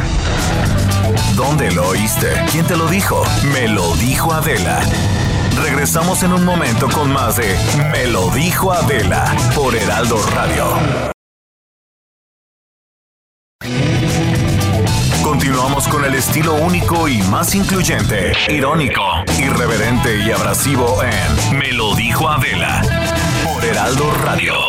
¿Dónde 1.37 1.71
lo 1.71 1.87
oíste? 1.87 2.27
¿Quién 2.51 2.65
te 2.65 2.75
lo 2.75 2.87
dijo? 2.89 3.23
Me 3.53 3.69
lo 3.69 3.95
dijo 3.95 4.33
Adela. 4.33 4.81
Regresamos 5.63 6.23
en 6.23 6.33
un 6.33 6.45
momento 6.45 6.87
con 6.89 7.11
más 7.11 7.37
de 7.37 7.57
Me 7.91 8.07
lo 8.07 8.29
dijo 8.29 8.71
Adela 8.71 9.35
por 9.55 9.75
Heraldo 9.75 10.17
Radio. 10.33 10.65
Continuamos 15.23 15.87
con 15.87 16.05
el 16.05 16.15
estilo 16.15 16.55
único 16.55 17.07
y 17.07 17.21
más 17.23 17.55
incluyente, 17.55 18.33
irónico, 18.49 19.01
irreverente 19.37 20.17
y 20.23 20.31
abrasivo 20.31 21.01
en 21.03 21.57
Me 21.57 21.71
lo 21.71 21.95
dijo 21.95 22.29
Adela 22.29 22.81
por 23.43 23.63
Heraldo 23.63 24.11
Radio. 24.23 24.66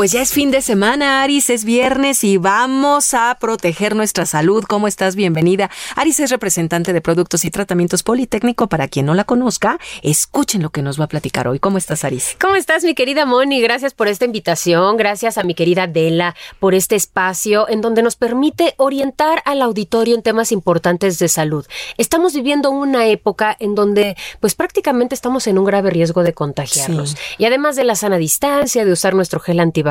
Pues 0.00 0.12
ya 0.12 0.22
es 0.22 0.32
fin 0.32 0.50
de 0.50 0.62
semana, 0.62 1.22
Aris, 1.22 1.50
es 1.50 1.66
viernes 1.66 2.24
y 2.24 2.38
vamos 2.38 3.12
a 3.12 3.36
proteger 3.38 3.94
nuestra 3.94 4.24
salud. 4.24 4.64
¿Cómo 4.66 4.88
estás? 4.88 5.14
Bienvenida. 5.14 5.70
Aris 5.94 6.20
es 6.20 6.30
representante 6.30 6.94
de 6.94 7.02
Productos 7.02 7.44
y 7.44 7.50
Tratamientos 7.50 8.02
Politécnico. 8.02 8.66
Para 8.66 8.88
quien 8.88 9.04
no 9.04 9.12
la 9.12 9.24
conozca, 9.24 9.78
escuchen 10.00 10.62
lo 10.62 10.70
que 10.70 10.80
nos 10.80 10.98
va 10.98 11.04
a 11.04 11.08
platicar 11.08 11.48
hoy. 11.48 11.58
¿Cómo 11.58 11.76
estás, 11.76 12.02
Aris? 12.04 12.34
¿Cómo 12.40 12.56
estás, 12.56 12.82
mi 12.82 12.94
querida 12.94 13.26
Moni? 13.26 13.60
Gracias 13.60 13.92
por 13.92 14.08
esta 14.08 14.24
invitación, 14.24 14.96
gracias 14.96 15.36
a 15.36 15.42
mi 15.42 15.54
querida 15.54 15.86
Dela 15.86 16.34
por 16.60 16.72
este 16.74 16.96
espacio 16.96 17.68
en 17.68 17.82
donde 17.82 18.02
nos 18.02 18.16
permite 18.16 18.72
orientar 18.78 19.42
al 19.44 19.60
auditorio 19.60 20.14
en 20.14 20.22
temas 20.22 20.50
importantes 20.50 21.18
de 21.18 21.28
salud. 21.28 21.66
Estamos 21.98 22.32
viviendo 22.32 22.70
una 22.70 23.06
época 23.06 23.54
en 23.60 23.74
donde 23.74 24.16
pues 24.40 24.54
prácticamente 24.54 25.14
estamos 25.14 25.46
en 25.46 25.58
un 25.58 25.66
grave 25.66 25.90
riesgo 25.90 26.22
de 26.22 26.32
contagiarnos. 26.32 27.10
Sí. 27.10 27.16
Y 27.36 27.44
además 27.44 27.76
de 27.76 27.84
la 27.84 27.96
sana 27.96 28.16
distancia, 28.16 28.86
de 28.86 28.92
usar 28.92 29.12
nuestro 29.12 29.40
gel 29.40 29.60
antibacterial, 29.60 29.89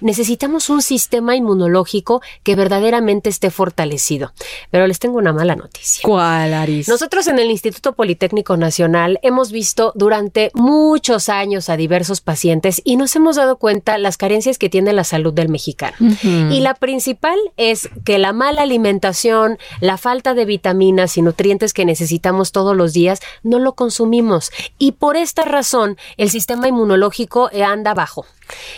necesitamos 0.00 0.70
un 0.70 0.82
sistema 0.82 1.36
inmunológico 1.36 2.22
que 2.42 2.54
verdaderamente 2.54 3.28
esté 3.28 3.50
fortalecido. 3.50 4.32
Pero 4.70 4.86
les 4.86 4.98
tengo 4.98 5.18
una 5.18 5.32
mala 5.32 5.56
noticia. 5.56 6.02
¿Cuál, 6.04 6.54
Aris? 6.54 6.88
Nosotros 6.88 7.26
en 7.26 7.38
el 7.38 7.50
Instituto 7.50 7.92
Politécnico 7.92 8.56
Nacional 8.56 9.18
hemos 9.22 9.52
visto 9.52 9.92
durante 9.94 10.50
muchos 10.54 11.28
años 11.28 11.68
a 11.68 11.76
diversos 11.76 12.20
pacientes 12.20 12.80
y 12.84 12.96
nos 12.96 13.14
hemos 13.16 13.36
dado 13.36 13.56
cuenta 13.56 13.98
las 13.98 14.16
carencias 14.16 14.58
que 14.58 14.68
tiene 14.68 14.92
la 14.92 15.04
salud 15.04 15.32
del 15.32 15.48
mexicano. 15.48 15.96
Y 16.22 16.60
la 16.60 16.74
principal 16.74 17.38
es 17.56 17.88
que 18.04 18.18
la 18.18 18.32
mala 18.32 18.62
alimentación, 18.62 19.58
la 19.80 19.96
falta 19.96 20.34
de 20.34 20.44
vitaminas 20.44 21.16
y 21.16 21.22
nutrientes 21.22 21.72
que 21.72 21.84
necesitamos 21.84 22.52
todos 22.52 22.76
los 22.76 22.92
días, 22.92 23.20
no 23.42 23.58
lo 23.58 23.74
consumimos. 23.74 24.50
Y 24.78 24.92
por 24.92 25.16
esta 25.16 25.42
razón, 25.42 25.96
el 26.16 26.30
sistema 26.30 26.68
inmunológico 26.68 27.50
anda 27.64 27.94
bajo. 27.94 28.26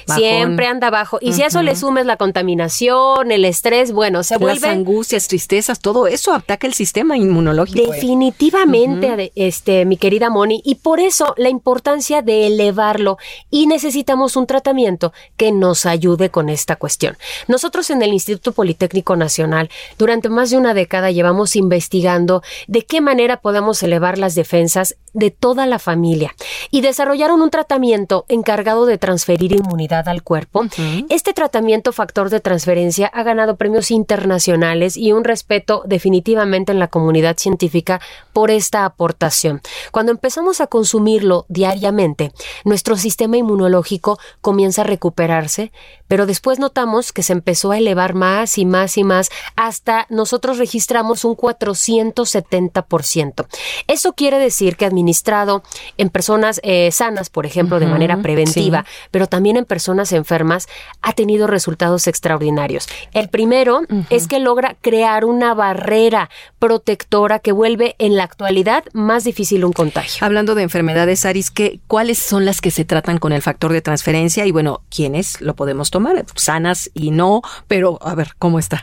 Bajón. 0.07 0.23
Siempre 0.23 0.67
anda 0.67 0.91
bajo. 0.91 1.19
Y 1.21 1.33
si 1.33 1.43
a 1.43 1.47
eso 1.47 1.63
le 1.63 1.77
sumes 1.77 2.07
la 2.07 2.17
contaminación, 2.17 3.33
el 3.33 3.45
estrés, 3.45 3.93
bueno, 3.93 4.23
se 4.23 4.35
Las 4.35 4.41
vuelve 4.41 4.69
angustias, 4.69 5.29
tristezas, 5.29 5.81
todo 5.81 6.07
eso 6.07 6.33
ataca 6.35 6.67
el 6.67 6.75
sistema 6.75 7.17
inmunológico. 7.17 7.93
Definitivamente, 7.93 9.07
Ujú. 9.07 9.15
ade- 9.15 9.33
este, 9.35 9.85
mi 9.85 9.97
querida 9.97 10.31
Moni, 10.31 10.63
y 10.65 10.77
por 10.77 11.01
eso 11.01 11.35
la 11.37 11.49
importancia 11.49 12.23
de 12.23 12.47
elevarlo 12.47 13.19
y 13.51 13.67
necesitamos 13.67 14.37
un 14.37 14.47
tratamiento 14.47 15.13
que 15.37 15.53
nos 15.53 15.87
ayude 15.87 16.31
con 16.31 16.49
esta 16.49 16.77
cuestión. 16.77 17.17
Nosotros 17.49 17.91
en 17.91 18.03
el 18.03 18.13
Instituto 18.13 18.53
Politécnico 18.53 19.17
Nacional 19.17 19.71
durante 19.99 20.29
más 20.29 20.51
de 20.51 20.57
una 20.57 20.75
década 20.75 21.11
llevamos 21.11 21.57
investigando 21.57 22.43
de 22.67 22.83
qué 22.85 23.01
manera 23.01 23.41
podemos 23.41 23.83
elevar 23.83 24.19
las 24.19 24.35
defensas 24.35 24.97
de 25.13 25.31
toda 25.31 25.67
la 25.67 25.79
familia 25.79 26.35
y 26.71 26.83
desarrollaron 26.83 27.43
un 27.43 27.51
tratamiento 27.51 28.25
encargado 28.29 28.87
de 28.87 28.99
transferir 28.99 29.53
inmunidad 29.53 30.09
al 30.09 30.23
cuerpo. 30.23 30.65
Este 31.09 31.33
tratamiento 31.33 31.93
factor 31.93 32.31
de 32.31 32.41
transferencia 32.41 33.07
ha 33.09 33.23
ganado 33.23 33.57
premios 33.57 33.91
internacionales 33.91 34.97
y 34.97 35.13
un 35.13 35.25
respeto 35.25 35.83
definitivamente 35.87 36.73
en 36.73 36.79
la 36.79 36.89
comunidad 36.89 37.37
científica 37.37 38.01
por 38.33 38.51
esta 38.51 38.85
aportación. 38.85 39.61
Cuando 39.91 40.13
empezamos 40.13 40.61
a 40.61 40.67
consumirlo 40.67 41.47
diariamente, 41.49 42.33
nuestro 42.65 42.97
sistema 42.97 43.37
inmunológico 43.37 44.19
comienza 44.41 44.83
a 44.83 44.85
recuperarse, 44.85 45.73
pero 46.09 46.27
después 46.27 46.59
notamos 46.59 47.13
que 47.13 47.23
se 47.23 47.33
empezó 47.33 47.71
a 47.71 47.79
elevar 47.79 48.15
más 48.15 48.59
y 48.59 48.67
más 48.67 48.99
y 48.99 49.05
más 49.05 49.31
hasta 49.57 50.07
nosotros 50.09 50.59
registramos 50.59 51.25
un 51.25 51.37
470%. 51.37 53.47
Eso 53.87 54.13
quiere 54.15 54.39
decir 54.39 54.77
que 54.77 54.87
administrado 55.01 55.63
en 55.97 56.11
personas 56.11 56.61
eh, 56.63 56.91
sanas, 56.93 57.31
por 57.31 57.47
ejemplo, 57.47 57.81
de 57.81 57.87
manera 57.87 58.19
preventiva, 58.19 58.85
sí. 58.87 59.09
pero 59.11 59.27
también 59.27 59.57
en 59.57 59.65
personas 59.65 60.13
enfermas, 60.13 60.69
ha 61.01 61.13
tenido 61.15 61.47
resultados 61.47 62.07
extraordinarios. 62.07 62.87
El 63.13 63.29
primero 63.29 63.83
es 64.11 64.27
que 64.27 64.41
logra 64.41 64.77
crear 64.81 65.25
una 65.25 65.55
barrera 65.55 66.29
protectora 66.59 67.39
que 67.39 67.53
vuelve 67.53 67.97
en 67.99 68.17
la 68.17 68.25
actualidad 68.25 68.85
más 68.93 69.25
difícil 69.25 69.65
un 69.65 69.73
contagio. 69.73 70.25
Hablando 70.25 70.55
de 70.55 70.63
enfermedades, 70.63 71.25
Aris, 71.25 71.51
¿qué, 71.51 71.81
¿cuáles 71.87 72.19
son 72.19 72.45
las 72.45 72.61
que 72.61 72.71
se 72.71 72.85
tratan 72.85 73.19
con 73.19 73.33
el 73.33 73.41
factor 73.41 73.73
de 73.73 73.81
transferencia? 73.81 74.45
Y 74.45 74.53
bueno, 74.53 74.83
¿quiénes 74.95 75.41
lo 75.41 75.55
podemos 75.55 75.91
tomar? 75.91 76.25
Sanas 76.35 76.91
y 76.93 77.11
no, 77.11 77.41
pero 77.69 77.99
a 78.03 78.15
ver, 78.15 78.33
¿cómo 78.39 78.59
está? 78.59 78.83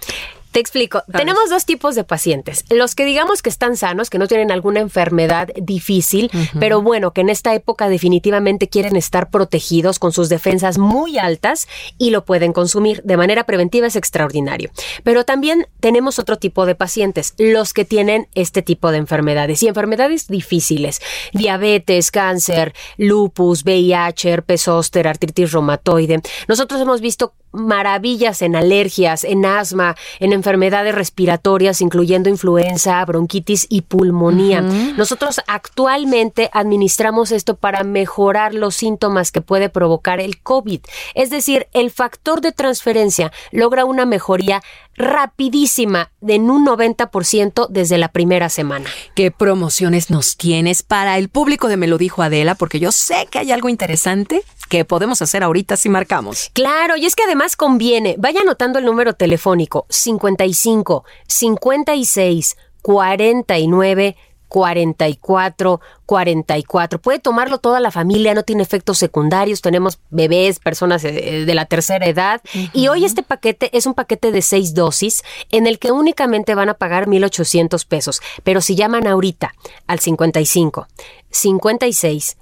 Te 0.51 0.59
explico. 0.59 1.03
Tenemos 1.11 1.49
dos 1.49 1.65
tipos 1.65 1.95
de 1.95 2.03
pacientes. 2.03 2.65
Los 2.69 2.95
que 2.95 3.05
digamos 3.05 3.41
que 3.41 3.49
están 3.49 3.77
sanos, 3.77 4.09
que 4.09 4.17
no 4.17 4.27
tienen 4.27 4.51
alguna 4.51 4.79
enfermedad 4.79 5.49
difícil, 5.61 6.31
pero 6.59 6.81
bueno, 6.81 7.11
que 7.11 7.21
en 7.21 7.29
esta 7.29 7.53
época 7.53 7.89
definitivamente 7.89 8.69
quieren 8.69 8.95
estar 8.95 9.29
protegidos 9.29 9.99
con 9.99 10.11
sus 10.11 10.29
defensas 10.29 10.77
muy 10.77 11.17
altas 11.17 11.67
y 11.97 12.09
lo 12.09 12.25
pueden 12.25 12.53
consumir 12.53 13.03
de 13.03 13.17
manera 13.17 13.43
preventiva 13.45 13.87
es 13.87 13.95
extraordinario. 13.95 14.71
Pero 15.03 15.25
también 15.25 15.67
tenemos 15.79 16.19
otro 16.19 16.37
tipo 16.37 16.65
de 16.65 16.75
pacientes, 16.75 17.33
los 17.37 17.73
que 17.73 17.85
tienen 17.85 18.27
este 18.33 18.61
tipo 18.61 18.91
de 18.91 18.97
enfermedades 18.97 19.61
y 19.63 19.67
enfermedades 19.67 20.27
difíciles, 20.27 21.01
diabetes, 21.33 22.11
cáncer, 22.11 22.73
lupus, 22.97 23.63
VIH, 23.63 24.29
herpes 24.29 24.63
zóster, 24.63 25.07
artritis 25.07 25.51
reumatoide. 25.51 26.21
Nosotros 26.47 26.81
hemos 26.81 27.01
visto 27.01 27.33
maravillas 27.51 28.41
en 28.41 28.55
alergias, 28.55 29.23
en 29.23 29.45
asma, 29.45 29.95
en 30.19 30.33
enfermedades 30.37 30.95
respiratorias, 30.95 31.81
incluyendo 31.81 32.29
influenza, 32.29 33.03
bronquitis 33.03 33.67
y 33.69 33.81
pulmonía. 33.81 34.61
Nosotros 34.61 35.41
actualmente 35.47 36.49
administramos 36.53 37.31
esto 37.31 37.55
para 37.57 37.83
mejorar 37.83 38.53
los 38.53 38.75
síntomas 38.75 39.31
que 39.31 39.41
puede 39.41 39.69
provocar 39.69 40.19
el 40.19 40.41
COVID. 40.41 40.79
Es 41.15 41.29
decir, 41.29 41.67
el 41.73 41.91
factor 41.91 42.41
de 42.41 42.51
transferencia 42.51 43.31
logra 43.51 43.83
una 43.83 44.05
mejoría 44.05 44.61
rapidísima 44.97 46.11
de 46.21 46.37
en 46.37 46.51
un 46.51 46.65
90% 46.67 47.67
desde 47.69 47.97
la 47.97 48.09
primera 48.09 48.49
semana. 48.49 48.87
¿Qué 49.15 49.31
promociones 49.31 50.11
nos 50.11 50.37
tienes 50.37 50.83
para 50.83 51.17
el 51.17 51.29
público 51.29 51.67
de 51.67 51.77
Me 51.77 51.87
lo 51.87 51.97
dijo 51.97 52.21
Adela? 52.21 52.53
Porque 52.53 52.79
yo 52.79 52.91
sé 52.91 53.27
que 53.31 53.39
hay 53.39 53.51
algo 53.51 53.69
interesante 53.69 54.43
que 54.69 54.85
podemos 54.85 55.21
hacer 55.23 55.43
ahorita 55.43 55.77
si 55.77 55.89
marcamos. 55.89 56.51
Claro, 56.53 56.95
y 56.95 57.05
es 57.07 57.15
que 57.15 57.23
además 57.23 57.55
conviene. 57.55 58.15
Vaya 58.19 58.41
anotando 58.41 58.77
el 58.77 58.85
número 58.85 59.13
telefónico 59.13 59.87
55 59.89 61.05
56 61.27 62.55
49 62.83 64.15
44, 64.47 65.81
44. 66.05 66.99
Puede 66.99 67.19
tomarlo 67.19 67.57
toda 67.57 67.79
la 67.79 67.91
familia, 67.91 68.33
no 68.33 68.43
tiene 68.43 68.63
efectos 68.63 68.97
secundarios. 68.97 69.61
Tenemos 69.61 69.99
bebés, 70.09 70.59
personas 70.59 71.03
eh, 71.03 71.45
de 71.45 71.53
la 71.53 71.65
tercera 71.65 72.05
edad. 72.07 72.41
Y 72.73 72.87
hoy 72.87 73.05
este 73.05 73.23
paquete 73.23 73.75
es 73.77 73.85
un 73.85 73.93
paquete 73.93 74.31
de 74.31 74.41
seis 74.41 74.73
dosis 74.73 75.23
en 75.51 75.67
el 75.67 75.79
que 75.79 75.91
únicamente 75.91 76.55
van 76.55 76.69
a 76.69 76.75
pagar 76.75 77.07
1,800 77.07 77.85
pesos. 77.85 78.21
Pero 78.43 78.61
si 78.61 78.75
llaman 78.75 79.07
ahorita 79.07 79.53
al 79.87 79.99
55, 79.99 80.87
56, 81.29 82.37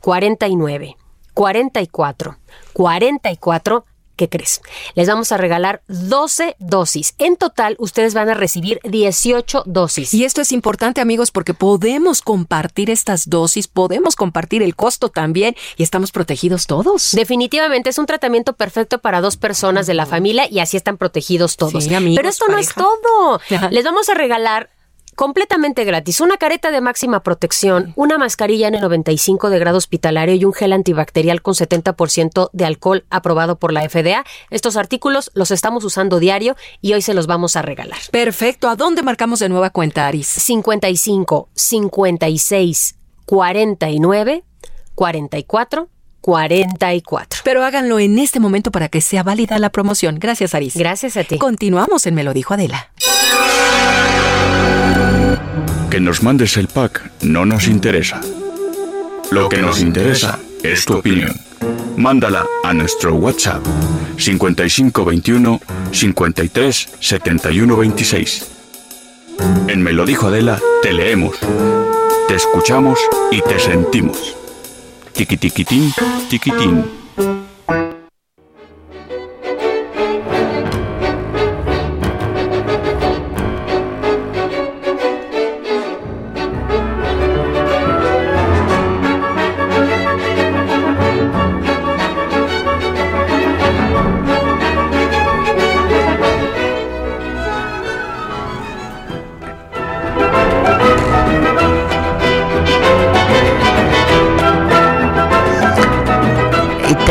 49, 0.00 0.96
44, 1.34 2.38
44, 2.72 3.84
¿qué 4.20 4.28
crees? 4.28 4.60
Les 4.96 5.08
vamos 5.08 5.32
a 5.32 5.38
regalar 5.38 5.80
12 5.88 6.56
dosis. 6.58 7.14
En 7.16 7.36
total, 7.36 7.74
ustedes 7.78 8.12
van 8.12 8.28
a 8.28 8.34
recibir 8.34 8.78
18 8.84 9.62
dosis. 9.64 10.12
Y 10.12 10.26
esto 10.26 10.42
es 10.42 10.52
importante, 10.52 11.00
amigos, 11.00 11.30
porque 11.30 11.54
podemos 11.54 12.20
compartir 12.20 12.90
estas 12.90 13.30
dosis, 13.30 13.66
podemos 13.66 14.16
compartir 14.16 14.62
el 14.62 14.76
costo 14.76 15.08
también 15.08 15.56
y 15.78 15.84
estamos 15.84 16.12
protegidos 16.12 16.66
todos. 16.66 17.12
Definitivamente 17.12 17.88
es 17.88 17.96
un 17.96 18.04
tratamiento 18.04 18.52
perfecto 18.52 18.98
para 18.98 19.22
dos 19.22 19.38
personas 19.38 19.86
de 19.86 19.94
la 19.94 20.04
familia 20.04 20.46
y 20.50 20.58
así 20.58 20.76
están 20.76 20.98
protegidos 20.98 21.56
todos. 21.56 21.84
Sí, 21.84 21.94
amigos, 21.94 22.16
Pero 22.18 22.28
esto 22.28 22.44
no 22.48 22.58
es 22.58 22.74
todo. 22.74 23.40
Les 23.70 23.84
vamos 23.86 24.10
a 24.10 24.14
regalar 24.14 24.68
completamente 25.20 25.84
gratis. 25.84 26.22
Una 26.22 26.38
careta 26.38 26.70
de 26.70 26.80
máxima 26.80 27.22
protección, 27.22 27.92
una 27.94 28.16
mascarilla 28.16 28.70
N95 28.70 29.50
de 29.50 29.58
grado 29.58 29.76
hospitalario 29.76 30.34
y 30.34 30.46
un 30.46 30.54
gel 30.54 30.72
antibacterial 30.72 31.42
con 31.42 31.52
70% 31.52 32.48
de 32.54 32.64
alcohol 32.64 33.04
aprobado 33.10 33.58
por 33.58 33.70
la 33.70 33.86
FDA. 33.86 34.24
Estos 34.48 34.78
artículos 34.78 35.30
los 35.34 35.50
estamos 35.50 35.84
usando 35.84 36.20
diario 36.20 36.56
y 36.80 36.94
hoy 36.94 37.02
se 37.02 37.12
los 37.12 37.26
vamos 37.26 37.54
a 37.56 37.60
regalar. 37.60 37.98
Perfecto. 38.10 38.70
¿A 38.70 38.76
dónde 38.76 39.02
marcamos 39.02 39.40
de 39.40 39.50
nueva 39.50 39.68
cuenta, 39.68 40.06
Aris? 40.06 40.26
55 40.26 41.50
56 41.52 42.96
49 43.26 44.44
44 44.94 45.88
44. 46.20 47.40
Pero 47.44 47.64
háganlo 47.64 47.98
en 47.98 48.18
este 48.18 48.40
momento 48.40 48.70
para 48.70 48.88
que 48.88 49.00
sea 49.00 49.22
válida 49.22 49.58
la 49.58 49.70
promoción. 49.70 50.18
Gracias, 50.18 50.54
Aris. 50.54 50.76
Gracias 50.76 51.16
a 51.16 51.24
ti. 51.24 51.38
Continuamos 51.38 52.06
en 52.06 52.14
Me 52.14 52.24
lo 52.24 52.32
dijo 52.32 52.54
Adela. 52.54 52.90
Que 55.90 55.98
nos 56.00 56.22
mandes 56.22 56.56
el 56.56 56.68
pack 56.68 57.10
no 57.22 57.44
nos 57.44 57.66
interesa. 57.66 58.20
Lo 59.32 59.48
que 59.48 59.58
nos 59.58 59.80
interesa 59.80 60.38
es 60.62 60.84
tu 60.84 60.94
opinión. 60.94 61.34
Mándala 61.96 62.46
a 62.62 62.72
nuestro 62.72 63.16
WhatsApp 63.16 63.64
5521 64.16 65.60
53 65.90 66.88
71 67.00 67.76
26. 67.76 68.46
En 69.66 69.82
Me 69.82 69.92
lo 69.92 70.06
dijo 70.06 70.28
Adela 70.28 70.60
te 70.82 70.92
leemos, 70.92 71.36
te 72.28 72.36
escuchamos 72.36 72.98
y 73.32 73.42
te 73.42 73.58
sentimos. 73.58 74.36
Tiki 75.12 75.36
tiquitín, 75.36 75.92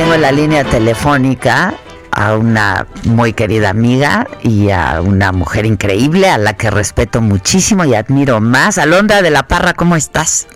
tengo 0.10 0.15
en 0.15 0.22
la 0.22 0.31
línea 0.31 0.64
telefónica 0.64 1.76
a 2.10 2.36
una 2.36 2.88
muy 3.03 3.34
querida 3.34 3.69
amiga 3.69 4.27
y 4.41 4.72
a 4.72 5.02
una 5.02 5.31
mujer 5.31 5.68
increíble 5.68 6.27
a 6.27 6.40
la 6.40 6.53
que 6.53 6.72
respeto 6.72 7.22
muchísimo 7.22 7.86
y 7.86 7.94
admiro 7.94 8.41
más. 8.41 8.80
Alondra 8.80 9.22
de 9.22 9.30
la 9.30 9.44
Parra, 9.44 9.76
¿cómo 9.76 9.95
estás? 9.95 10.48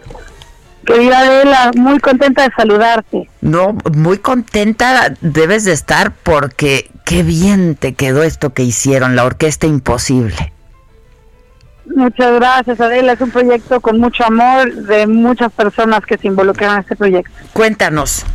Querida 0.88 1.19
Adela, 1.19 1.71
muy 1.75 1.99
contenta 1.99 2.43
de 2.43 2.49
saludarte. 2.55 3.30
No, 3.41 3.77
muy 3.95 4.17
contenta 4.17 5.13
debes 5.21 5.65
de 5.65 5.73
estar 5.73 6.13
porque 6.23 6.89
qué 7.05 7.21
bien 7.21 7.75
te 7.75 7.93
quedó 7.93 8.23
esto 8.23 8.53
que 8.55 8.63
hicieron, 8.63 9.15
la 9.15 9.23
Orquesta 9.23 9.67
Imposible. 9.67 10.51
Muchas 11.95 12.34
gracias, 12.35 12.81
Adela. 12.81 13.13
Es 13.13 13.21
un 13.21 13.30
proyecto 13.30 13.81
con 13.81 13.99
mucho 13.99 14.25
amor 14.25 14.73
de 14.73 15.05
muchas 15.05 15.51
personas 15.51 16.03
que 16.07 16.17
se 16.17 16.27
involucran 16.27 16.73
en 16.73 16.80
este 16.80 16.95
proyecto. 16.95 17.31
Cuéntanos. 17.53 18.25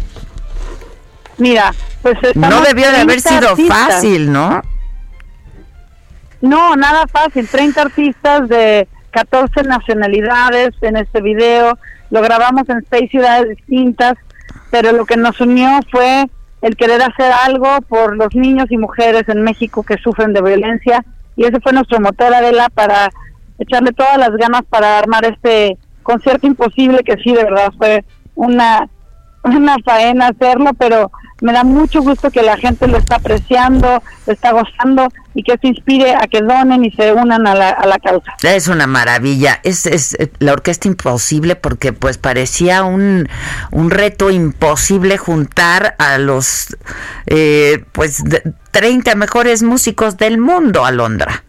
Mira, 1.38 1.72
pues 2.02 2.16
No 2.22 2.28
estamos 2.46 2.68
debió 2.68 2.90
de 2.90 2.96
haber 2.98 3.22
30 3.22 3.28
sido 3.28 3.48
artistas. 3.50 3.78
fácil, 3.78 4.32
¿no? 4.32 4.62
No, 6.40 6.76
nada 6.76 7.06
fácil. 7.06 7.48
30 7.48 7.82
artistas 7.82 8.48
de 8.48 8.88
14 9.10 9.62
nacionalidades 9.62 10.70
en 10.82 10.96
este 10.96 11.20
video. 11.20 11.78
Lo 12.10 12.22
grabamos 12.22 12.68
en 12.68 12.84
seis 12.90 13.10
ciudades 13.10 13.48
distintas, 13.56 14.14
pero 14.70 14.92
lo 14.92 15.04
que 15.04 15.16
nos 15.16 15.40
unió 15.40 15.80
fue 15.90 16.26
el 16.62 16.76
querer 16.76 17.02
hacer 17.02 17.32
algo 17.44 17.80
por 17.88 18.16
los 18.16 18.34
niños 18.34 18.66
y 18.70 18.76
mujeres 18.76 19.28
en 19.28 19.42
México 19.42 19.82
que 19.82 19.98
sufren 19.98 20.32
de 20.32 20.42
violencia. 20.42 21.04
Y 21.36 21.44
ese 21.44 21.60
fue 21.60 21.72
nuestro 21.72 22.00
motor, 22.00 22.34
Adela, 22.34 22.68
para 22.72 23.10
echarle 23.58 23.92
todas 23.92 24.18
las 24.18 24.30
ganas 24.36 24.62
para 24.68 24.98
armar 24.98 25.24
este 25.24 25.76
concierto 26.02 26.46
imposible 26.46 27.02
que 27.04 27.16
sí, 27.22 27.32
de 27.32 27.44
verdad, 27.44 27.72
fue 27.76 28.04
una, 28.34 28.88
una 29.44 29.76
faena 29.84 30.28
hacerlo, 30.28 30.70
pero 30.78 31.10
me 31.40 31.52
da 31.52 31.62
mucho 31.64 32.02
gusto 32.02 32.30
que 32.30 32.42
la 32.42 32.56
gente 32.56 32.88
lo 32.88 32.98
está 32.98 33.16
apreciando, 33.16 34.02
lo 34.26 34.32
está 34.32 34.50
gozando 34.52 35.08
y 35.34 35.42
que 35.44 35.52
esto 35.52 35.68
inspire 35.68 36.14
a 36.16 36.26
que 36.26 36.40
donen 36.40 36.84
y 36.84 36.90
se 36.90 37.12
unan 37.12 37.46
a 37.46 37.54
la, 37.54 37.68
a 37.70 37.86
la 37.86 37.98
causa. 38.00 38.32
Es 38.42 38.66
una 38.66 38.86
maravilla. 38.88 39.60
Es, 39.62 39.86
es 39.86 40.14
eh, 40.14 40.32
la 40.40 40.52
orquesta 40.52 40.88
imposible 40.88 41.54
porque 41.54 41.92
pues 41.92 42.18
parecía 42.18 42.82
un, 42.82 43.28
un 43.70 43.90
reto 43.90 44.30
imposible 44.30 45.16
juntar 45.16 45.94
a 45.98 46.18
los 46.18 46.76
eh, 47.26 47.84
pues 47.92 48.24
de- 48.24 48.42
30 48.72 49.14
mejores 49.14 49.62
músicos 49.62 50.16
del 50.16 50.38
mundo, 50.38 50.84
Alondra. 50.84 51.44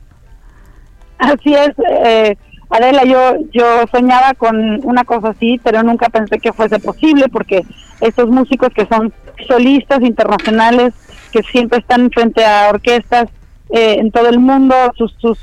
Así 1.18 1.54
es, 1.54 1.72
eh, 2.06 2.38
Adela, 2.70 3.04
yo, 3.04 3.38
yo 3.52 3.86
soñaba 3.92 4.34
con 4.36 4.86
una 4.86 5.04
cosa 5.04 5.30
así, 5.30 5.60
pero 5.64 5.82
nunca 5.82 6.10
pensé 6.10 6.40
que 6.40 6.54
fuese 6.54 6.80
posible 6.80 7.28
porque 7.30 7.66
estos 8.00 8.30
músicos 8.30 8.70
que 8.70 8.86
son 8.86 9.12
solistas 9.48 10.02
internacionales, 10.02 10.94
que 11.32 11.42
siempre 11.44 11.80
están 11.80 12.12
frente 12.12 12.46
a 12.46 12.70
orquestas 12.70 13.30
eh, 13.72 13.98
en 14.00 14.12
todo 14.12 14.30
el 14.30 14.40
mundo, 14.40 14.76
sus, 14.96 15.14
sus, 15.20 15.40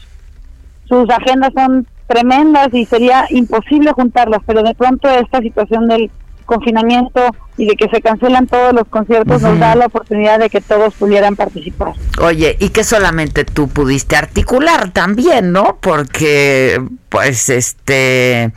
sus 0.85 1.11
agendas 1.11 1.53
son 1.55 1.87
tremendas 2.07 2.73
y 2.73 2.85
sería 2.85 3.27
imposible 3.31 3.93
juntarlas, 3.93 4.41
pero 4.47 4.63
de 4.63 4.75
pronto 4.75 5.09
esta 5.09 5.41
situación 5.41 5.89
del 5.89 6.11
confinamiento 6.47 7.21
y 7.59 7.67
de 7.67 7.77
que 7.77 7.89
se 7.89 8.01
cancelan 8.01 8.47
todos 8.47 8.73
los 8.73 8.87
conciertos 8.89 9.43
nos 9.43 9.59
da 9.59 9.75
la 9.75 9.87
oportunidad 9.87 10.39
de 10.39 10.51
que 10.51 10.61
todos 10.61 10.95
pudieran 10.95 11.37
participar. 11.37 11.93
Oye, 12.21 12.57
y 12.61 12.71
que 12.71 12.85
solamente 12.85 13.45
tú 13.45 13.69
pudiste 13.69 14.17
articular 14.17 14.91
también, 14.91 15.53
¿no? 15.53 15.79
Porque, 15.81 16.83
pues, 17.09 17.49
este... 17.49 18.53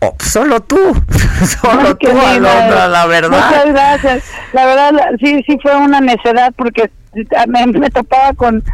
oh, 0.00 0.16
solo 0.18 0.60
tú, 0.60 0.76
solo 1.60 1.96
tú, 1.96 2.08
Alondra, 2.10 2.88
la 2.88 3.06
verdad. 3.06 3.46
Muchas 3.46 3.66
gracias. 3.66 4.24
La 4.52 4.66
verdad, 4.66 4.92
sí, 5.20 5.42
sí 5.46 5.58
fue 5.62 5.76
una 5.76 6.00
necedad 6.00 6.52
porque 6.56 6.90
me, 7.48 7.66
me 7.66 7.90
topaba 7.90 8.32
con, 8.32 8.64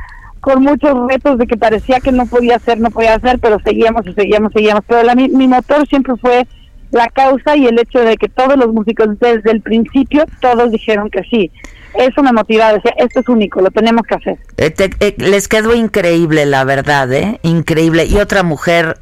con 0.40 0.62
muchos 0.62 0.94
retos 1.09 1.39
de 1.39 1.47
que 1.48 1.56
parecía 1.56 1.98
que 1.98 2.12
no 2.12 2.27
podía 2.27 2.56
hacer, 2.56 2.78
no 2.78 2.90
podía 2.90 3.15
hacer, 3.15 3.40
pero 3.40 3.59
seguíamos 3.65 4.06
y 4.06 4.15
seguíamos, 4.15 4.52
seguíamos. 4.52 4.85
Pero 4.86 5.02
la, 5.02 5.16
mi, 5.16 5.28
mi 5.28 5.48
motor 5.48 5.86
siempre 5.89 6.15
fue 6.16 6.47
la 6.90 7.09
causa 7.09 7.56
y 7.56 7.66
el 7.66 7.78
hecho 7.78 8.01
de 8.01 8.16
que 8.16 8.28
todos 8.28 8.56
los 8.56 8.73
músicos 8.73 9.19
desde 9.20 9.51
el 9.51 9.60
principio, 9.60 10.24
todos 10.40 10.70
dijeron 10.73 11.10
que 11.10 11.23
sí. 11.24 11.51
Eso 11.98 12.23
me 12.23 12.32
motivaba, 12.32 12.74
decía, 12.74 12.94
esto 12.98 13.20
es 13.20 13.28
único, 13.28 13.60
lo 13.60 13.70
tenemos 13.70 14.02
que 14.06 14.15
hacer. 14.15 14.39
Eh, 14.56 14.70
te- 14.70 14.90
eh, 15.01 15.15
les 15.19 15.48
quedó 15.48 15.74
increíble, 15.74 16.47
la 16.47 16.65
verdad, 16.65 17.12
¿eh? 17.12 17.40
Increíble. 17.43 18.05
Y 18.05 18.16
otra 18.19 18.43
mujer, 18.43 18.98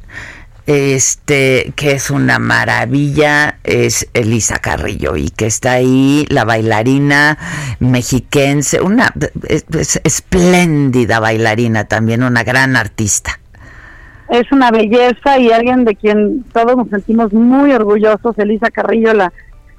este, 0.65 1.73
que 1.75 1.91
es 1.91 2.09
una 2.09 2.39
maravilla, 2.39 3.59
es 3.63 4.07
Elisa 4.13 4.59
Carrillo, 4.59 5.15
y 5.15 5.29
que 5.29 5.45
está 5.47 5.73
ahí, 5.73 6.25
la 6.29 6.43
bailarina 6.45 7.37
mexiquense, 7.79 8.81
una 8.81 9.13
es- 9.47 9.65
es 9.77 10.01
espléndida 10.03 11.19
bailarina 11.19 11.85
también, 11.85 12.23
una 12.23 12.43
gran 12.43 12.75
artista. 12.75 13.39
Es 14.29 14.51
una 14.51 14.71
belleza 14.71 15.37
y 15.37 15.51
alguien 15.51 15.85
de 15.85 15.95
quien 15.95 16.43
todos 16.53 16.75
nos 16.75 16.89
sentimos 16.89 17.31
muy 17.33 17.71
orgullosos, 17.71 18.37
Elisa 18.37 18.69
Carrillo, 18.71 19.13
la, 19.13 19.31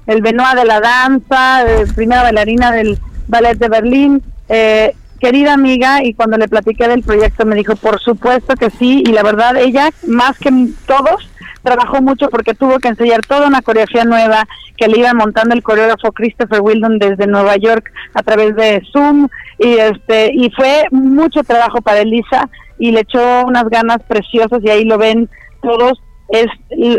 el 0.07 0.21
Benoit 0.21 0.55
de 0.55 0.65
la 0.65 0.79
danza, 0.79 1.63
eh, 1.67 1.85
primera 1.95 2.23
bailarina 2.23 2.71
del 2.71 2.97
Ballet 3.27 3.57
de 3.57 3.69
Berlín. 3.69 4.23
Eh, 4.47 4.95
querida 5.19 5.53
amiga, 5.53 6.03
y 6.03 6.13
cuando 6.13 6.37
le 6.37 6.47
platiqué 6.47 6.87
del 6.87 7.03
proyecto 7.03 7.45
me 7.45 7.55
dijo, 7.55 7.75
por 7.75 7.99
supuesto 7.99 8.55
que 8.55 8.69
sí, 8.69 9.03
y 9.05 9.11
la 9.11 9.21
verdad 9.21 9.57
ella, 9.57 9.89
más 10.07 10.39
que 10.39 10.49
todos, 10.87 11.29
trabajó 11.61 12.01
mucho 12.01 12.29
porque 12.29 12.53
tuvo 12.53 12.79
que 12.79 12.87
ensayar 12.87 13.21
toda 13.25 13.47
una 13.47 13.61
coreografía 13.61 14.05
nueva 14.05 14.47
que 14.77 14.87
le 14.87 14.99
iba 14.99 15.13
montando 15.13 15.53
el 15.53 15.63
coreógrafo 15.63 16.11
Christopher 16.13 16.61
Wildon 16.61 16.99
desde 16.99 17.27
Nueva 17.27 17.57
York 17.57 17.91
a 18.13 18.23
través 18.23 18.55
de 18.55 18.81
Zoom 18.91 19.27
y 19.57 19.73
este 19.73 20.31
y 20.33 20.49
fue 20.51 20.85
mucho 20.91 21.43
trabajo 21.43 21.81
para 21.81 21.99
Elisa 21.99 22.49
y 22.79 22.91
le 22.91 23.01
echó 23.01 23.45
unas 23.45 23.69
ganas 23.69 23.99
preciosas 24.07 24.59
y 24.63 24.69
ahí 24.69 24.85
lo 24.85 24.97
ven 24.97 25.29
todos 25.61 26.01
es 26.29 26.47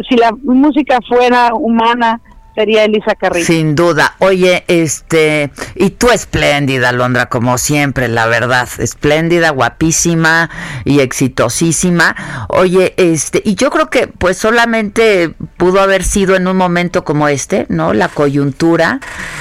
si 0.09 0.17
la 0.17 0.33
música 0.43 0.99
fuera 1.09 1.55
humana 1.55 2.21
sería 2.55 2.85
Elisa 2.85 3.15
Carrillo. 3.15 3.47
Sin 3.47 3.75
duda. 3.75 4.17
Oye, 4.19 4.65
este, 4.67 5.51
y 5.77 5.91
tú 5.91 6.11
espléndida, 6.11 6.93
Londra, 6.93 7.27
como 7.27 7.59
siempre, 7.59 8.09
la 8.09 8.27
verdad. 8.27 8.69
Espléndida, 8.79 9.51
guapísima 9.51 10.51
y 10.85 11.01
exitosísima. 11.01 12.47
Oye, 12.49 12.95
este, 12.97 13.41
y 13.45 13.55
yo 13.55 13.71
creo 13.71 13.89
que 13.89 14.09
pues 14.09 14.37
solamente 14.37 15.33
pudo 15.57 15.81
haber 15.81 16.03
sido 16.03 16.35
en 16.35 16.49
un 16.49 16.57
momento 16.57 17.05
como 17.05 17.29
este, 17.29 17.67
¿no? 17.69 17.95
La 17.95 18.09
coyuntura, 18.09 19.01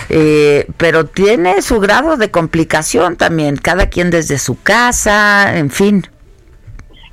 eh, 0.09 0.67
pero 0.77 1.05
tiene 1.05 1.61
su 1.61 1.79
grado 1.79 2.15
de 2.15 2.31
complicación 2.31 3.17
también, 3.17 3.57
cada 3.57 3.89
quien 3.89 4.11
desde 4.11 4.37
su 4.37 4.61
casa, 4.61 5.57
en 5.57 5.71
fin. 5.71 6.05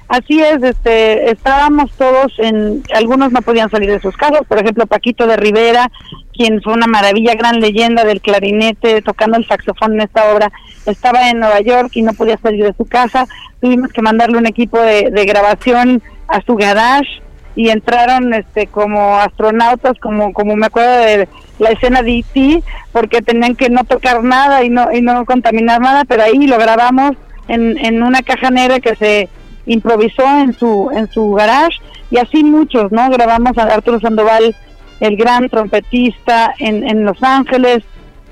Así 0.08 0.40
es, 0.40 0.62
este, 0.62 1.30
estábamos 1.30 1.90
todos 1.92 2.32
en, 2.38 2.84
algunos 2.94 3.32
no 3.32 3.42
podían 3.42 3.70
salir 3.70 3.90
de 3.90 4.00
sus 4.00 4.16
casas, 4.16 4.42
por 4.46 4.58
ejemplo 4.58 4.86
Paquito 4.86 5.26
de 5.26 5.36
Rivera, 5.36 5.90
quien 6.32 6.62
fue 6.62 6.74
una 6.74 6.86
maravilla, 6.86 7.34
gran 7.34 7.58
leyenda 7.58 8.04
del 8.04 8.20
clarinete, 8.20 9.02
tocando 9.02 9.36
el 9.36 9.46
saxofón 9.48 9.94
en 9.94 10.02
esta 10.02 10.32
obra, 10.32 10.52
estaba 10.86 11.28
en 11.28 11.40
Nueva 11.40 11.60
York 11.60 11.90
y 11.94 12.02
no 12.02 12.12
podía 12.12 12.38
salir 12.38 12.64
de 12.64 12.74
su 12.74 12.84
casa, 12.84 13.26
tuvimos 13.60 13.92
que 13.92 14.00
mandarle 14.00 14.38
un 14.38 14.46
equipo 14.46 14.78
de, 14.78 15.10
grabación 15.26 16.00
a 16.28 16.40
su 16.42 16.54
garage 16.54 17.20
y 17.56 17.70
entraron 17.70 18.32
este 18.32 18.68
como 18.68 19.16
astronautas, 19.16 19.98
como 19.98 20.32
como 20.32 20.54
me 20.54 20.66
acuerdo 20.66 20.98
de 20.98 21.28
la 21.58 21.70
escena 21.70 22.02
de 22.02 22.18
E.T., 22.18 22.62
porque 22.92 23.22
tenían 23.22 23.56
que 23.56 23.70
no 23.70 23.82
tocar 23.84 24.22
nada 24.22 24.62
y 24.62 24.68
no 24.68 24.92
y 24.92 25.00
no 25.00 25.24
contaminar 25.24 25.80
nada, 25.80 26.04
pero 26.04 26.22
ahí 26.22 26.46
lo 26.46 26.58
grabamos 26.58 27.12
en, 27.48 27.76
en 27.78 28.02
una 28.02 28.22
caja 28.22 28.50
negra 28.50 28.78
que 28.78 28.94
se 28.94 29.28
improvisó 29.66 30.22
en 30.40 30.52
su 30.58 30.90
en 30.94 31.10
su 31.10 31.32
garage 31.32 31.78
y 32.10 32.18
así 32.18 32.42
muchos, 32.44 32.92
¿no? 32.92 33.10
Grabamos 33.10 33.56
a 33.58 33.62
Arturo 33.64 34.00
Sandoval, 34.00 34.54
el 35.00 35.16
gran 35.16 35.48
trompetista 35.48 36.54
en, 36.58 36.88
en 36.88 37.04
Los 37.04 37.22
Ángeles, 37.22 37.82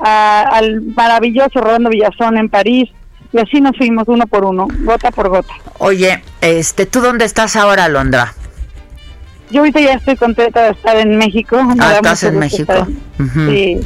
a- 0.00 0.42
al 0.52 0.80
maravilloso 0.82 1.60
Rolando 1.60 1.90
Villazón 1.90 2.38
en 2.38 2.48
París 2.48 2.90
y 3.32 3.38
así 3.38 3.60
nos 3.60 3.76
fuimos 3.76 4.04
uno 4.06 4.26
por 4.28 4.44
uno, 4.44 4.68
gota 4.84 5.10
por 5.10 5.28
gota. 5.28 5.52
Oye, 5.78 6.22
este, 6.40 6.86
¿tú 6.86 7.00
dónde 7.00 7.24
estás 7.24 7.56
ahora, 7.56 7.88
Londra? 7.88 8.32
Yo 9.50 9.60
ahorita 9.60 9.80
ya 9.80 9.94
estoy 9.94 10.16
contenta 10.16 10.62
de 10.62 10.70
estar 10.70 10.96
en 10.96 11.16
México. 11.18 11.62
me 11.62 11.74
Ah, 11.80 11.94
¿estás 11.96 12.22
en 12.24 12.38
México? 12.38 12.72
Sí. 13.46 13.80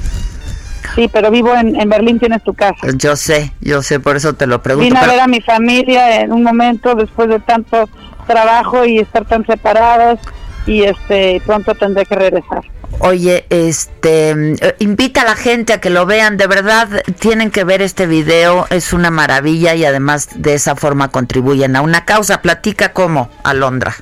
Sí, 0.95 1.09
pero 1.13 1.31
vivo 1.31 1.55
en, 1.55 1.81
en 1.81 1.89
Berlín, 1.89 2.19
tienes 2.19 2.43
tu 2.43 2.55
casa. 2.55 2.87
Yo 2.97 3.17
sé, 3.17 3.53
yo 3.61 3.83
sé, 3.83 4.01
por 4.01 4.17
eso 4.17 4.35
te 4.35 4.47
lo 4.47 4.63
pregunto. 4.63 4.89
Vine 4.89 4.99
a 4.99 5.07
ver 5.07 5.21
a 5.21 5.27
mi 5.27 5.41
familia 5.41 6.21
en 6.21 6.33
un 6.33 6.43
momento 6.43 6.95
después 6.95 7.29
de 7.29 7.41
tanto 7.41 7.89
trabajo 8.27 8.85
y 8.85 8.99
estar 8.99 9.25
tan 9.25 9.45
separados 9.47 10.21
y 10.67 10.83
este 10.83 11.43
pronto 11.45 11.75
tendré 11.75 12.05
que 12.05 12.15
regresar. 12.15 12.63
Oye, 13.01 13.47
este, 13.51 14.31
eh, 14.31 14.77
invita 14.81 15.23
a 15.23 15.25
la 15.25 15.37
gente 15.37 15.73
a 15.73 15.81
que 15.81 15.91
lo 15.91 16.05
vean, 16.07 16.37
de 16.37 16.47
verdad 16.47 16.89
tienen 17.19 17.51
que 17.51 17.65
ver 17.65 17.81
este 17.81 18.07
video, 18.07 18.67
es 18.71 18.93
una 18.93 19.11
maravilla 19.11 19.75
y 19.75 19.85
además 19.85 20.29
de 20.35 20.55
esa 20.55 20.75
forma 20.75 21.09
contribuyen 21.09 21.77
a 21.77 21.83
una 21.83 22.05
causa. 22.05 22.43
Platica 22.43 22.93
cómo, 22.93 23.31
Alondra. 23.45 23.95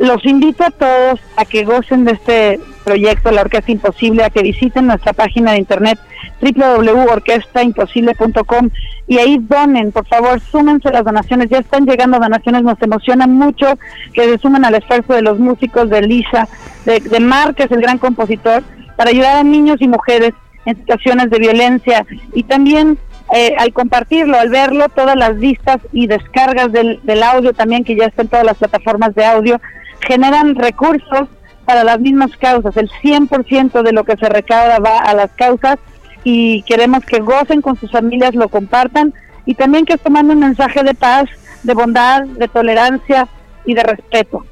Los 0.00 0.24
invito 0.24 0.64
a 0.64 0.70
todos 0.70 1.20
a 1.36 1.44
que 1.44 1.64
gocen 1.64 2.06
de 2.06 2.12
este 2.12 2.58
proyecto, 2.84 3.30
La 3.30 3.42
Orquesta 3.42 3.70
Imposible, 3.70 4.24
a 4.24 4.30
que 4.30 4.42
visiten 4.42 4.86
nuestra 4.86 5.12
página 5.12 5.52
de 5.52 5.58
internet 5.58 5.98
www.orquestaimposible.com 6.40 8.70
y 9.06 9.18
ahí 9.18 9.36
donen, 9.38 9.92
por 9.92 10.06
favor, 10.06 10.40
súmense 10.40 10.90
las 10.90 11.04
donaciones, 11.04 11.50
ya 11.50 11.58
están 11.58 11.84
llegando 11.84 12.18
donaciones, 12.18 12.62
nos 12.62 12.80
emociona 12.80 13.26
mucho 13.26 13.78
que 14.14 14.24
se 14.24 14.38
sumen 14.38 14.64
al 14.64 14.76
esfuerzo 14.76 15.12
de 15.12 15.20
los 15.20 15.38
músicos, 15.38 15.90
de 15.90 16.00
Lisa, 16.00 16.48
de, 16.86 17.00
de 17.00 17.20
Mar, 17.20 17.54
que 17.54 17.64
es 17.64 17.70
el 17.70 17.82
gran 17.82 17.98
compositor, 17.98 18.62
para 18.96 19.10
ayudar 19.10 19.36
a 19.36 19.42
niños 19.42 19.76
y 19.80 19.88
mujeres 19.88 20.32
en 20.64 20.76
situaciones 20.76 21.28
de 21.28 21.40
violencia 21.40 22.06
y 22.32 22.44
también 22.44 22.96
eh, 23.34 23.54
al 23.58 23.74
compartirlo, 23.74 24.38
al 24.38 24.48
verlo, 24.48 24.88
todas 24.88 25.16
las 25.16 25.38
vistas 25.38 25.76
y 25.92 26.06
descargas 26.06 26.72
del, 26.72 27.00
del 27.02 27.22
audio 27.22 27.52
también, 27.52 27.84
que 27.84 27.96
ya 27.96 28.06
está 28.06 28.22
en 28.22 28.28
todas 28.28 28.46
las 28.46 28.56
plataformas 28.56 29.14
de 29.14 29.26
audio, 29.26 29.60
generan 30.00 30.54
recursos 30.54 31.28
para 31.64 31.84
las 31.84 32.00
mismas 32.00 32.36
causas. 32.36 32.76
El 32.76 32.90
100% 33.02 33.82
de 33.82 33.92
lo 33.92 34.04
que 34.04 34.16
se 34.16 34.28
recauda 34.28 34.78
va 34.78 34.98
a 34.98 35.14
las 35.14 35.30
causas 35.32 35.78
y 36.24 36.62
queremos 36.62 37.04
que 37.04 37.20
gocen 37.20 37.62
con 37.62 37.78
sus 37.78 37.90
familias, 37.90 38.34
lo 38.34 38.48
compartan 38.48 39.14
y 39.46 39.54
también 39.54 39.84
que 39.84 39.94
esto 39.94 40.10
mande 40.10 40.34
un 40.34 40.40
mensaje 40.40 40.82
de 40.82 40.94
paz, 40.94 41.28
de 41.62 41.74
bondad, 41.74 42.24
de 42.24 42.48
tolerancia 42.48 43.28
y 43.64 43.74
de 43.74 43.82
respeto. 43.82 44.44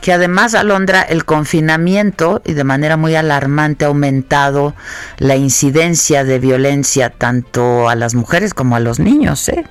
Que 0.00 0.12
además, 0.12 0.56
Alondra, 0.56 1.02
el 1.02 1.24
confinamiento 1.24 2.42
y 2.44 2.54
de 2.54 2.64
manera 2.64 2.96
muy 2.96 3.14
alarmante 3.14 3.84
ha 3.84 3.88
aumentado 3.88 4.74
la 5.18 5.36
incidencia 5.36 6.24
de 6.24 6.40
violencia 6.40 7.10
tanto 7.10 7.88
a 7.88 7.94
las 7.94 8.14
mujeres 8.14 8.52
como 8.52 8.74
a 8.74 8.80
los 8.80 8.98
niños, 8.98 9.48
¿eh? 9.48 9.64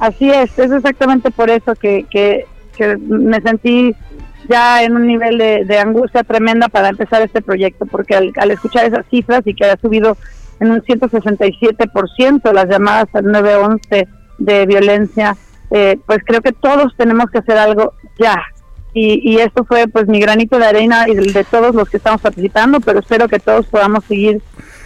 Así 0.00 0.30
es, 0.30 0.58
es 0.58 0.72
exactamente 0.72 1.30
por 1.30 1.50
eso 1.50 1.74
que, 1.74 2.06
que, 2.10 2.46
que 2.80 2.96
me 2.96 3.40
sentí 3.42 3.94
ya 4.48 4.82
en 4.82 4.96
un 4.96 5.06
nivel 5.06 5.36
de, 5.38 5.78
angustia 5.78 6.24
tremenda 6.24 6.68
para 6.68 6.88
empezar 6.88 7.20
este 7.20 7.42
proyecto, 7.42 7.84
porque 7.84 8.16
al, 8.16 8.50
escuchar 8.50 8.86
esas 8.86 9.06
cifras 9.10 9.42
y 9.44 9.54
que 9.54 9.66
ha 9.66 9.76
subido 9.76 10.16
en 10.60 10.70
un 10.70 10.80
167% 10.80 12.52
las 12.52 12.68
llamadas 12.68 13.08
al 13.12 13.24
911 13.26 14.08
de 14.38 14.66
violencia, 14.66 15.36
eh, 15.70 15.98
pues 16.06 16.20
creo 16.24 16.40
que 16.40 16.52
todos 16.52 16.96
tenemos 16.96 17.30
que 17.30 17.38
hacer 17.38 17.58
algo 17.58 17.92
ya. 18.18 18.42
Y, 18.92 19.20
y 19.30 19.38
esto 19.38 19.64
fue 19.64 19.86
pues 19.86 20.08
mi 20.08 20.18
granito 20.18 20.58
de 20.58 20.66
arena 20.66 21.06
y 21.06 21.14
de, 21.14 21.32
de 21.32 21.44
todos 21.44 21.74
los 21.74 21.88
que 21.88 21.98
estamos 21.98 22.20
participando, 22.22 22.80
pero 22.80 23.00
espero 23.00 23.28
que 23.28 23.38
todos 23.38 23.66
podamos 23.66 24.04
seguir 24.04 24.42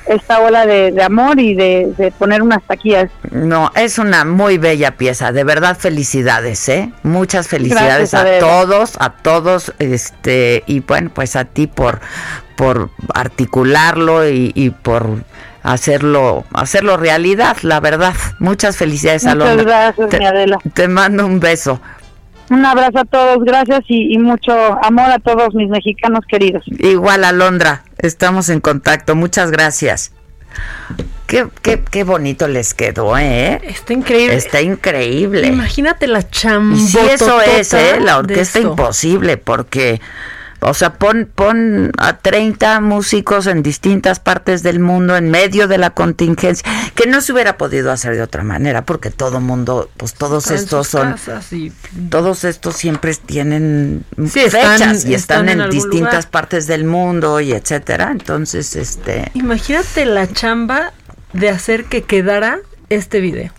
esta 0.07 0.41
ola 0.41 0.67
de, 0.67 0.93
de 0.93 1.03
amor 1.03 1.39
y 1.41 1.55
de, 1.55 1.93
de 1.97 2.11
poner 2.11 2.43
una 2.43 2.57
hasta 2.57 2.75
aquí 2.75 2.95
a 2.95 3.03
esto. 3.03 3.17
No, 3.31 3.71
es 3.75 3.99
una 3.99 4.25
muy 4.25 4.59
bella 4.59 4.97
pieza, 4.97 5.33
de 5.33 5.45
verdad 5.45 5.77
felicidades, 5.79 6.69
¿eh? 6.69 6.93
Muchas 7.03 7.49
felicidades 7.49 8.13
Gracias, 8.13 8.43
a 8.43 8.47
todos, 8.47 8.97
a 8.99 9.11
todos, 9.11 9.73
este, 9.79 10.63
y 10.67 10.81
bueno, 10.81 11.11
pues 11.15 11.37
a 11.37 11.45
ti 11.45 11.67
por, 11.67 12.01
por 12.57 12.91
articularlo 13.15 14.29
y, 14.29 14.53
y 14.55 14.71
por 14.71 15.25
hacerlo, 15.63 16.45
hacerlo 16.53 16.97
realidad, 16.99 17.57
la 17.63 17.81
verdad. 17.81 18.15
Muchas 18.39 18.77
felicidades, 18.77 19.25
Muchas 19.25 19.41
Alondra. 19.41 19.65
gracias, 19.65 20.09
te, 20.11 20.19
mi 20.19 20.27
Adela. 20.27 20.59
te 20.75 20.89
mando 20.89 21.25
un 21.25 21.41
beso. 21.41 21.81
Un 22.51 22.67
abrazo 22.67 22.99
a 22.99 23.05
todos, 23.07 23.39
gracias 23.43 23.81
y, 23.89 24.15
y 24.15 24.19
mucho 24.19 24.53
amor 24.85 25.11
a 25.11 25.19
todos 25.19 25.55
mis 25.55 25.71
mexicanos 25.71 26.21
queridos. 26.29 26.63
Igual, 26.79 27.25
Alondra, 27.25 27.84
estamos 27.99 28.49
en 28.49 28.61
contacto. 28.61 29.15
Muchas 29.15 29.51
gracias. 29.51 30.13
Qué, 31.27 31.49
qué, 31.63 31.83
qué 31.83 32.05
bonito 32.05 32.47
les 32.47 32.75
quedó, 32.75 33.17
¿eh? 33.19 33.61
Está 33.65 33.93
increíble. 33.93 34.37
Está 34.37 34.61
increíble. 34.61 35.47
Imagínate 35.47 36.07
la 36.07 36.29
chamba. 36.29 36.77
Y 36.77 36.81
si 36.81 36.99
eso 36.99 37.41
es, 37.41 37.73
¿eh? 37.73 37.99
La 38.01 38.19
orquesta 38.19 38.61
imposible, 38.61 39.37
porque 39.37 40.01
O 40.67 40.73
sea, 40.75 40.95
pon, 40.95 41.29
pon 41.35 41.93
a 41.99 42.17
30 42.19 42.81
músicos 42.81 43.47
en 43.47 43.63
distintas 43.63 44.19
partes 44.19 44.63
del 44.63 44.81
mundo 44.81 45.17
en 45.17 45.31
medio 45.31 45.69
de 45.69 45.77
la 45.79 45.91
contingencia, 45.91 46.67
que 46.95 47.07
no 47.07 47.21
se 47.21 47.33
hubiera 47.35 47.59
podido 47.59 47.93
hacer 47.93 48.15
de 48.17 48.23
otra 48.23 48.45
manera, 48.45 48.85
porque 48.85 49.11
todo 49.11 49.41
mundo, 49.41 49.91
pues 49.97 50.15
todos 50.15 50.45
Está 50.45 50.55
estos 50.55 50.89
son, 50.89 51.17
y- 51.51 51.71
todos 52.09 52.45
estos 52.45 52.77
siempre 52.77 53.15
tienen 53.15 54.05
Sí, 54.31 54.41
están- 54.41 54.79
fechas 54.79 55.05
y 55.05 55.15
están, 55.15 55.49
están 55.49 55.61
en 55.61 55.71
distintas 55.71 56.13
lugar. 56.25 56.31
partes 56.31 56.67
del 56.67 56.85
mundo 56.85 57.41
y 57.41 57.53
etcétera. 57.53 58.11
Entonces, 58.11 58.75
este, 58.77 59.31
Imagínate 59.35 60.07
la 60.07 60.27
chamba 60.33 60.93
de 61.35 61.51
hacer 61.51 61.85
que 61.85 62.03
quedara 62.05 62.59
este 62.89 63.21
video. 63.21 63.53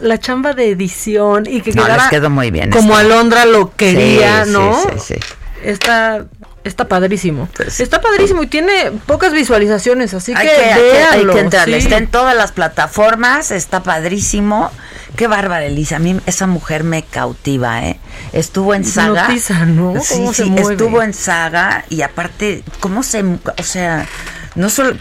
La 0.00 0.18
chamba 0.18 0.54
de 0.54 0.70
edición 0.70 1.44
y 1.46 1.60
que 1.60 1.72
No, 1.74 1.82
quedara 1.84 2.02
les 2.04 2.10
quedó 2.10 2.30
muy 2.30 2.50
bien 2.50 2.70
como 2.70 2.98
esto. 2.98 3.12
Alondra 3.12 3.44
lo 3.44 3.76
quería, 3.76 4.46
Sí, 4.46 4.50
¿no? 4.52 4.74
sí, 4.82 4.88
sí, 4.98 5.14
sí. 5.14 5.20
Está 5.62 6.26
está 6.64 6.86
padrísimo. 6.88 7.48
Está 7.66 8.00
padrísimo 8.00 8.42
y 8.44 8.46
tiene 8.46 8.92
pocas 9.06 9.32
visualizaciones, 9.32 10.14
así 10.14 10.32
hay 10.34 10.46
que, 10.46 10.54
que, 10.54 10.72
hay 11.02 11.26
que- 11.26 11.40
entrarle. 11.40 11.78
sí. 11.80 11.84
Está 11.86 11.98
en 11.98 12.06
todas 12.06 12.36
las 12.36 12.52
plataformas, 12.52 13.50
está 13.50 13.82
padrísimo. 13.82 14.70
Qué 15.16 15.26
bárbara, 15.26 15.66
Elisa. 15.66 15.96
A 15.96 15.98
mí 15.98 16.18
esa 16.24 16.46
mujer 16.46 16.84
me 16.84 17.02
cautiva, 17.02 17.84
¿eh? 17.84 17.98
Estuvo 18.32 18.74
en 18.74 18.84
saga. 18.84 19.28
¿no? 19.66 20.00
Sí, 20.00 20.26
sí, 20.32 20.44
mueve. 20.44 20.72
estuvo 20.74 21.02
en 21.02 21.12
saga 21.12 21.84
y 21.90 22.02
aparte, 22.02 22.62
¿cómo 22.80 23.02
se. 23.02 23.22
O 23.22 23.62
sea, 23.62 24.06
no 24.54 24.70
solo. 24.70 24.96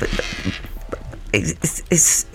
Es. 1.31 1.55
es 1.89 2.27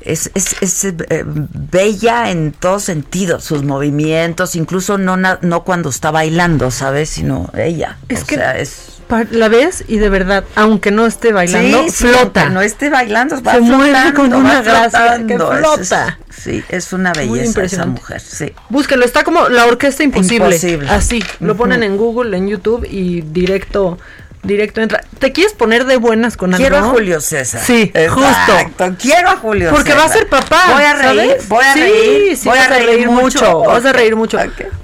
es, 0.00 0.30
es- 0.34 0.56
es, 0.60 0.84
eh, 0.84 1.24
bella 1.26 2.30
en 2.30 2.52
todos 2.52 2.84
sentidos, 2.84 3.44
sus 3.44 3.62
movimientos, 3.64 4.56
incluso 4.56 4.98
no, 4.98 5.16
no 5.16 5.64
cuando 5.64 5.88
está 5.90 6.10
bailando, 6.10 6.70
¿sabes? 6.70 7.10
Sino 7.10 7.50
ella. 7.56 7.96
Es 8.08 8.22
o 8.22 8.26
que 8.26 8.34
sea, 8.36 8.58
es 8.58 8.94
la 9.30 9.48
ves 9.48 9.84
y 9.88 9.96
de 9.96 10.10
verdad, 10.10 10.44
aunque 10.54 10.90
no 10.90 11.06
esté 11.06 11.32
bailando, 11.32 11.82
Sí, 11.84 11.90
sí, 11.90 12.04
flota. 12.08 12.42
aunque 12.42 12.54
no 12.54 12.60
esté 12.60 12.90
bailando, 12.90 13.42
va 13.42 13.54
Se 13.54 13.60
mueve 13.62 13.84
flotando, 13.84 14.20
con 14.20 14.32
va 14.32 14.36
una 14.36 14.62
gracia 14.62 15.24
que 15.26 15.34
flota. 15.38 16.18
es- 16.28 16.36
sí, 16.42 16.62
es 16.68 16.92
una 16.92 17.12
belleza 17.14 17.62
esa 17.64 17.86
mujer, 17.86 18.20
sí. 18.20 18.52
Búsquenlo, 18.68 19.06
está 19.06 19.24
como 19.24 19.48
la 19.48 19.64
orquesta 19.64 20.02
imposible. 20.04 20.44
Imposible. 20.56 20.90
Así, 20.90 21.24
lo 21.40 21.56
ponen 21.56 21.82
en 21.82 21.96
Google, 21.96 22.36
en 22.36 22.48
YouTube 22.48 22.86
y 22.90 23.22
directo, 23.22 23.98
directo 24.42 24.80
entra. 24.80 25.00
¿Te 25.18 25.32
quieres 25.32 25.52
poner 25.52 25.84
de 25.84 25.96
buenas 25.96 26.36
con 26.36 26.54
algo? 26.54 26.62
Quiero 26.62 26.78
a 26.78 26.88
Julio 26.88 27.20
César. 27.20 27.60
Sí, 27.60 27.90
Exacto, 27.94 28.52
justo. 28.76 28.94
Quiero 29.00 29.28
a 29.30 29.36
Julio 29.36 29.70
Porque 29.70 29.92
César. 29.92 30.00
va 30.00 30.04
a 30.04 30.12
ser 30.12 30.28
papá. 30.28 30.62
Voy 30.72 30.82
a 30.84 30.94
reír, 30.94 31.30
¿sabes? 31.30 31.48
voy 31.48 31.64
a 31.64 31.72
sí, 31.74 31.80
reír, 31.80 32.36
sí, 32.36 32.48
voy 32.48 32.58
a 32.58 32.68
reír 32.68 33.08
mucho. 33.10 33.60
Vas 33.60 33.84
a 33.84 33.92
reír 33.92 34.16
mucho. 34.16 34.38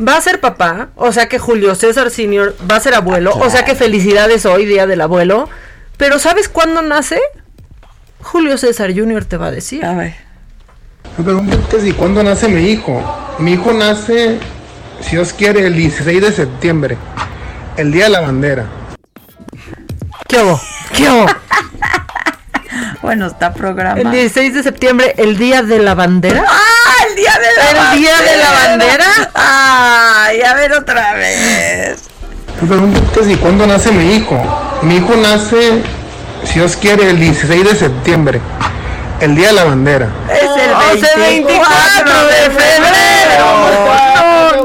Va 0.06 0.16
a 0.16 0.20
ser 0.20 0.40
papá, 0.40 0.88
o 0.96 1.12
sea 1.12 1.28
que 1.28 1.38
Julio 1.38 1.74
César 1.74 2.10
Senior 2.10 2.54
va 2.70 2.76
a 2.76 2.80
ser 2.80 2.94
abuelo, 2.94 3.32
o 3.34 3.50
sea 3.50 3.64
que 3.64 3.74
felicidades 3.74 4.44
hoy, 4.46 4.66
día 4.66 4.86
del 4.86 5.00
abuelo. 5.00 5.48
Pero 5.96 6.18
¿sabes 6.18 6.48
cuándo 6.48 6.82
nace? 6.82 7.20
Julio 8.20 8.58
César 8.58 8.92
Junior 8.94 9.24
te 9.24 9.36
va 9.36 9.46
a 9.46 9.50
decir. 9.50 9.84
A 9.84 9.94
ver. 9.94 10.14
Me 11.16 11.24
pregunto 11.24 11.56
que 11.68 11.80
si 11.80 11.92
cuándo 11.92 12.22
nace 12.22 12.48
mi 12.48 12.62
hijo. 12.68 13.02
Mi 13.38 13.52
hijo 13.52 13.72
nace, 13.72 14.38
si 15.00 15.12
Dios 15.12 15.32
quiere, 15.32 15.66
el 15.66 15.74
16 15.76 16.20
de 16.20 16.32
septiembre, 16.32 16.96
el 17.76 17.92
día 17.92 18.04
de 18.04 18.10
la 18.10 18.20
bandera. 18.20 18.66
¿Qué 20.28 20.38
hubo? 20.42 20.60
¿Qué 20.94 21.08
hubo? 21.10 21.26
Bueno, 23.02 23.26
está 23.26 23.52
programa. 23.52 24.00
El 24.00 24.10
16 24.10 24.54
de 24.54 24.62
septiembre, 24.62 25.14
el 25.18 25.36
día 25.36 25.62
de 25.62 25.78
la 25.78 25.94
bandera. 25.94 26.42
¡Ah! 26.48 27.04
El 27.08 27.16
día 27.16 27.32
de 27.32 27.46
la 27.56 27.70
¿El 27.70 27.76
bandera. 27.76 27.96
día 27.96 28.32
de 28.32 28.36
la 28.38 28.52
bandera? 28.52 29.30
¡Ay! 29.34 30.42
A 30.42 30.54
ver 30.54 30.72
otra 30.72 31.14
vez. 31.14 32.02
Si 33.24 33.36
cuándo 33.36 33.66
nace 33.66 33.92
mi 33.92 34.14
hijo. 34.16 34.42
Mi 34.82 34.96
hijo 34.96 35.14
nace, 35.16 35.82
si 36.44 36.54
Dios 36.54 36.76
quiere, 36.76 37.10
el 37.10 37.20
16 37.20 37.64
de 37.64 37.76
septiembre, 37.76 38.40
el 39.20 39.36
día 39.36 39.48
de 39.48 39.52
la 39.54 39.64
bandera. 39.64 40.08
Es 40.32 40.42
el 40.42 40.70
Oh, 40.72 40.92
es 40.92 41.02
el 41.14 41.20
24 41.20 42.26
de 42.26 42.50
febrero. 42.50 43.44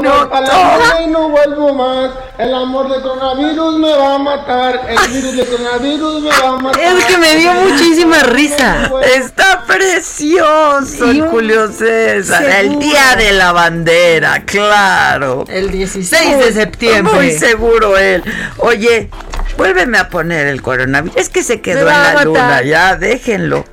no, 0.00 0.40
no. 0.40 1.06
No 1.08 1.28
vuelvo 1.28 1.74
más. 1.74 2.10
El 2.40 2.54
amor 2.54 2.88
de 2.88 3.02
coronavirus 3.02 3.78
me 3.78 3.92
va 3.94 4.14
a 4.14 4.18
matar. 4.18 4.80
El 4.88 5.12
virus 5.12 5.36
de 5.36 5.44
coronavirus 5.44 6.22
me 6.22 6.30
va 6.30 6.48
a 6.48 6.56
matar. 6.56 6.82
Es 6.82 7.04
que 7.04 7.18
me 7.18 7.36
dio 7.36 7.52
muchísima 7.52 8.20
risa. 8.20 8.90
Está 9.14 9.64
precioso 9.66 11.10
el 11.10 11.20
Julio 11.28 11.70
César. 11.70 12.42
El 12.44 12.78
día 12.78 13.14
de 13.16 13.32
la 13.32 13.52
bandera, 13.52 14.42
claro. 14.46 15.44
El 15.48 15.70
16 15.70 16.38
de 16.38 16.52
septiembre. 16.54 17.12
Muy 17.12 17.32
seguro 17.32 17.98
él. 17.98 18.24
Oye, 18.56 19.10
vuélveme 19.58 19.98
a 19.98 20.08
poner 20.08 20.46
el 20.46 20.62
coronavirus. 20.62 21.18
Es 21.18 21.28
que 21.28 21.42
se 21.42 21.60
quedó 21.60 21.84
Me 21.84 21.92
en 21.92 22.14
la 22.14 22.24
luna, 22.24 22.62
ya, 22.62 22.96
déjenlo. 22.96 23.66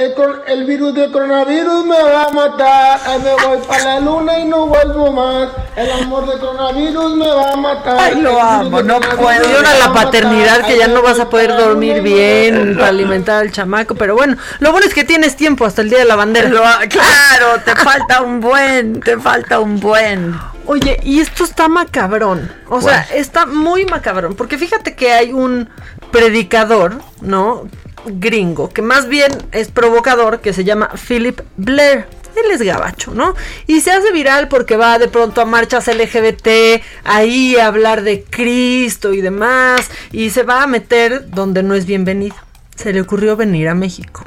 El, 0.00 0.64
virus 0.64 0.94
de 0.94 1.10
coronavirus 1.10 1.84
me 1.84 2.02
va 2.02 2.24
a 2.24 2.30
matar. 2.30 3.00
Ay, 3.04 3.18
me 3.18 3.32
voy 3.46 3.58
para 3.68 3.84
la 3.84 4.00
luna 4.00 4.38
y 4.38 4.46
no 4.46 4.66
vuelvo 4.66 5.12
más. 5.12 5.50
El 5.76 5.90
amor 5.90 6.26
de 6.26 6.38
coronavirus 6.38 7.16
me 7.16 7.28
va 7.28 7.52
a 7.52 7.56
matar. 7.56 8.00
Ay, 8.00 8.20
lo 8.22 8.40
amo, 8.40 8.82
no 8.82 8.98
puedo. 8.98 9.58
a 9.58 9.74
la 9.74 9.92
paternidad 9.92 10.64
que 10.64 10.72
Ay, 10.72 10.78
ya 10.78 10.88
no 10.88 11.02
vas 11.02 11.20
a 11.20 11.28
poder 11.28 11.54
dormir 11.54 12.00
bien 12.00 12.76
para 12.76 12.88
alimentar 12.88 13.42
al 13.42 13.52
chamaco, 13.52 13.94
pero 13.94 14.16
bueno, 14.16 14.38
lo 14.60 14.72
bueno 14.72 14.86
es 14.86 14.94
que 14.94 15.04
tienes 15.04 15.36
tiempo 15.36 15.66
hasta 15.66 15.82
el 15.82 15.90
día 15.90 15.98
de 15.98 16.06
la 16.06 16.16
bandera. 16.16 16.48
Lo- 16.48 16.62
claro, 16.88 17.60
te 17.62 17.76
falta 17.76 18.22
un 18.22 18.40
buen, 18.40 19.00
te 19.00 19.18
falta 19.18 19.60
un 19.60 19.80
buen. 19.80 20.34
Oye, 20.64 20.98
y 21.02 21.20
esto 21.20 21.44
está 21.44 21.68
macabrón. 21.68 22.50
O 22.70 22.80
sea, 22.80 23.06
está 23.12 23.44
muy 23.44 23.84
macabrón. 23.84 24.34
Porque 24.34 24.56
fíjate 24.56 24.94
que 24.94 25.12
hay 25.12 25.32
un 25.34 25.68
predicador, 26.10 26.94
¿no? 27.20 27.68
Gringo, 28.06 28.68
que 28.68 28.82
más 28.82 29.08
bien 29.08 29.32
es 29.52 29.70
provocador, 29.70 30.40
que 30.40 30.52
se 30.52 30.64
llama 30.64 30.90
Philip 31.08 31.40
Blair. 31.56 32.06
Él 32.36 32.50
es 32.52 32.62
gabacho, 32.62 33.12
¿no? 33.12 33.34
Y 33.66 33.80
se 33.80 33.90
hace 33.90 34.12
viral 34.12 34.48
porque 34.48 34.76
va 34.76 34.98
de 34.98 35.08
pronto 35.08 35.40
a 35.40 35.44
marchas 35.44 35.88
LGBT, 35.88 36.82
ahí 37.04 37.56
a 37.56 37.66
hablar 37.66 38.02
de 38.02 38.24
Cristo 38.24 39.12
y 39.12 39.20
demás, 39.20 39.90
y 40.12 40.30
se 40.30 40.44
va 40.44 40.62
a 40.62 40.66
meter 40.66 41.28
donde 41.30 41.62
no 41.62 41.74
es 41.74 41.86
bienvenido. 41.86 42.36
Se 42.76 42.92
le 42.92 43.00
ocurrió 43.00 43.36
venir 43.36 43.68
a 43.68 43.74
México, 43.74 44.22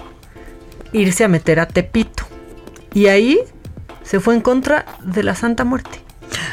irse 0.92 1.24
a 1.24 1.30
meter 1.30 1.60
a 1.60 1.68
Tepito. 1.68 2.24
Y 2.94 3.08
ahí 3.08 3.40
se 4.04 4.20
fue 4.20 4.36
en 4.36 4.42
contra 4.42 4.86
de 5.02 5.24
la 5.24 5.34
Santa 5.34 5.64
Muerte. 5.64 6.04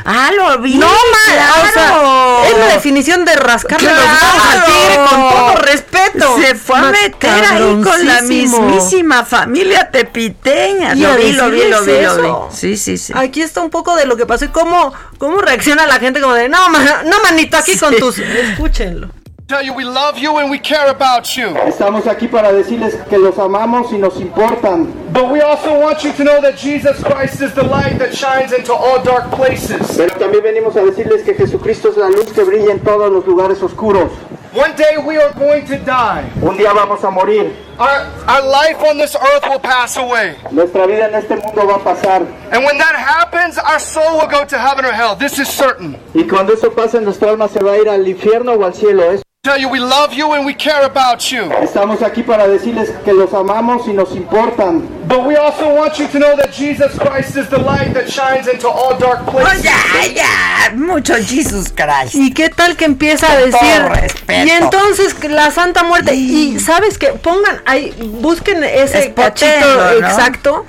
Ah, 0.05 0.31
lo 0.36 0.59
vi. 0.59 0.74
No, 0.74 0.86
ma, 0.89 0.93
o 0.93 1.73
claro. 1.73 2.43
sea, 2.43 2.51
es 2.51 2.59
la 2.59 2.66
definición 2.74 3.24
de 3.24 3.36
rascarle 3.36 3.89
los 3.90 3.98
huevos 3.98 4.47
al 4.52 4.65
tigre 4.65 4.97
con 5.09 5.28
todo 5.31 5.57
respeto. 5.57 6.36
Se 6.40 6.55
fue 6.55 6.78
a 6.78 6.82
meter 6.90 7.44
ahí 7.44 7.81
con 7.82 8.07
la 8.07 8.23
mismísima 8.23 9.24
familia 9.24 9.90
tepiteña. 9.90 10.94
Lo 10.94 11.15
vi, 11.16 11.32
lo 11.32 11.51
vi, 11.51 11.65
lo 11.69 11.82
vi, 11.82 12.01
lo 12.02 12.16
vi. 12.48 12.57
Sí, 12.57 12.77
sí, 12.77 12.98
sí. 12.98 13.12
Aquí 13.16 13.43
está 13.43 13.61
un 13.61 13.70
poco 13.70 13.94
de 13.97 14.07
lo 14.07 14.16
que 14.16 14.27
pasó 14.27 14.44
y 14.47 14.48
cómo, 14.48 14.93
cómo 15.19 15.39
reacciona 15.40 15.86
la 15.86 15.98
gente 15.98 16.20
como 16.20 16.35
de, 16.35 16.48
no, 16.48 16.69
ma- 16.70 17.02
no 17.05 17.20
manito, 17.23 17.57
aquí 17.57 17.77
con 17.78 17.94
tus... 17.97 18.19
Escúchenlo. 18.19 19.11
Tell 19.51 19.65
you 19.65 19.75
we 19.75 19.83
love 19.83 20.17
you 20.17 20.39
and 20.39 20.49
we 20.49 20.61
care 20.61 20.87
about 20.87 21.37
you. 21.37 21.49
Estamos 21.67 22.07
aquí 22.07 22.29
para 22.29 22.53
decirles 22.53 22.95
que 23.09 23.19
los 23.19 23.37
amamos 23.37 23.93
y 23.93 23.99
nos 23.99 24.15
importan. 24.21 25.13
But 25.13 25.29
we 25.29 25.41
also 25.41 25.77
want 25.77 26.05
you 26.05 26.13
to 26.13 26.23
know 26.23 26.41
that 26.41 26.57
Jesus 26.57 27.03
Christ 27.03 27.43
is 27.43 27.53
the 27.55 27.65
light 27.65 27.99
that 27.99 28.15
shines 28.15 28.53
into 28.53 28.73
all 28.73 29.03
dark 29.03 29.29
places. 29.33 29.97
Pero 29.97 30.15
también 30.21 30.45
venimos 30.45 30.77
a 30.77 30.85
decirles 30.85 31.25
que 31.25 31.35
Jesucristo 31.35 31.89
es 31.89 31.97
la 31.97 32.09
luz 32.09 32.33
que 32.33 32.45
brilla 32.45 32.71
en 32.71 32.79
todos 32.79 33.11
los 33.11 33.27
lugares 33.27 33.61
oscuros. 33.61 34.13
One 34.55 34.77
day 34.77 34.99
we 35.05 35.17
are 35.17 35.33
going 35.33 35.67
to 35.67 35.79
die. 35.79 36.31
Un 36.43 36.57
día 36.57 36.73
vamos 36.73 37.03
a 37.03 37.11
morir. 37.11 37.53
Our, 37.77 38.07
our 38.29 38.43
life 38.43 38.81
on 38.89 38.99
this 38.99 39.17
earth 39.17 39.43
will 39.51 39.59
pass 39.59 39.97
away. 39.97 40.37
Nuestra 40.53 40.87
vida 40.87 41.09
en 41.09 41.17
este 41.17 41.35
mundo 41.35 41.67
va 41.67 41.75
a 41.75 41.81
pasar. 41.81 42.23
And 42.53 42.65
when 42.65 42.79
that 42.79 42.95
happens, 42.95 43.59
our 43.59 43.81
soul 43.81 44.21
will 44.21 44.29
go 44.29 44.45
to 44.45 44.57
heaven 44.57 44.85
or 44.85 44.93
hell. 44.93 45.17
This 45.17 45.41
is 45.41 45.49
certain. 45.49 45.97
Y 46.15 46.23
cuando 46.29 46.53
eso 46.53 46.71
pase, 46.71 47.01
nuestra 47.01 47.31
alma 47.31 47.49
se 47.49 47.59
va 47.59 47.73
a 47.73 47.79
ir 47.79 47.89
al 47.89 48.07
infierno 48.07 48.53
o 48.53 48.65
al 48.65 48.75
cielo. 48.75 49.21
Es- 49.43 49.51
Tell 49.53 49.59
you 49.59 49.71
we 49.71 49.79
love 49.81 50.12
you 50.12 50.35
and 50.35 50.45
we 50.45 50.53
care 50.55 50.85
about 50.85 51.21
you. 51.31 51.51
Estamos 51.62 52.03
aquí 52.03 52.23
para 52.23 52.47
decirles 52.47 52.91
que 53.07 53.12
los 53.15 53.33
amamos 53.33 53.89
y 53.89 53.93
nos 53.95 54.15
importan. 54.15 54.87
But 55.09 55.25
we 55.25 55.35
also 55.35 55.67
want 55.71 55.95
you 55.99 56.07
to 56.09 56.19
know 56.19 56.37
that 56.37 56.51
Jesus 56.53 56.93
Christ 56.99 57.37
is 57.39 57.49
the 57.49 57.57
light 57.59 57.95
that 57.95 58.07
shines 58.11 58.47
into 58.49 58.69
all 58.69 58.99
dark 58.99 59.25
places. 59.25 59.62
ya, 59.62 60.07
ya, 60.15 60.77
mucho 60.77 61.15
Jesus 61.15 61.73
Christ. 61.75 62.15
¿Y 62.17 62.35
qué 62.35 62.51
tal 62.51 62.77
que 62.77 62.85
empieza 62.85 63.33
a 63.33 63.41
Con 63.41 63.51
decir? 63.51 63.83
respeto. 63.89 64.47
Y 64.47 64.51
entonces 64.51 65.17
la 65.25 65.51
Santa 65.51 65.85
Muerte. 65.85 66.15
Y 66.15 66.61
sabes 66.61 66.99
que 66.99 67.09
pongan 67.15 67.62
ahí, 67.65 67.95
busquen 68.21 68.62
ese 68.62 69.15
cachito 69.15 69.75
¿no? 70.01 70.07
exacto. 70.07 70.67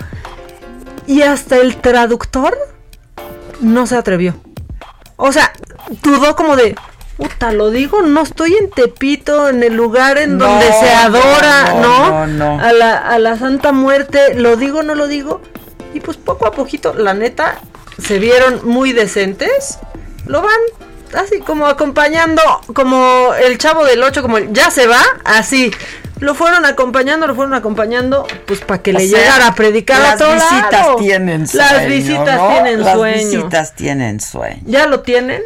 Y 1.08 1.24
hasta 1.24 1.58
el 1.58 1.76
traductor 1.76 2.58
no 3.60 3.86
se 3.86 3.98
atrevió. 3.98 4.34
O 5.18 5.34
sea, 5.34 5.52
dudó 6.02 6.38
como 6.38 6.56
de. 6.56 6.74
Puta, 7.22 7.52
lo 7.52 7.70
digo, 7.70 8.02
no 8.02 8.24
estoy 8.24 8.56
en 8.56 8.70
Tepito, 8.70 9.48
en 9.50 9.62
el 9.64 9.76
lugar 9.76 10.18
en 10.18 10.38
No, 10.38 10.46
donde 10.48 10.66
se 10.74 10.90
adora, 10.92 11.74
no, 11.76 11.82
¿no? 11.82 12.28
no, 12.28 12.58
no. 12.58 12.64
A, 12.64 12.74
la, 12.74 12.98
a 12.98 13.20
la 13.20 13.38
Santa 13.38 13.72
Muerte, 13.72 14.34
lo 14.36 14.56
digo, 14.56 14.82
no 14.84 14.96
lo 14.96 15.08
digo. 15.08 15.42
Y 15.94 16.00
pues 16.00 16.18
poco 16.18 16.48
a 16.48 16.52
poquito, 16.52 16.94
la 16.94 17.14
neta, 17.14 17.60
se 18.02 18.18
vieron 18.18 18.62
muy 18.68 18.92
decentes. 18.94 19.78
Lo 20.26 20.42
van 20.42 20.56
así 21.14 21.40
como 21.42 21.68
acompañando, 21.68 22.42
como 22.74 23.34
el 23.36 23.58
chavo 23.58 23.86
del 23.86 24.02
8, 24.02 24.22
como 24.22 24.38
el, 24.38 24.52
ya 24.54 24.72
se 24.72 24.88
va, 24.88 25.02
así. 25.26 25.72
Lo 26.20 26.36
fueron 26.36 26.66
acompañando, 26.66 27.26
lo 27.28 27.36
fueron 27.36 27.54
acompañando, 27.56 28.26
pues 28.46 28.62
para 28.62 28.82
que 28.82 28.92
O 28.92 28.94
le 28.94 29.08
sea, 29.10 29.20
llegara 29.20 29.48
a 29.48 29.56
predicar 29.56 30.02
a 30.02 30.10
las 30.10 30.18
todo 30.20 30.34
visitas 30.34 30.72
lado. 30.72 30.96
tienen 30.98 31.48
sueño. 31.48 31.68
Las 31.72 31.88
visitas 31.88 32.38
¿no? 32.38 32.48
tienen 32.50 32.82
Las 32.84 32.94
sueño. 32.96 33.16
visitas 33.28 33.76
tienen 33.76 34.20
sueño. 34.22 34.62
¿Ya 34.66 34.86
lo 34.86 35.02
tienen? 35.02 35.42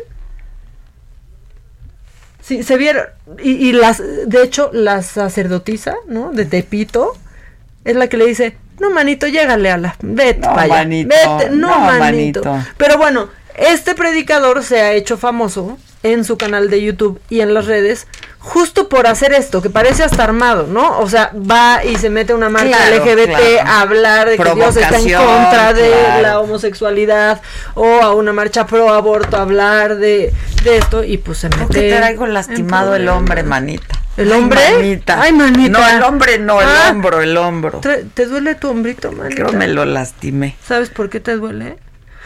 Sí, 2.45 2.61
se 2.61 2.77
vieron. 2.77 3.05
Y, 3.41 3.51
y 3.69 3.71
las, 3.71 3.99
de 3.99 4.43
hecho, 4.43 4.69
la 4.71 5.01
sacerdotisa, 5.01 5.95
¿no? 6.07 6.31
De 6.31 6.45
Tepito, 6.45 7.13
es 7.83 7.95
la 7.95 8.07
que 8.07 8.17
le 8.17 8.27
dice, 8.27 8.55
no, 8.79 8.91
manito, 8.91 9.25
llégale 9.27 9.71
a 9.71 9.77
la... 9.77 9.95
Vete 10.01 10.41
No, 10.41 10.53
manito, 10.67 11.09
vete, 11.09 11.49
no, 11.49 11.67
no, 11.69 11.79
manito. 11.79 12.43
manito. 12.43 12.67
Pero 12.77 12.97
bueno, 12.97 13.29
este 13.55 13.95
predicador 13.95 14.63
se 14.63 14.79
ha 14.81 14.93
hecho 14.93 15.17
famoso 15.17 15.77
en 16.03 16.23
su 16.23 16.37
canal 16.37 16.69
de 16.69 16.81
YouTube 16.83 17.19
y 17.29 17.41
en 17.41 17.53
las 17.53 17.65
redes 17.65 18.07
justo 18.39 18.89
por 18.89 19.07
hacer 19.07 19.33
esto, 19.33 19.59
que 19.59 19.71
parece 19.71 20.03
hasta 20.03 20.23
armado, 20.23 20.67
¿no? 20.67 20.99
O 20.99 21.09
sea, 21.09 21.31
va 21.33 21.83
y 21.83 21.95
se 21.95 22.11
mete 22.11 22.31
una 22.35 22.47
marcha 22.47 22.77
Claro, 22.77 23.03
LGBT 23.03 23.25
claro. 23.27 23.69
a 23.69 23.81
hablar 23.81 24.29
de 24.29 24.37
que 24.37 24.53
Dios 24.53 24.77
está 24.77 24.99
en 24.99 25.13
contra 25.13 25.73
de 25.73 25.89
claro. 25.89 26.21
la 26.21 26.39
homosexualidad 26.41 27.41
o 27.73 27.87
a 28.03 28.13
una 28.13 28.33
marcha 28.33 28.67
pro 28.67 28.89
aborto 28.93 29.37
a 29.37 29.41
hablar 29.41 29.95
de, 29.95 30.31
de 30.63 30.77
esto 30.77 31.03
y 31.03 31.17
pues 31.17 31.39
se 31.39 31.49
mete 31.49 31.73
Que 31.89 31.95
traigo 31.97 32.27
lastimado 32.27 32.93
el 32.93 33.09
hombre, 33.09 33.41
manita. 33.41 33.99
¿El 34.15 34.31
Ay, 34.31 34.39
hombre? 34.39 34.59
manita. 34.75 35.21
Ay, 35.21 35.33
manita. 35.33 35.79
No, 35.79 35.87
el 35.97 36.03
hombre 36.03 36.37
no, 36.37 36.61
el 36.61 36.67
Ah. 36.69 36.89
hombro, 36.91 37.21
el 37.21 37.35
hombro. 37.35 37.81
¿Te 38.13 38.25
duele 38.27 38.53
tu 38.55 38.69
hombrito, 38.69 39.11
manita? 39.11 39.43
Creo 39.43 39.57
me 39.57 39.67
lo 39.67 39.85
lastimé. 39.85 40.55
¿Sabes 40.65 40.89
por 40.89 41.09
qué 41.09 41.19
te 41.19 41.35
duele? 41.35 41.77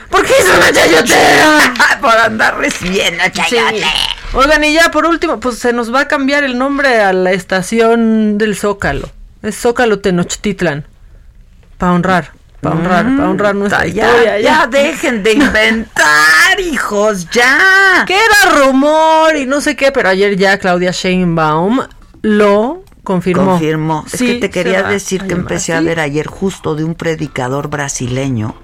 Porque 0.09 0.33
es 0.39 0.45
una 0.57 0.71
chayotea. 0.71 1.73
por 2.01 2.11
andar 2.17 2.57
recibiendo 2.57 3.23
chayote. 3.31 3.83
Oigan, 4.33 4.63
y 4.63 4.73
ya 4.73 4.91
por 4.91 5.05
último, 5.05 5.39
pues 5.39 5.57
se 5.59 5.73
nos 5.73 5.93
va 5.93 6.01
a 6.01 6.07
cambiar 6.07 6.43
el 6.43 6.57
nombre 6.57 7.01
a 7.01 7.13
la 7.13 7.31
estación 7.31 8.37
del 8.37 8.55
Zócalo. 8.55 9.09
Es 9.41 9.55
Zócalo 9.59 9.99
Tenochtitlan. 9.99 10.85
Para 11.77 11.93
honrar, 11.93 12.31
para 12.61 12.75
honrar, 12.75 13.05
Mm, 13.05 13.17
para 13.17 13.29
honrar 13.29 13.55
nuestra 13.55 13.87
ya, 13.87 14.05
historia. 14.07 14.39
ya 14.41 14.67
dejen 14.67 15.23
de 15.23 15.33
inventar, 15.33 16.59
hijos, 16.59 17.29
ya. 17.31 18.03
Que 18.05 18.15
era 18.15 18.55
rumor 18.65 19.35
y 19.37 19.45
no 19.45 19.61
sé 19.61 19.75
qué, 19.75 19.91
pero 19.91 20.09
ayer 20.09 20.35
ya 20.35 20.57
Claudia 20.59 20.91
Sheinbaum 20.91 21.79
lo 22.21 22.83
confirmó. 23.03 23.51
Confirmó. 23.51 24.03
es 24.11 24.19
Sí, 24.19 24.27
que 24.27 24.35
te 24.41 24.49
quería 24.49 24.83
decir 24.83 25.23
que 25.25 25.33
empecé 25.33 25.73
a 25.73 25.79
ver 25.81 25.99
ayer 26.01 26.27
justo 26.27 26.75
de 26.75 26.83
un 26.83 26.95
predicador 26.95 27.69
brasileño. 27.69 28.55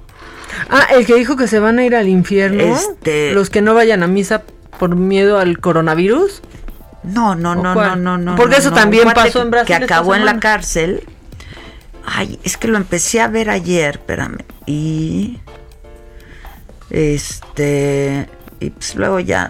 Ah, 0.69 0.87
el 0.93 1.05
que 1.05 1.15
dijo 1.15 1.35
que 1.35 1.47
se 1.47 1.59
van 1.59 1.79
a 1.79 1.85
ir 1.85 1.95
al 1.95 2.07
infierno. 2.07 2.63
Este- 2.63 3.31
Los 3.33 3.49
que 3.49 3.61
no 3.61 3.73
vayan 3.73 4.03
a 4.03 4.07
misa 4.07 4.43
por 4.79 4.95
miedo 4.95 5.37
al 5.39 5.59
coronavirus. 5.59 6.41
No, 7.03 7.35
no, 7.35 7.51
¿O 7.51 7.55
no, 7.55 7.75
no, 7.75 7.95
no, 7.95 8.17
no. 8.17 8.35
Porque 8.35 8.55
no, 8.55 8.59
eso 8.59 8.69
no. 8.71 8.75
también 8.75 9.09
pasó 9.13 9.41
en 9.41 9.51
Brasil 9.51 9.67
Que 9.77 9.83
acabó 9.83 10.15
en 10.15 10.25
la 10.25 10.39
cárcel. 10.39 11.03
Ay, 12.05 12.39
es 12.43 12.57
que 12.57 12.67
lo 12.67 12.77
empecé 12.77 13.21
a 13.21 13.27
ver 13.27 13.49
ayer, 13.49 13.95
espérame. 13.95 14.37
Y. 14.65 15.39
Este. 16.89 18.27
Y 18.59 18.69
pues 18.71 18.95
luego 18.95 19.19
ya. 19.19 19.49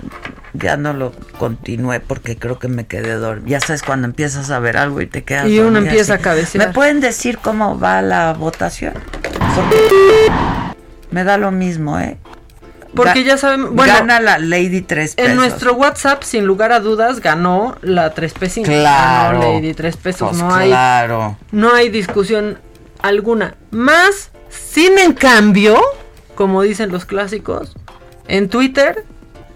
Ya 0.53 0.77
no 0.77 0.93
lo 0.93 1.11
continué 1.37 1.99
porque 1.99 2.37
creo 2.37 2.59
que 2.59 2.69
me 2.69 2.85
quedé 2.87 3.15
dormido. 3.15 3.49
Ya 3.49 3.59
sabes 3.59 3.83
cuando 3.83 4.07
empiezas 4.07 4.51
a 4.51 4.59
ver 4.59 4.77
algo 4.77 5.01
y 5.01 5.05
te 5.07 5.23
quedas 5.25 5.47
Y 5.47 5.59
uno 5.59 5.71
dormida 5.71 5.89
empieza 5.91 6.13
así. 6.13 6.21
a 6.21 6.23
cabecear. 6.23 6.67
¿Me 6.67 6.73
pueden 6.73 7.01
decir 7.01 7.39
cómo 7.39 7.77
va 7.77 8.01
la 8.01 8.31
votación? 8.33 8.93
Porque 9.53 10.31
me 11.15 11.23
da 11.23 11.37
lo 11.37 11.49
mismo, 11.49 11.97
¿eh? 11.97 12.17
Porque 12.93 13.21
Ga- 13.21 13.25
ya 13.25 13.37
sabemos. 13.37 13.71
Bueno, 13.71 13.93
gana 13.93 14.19
la 14.19 14.37
Lady 14.37 14.81
3 14.81 15.15
pesos. 15.15 15.29
en 15.31 15.37
nuestro 15.37 15.73
WhatsApp, 15.75 16.23
sin 16.23 16.45
lugar 16.45 16.73
a 16.73 16.81
dudas, 16.81 17.21
ganó 17.21 17.77
la 17.81 18.13
3 18.13 18.33
pesos. 18.33 18.65
Claro. 18.65 19.39
Ganó 19.39 19.53
Lady 19.53 19.73
3 19.73 19.95
pesos. 19.95 20.29
Pues 20.31 20.41
no 20.41 20.53
hay. 20.53 20.67
claro. 20.67 21.37
No 21.53 21.73
hay 21.73 21.87
discusión 21.89 22.57
alguna. 23.01 23.55
Más, 23.71 24.31
sin 24.49 24.99
en 24.99 25.13
cambio, 25.13 25.79
como 26.35 26.61
dicen 26.63 26.91
los 26.91 27.05
clásicos, 27.05 27.75
en 28.27 28.49
Twitter 28.49 29.05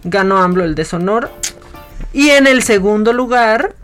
ganó 0.05 0.37
AMLO 0.37 0.63
el 0.63 0.75
deshonor. 0.75 1.29
Y 2.13 2.29
en 2.29 2.47
el 2.47 2.63
segundo 2.63 3.11
lugar 3.11 3.75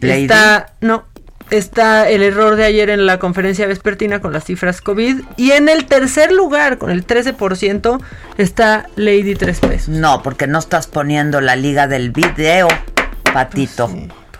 Lady. 0.00 0.22
está. 0.22 0.72
No. 0.80 1.02
Está 1.50 2.08
el 2.10 2.22
error 2.22 2.56
de 2.56 2.64
ayer 2.64 2.90
en 2.90 3.06
la 3.06 3.18
conferencia 3.18 3.66
vespertina 3.66 4.20
con 4.20 4.32
las 4.32 4.44
cifras 4.44 4.82
COVID. 4.82 5.22
Y 5.36 5.52
en 5.52 5.68
el 5.68 5.86
tercer 5.86 6.30
lugar, 6.30 6.76
con 6.76 6.90
el 6.90 7.06
13%, 7.06 8.00
está 8.36 8.86
Lady 8.96 9.34
3 9.34 9.60
pesos. 9.60 9.88
No, 9.88 10.22
porque 10.22 10.46
no 10.46 10.58
estás 10.58 10.86
poniendo 10.86 11.40
la 11.40 11.56
liga 11.56 11.86
del 11.86 12.10
video, 12.10 12.68
patito. 13.32 13.90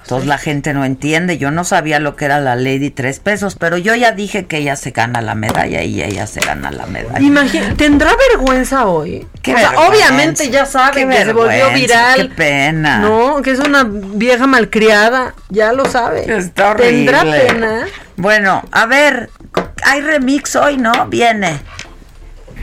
Entonces 0.09 0.27
la 0.27 0.39
gente 0.39 0.73
no 0.73 0.87
entiende. 0.87 1.37
Yo 1.37 1.51
no 1.51 1.65
sabía 1.65 2.01
lo 2.01 2.17
que 2.17 2.25
era 2.25 2.41
la 2.41 2.57
Lady 2.57 2.89
3 2.89 3.21
pesos, 3.21 3.57
pero 3.57 3.77
yo 3.77 3.95
ya 3.95 4.13
dije 4.13 4.47
que 4.47 4.57
ella 4.57 4.75
se 4.75 4.91
gana 4.91 5.21
la 5.21 5.35
medalla 5.35 5.83
y 5.83 6.03
ella 6.03 6.27
se 6.27 6.41
gana 6.41 6.71
la 6.71 6.87
medalla. 6.87 7.21
Imagina, 7.21 7.75
¿tendrá 7.77 8.13
vergüenza 8.31 8.87
hoy? 8.87 9.27
Qué 9.43 9.53
O 9.53 9.59
sea, 9.59 9.69
vergüenza, 9.73 9.93
obviamente 9.93 10.49
ya 10.49 10.65
saben 10.65 11.11
que 11.11 11.25
se 11.27 11.33
volvió 11.35 11.71
viral. 11.75 12.29
Qué 12.31 12.35
pena. 12.35 13.01
No, 13.01 13.43
que 13.43 13.51
es 13.51 13.59
una 13.59 13.85
vieja 13.85 14.47
malcriada, 14.47 15.35
ya 15.51 15.75
lo 15.75 15.85
sabe. 15.85 16.25
Está 16.35 16.71
horrible. 16.71 17.13
¿Tendrá 17.13 17.25
pena? 17.25 17.87
Bueno, 18.17 18.65
a 18.73 18.87
ver, 18.87 19.29
hay 19.83 20.01
remix 20.01 20.57
hoy, 20.57 20.79
¿no? 20.79 21.07
Viene. 21.09 21.59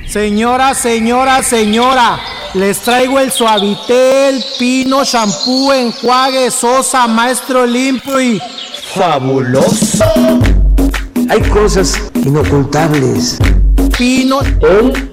Señora, 0.08 0.74
señora, 0.74 1.44
señora, 1.44 2.20
les 2.54 2.80
traigo 2.80 3.20
el 3.20 3.32
Suavitel, 3.32 4.44
Pino, 4.58 5.04
Shampoo, 5.04 5.74
Enjuague, 5.74 6.52
Sosa, 6.52 7.08
Maestro 7.08 7.66
Limpio 7.66 8.22
y 8.22 8.42
fabuloso. 8.94 10.06
Hay 11.30 11.42
cosas 11.50 12.00
inocultables. 12.24 13.40
Pino. 13.98 14.40
Él 14.62 15.12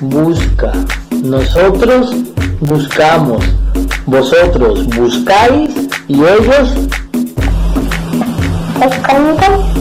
busca. 0.00 0.72
Nosotros 1.22 2.16
buscamos. 2.60 3.44
Vosotros 4.06 4.86
buscáis 4.86 5.70
y 6.08 6.14
ellos 6.14 6.70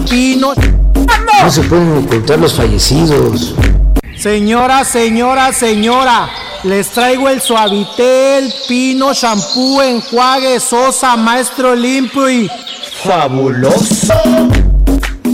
Pino. 0.09 0.53
no 1.41 1.49
se 1.51 1.61
pueden 1.63 2.05
ocultar 2.05 2.37
los 2.37 2.53
fallecidos. 2.53 3.55
Señora, 4.19 4.83
señora, 4.83 5.53
señora, 5.53 6.29
les 6.63 6.89
traigo 6.89 7.29
el 7.29 7.39
Suavitel, 7.39 8.53
Pino, 8.67 9.13
Shampoo, 9.13 9.81
Enjuague, 9.81 10.59
Sosa, 10.59 11.15
Maestro 11.15 11.73
Limpio 11.73 12.29
y 12.29 12.51
fabuloso. 13.01 14.13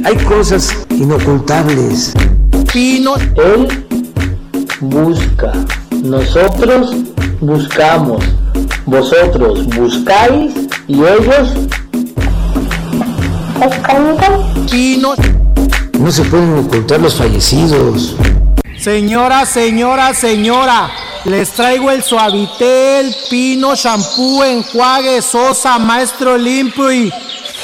Hay 0.04 0.16
cosas 0.18 0.72
inocultables. 0.92 2.14
Pino. 2.72 3.16
Él 3.16 3.88
busca. 4.82 5.52
Nosotros 6.04 6.92
buscamos. 7.42 8.24
Vosotros 8.86 9.66
buscáis 9.66 10.54
y 10.88 11.00
ellos 11.00 11.50
Pino. 14.70 15.16
no 16.00 16.12
se 16.12 16.24
pueden 16.26 16.60
ocultar 16.60 17.02
los 17.02 17.16
fallecidos. 17.16 18.16
Señora, 18.86 19.48
señora, 19.48 20.14
señora, 20.14 20.92
les 21.24 21.52
traigo 21.54 21.90
el 21.90 22.04
Suavitel, 22.04 23.16
Pino, 23.32 23.74
Shampoo, 23.74 24.44
Enjuague, 24.44 25.24
Sosa, 25.24 25.80
Maestro 25.80 26.38
Limpio 26.38 26.94
y 26.94 27.12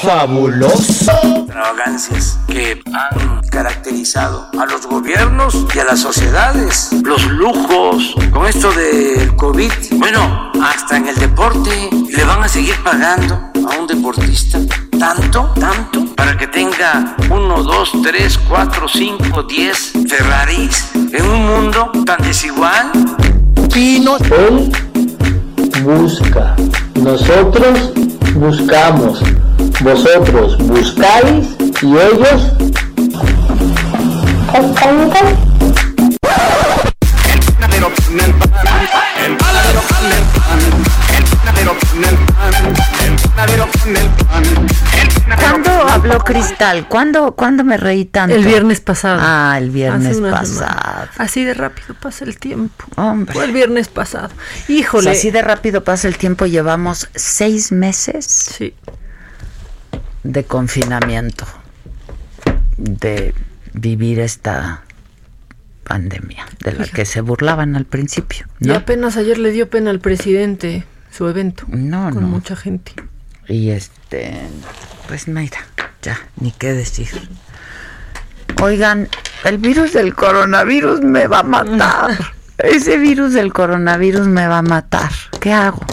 fabuloso. 0.01 1.11
Extravagancias 1.23 2.39
que 2.47 2.81
han 2.93 3.41
caracterizado 3.49 4.47
a 4.59 4.65
los 4.65 4.87
gobiernos 4.87 5.65
y 5.75 5.79
a 5.79 5.85
las 5.85 5.99
sociedades. 5.99 6.89
Los 7.03 7.25
lujos, 7.27 8.15
con 8.31 8.47
esto 8.47 8.71
del 8.71 9.35
COVID, 9.35 9.71
bueno, 9.97 10.51
hasta 10.63 10.97
en 10.97 11.07
el 11.07 11.15
deporte 11.15 11.89
le 11.91 12.23
van 12.23 12.43
a 12.43 12.47
seguir 12.47 12.75
pagando 12.83 13.35
a 13.35 13.79
un 13.79 13.87
deportista 13.87 14.59
tanto, 14.97 15.51
tanto, 15.59 16.05
para 16.15 16.37
que 16.37 16.47
tenga 16.47 17.15
uno, 17.29 17.63
dos, 17.63 17.91
tres, 18.03 18.37
cuatro, 18.37 18.87
cinco, 18.87 19.43
diez 19.43 19.93
Ferraris 20.07 20.91
en 20.95 21.25
un 21.27 21.45
mundo 21.45 21.91
tan 22.05 22.21
desigual. 22.21 22.91
Pino. 23.73 24.17
Él 24.17 24.71
busca, 25.83 26.55
nosotros 26.95 27.93
buscamos, 28.35 29.23
vosotros 29.83 30.57
buscáis 30.59 31.55
y 31.81 31.97
ellos 31.97 32.51
¿Cuándo 45.39 45.71
habló 45.71 46.19
Cristal? 46.19 46.87
¿Cuándo, 46.87 47.31
¿Cuándo 47.35 47.63
me 47.63 47.77
reí 47.77 48.05
tanto? 48.05 48.35
El 48.35 48.45
viernes 48.45 48.81
pasado. 48.81 49.19
Ah, 49.21 49.55
el 49.57 49.71
viernes 49.71 50.17
pasado. 50.17 50.45
semana. 50.45 51.11
Así 51.17 51.43
de 51.43 51.53
rápido 51.53 51.95
pasa 51.99 52.25
el 52.25 52.37
tiempo. 52.37 52.85
Hombre. 52.97 53.33
Fue 53.33 53.45
el 53.45 53.51
viernes 53.51 53.87
pasado. 53.87 54.29
Híjole. 54.67 55.11
así 55.11 55.31
de 55.31 55.41
rápido 55.41 55.83
pasa 55.83 56.07
el 56.07 56.17
tiempo. 56.17 56.45
Llevamos 56.45 57.09
seis 57.15 57.71
meses 57.71 58.25
Sí. 58.25 58.75
De 60.23 60.43
confinamiento, 60.43 61.45
de 62.77 63.33
vivir 63.73 64.19
esta 64.19 64.83
pandemia, 65.83 66.45
de 66.63 66.73
la 66.73 66.87
que 66.87 67.05
se 67.05 67.21
burlaban 67.21 67.75
al 67.75 67.85
principio. 67.85 68.47
Y 68.59 68.71
apenas 68.71 69.17
ayer 69.17 69.37
le 69.37 69.51
dio 69.51 69.69
pena 69.69 69.89
al 69.89 69.99
presidente 69.99 70.85
su 71.11 71.27
evento. 71.27 71.65
No, 71.67 72.09
con 72.11 72.21
no. 72.21 72.27
mucha 72.27 72.55
gente. 72.55 72.93
Y 73.47 73.71
este, 73.71 74.39
pues 75.07 75.27
mira, 75.27 75.57
ya, 76.01 76.19
ni 76.39 76.51
qué 76.51 76.73
decir. 76.73 77.09
Oigan, 78.61 79.09
el 79.43 79.57
virus 79.57 79.93
del 79.93 80.13
coronavirus 80.13 81.01
me 81.01 81.27
va 81.27 81.39
a 81.39 81.43
matar. 81.43 82.17
Ese 82.57 82.97
virus 82.97 83.33
del 83.33 83.51
coronavirus 83.51 84.27
me 84.27 84.47
va 84.47 84.59
a 84.59 84.61
matar. 84.61 85.11
¿Qué 85.39 85.51
hago? 85.51 85.83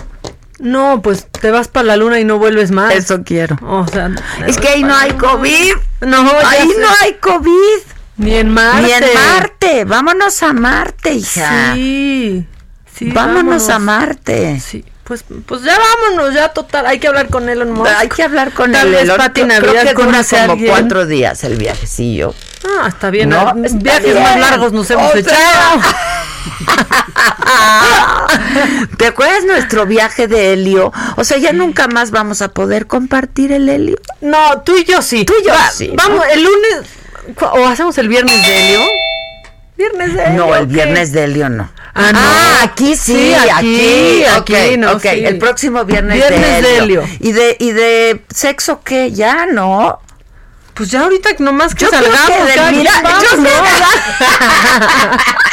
No, 0.58 1.00
pues 1.02 1.26
te 1.30 1.50
vas 1.50 1.68
para 1.68 1.86
la 1.86 1.96
luna 1.96 2.18
y 2.18 2.24
no 2.24 2.38
vuelves 2.38 2.70
más. 2.70 2.92
Eso 2.94 3.22
quiero. 3.24 3.56
O 3.62 3.86
sea, 3.86 4.10
Es 4.46 4.58
que 4.58 4.68
ahí 4.68 4.82
no 4.82 4.94
hay 4.96 5.12
COVID. 5.12 5.74
No, 6.00 6.20
ahí 6.44 6.68
sé. 6.68 6.80
no 6.80 6.88
hay 7.02 7.14
COVID. 7.14 7.78
Ni 8.16 8.34
en 8.34 8.50
Marte. 8.52 8.82
Ni 8.82 8.92
en 8.92 9.14
Marte. 9.14 9.84
Vámonos 9.84 10.42
a 10.42 10.52
Marte, 10.52 11.12
hija. 11.12 11.74
Sí. 11.74 12.44
sí 12.92 13.10
vámonos, 13.12 13.68
a 13.68 13.78
Marte. 13.78 14.58
Sí. 14.60 14.84
Pues, 15.04 15.24
pues 15.46 15.62
ya 15.62 15.78
vámonos, 15.78 16.34
ya 16.34 16.48
total. 16.48 16.84
Hay 16.86 16.98
que 16.98 17.06
hablar 17.08 17.28
con 17.28 17.48
Elon 17.48 17.70
Musk. 17.72 17.90
Hay 17.96 18.08
que 18.08 18.22
hablar 18.24 18.52
con 18.52 18.72
Tal 18.72 18.88
el 18.88 18.92
vez 18.94 19.02
Elon. 19.04 19.16
Pati 19.16 19.40
Creo- 19.42 19.46
Navidad 19.46 19.70
creo 19.82 19.96
que 19.96 20.02
dura 20.04 20.22
como 20.24 20.52
alguien. 20.52 20.70
cuatro 20.70 21.06
días 21.06 21.44
el 21.44 21.56
viajecillo. 21.56 22.34
Ah, 22.64 22.88
está 22.88 23.10
bien. 23.10 23.28
No, 23.28 23.52
está 23.64 23.78
Viajes 23.78 24.04
bien. 24.12 24.22
más 24.22 24.40
largos 24.40 24.72
nos 24.72 24.90
hemos 24.90 25.14
echado. 25.14 25.80
¿Te 28.96 29.06
acuerdas 29.06 29.44
nuestro 29.44 29.86
viaje 29.86 30.26
de 30.28 30.52
helio? 30.52 30.92
O 31.16 31.24
sea, 31.24 31.38
ya 31.38 31.52
nunca 31.52 31.88
más 31.88 32.10
vamos 32.10 32.42
a 32.42 32.48
poder 32.48 32.86
compartir 32.86 33.52
el 33.52 33.68
helio. 33.68 33.96
No, 34.20 34.62
tú 34.62 34.76
y 34.76 34.84
yo 34.84 35.02
sí. 35.02 35.24
Tú 35.24 35.34
y 35.40 35.46
yo 35.46 35.52
Va- 35.54 35.70
sí, 35.70 35.88
¿no? 35.88 35.94
Vamos, 35.96 36.24
el 36.32 36.42
lunes. 36.42 37.36
¿O 37.40 37.66
hacemos 37.66 37.96
el 37.98 38.08
viernes 38.08 38.34
de 38.46 38.68
Helio? 38.68 38.80
¿Viernes 39.76 40.14
de 40.14 40.24
Helio? 40.24 40.46
No, 40.46 40.56
el 40.56 40.66
viernes 40.66 41.12
de 41.12 41.24
helio 41.24 41.48
no. 41.50 41.70
Ah, 41.94 42.12
no. 42.12 42.64
aquí 42.64 42.96
sí, 42.96 43.12
Sí, 43.12 43.34
aquí, 43.34 44.24
aquí, 44.24 44.76
no, 44.76 44.92
ok, 44.92 45.02
sí. 45.02 45.08
el 45.24 45.38
próximo 45.38 45.84
viernes, 45.84 46.16
Viernes 46.16 46.62
de, 46.62 46.78
helio. 46.78 47.04
¿Y 47.20 47.32
de, 47.32 47.56
¿Y 47.60 47.72
de 47.72 48.24
sexo 48.34 48.80
qué? 48.84 49.12
Ya, 49.12 49.46
¿no? 49.46 50.00
Pues 50.78 50.90
ya 50.90 51.02
ahorita 51.02 51.30
nomás 51.40 51.74
que 51.74 51.84
Yo 51.84 51.90
creo 51.90 52.02
salgamos. 52.02 52.46
que 52.46 52.52
quien 52.54 52.86
vamos, 53.02 53.24
yo 53.30 53.36
¿no? 53.36 53.50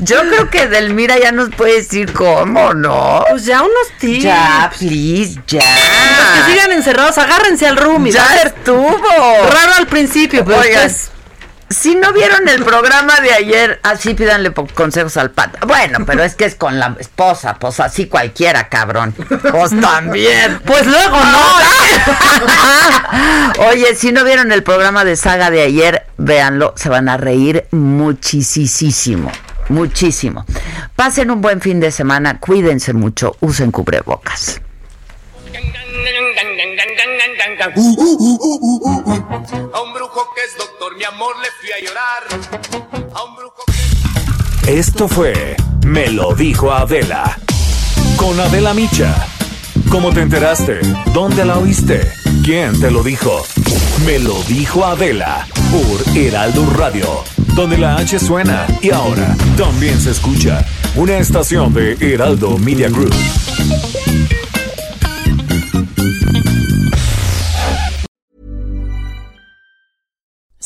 Yo 0.00 0.20
creo 0.20 0.50
que 0.50 0.66
Delmira 0.68 1.18
ya 1.18 1.32
nos 1.32 1.50
puede 1.50 1.76
decir 1.76 2.12
cómo, 2.12 2.72
¿no? 2.72 3.24
Pues 3.30 3.44
ya 3.44 3.60
unos 3.62 3.88
tips. 3.98 4.22
Ya, 4.22 4.70
please, 4.78 5.38
ya. 5.46 5.60
Los 5.60 6.46
que 6.46 6.52
sigan 6.52 6.72
encerrados, 6.72 7.18
agárrense 7.18 7.66
al 7.66 7.76
roomie. 7.76 8.12
Ya 8.12 8.26
estuvo. 8.44 8.90
Raro 9.50 9.72
al 9.76 9.86
principio, 9.86 10.44
pero 10.44 10.60
Oigan, 10.60 10.82
después- 10.84 11.10
si 11.70 11.94
no 11.94 12.12
vieron 12.12 12.48
el 12.48 12.64
programa 12.64 13.20
de 13.20 13.32
ayer, 13.32 13.78
así 13.84 14.14
pídanle 14.14 14.52
consejos 14.52 15.16
al 15.16 15.30
pata. 15.30 15.60
Bueno, 15.66 16.00
pero 16.04 16.24
es 16.24 16.34
que 16.34 16.44
es 16.44 16.56
con 16.56 16.80
la 16.80 16.96
esposa, 16.98 17.54
pues 17.60 17.78
así 17.78 18.08
cualquiera, 18.08 18.68
cabrón. 18.68 19.14
Pues 19.14 19.80
también. 19.80 20.60
Pues 20.66 20.84
luego 20.84 21.16
no. 21.16 21.40
Oye, 23.70 23.94
si 23.94 24.10
no 24.10 24.24
vieron 24.24 24.50
el 24.50 24.64
programa 24.64 25.04
de 25.04 25.14
saga 25.16 25.50
de 25.50 25.62
ayer, 25.62 26.06
véanlo, 26.16 26.74
se 26.76 26.88
van 26.88 27.08
a 27.08 27.16
reír 27.16 27.66
muchísimo, 27.70 29.30
muchísimo. 29.68 30.44
Pasen 30.96 31.30
un 31.30 31.40
buen 31.40 31.60
fin 31.60 31.78
de 31.78 31.92
semana, 31.92 32.40
cuídense 32.40 32.92
mucho, 32.94 33.36
usen 33.40 33.70
cubrebocas. 33.70 34.60
A 39.72 39.80
un 39.82 39.92
brujo 39.94 40.34
que 40.34 40.42
es 40.44 40.56
doctor, 40.56 40.69
mi 41.00 41.06
amor, 41.06 41.34
le 41.40 41.48
fui 41.58 41.70
a 41.72 41.80
llorar. 41.82 43.10
A 43.14 43.24
un 43.24 43.34
brujo 43.34 43.64
Esto 44.68 45.08
fue 45.08 45.56
Me 45.82 46.10
lo 46.10 46.34
dijo 46.34 46.70
Adela. 46.70 47.38
Con 48.16 48.38
Adela 48.38 48.74
Micha. 48.74 49.14
¿Cómo 49.90 50.12
te 50.12 50.20
enteraste? 50.20 50.80
¿Dónde 51.14 51.46
la 51.46 51.56
oíste? 51.56 52.12
¿Quién 52.44 52.78
te 52.78 52.90
lo 52.90 53.02
dijo? 53.02 53.46
Me 54.04 54.18
lo 54.18 54.42
dijo 54.42 54.84
Adela 54.84 55.46
por 55.70 56.16
Heraldo 56.16 56.68
Radio, 56.76 57.24
donde 57.54 57.78
la 57.78 57.96
H 57.96 58.18
suena 58.18 58.66
y 58.82 58.90
ahora 58.90 59.34
también 59.56 59.98
se 59.98 60.10
escucha. 60.10 60.66
Una 60.96 61.16
estación 61.16 61.72
de 61.72 61.96
Heraldo 61.98 62.58
Media 62.58 62.90
Group. 62.90 63.14